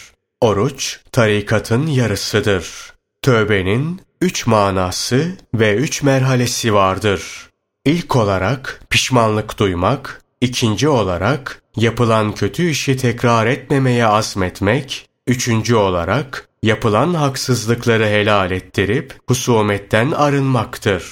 Oruç, 0.41 1.01
tarikatın 1.13 1.87
yarısıdır. 1.87 2.93
Tövbenin 3.23 4.01
üç 4.21 4.47
manası 4.47 5.33
ve 5.55 5.75
üç 5.75 6.03
merhalesi 6.03 6.75
vardır. 6.75 7.51
İlk 7.85 8.17
olarak 8.17 8.81
pişmanlık 8.91 9.59
duymak, 9.59 10.23
ikinci 10.41 10.89
olarak 10.89 11.63
yapılan 11.77 12.35
kötü 12.35 12.71
işi 12.71 12.97
tekrar 12.97 13.47
etmemeye 13.47 14.07
azmetmek, 14.07 15.09
üçüncü 15.27 15.75
olarak 15.75 16.49
yapılan 16.63 17.15
haksızlıkları 17.15 18.07
helal 18.07 18.51
ettirip 18.51 19.15
husumetten 19.29 20.11
arınmaktır. 20.11 21.05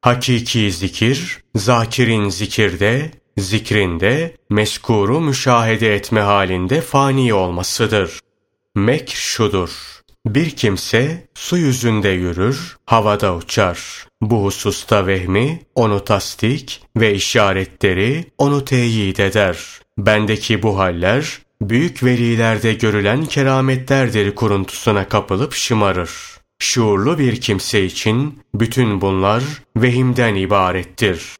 Hakiki 0.00 0.72
zikir, 0.72 1.38
zakirin 1.56 2.28
zikirde, 2.28 3.10
zikrinde 3.38 4.36
meskuru 4.50 5.20
müşahede 5.20 5.94
etme 5.94 6.20
halinde 6.20 6.80
fani 6.80 7.34
olmasıdır. 7.34 8.20
Mekr 8.74 9.16
şudur. 9.16 9.70
Bir 10.26 10.50
kimse 10.50 11.28
su 11.34 11.56
yüzünde 11.56 12.08
yürür, 12.08 12.76
havada 12.86 13.36
uçar. 13.36 14.06
Bu 14.20 14.44
hususta 14.44 15.06
vehmi, 15.06 15.62
onu 15.74 16.04
tasdik 16.04 16.82
ve 16.96 17.14
işaretleri 17.14 18.24
onu 18.38 18.64
teyit 18.64 19.20
eder. 19.20 19.81
Bendeki 19.98 20.62
bu 20.62 20.78
haller, 20.78 21.38
büyük 21.60 22.04
velilerde 22.04 22.74
görülen 22.74 23.24
kerametlerdir 23.24 24.34
kuruntusuna 24.34 25.08
kapılıp 25.08 25.54
şımarır. 25.54 26.10
Şuurlu 26.58 27.18
bir 27.18 27.40
kimse 27.40 27.84
için 27.84 28.38
bütün 28.54 29.00
bunlar 29.00 29.42
vehimden 29.76 30.34
ibarettir. 30.34 31.36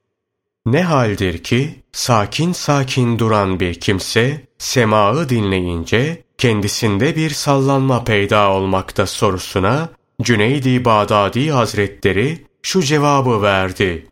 Ne 0.67 0.83
haldir 0.83 1.39
ki 1.39 1.75
sakin 1.93 2.53
sakin 2.53 3.19
duran 3.19 3.61
bir 3.61 3.75
kimse 3.75 4.41
semağı 4.59 5.29
dinleyince 5.29 6.23
kendisinde 6.39 7.17
bir 7.17 7.31
sallanma 7.31 8.05
peyda 8.05 8.51
olmakta 8.51 9.07
sorusuna 9.07 9.89
Cüneydi 10.23 10.85
Bağdadi 10.85 11.51
Hazretleri 11.51 12.47
şu 12.63 12.83
cevabı 12.83 13.43
verdi. 13.43 14.07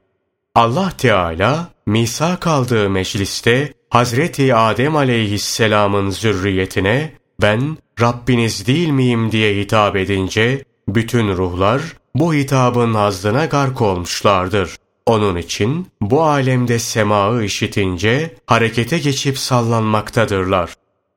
Allah 0.54 0.92
Teala 0.98 1.68
misak 1.90 2.46
aldığı 2.46 2.90
mecliste 2.90 3.72
Hazreti 3.90 4.54
Adem 4.54 4.96
aleyhisselamın 4.96 6.10
zürriyetine 6.10 7.12
ben 7.42 7.78
Rabbiniz 8.00 8.66
değil 8.66 8.88
miyim 8.88 9.32
diye 9.32 9.56
hitap 9.56 9.96
edince 9.96 10.64
bütün 10.88 11.28
ruhlar 11.28 11.82
bu 12.14 12.34
hitabın 12.34 12.94
hazdına 12.94 13.44
gark 13.44 13.80
olmuşlardır. 13.80 14.76
Onun 15.06 15.36
için 15.36 15.86
bu 16.00 16.22
alemde 16.22 16.78
semağı 16.78 17.44
işitince 17.44 18.34
harekete 18.46 18.98
geçip 18.98 19.38
sallanmaktadırlar. 19.38 20.74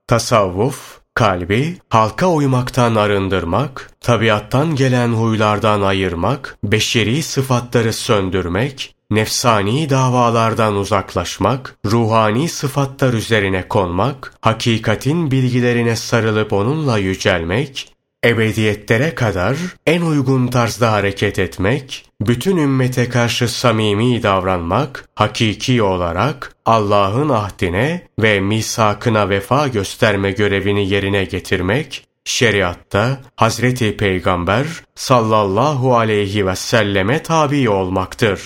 Tasavvuf, 0.08 1.00
kalbi 1.14 1.78
halka 1.90 2.28
uymaktan 2.28 2.96
arındırmak, 2.96 3.92
tabiattan 4.02 4.76
gelen 4.76 5.10
huylardan 5.10 5.82
ayırmak, 5.82 6.58
beşeri 6.64 7.24
sıfatları 7.24 7.94
söndürmek, 7.94 8.96
nefsani 9.16 9.90
davalardan 9.90 10.76
uzaklaşmak, 10.76 11.76
ruhani 11.86 12.50
sıfatlar 12.50 13.14
üzerine 13.14 13.68
konmak, 13.68 14.34
hakikatin 14.42 15.32
bilgilerine 15.32 15.96
sarılıp 15.96 16.54
onunla 16.54 16.98
yücelmek, 16.98 17.94
ebediyetlere 18.26 19.16
kadar 19.16 19.58
en 19.86 20.02
uygun 20.02 20.48
tarzda 20.48 20.92
hareket 20.92 21.40
etmek, 21.40 22.06
bütün 22.22 22.58
ümmete 22.58 23.10
karşı 23.10 23.48
samimi 23.48 24.24
davranmak, 24.24 25.10
hakiki 25.16 25.84
olarak 25.84 26.56
Allah'ın 26.66 27.30
ahdine 27.30 28.08
ve 28.20 28.40
misakına 28.40 29.30
vefa 29.30 29.68
gösterme 29.68 30.32
görevini 30.32 30.90
yerine 30.90 31.26
getirmek, 31.26 32.06
şeriatta 32.26 33.22
Hazreti 33.36 33.98
Peygamber 33.98 34.66
sallallahu 34.96 35.98
aleyhi 35.98 36.48
ve 36.48 36.56
selleme 36.56 37.24
tabi 37.24 37.70
olmaktır. 37.70 38.42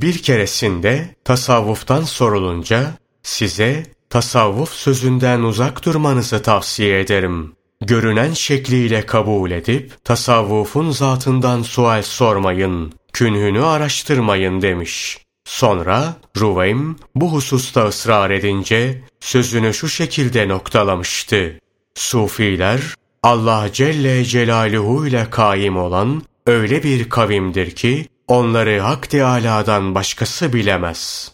Bir 0.00 0.22
keresinde 0.22 1.14
tasavvuftan 1.24 2.02
sorulunca 2.02 2.94
size 3.22 3.86
tasavvuf 4.10 4.70
sözünden 4.70 5.40
uzak 5.40 5.84
durmanızı 5.84 6.42
tavsiye 6.42 7.00
ederim 7.00 7.52
görünen 7.80 8.32
şekliyle 8.32 9.06
kabul 9.06 9.50
edip 9.50 10.04
tasavvufun 10.04 10.90
zatından 10.90 11.62
sual 11.62 12.02
sormayın, 12.02 12.92
künhünü 13.12 13.64
araştırmayın 13.64 14.62
demiş. 14.62 15.18
Sonra 15.44 16.14
Ruveym 16.36 16.96
bu 17.14 17.32
hususta 17.32 17.86
ısrar 17.86 18.30
edince 18.30 19.02
sözünü 19.20 19.74
şu 19.74 19.88
şekilde 19.88 20.48
noktalamıştı. 20.48 21.60
Sufiler 21.94 22.80
Allah 23.22 23.68
Celle 23.72 24.24
Celaluhu 24.24 25.06
ile 25.06 25.26
kaim 25.30 25.76
olan 25.76 26.22
öyle 26.46 26.82
bir 26.82 27.10
kavimdir 27.10 27.70
ki 27.70 28.08
onları 28.28 28.80
Hak 28.80 29.10
Teâlâ'dan 29.10 29.94
başkası 29.94 30.52
bilemez. 30.52 31.32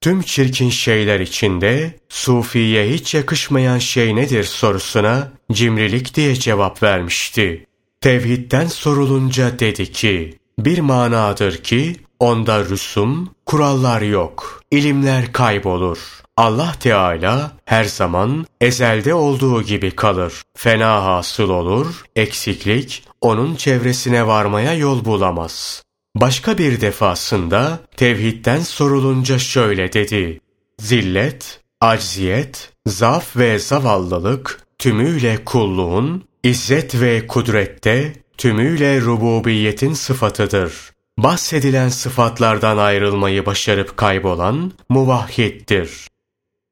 Tüm 0.00 0.22
çirkin 0.22 0.70
şeyler 0.70 1.20
içinde 1.20 1.94
Sufiye 2.08 2.90
hiç 2.90 3.14
yakışmayan 3.14 3.78
şey 3.78 4.16
nedir 4.16 4.44
sorusuna 4.44 5.32
cimrilik 5.52 6.14
diye 6.14 6.34
cevap 6.34 6.82
vermişti. 6.82 7.66
Tevhidden 8.00 8.66
sorulunca 8.66 9.58
dedi 9.58 9.92
ki, 9.92 10.38
bir 10.58 10.78
manadır 10.78 11.56
ki 11.56 11.96
onda 12.20 12.64
rüsum, 12.64 13.30
kurallar 13.46 14.02
yok, 14.02 14.62
ilimler 14.70 15.32
kaybolur. 15.32 15.98
Allah 16.36 16.74
Teala 16.80 17.52
her 17.64 17.84
zaman 17.84 18.46
ezelde 18.60 19.14
olduğu 19.14 19.62
gibi 19.62 19.90
kalır. 19.90 20.42
Fena 20.56 21.04
hasıl 21.04 21.50
olur, 21.50 22.04
eksiklik 22.16 23.04
onun 23.20 23.54
çevresine 23.54 24.26
varmaya 24.26 24.74
yol 24.74 25.04
bulamaz. 25.04 25.82
Başka 26.16 26.58
bir 26.58 26.80
defasında 26.80 27.80
tevhidden 27.96 28.60
sorulunca 28.60 29.38
şöyle 29.38 29.92
dedi. 29.92 30.40
Zillet, 30.78 31.60
acziyet, 31.80 32.72
zaf 32.86 33.36
ve 33.36 33.58
zavallılık 33.58 34.60
tümüyle 34.78 35.44
kulluğun, 35.44 36.24
izzet 36.42 37.00
ve 37.00 37.26
kudrette 37.26 38.12
tümüyle 38.38 39.00
rububiyetin 39.00 39.94
sıfatıdır. 39.94 40.72
Bahsedilen 41.18 41.88
sıfatlardan 41.88 42.78
ayrılmayı 42.78 43.46
başarıp 43.46 43.96
kaybolan 43.96 44.72
muvahhiddir. 44.88 46.08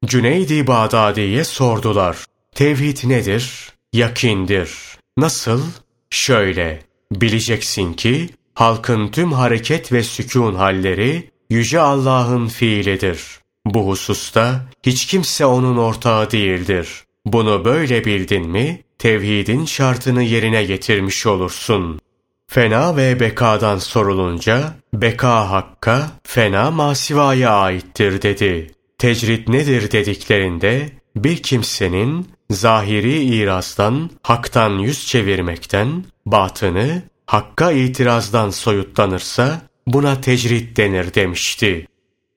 Cüneydi 0.05 0.67
Bağdadi'ye 0.67 1.43
sordular. 1.43 2.25
Tevhid 2.55 3.09
nedir? 3.09 3.73
Yakindir. 3.93 4.71
Nasıl? 5.17 5.61
Şöyle, 6.09 6.81
bileceksin 7.11 7.93
ki 7.93 8.29
halkın 8.59 9.07
tüm 9.07 9.31
hareket 9.31 9.91
ve 9.91 10.03
sükun 10.03 10.55
halleri 10.55 11.29
Yüce 11.49 11.79
Allah'ın 11.79 12.47
fiilidir. 12.47 13.21
Bu 13.65 13.87
hususta 13.87 14.65
hiç 14.83 15.05
kimse 15.05 15.45
onun 15.45 15.77
ortağı 15.77 16.31
değildir. 16.31 17.03
Bunu 17.25 17.65
böyle 17.65 18.05
bildin 18.05 18.49
mi, 18.49 18.81
tevhidin 18.97 19.65
şartını 19.65 20.23
yerine 20.23 20.63
getirmiş 20.63 21.25
olursun. 21.25 21.99
Fena 22.47 22.97
ve 22.97 23.19
bekadan 23.19 23.77
sorulunca, 23.77 24.73
beka 24.93 25.49
hakka, 25.49 26.11
fena 26.23 26.71
masivaya 26.71 27.51
aittir 27.51 28.21
dedi. 28.21 28.71
Tecrit 28.97 29.47
nedir 29.47 29.91
dediklerinde, 29.91 30.89
bir 31.15 31.43
kimsenin 31.43 32.27
zahiri 32.49 33.23
irazdan, 33.23 34.09
haktan 34.23 34.79
yüz 34.79 35.07
çevirmekten, 35.07 36.03
batını 36.25 37.01
hakka 37.29 37.71
itirazdan 37.71 38.49
soyutlanırsa 38.49 39.61
buna 39.87 40.21
tecrit 40.21 40.77
denir 40.77 41.13
demişti. 41.13 41.87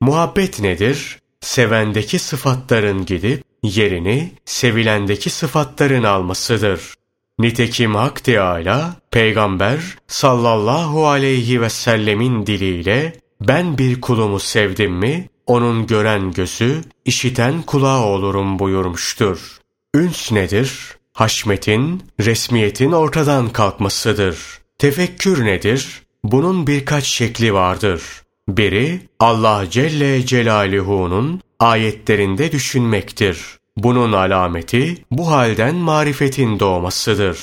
Muhabbet 0.01 0.59
nedir? 0.59 1.19
Sevendeki 1.41 2.19
sıfatların 2.19 3.05
gidip 3.05 3.43
yerini 3.63 4.31
sevilendeki 4.45 5.29
sıfatların 5.29 6.03
almasıdır. 6.03 6.93
Nitekim 7.39 7.95
Hak 7.95 8.23
Teâlâ, 8.23 8.95
Peygamber 9.11 9.79
sallallahu 10.07 11.07
aleyhi 11.07 11.61
ve 11.61 11.69
sellemin 11.69 12.45
diliyle 12.45 13.13
ben 13.41 13.77
bir 13.77 14.01
kulumu 14.01 14.39
sevdim 14.39 14.93
mi, 14.93 15.29
onun 15.45 15.87
gören 15.87 16.31
gözü, 16.31 16.81
işiten 17.05 17.61
kulağı 17.61 18.03
olurum 18.05 18.59
buyurmuştur. 18.59 19.57
Üns 19.95 20.31
nedir? 20.31 20.97
Haşmetin, 21.13 22.03
resmiyetin 22.19 22.91
ortadan 22.91 23.49
kalkmasıdır. 23.49 24.62
Tefekkür 24.77 25.45
nedir? 25.45 26.01
Bunun 26.23 26.67
birkaç 26.67 27.03
şekli 27.05 27.53
vardır. 27.53 28.01
Biri 28.49 29.01
Allah 29.19 29.65
Celle 29.69 30.25
Celaluhu'nun 30.25 31.41
ayetlerinde 31.59 32.51
düşünmektir. 32.51 33.39
Bunun 33.77 34.13
alameti 34.13 34.97
bu 35.11 35.31
halden 35.31 35.75
marifetin 35.75 36.59
doğmasıdır. 36.59 37.37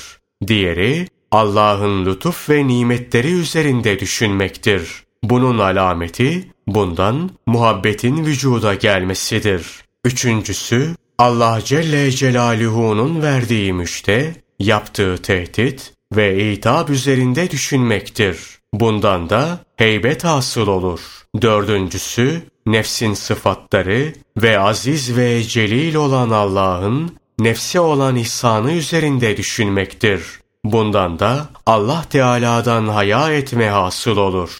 Diğeri 0.47 1.07
Allah'ın 1.31 2.05
lütuf 2.05 2.49
ve 2.49 2.67
nimetleri 2.67 3.33
üzerinde 3.33 3.99
düşünmektir. 3.99 5.03
Bunun 5.23 5.57
alameti 5.57 6.47
bundan 6.67 7.29
muhabbetin 7.45 8.25
vücuda 8.25 8.73
gelmesidir. 8.73 9.65
Üçüncüsü 10.05 10.95
Allah 11.17 11.59
Celle 11.65 12.11
Celaluhu'nun 12.11 13.21
verdiği 13.21 13.73
müjde, 13.73 14.35
yaptığı 14.59 15.17
tehdit 15.17 15.93
ve 16.15 16.51
itab 16.51 16.89
üzerinde 16.89 17.51
düşünmektir. 17.51 18.37
Bundan 18.73 19.29
da 19.29 19.59
heybet 19.75 20.23
hasıl 20.23 20.67
olur. 20.67 20.99
Dördüncüsü, 21.41 22.41
nefsin 22.65 23.13
sıfatları 23.13 24.13
ve 24.37 24.59
aziz 24.59 25.17
ve 25.17 25.43
celil 25.43 25.95
olan 25.95 26.29
Allah'ın 26.29 27.17
nefse 27.39 27.79
olan 27.79 28.15
ihsanı 28.15 28.71
üzerinde 28.71 29.37
düşünmektir. 29.37 30.23
Bundan 30.63 31.19
da 31.19 31.49
Allah 31.65 32.05
Teala'dan 32.09 32.87
haya 32.87 33.33
etme 33.33 33.69
hasıl 33.69 34.17
olur. 34.17 34.57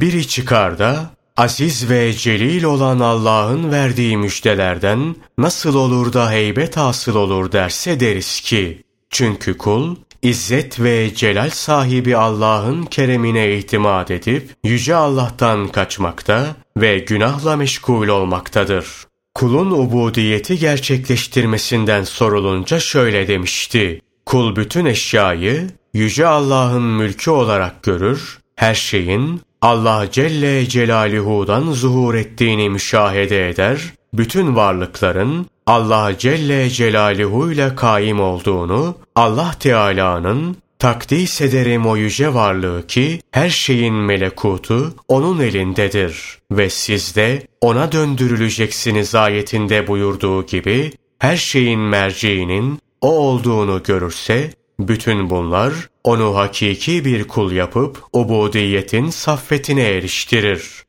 Biri 0.00 0.28
çıkar 0.28 0.78
da 0.78 1.10
aziz 1.36 1.90
ve 1.90 2.12
celil 2.12 2.64
olan 2.64 3.00
Allah'ın 3.00 3.72
verdiği 3.72 4.16
müjdelerden 4.16 5.16
nasıl 5.38 5.74
olur 5.74 6.12
da 6.12 6.30
heybet 6.30 6.76
hasıl 6.76 7.14
olur 7.14 7.52
derse 7.52 8.00
deriz 8.00 8.40
ki, 8.40 8.82
çünkü 9.16 9.58
kul, 9.58 9.96
İzzet 10.22 10.80
ve 10.80 11.14
celal 11.14 11.50
sahibi 11.50 12.16
Allah'ın 12.16 12.82
keremine 12.82 13.56
itimat 13.56 14.10
edip, 14.10 14.50
Yüce 14.64 14.94
Allah'tan 14.94 15.68
kaçmakta 15.68 16.56
ve 16.76 16.98
günahla 16.98 17.56
meşgul 17.56 18.08
olmaktadır. 18.08 18.86
Kulun 19.34 19.70
ubudiyeti 19.70 20.58
gerçekleştirmesinden 20.58 22.04
sorulunca 22.04 22.80
şöyle 22.80 23.28
demişti. 23.28 24.00
Kul 24.26 24.56
bütün 24.56 24.84
eşyayı 24.84 25.66
Yüce 25.94 26.26
Allah'ın 26.26 26.82
mülkü 26.82 27.30
olarak 27.30 27.82
görür, 27.82 28.38
her 28.56 28.74
şeyin 28.74 29.40
Allah 29.62 30.06
Celle 30.12 30.68
Celaluhu'dan 30.68 31.72
zuhur 31.72 32.14
ettiğini 32.14 32.70
müşahede 32.70 33.48
eder, 33.48 33.80
bütün 34.14 34.56
varlıkların 34.56 35.46
Allah 35.66 36.18
Celle 36.18 36.70
Celaluhu 36.70 37.52
ile 37.52 37.74
kaim 37.74 38.20
olduğunu, 38.20 38.96
Allah 39.14 39.54
Teala'nın 39.60 40.56
takdis 40.78 41.40
ederim 41.40 41.86
o 41.86 41.96
yüce 41.96 42.34
varlığı 42.34 42.86
ki 42.86 43.20
her 43.30 43.50
şeyin 43.50 43.94
melekutu 43.94 44.94
onun 45.08 45.40
elindedir 45.40 46.38
ve 46.50 46.70
siz 46.70 47.16
de 47.16 47.46
ona 47.60 47.92
döndürüleceksiniz 47.92 49.14
ayetinde 49.14 49.86
buyurduğu 49.86 50.46
gibi 50.46 50.92
her 51.18 51.36
şeyin 51.36 51.80
merceğinin 51.80 52.78
o 53.00 53.10
olduğunu 53.10 53.82
görürse 53.82 54.50
bütün 54.80 55.30
bunlar 55.30 55.72
onu 56.04 56.36
hakiki 56.36 57.04
bir 57.04 57.28
kul 57.28 57.52
yapıp 57.52 58.02
ubudiyetin 58.12 59.10
saffetine 59.10 59.82
eriştirir. 59.82 60.84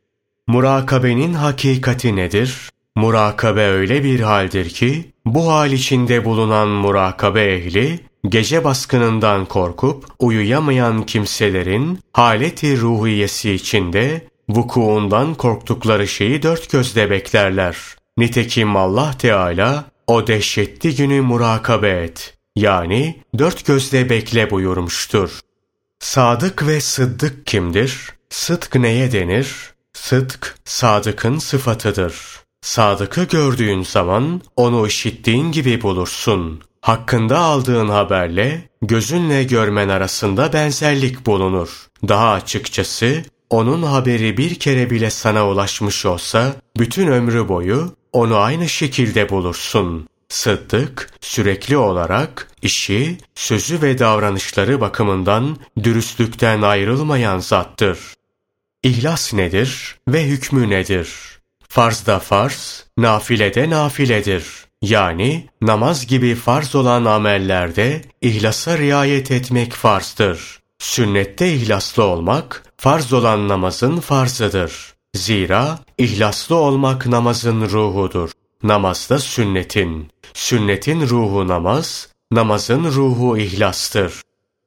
Murakabenin 0.47 1.33
hakikati 1.33 2.15
nedir? 2.15 2.69
Murakabe 2.97 3.67
öyle 3.67 4.03
bir 4.03 4.19
haldir 4.19 4.69
ki, 4.69 5.11
bu 5.25 5.51
hal 5.51 5.71
içinde 5.71 6.25
bulunan 6.25 6.67
murakabe 6.67 7.55
ehli, 7.55 7.99
gece 8.29 8.63
baskınından 8.63 9.45
korkup 9.45 10.05
uyuyamayan 10.19 11.05
kimselerin 11.05 11.99
haleti 12.13 12.77
ruhiyesi 12.77 13.51
içinde 13.51 14.27
vukuundan 14.49 15.33
korktukları 15.33 16.07
şeyi 16.07 16.43
dört 16.43 16.71
gözle 16.71 17.09
beklerler. 17.09 17.77
Nitekim 18.17 18.75
Allah 18.75 19.17
Teala 19.17 19.85
o 20.07 20.27
dehşetli 20.27 20.95
günü 20.95 21.21
murakabe 21.21 21.89
et. 21.89 22.37
Yani 22.55 23.21
dört 23.37 23.65
gözle 23.65 24.09
bekle 24.09 24.51
buyurmuştur. 24.51 25.39
Sadık 25.99 26.67
ve 26.67 26.81
sıddık 26.81 27.47
kimdir? 27.47 28.13
Sıdk 28.29 28.75
neye 28.75 29.11
denir? 29.11 29.73
Sıdk, 29.93 30.55
sadıkın 30.65 31.37
sıfatıdır. 31.37 32.46
Sadıkı 32.61 33.23
gördüğün 33.23 33.83
zaman 33.83 34.41
onu 34.55 34.87
işittiğin 34.87 35.51
gibi 35.51 35.81
bulursun. 35.81 36.61
Hakkında 36.81 37.39
aldığın 37.39 37.89
haberle 37.89 38.69
gözünle 38.81 39.43
görmen 39.43 39.89
arasında 39.89 40.53
benzerlik 40.53 41.25
bulunur. 41.25 41.87
Daha 42.07 42.31
açıkçası 42.31 43.23
onun 43.49 43.83
haberi 43.83 44.37
bir 44.37 44.55
kere 44.55 44.89
bile 44.89 45.09
sana 45.09 45.49
ulaşmış 45.49 46.05
olsa 46.05 46.55
bütün 46.77 47.07
ömrü 47.07 47.47
boyu 47.47 47.95
onu 48.13 48.37
aynı 48.37 48.69
şekilde 48.69 49.29
bulursun. 49.29 50.07
Sıddık 50.29 51.13
sürekli 51.21 51.77
olarak 51.77 52.47
işi, 52.61 53.17
sözü 53.35 53.81
ve 53.81 53.99
davranışları 53.99 54.81
bakımından 54.81 55.57
dürüstlükten 55.83 56.61
ayrılmayan 56.61 57.39
zattır. 57.39 57.99
İhlas 58.83 59.33
nedir 59.33 59.95
ve 60.07 60.23
hükmü 60.23 60.69
nedir? 60.69 61.36
Farz 61.69 62.07
da 62.07 62.19
farz, 62.19 62.85
nafile 62.97 63.53
de 63.53 63.69
nafiledir. 63.69 64.45
Yani 64.81 65.49
namaz 65.61 66.07
gibi 66.07 66.35
farz 66.35 66.75
olan 66.75 67.05
amellerde 67.05 68.01
ihlasa 68.21 68.77
riayet 68.77 69.31
etmek 69.31 69.73
farzdır. 69.73 70.59
Sünnette 70.79 71.53
ihlaslı 71.53 72.03
olmak, 72.03 72.63
farz 72.77 73.13
olan 73.13 73.47
namazın 73.47 73.99
farzıdır. 73.99 74.93
Zira 75.15 75.79
ihlaslı 75.97 76.55
olmak 76.55 77.07
namazın 77.07 77.69
ruhudur. 77.69 78.31
Namaz 78.63 79.09
da 79.09 79.19
sünnetin. 79.19 80.11
Sünnetin 80.33 81.01
ruhu 81.01 81.47
namaz, 81.47 82.09
namazın 82.31 82.83
ruhu 82.83 83.37
ihlastır. 83.37 84.21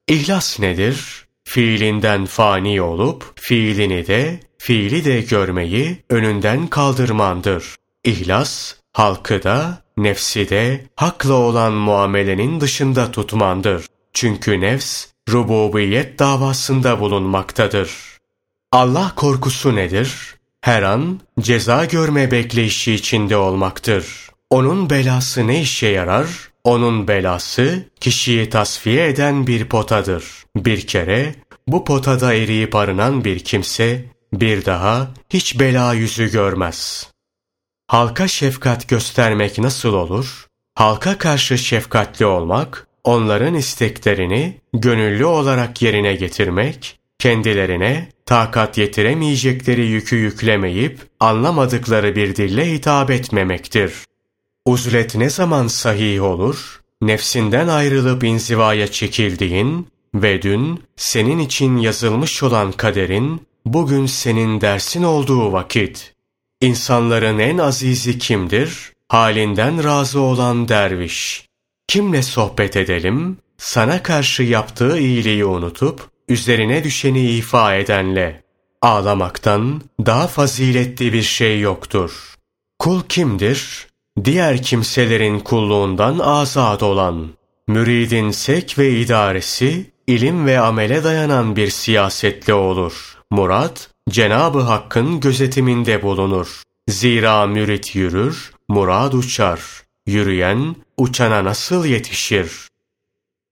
İhlas 0.09 0.61
nedir? 0.61 1.27
Fiilinden 1.45 2.27
fani 2.27 2.83
olup, 2.83 3.33
fiilini 3.35 4.07
de, 4.07 4.41
fiili 4.59 5.05
de 5.05 5.21
görmeyi 5.21 6.05
önünden 6.11 6.67
kaldırmandır. 6.67 7.75
İhlas, 8.05 8.75
halkı 8.93 9.43
da, 9.43 9.83
nefsi 9.97 10.51
de, 10.51 10.87
hakla 10.97 11.35
olan 11.35 11.73
muamelenin 11.73 12.61
dışında 12.61 13.11
tutmandır. 13.13 13.87
Çünkü 14.13 14.61
nefs, 14.61 15.07
rububiyet 15.29 16.19
davasında 16.19 17.01
bulunmaktadır. 17.01 17.91
Allah 18.73 19.13
korkusu 19.17 19.77
nedir? 19.77 20.35
Her 20.61 20.83
an 20.83 21.21
ceza 21.41 21.85
görme 21.85 22.31
bekleyişi 22.31 22.93
içinde 22.93 23.37
olmaktır. 23.37 24.31
Onun 24.51 24.91
belası 24.91 25.47
ne 25.47 25.61
işe 25.61 25.87
yarar? 25.87 26.50
Onun 26.65 27.09
belası 27.09 27.85
kişiyi 28.01 28.51
tasfiye 28.51 29.09
eden 29.09 29.47
bir 29.47 29.65
potadır. 29.65 30.25
Bir 30.57 30.87
kere 30.87 31.35
bu 31.69 31.85
potada 31.85 32.35
eriyip 32.35 32.75
arınan 32.75 33.25
bir 33.25 33.39
kimse 33.39 34.05
bir 34.33 34.65
daha 34.65 35.09
hiç 35.31 35.61
bela 35.61 35.95
yüzü 35.95 36.33
görmez. 36.33 37.11
Halka 37.87 38.29
şefkat 38.29 38.89
göstermek 38.89 39.59
nasıl 39.59 39.95
olur? 39.95 40.47
Halka 40.75 41.19
karşı 41.19 41.59
şefkatli 41.59 42.27
olmak, 42.27 42.87
onların 43.05 43.55
isteklerini 43.55 44.61
gönüllü 44.75 45.25
olarak 45.25 45.83
yerine 45.83 46.15
getirmek, 46.15 46.99
kendilerine 47.19 48.09
takat 48.27 48.79
yetiremeyecekleri 48.79 49.87
yükü 49.87 50.17
yüklemeyip 50.17 51.01
anlamadıkları 51.21 52.17
bir 52.17 52.37
dille 52.37 52.73
hitap 52.73 53.11
etmemektir. 53.11 53.93
Uzlet 54.67 55.15
ne 55.15 55.31
zaman 55.31 55.67
sahih 55.67 56.23
olur? 56.23 56.81
Nefsinden 57.03 57.69
ayrılıp 57.69 58.25
inzivaya 58.25 58.89
çekildiğin 58.89 59.89
ve 60.15 60.43
dün 60.43 60.83
senin 60.97 61.39
için 61.39 61.77
yazılmış 61.77 62.43
olan 62.43 62.73
kaderin 62.73 63.43
bugün 63.65 64.07
senin 64.07 64.61
dersin 64.61 65.03
olduğu 65.03 65.53
vakit. 65.53 66.15
İnsanların 66.61 67.39
en 67.39 67.59
azizi 67.59 68.19
kimdir? 68.19 68.93
Halinden 69.09 69.85
razı 69.85 70.21
olan 70.21 70.69
derviş. 70.69 71.49
Kimle 71.89 72.23
sohbet 72.23 72.77
edelim? 72.77 73.39
Sana 73.59 74.03
karşı 74.03 74.43
yaptığı 74.43 74.99
iyiliği 74.99 75.45
unutup 75.45 76.11
üzerine 76.29 76.85
düşeni 76.85 77.31
ifa 77.31 77.75
edenle. 77.75 78.43
Ağlamaktan 78.83 79.83
daha 80.07 80.27
faziletli 80.27 81.13
bir 81.13 81.23
şey 81.23 81.61
yoktur. 81.61 82.35
Kul 82.79 83.03
kimdir? 83.09 83.90
Diğer 84.25 84.63
kimselerin 84.63 85.41
kulluğundan 85.41 86.19
azad 86.19 86.81
olan. 86.81 87.29
Müridin 87.69 88.31
sek 88.31 88.79
ve 88.79 88.91
idaresi, 88.91 89.91
ilim 90.07 90.47
ve 90.47 90.61
amele 90.61 91.05
dayanan 91.05 91.57
bir 91.57 91.71
siyasetle 91.71 92.55
olur. 92.55 93.19
Murat, 93.31 93.91
Cenabı 94.11 94.61
Hakk'ın 94.61 95.21
gözetiminde 95.21 96.03
bulunur. 96.03 96.63
Zira 96.89 97.47
mürit 97.47 97.95
yürür, 97.95 98.53
murad 98.69 99.13
uçar. 99.13 99.61
Yürüyen, 100.07 100.77
uçana 100.97 101.45
nasıl 101.45 101.85
yetişir? 101.85 102.69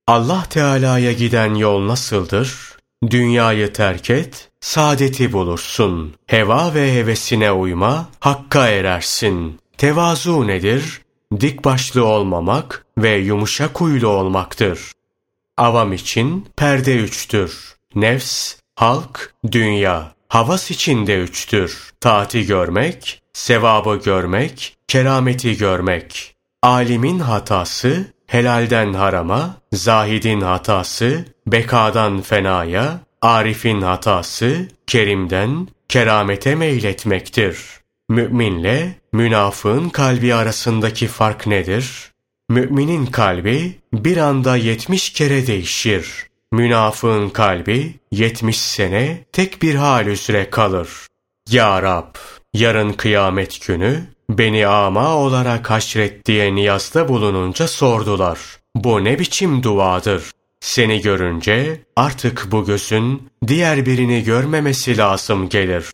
Allah 0.06 0.44
Teala'ya 0.50 1.12
giden 1.12 1.54
yol 1.54 1.86
nasıldır? 1.86 2.76
Dünyayı 3.10 3.72
terk 3.72 4.10
et, 4.10 4.50
saadeti 4.60 5.32
bulursun. 5.32 6.14
Heva 6.26 6.74
ve 6.74 6.94
hevesine 6.94 7.52
uyma, 7.52 8.08
hakka 8.20 8.68
erersin. 8.68 9.60
Tevazu 9.78 10.46
nedir? 10.46 11.00
Dik 11.40 11.64
başlı 11.64 12.05
olmamak 12.05 12.86
ve 12.98 13.10
yumuşak 13.10 13.80
huylu 13.80 14.09
olmaktır. 14.09 14.92
Avam 15.56 15.92
için 15.92 16.46
perde 16.56 16.96
üçtür. 16.96 17.76
Nefs, 17.94 18.55
halk, 18.74 19.34
dünya. 19.52 20.12
Havas 20.28 20.70
içinde 20.70 21.18
üçtür. 21.18 21.90
Taati 22.00 22.46
görmek, 22.46 23.22
sevabı 23.32 24.00
görmek, 24.05 24.76
kerameti 24.88 25.56
görmek. 25.56 26.36
Alimin 26.62 27.18
hatası, 27.18 28.12
helalden 28.26 28.92
harama, 28.92 29.56
zahidin 29.72 30.40
hatası, 30.40 31.24
bekadan 31.46 32.20
fenaya, 32.20 33.00
arifin 33.22 33.82
hatası, 33.82 34.68
kerimden 34.86 35.68
keramete 35.88 36.55
meyletmektir. 36.55 37.77
Müminle 38.10 38.94
münafığın 39.12 39.89
kalbi 39.89 40.35
arasındaki 40.35 41.06
fark 41.06 41.47
nedir? 41.47 42.12
Müminin 42.48 43.06
kalbi 43.06 43.78
bir 43.93 44.16
anda 44.16 44.56
yetmiş 44.56 45.12
kere 45.12 45.47
değişir. 45.47 46.26
Münafığın 46.52 47.28
kalbi 47.28 47.94
yetmiş 48.10 48.60
sene 48.60 49.24
tek 49.32 49.62
bir 49.62 49.74
hal 49.74 50.06
üzere 50.06 50.51
kalır. 50.51 50.89
Ya 51.51 51.82
Rab, 51.82 52.14
yarın 52.55 52.93
kıyamet 52.93 53.66
günü 53.66 54.05
beni 54.30 54.66
ama 54.66 55.16
olarak 55.16 55.70
haşret 55.70 56.26
diye 56.26 56.55
niyazda 56.55 57.09
bulununca 57.09 57.68
sordular. 57.68 58.39
Bu 58.76 59.05
ne 59.05 59.18
biçim 59.18 59.62
duadır? 59.62 60.30
Seni 60.60 61.01
görünce 61.01 61.80
artık 61.97 62.48
bu 62.51 62.64
gözün 62.64 63.28
diğer 63.47 63.86
birini 63.86 64.24
görmemesi 64.24 64.97
lazım 64.97 65.48
gelir. 65.48 65.85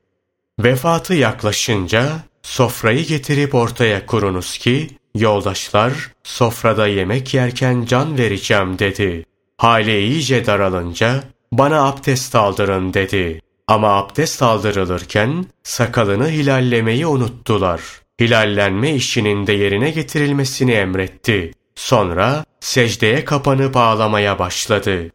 Vefatı 0.58 1.14
yaklaşınca 1.14 2.08
sofrayı 2.42 3.06
getirip 3.06 3.54
ortaya 3.54 4.06
kurunuz 4.06 4.58
ki 4.58 4.88
yoldaşlar 5.14 5.92
sofrada 6.24 6.86
yemek 6.86 7.34
yerken 7.34 7.84
can 7.84 8.18
vereceğim 8.18 8.78
dedi. 8.78 9.26
Hale 9.58 10.02
iyice 10.02 10.46
daralınca 10.46 11.24
bana 11.52 11.88
abdest 11.88 12.34
aldırın 12.34 12.94
dedi. 12.94 13.40
Ama 13.66 13.88
abdest 13.88 14.42
aldırılırken 14.42 15.46
sakalını 15.62 16.28
hilallemeyi 16.28 17.06
unuttular. 17.06 17.80
Hilallenme 18.20 18.94
işinin 18.94 19.46
de 19.46 19.52
yerine 19.52 19.90
getirilmesini 19.90 20.72
emretti. 20.72 21.52
Sonra 21.74 22.44
secdeye 22.60 23.24
kapanıp 23.24 23.76
ağlamaya 23.76 24.38
başladı. 24.38 25.10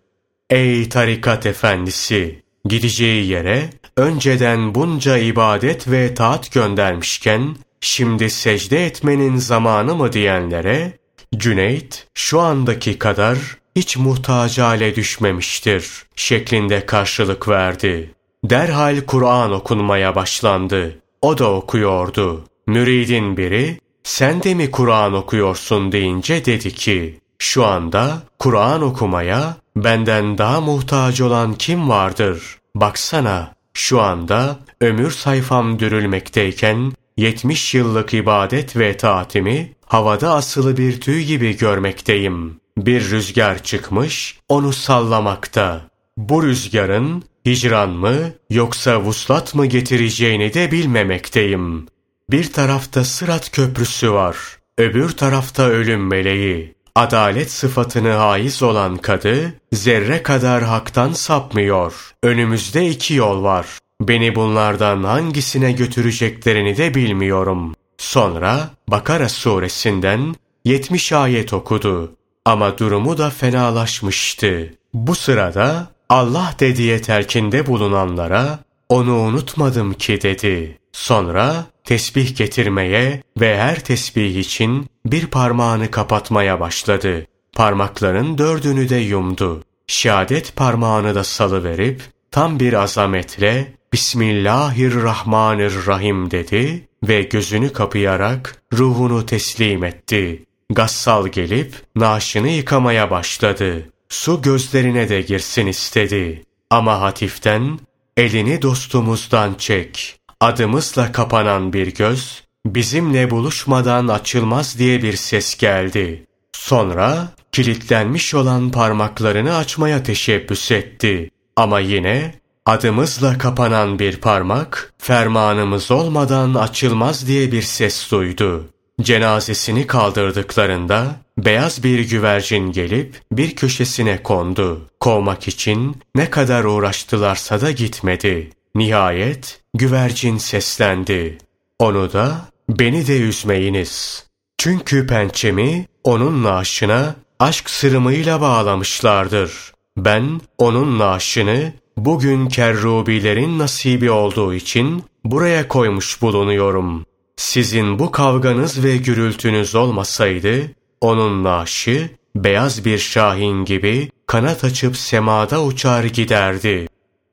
Ey 0.49 0.89
tarikat 0.89 1.45
efendisi! 1.45 2.48
Gideceği 2.69 3.27
yere 3.27 3.69
önceden 3.97 4.75
bunca 4.75 5.17
ibadet 5.17 5.91
ve 5.91 6.13
taat 6.13 6.51
göndermişken 6.51 7.55
şimdi 7.81 8.29
secde 8.29 8.85
etmenin 8.85 9.37
zamanı 9.37 9.95
mı 9.95 10.13
diyenlere 10.13 10.93
Cüneyt 11.37 12.07
şu 12.13 12.39
andaki 12.39 12.99
kadar 12.99 13.37
hiç 13.75 13.97
muhtaç 13.97 14.57
hale 14.57 14.95
düşmemiştir 14.95 16.03
şeklinde 16.15 16.85
karşılık 16.85 17.47
verdi. 17.47 18.13
Derhal 18.43 19.01
Kur'an 19.01 19.51
okunmaya 19.51 20.15
başlandı. 20.15 20.99
O 21.21 21.37
da 21.37 21.51
okuyordu. 21.51 22.43
Müridin 22.67 23.37
biri 23.37 23.79
sen 24.03 24.43
de 24.43 24.53
mi 24.53 24.71
Kur'an 24.71 25.13
okuyorsun 25.13 25.91
deyince 25.91 26.45
dedi 26.45 26.73
ki 26.73 27.19
şu 27.39 27.65
anda 27.65 28.21
Kur'an 28.39 28.81
okumaya 28.81 29.55
benden 29.75 30.37
daha 30.37 30.61
muhtaç 30.61 31.21
olan 31.21 31.53
kim 31.53 31.89
vardır? 31.89 32.58
Baksana 32.75 33.55
şu 33.73 34.01
anda 34.01 34.59
ömür 34.81 35.11
sayfam 35.11 35.79
dürülmekteyken 35.79 36.91
70 37.17 37.75
yıllık 37.75 38.13
ibadet 38.13 38.77
ve 38.77 38.97
taatimi 38.97 39.73
havada 39.85 40.33
asılı 40.33 40.77
bir 40.77 41.01
tüy 41.01 41.23
gibi 41.23 41.57
görmekteyim. 41.57 42.59
Bir 42.77 43.09
rüzgar 43.09 43.63
çıkmış, 43.63 44.39
onu 44.49 44.73
sallamakta. 44.73 45.81
Bu 46.17 46.43
rüzgarın 46.43 47.23
hicran 47.45 47.89
mı 47.89 48.15
yoksa 48.49 49.01
vuslat 49.01 49.55
mı 49.55 49.65
getireceğini 49.65 50.53
de 50.53 50.71
bilmemekteyim. 50.71 51.87
Bir 52.31 52.53
tarafta 52.53 53.03
sırat 53.03 53.51
köprüsü 53.51 54.11
var, 54.11 54.37
öbür 54.77 55.09
tarafta 55.09 55.63
ölüm 55.63 56.07
meleği. 56.07 56.75
Adalet 56.99 57.51
sıfatını 57.51 58.11
haiz 58.11 58.63
olan 58.63 58.97
kadı, 58.97 59.53
zerre 59.73 60.23
kadar 60.23 60.63
haktan 60.63 61.13
sapmıyor. 61.13 62.13
Önümüzde 62.23 62.87
iki 62.87 63.13
yol 63.13 63.43
var. 63.43 63.67
Beni 64.01 64.35
bunlardan 64.35 65.03
hangisine 65.03 65.71
götüreceklerini 65.71 66.77
de 66.77 66.95
bilmiyorum. 66.95 67.75
Sonra 67.97 68.69
Bakara 68.87 69.29
suresinden 69.29 70.35
70 70.65 71.13
ayet 71.13 71.53
okudu. 71.53 72.11
Ama 72.45 72.77
durumu 72.77 73.17
da 73.17 73.29
fenalaşmıştı. 73.29 74.73
Bu 74.93 75.15
sırada 75.15 75.87
Allah 76.09 76.55
dediye 76.59 77.01
terkinde 77.01 77.67
bulunanlara 77.67 78.59
onu 78.89 79.15
unutmadım 79.15 79.93
ki 79.93 80.21
dedi. 80.21 80.79
Sonra 80.91 81.65
tesbih 81.83 82.37
getirmeye 82.37 83.23
ve 83.39 83.57
her 83.57 83.79
tesbih 83.79 84.35
için 84.35 84.87
bir 85.11 85.27
parmağını 85.27 85.91
kapatmaya 85.91 86.59
başladı. 86.59 87.25
Parmakların 87.53 88.37
dördünü 88.37 88.89
de 88.89 88.95
yumdu. 88.95 89.63
Şehadet 89.87 90.55
parmağını 90.55 91.15
da 91.15 91.23
salıverip 91.23 92.01
tam 92.31 92.59
bir 92.59 92.73
azametle 92.73 93.73
Bismillahirrahmanirrahim 93.93 96.31
dedi 96.31 96.87
ve 97.03 97.21
gözünü 97.21 97.73
kapayarak 97.73 98.61
ruhunu 98.73 99.25
teslim 99.25 99.83
etti. 99.83 100.45
Gassal 100.69 101.27
gelip 101.27 101.75
naaşını 101.95 102.49
yıkamaya 102.49 103.11
başladı. 103.11 103.89
Su 104.09 104.41
gözlerine 104.41 105.09
de 105.09 105.21
girsin 105.21 105.67
istedi. 105.67 106.43
Ama 106.69 107.01
hatiften 107.01 107.79
elini 108.17 108.61
dostumuzdan 108.61 109.53
çek. 109.53 110.19
Adımızla 110.39 111.11
kapanan 111.11 111.73
bir 111.73 111.95
göz 111.95 112.43
bizimle 112.65 113.31
buluşmadan 113.31 114.07
açılmaz 114.07 114.79
diye 114.79 115.03
bir 115.03 115.15
ses 115.15 115.57
geldi. 115.57 116.25
Sonra 116.51 117.27
kilitlenmiş 117.51 118.33
olan 118.33 118.71
parmaklarını 118.71 119.55
açmaya 119.55 120.03
teşebbüs 120.03 120.71
etti. 120.71 121.31
Ama 121.55 121.79
yine 121.79 122.35
adımızla 122.65 123.37
kapanan 123.37 123.99
bir 123.99 124.17
parmak 124.17 124.93
fermanımız 124.97 125.91
olmadan 125.91 126.53
açılmaz 126.53 127.27
diye 127.27 127.51
bir 127.51 127.61
ses 127.61 128.11
duydu. 128.11 128.69
Cenazesini 129.01 129.87
kaldırdıklarında 129.87 131.15
beyaz 131.37 131.83
bir 131.83 132.09
güvercin 132.09 132.71
gelip 132.71 133.21
bir 133.31 133.55
köşesine 133.55 134.23
kondu. 134.23 134.87
Kovmak 134.99 135.47
için 135.47 135.97
ne 136.15 136.29
kadar 136.29 136.63
uğraştılarsa 136.63 137.61
da 137.61 137.71
gitmedi. 137.71 138.49
Nihayet 138.75 139.61
güvercin 139.73 140.37
seslendi. 140.37 141.37
Onu 141.79 142.13
da 142.13 142.41
beni 142.69 143.07
de 143.07 143.19
üzmeyiniz. 143.19 144.25
Çünkü 144.57 145.07
pençemi 145.07 145.85
onun 146.03 146.43
naaşına 146.43 147.15
aşk 147.39 147.69
sırımıyla 147.69 148.41
bağlamışlardır. 148.41 149.73
Ben 149.97 150.41
onun 150.57 150.99
naaşını 150.99 151.73
bugün 151.97 152.47
kerrubilerin 152.47 153.59
nasibi 153.59 154.11
olduğu 154.11 154.53
için 154.53 155.03
buraya 155.23 155.67
koymuş 155.67 156.21
bulunuyorum. 156.21 157.05
Sizin 157.37 157.99
bu 157.99 158.11
kavganız 158.11 158.83
ve 158.83 158.97
gürültünüz 158.97 159.75
olmasaydı, 159.75 160.71
onun 161.01 161.43
naaşı 161.43 162.09
beyaz 162.35 162.85
bir 162.85 162.97
şahin 162.97 163.65
gibi 163.65 164.11
kanat 164.27 164.63
açıp 164.63 164.97
semada 164.97 165.63
uçar 165.63 166.03
giderdi. 166.03 166.87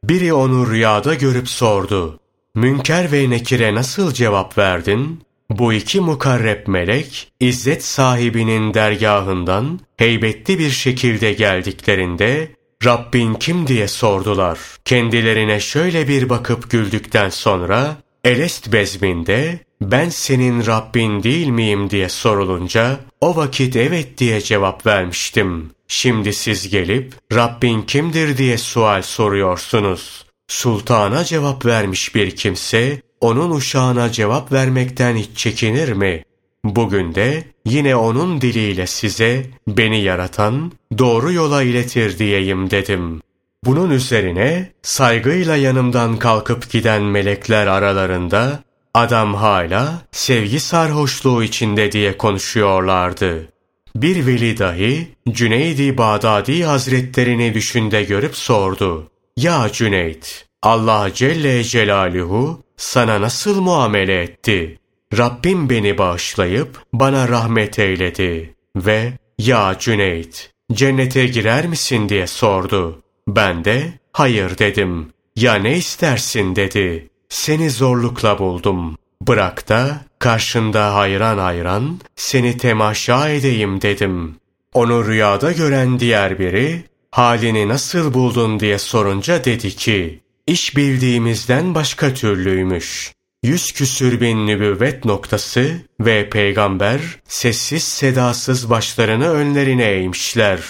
Biri 0.05 0.33
onu 0.33 0.71
rüyada 0.71 1.15
görüp 1.15 1.49
sordu. 1.49 2.21
Münker 2.57 3.13
ve 3.13 3.31
Nekir'e 3.31 3.75
nasıl 3.75 4.13
cevap 4.13 4.59
verdin? 4.59 5.23
Bu 5.51 5.73
iki 5.73 6.01
mukarreb 6.01 6.67
melek, 6.67 7.33
izzet 7.41 7.85
sahibinin 7.85 8.75
dergahından 8.75 9.81
heybetli 9.97 10.59
bir 10.59 10.71
şekilde 10.71 11.33
geldiklerinde, 11.33 12.49
Rabbin 12.85 13.35
kim 13.35 13.67
diye 13.67 13.89
sordular. 13.89 14.59
Kendilerine 14.85 15.61
şöyle 15.61 16.09
bir 16.09 16.29
bakıp 16.29 16.71
güldükten 16.71 17.29
sonra, 17.29 17.97
Elest 18.25 18.73
bezminde, 18.73 19.59
ben 19.81 20.09
senin 20.09 20.67
Rabbin 20.67 21.23
değil 21.23 21.49
miyim 21.49 21.91
diye 21.91 22.09
sorulunca, 22.09 23.01
o 23.21 23.37
vakit 23.37 23.77
evet 23.77 24.19
diye 24.19 24.41
cevap 24.41 24.87
vermiştim. 24.87 25.71
Şimdi 25.89 26.33
siz 26.33 26.69
gelip, 26.69 27.15
Rabbin 27.35 27.83
kimdir 27.83 28.39
diye 28.39 28.59
sual 28.59 29.03
soruyorsunuz. 29.03 30.26
Sultana 30.49 31.25
cevap 31.25 31.67
vermiş 31.67 32.15
bir 32.15 32.37
kimse, 32.37 33.03
onun 33.21 33.51
uşağına 33.51 34.13
cevap 34.13 34.53
vermekten 34.53 35.17
hiç 35.17 35.29
çekinir 35.37 35.93
mi? 35.93 36.23
Bugün 36.65 37.15
de 37.15 37.45
yine 37.65 37.97
onun 37.97 38.41
diliyle 38.41 38.87
size 38.87 39.47
beni 39.69 40.03
yaratan 40.03 40.73
doğru 40.99 41.33
yola 41.33 41.63
iletir 41.63 42.19
diyeyim 42.19 42.71
dedim. 42.71 43.21
Bunun 43.65 43.91
üzerine 43.91 44.73
saygıyla 44.83 45.57
yanımdan 45.57 46.17
kalkıp 46.17 46.71
giden 46.71 47.03
melekler 47.03 47.67
aralarında 47.67 48.65
adam 48.95 49.35
hala 49.35 50.03
sevgi 50.13 50.61
sarhoşluğu 50.61 51.43
içinde 51.43 51.93
diye 51.93 52.17
konuşuyorlardı. 52.17 53.49
Bir 53.97 54.27
veli 54.27 54.59
dahi 54.59 55.09
Cüneydi 55.31 55.99
Bağdadi 55.99 56.65
Hazretlerini 56.65 57.55
düşünde 57.55 58.03
görüp 58.03 58.37
sordu. 58.37 59.11
Ya 59.37 59.73
Cüneyt, 59.73 60.47
Allah 60.63 61.11
Celle 61.15 61.65
Celaluhu 61.65 62.63
sana 62.77 63.21
nasıl 63.21 63.61
muamele 63.61 64.23
etti? 64.23 64.79
Rabbim 65.19 65.71
beni 65.71 65.99
bağışlayıp 65.99 66.83
bana 66.93 67.29
rahmet 67.29 67.79
eyledi 67.79 68.55
ve 68.77 69.13
ya 69.39 69.77
Cüneyt 69.79 70.51
cennete 70.73 71.27
girer 71.27 71.67
misin 71.67 72.09
diye 72.09 72.27
sordu. 72.27 73.03
Ben 73.29 73.65
de 73.65 73.93
hayır 74.13 74.59
dedim. 74.59 75.11
Ya 75.37 75.55
ne 75.55 75.77
istersin 75.77 76.57
dedi. 76.57 77.09
Seni 77.29 77.71
zorlukla 77.71 78.39
buldum. 78.39 78.97
Bırak 79.23 79.69
da 79.69 80.01
karşında 80.19 80.95
hayran 80.95 81.39
hayran 81.39 82.01
seni 82.17 82.57
temaşa 82.57 83.29
edeyim 83.29 83.81
dedim. 83.81 84.37
Onu 84.75 85.07
rüyada 85.07 85.53
gören 85.53 86.01
diğer 86.01 86.39
biri 86.39 86.85
halini 87.17 87.69
nasıl 87.69 88.15
buldun 88.15 88.61
diye 88.61 88.79
sorunca 88.79 89.45
dedi 89.45 89.77
ki 89.77 90.21
iş 90.47 90.77
bildiğimizden 90.77 91.75
başka 91.75 92.15
türlüymüş. 92.15 93.13
Yüz 93.43 93.73
küsür 93.73 94.21
bin 94.21 94.47
nübüvvet 94.47 95.05
noktası 95.05 95.77
ve 96.01 96.31
peygamber 96.31 97.01
sessiz 97.29 97.85
sedasız 97.85 98.71
başlarını 98.71 99.29
önlerine 99.29 99.85
eğmişler. 99.85 100.61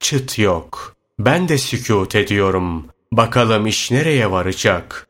Çıt 0.00 0.38
yok. 0.38 0.96
Ben 1.18 1.48
de 1.48 1.58
sükut 1.58 2.14
ediyorum. 2.14 2.86
Bakalım 3.12 3.66
iş 3.66 3.90
nereye 3.90 4.30
varacak? 4.30 5.06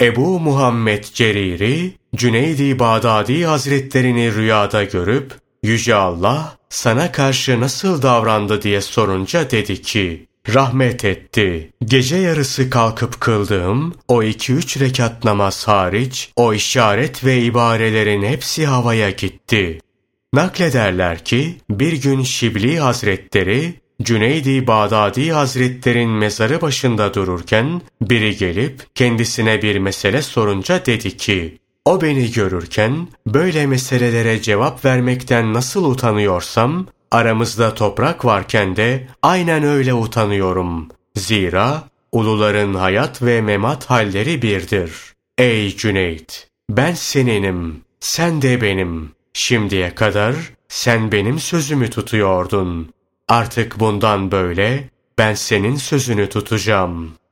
Ebu 0.00 0.40
Muhammed 0.40 1.04
Ceriri, 1.04 1.92
Cüneydi 2.16 2.78
Bağdadi 2.78 3.44
Hazretlerini 3.44 4.34
rüyada 4.34 4.84
görüp, 4.84 5.32
Yüce 5.62 5.94
Allah 5.94 6.56
sana 6.68 7.12
karşı 7.12 7.60
nasıl 7.60 8.02
davrandı 8.02 8.62
diye 8.62 8.80
sorunca 8.80 9.50
dedi 9.50 9.82
ki, 9.82 10.27
rahmet 10.54 11.04
etti. 11.04 11.70
Gece 11.84 12.16
yarısı 12.16 12.70
kalkıp 12.70 13.20
kıldığım 13.20 13.94
o 14.08 14.22
iki 14.22 14.52
üç 14.52 14.80
rekat 14.80 15.24
namaz 15.24 15.68
hariç 15.68 16.32
o 16.36 16.54
işaret 16.54 17.24
ve 17.24 17.42
ibarelerin 17.42 18.22
hepsi 18.22 18.66
havaya 18.66 19.10
gitti. 19.10 19.80
Naklederler 20.32 21.24
ki 21.24 21.56
bir 21.70 22.02
gün 22.02 22.22
Şibli 22.22 22.78
Hazretleri 22.78 23.74
Cüneydi 24.02 24.66
Bağdadi 24.66 25.32
Hazretlerin 25.32 26.10
mezarı 26.10 26.60
başında 26.60 27.14
dururken 27.14 27.80
biri 28.02 28.36
gelip 28.36 28.86
kendisine 28.94 29.62
bir 29.62 29.78
mesele 29.78 30.22
sorunca 30.22 30.86
dedi 30.86 31.16
ki 31.16 31.58
o 31.84 32.00
beni 32.00 32.32
görürken 32.32 33.08
böyle 33.26 33.66
meselelere 33.66 34.42
cevap 34.42 34.84
vermekten 34.84 35.54
nasıl 35.54 35.84
utanıyorsam 35.84 36.86
aramızda 37.10 37.74
toprak 37.74 38.24
varken 38.24 38.76
de 38.76 39.06
aynen 39.22 39.62
öyle 39.62 39.94
utanıyorum. 39.94 40.88
Zira 41.16 41.82
uluların 42.12 42.74
hayat 42.74 43.22
ve 43.22 43.40
memat 43.40 43.90
halleri 43.90 44.42
birdir. 44.42 44.92
Ey 45.38 45.76
Cüneyt! 45.76 46.48
Ben 46.70 46.92
seninim, 46.94 47.80
sen 48.00 48.42
de 48.42 48.60
benim. 48.60 49.10
Şimdiye 49.32 49.94
kadar 49.94 50.34
sen 50.68 51.12
benim 51.12 51.38
sözümü 51.38 51.90
tutuyordun. 51.90 52.92
Artık 53.28 53.80
bundan 53.80 54.30
böyle 54.30 54.88
ben 55.18 55.34
senin 55.34 55.76
sözünü 55.76 56.28
tutacağım.'' 56.28 57.27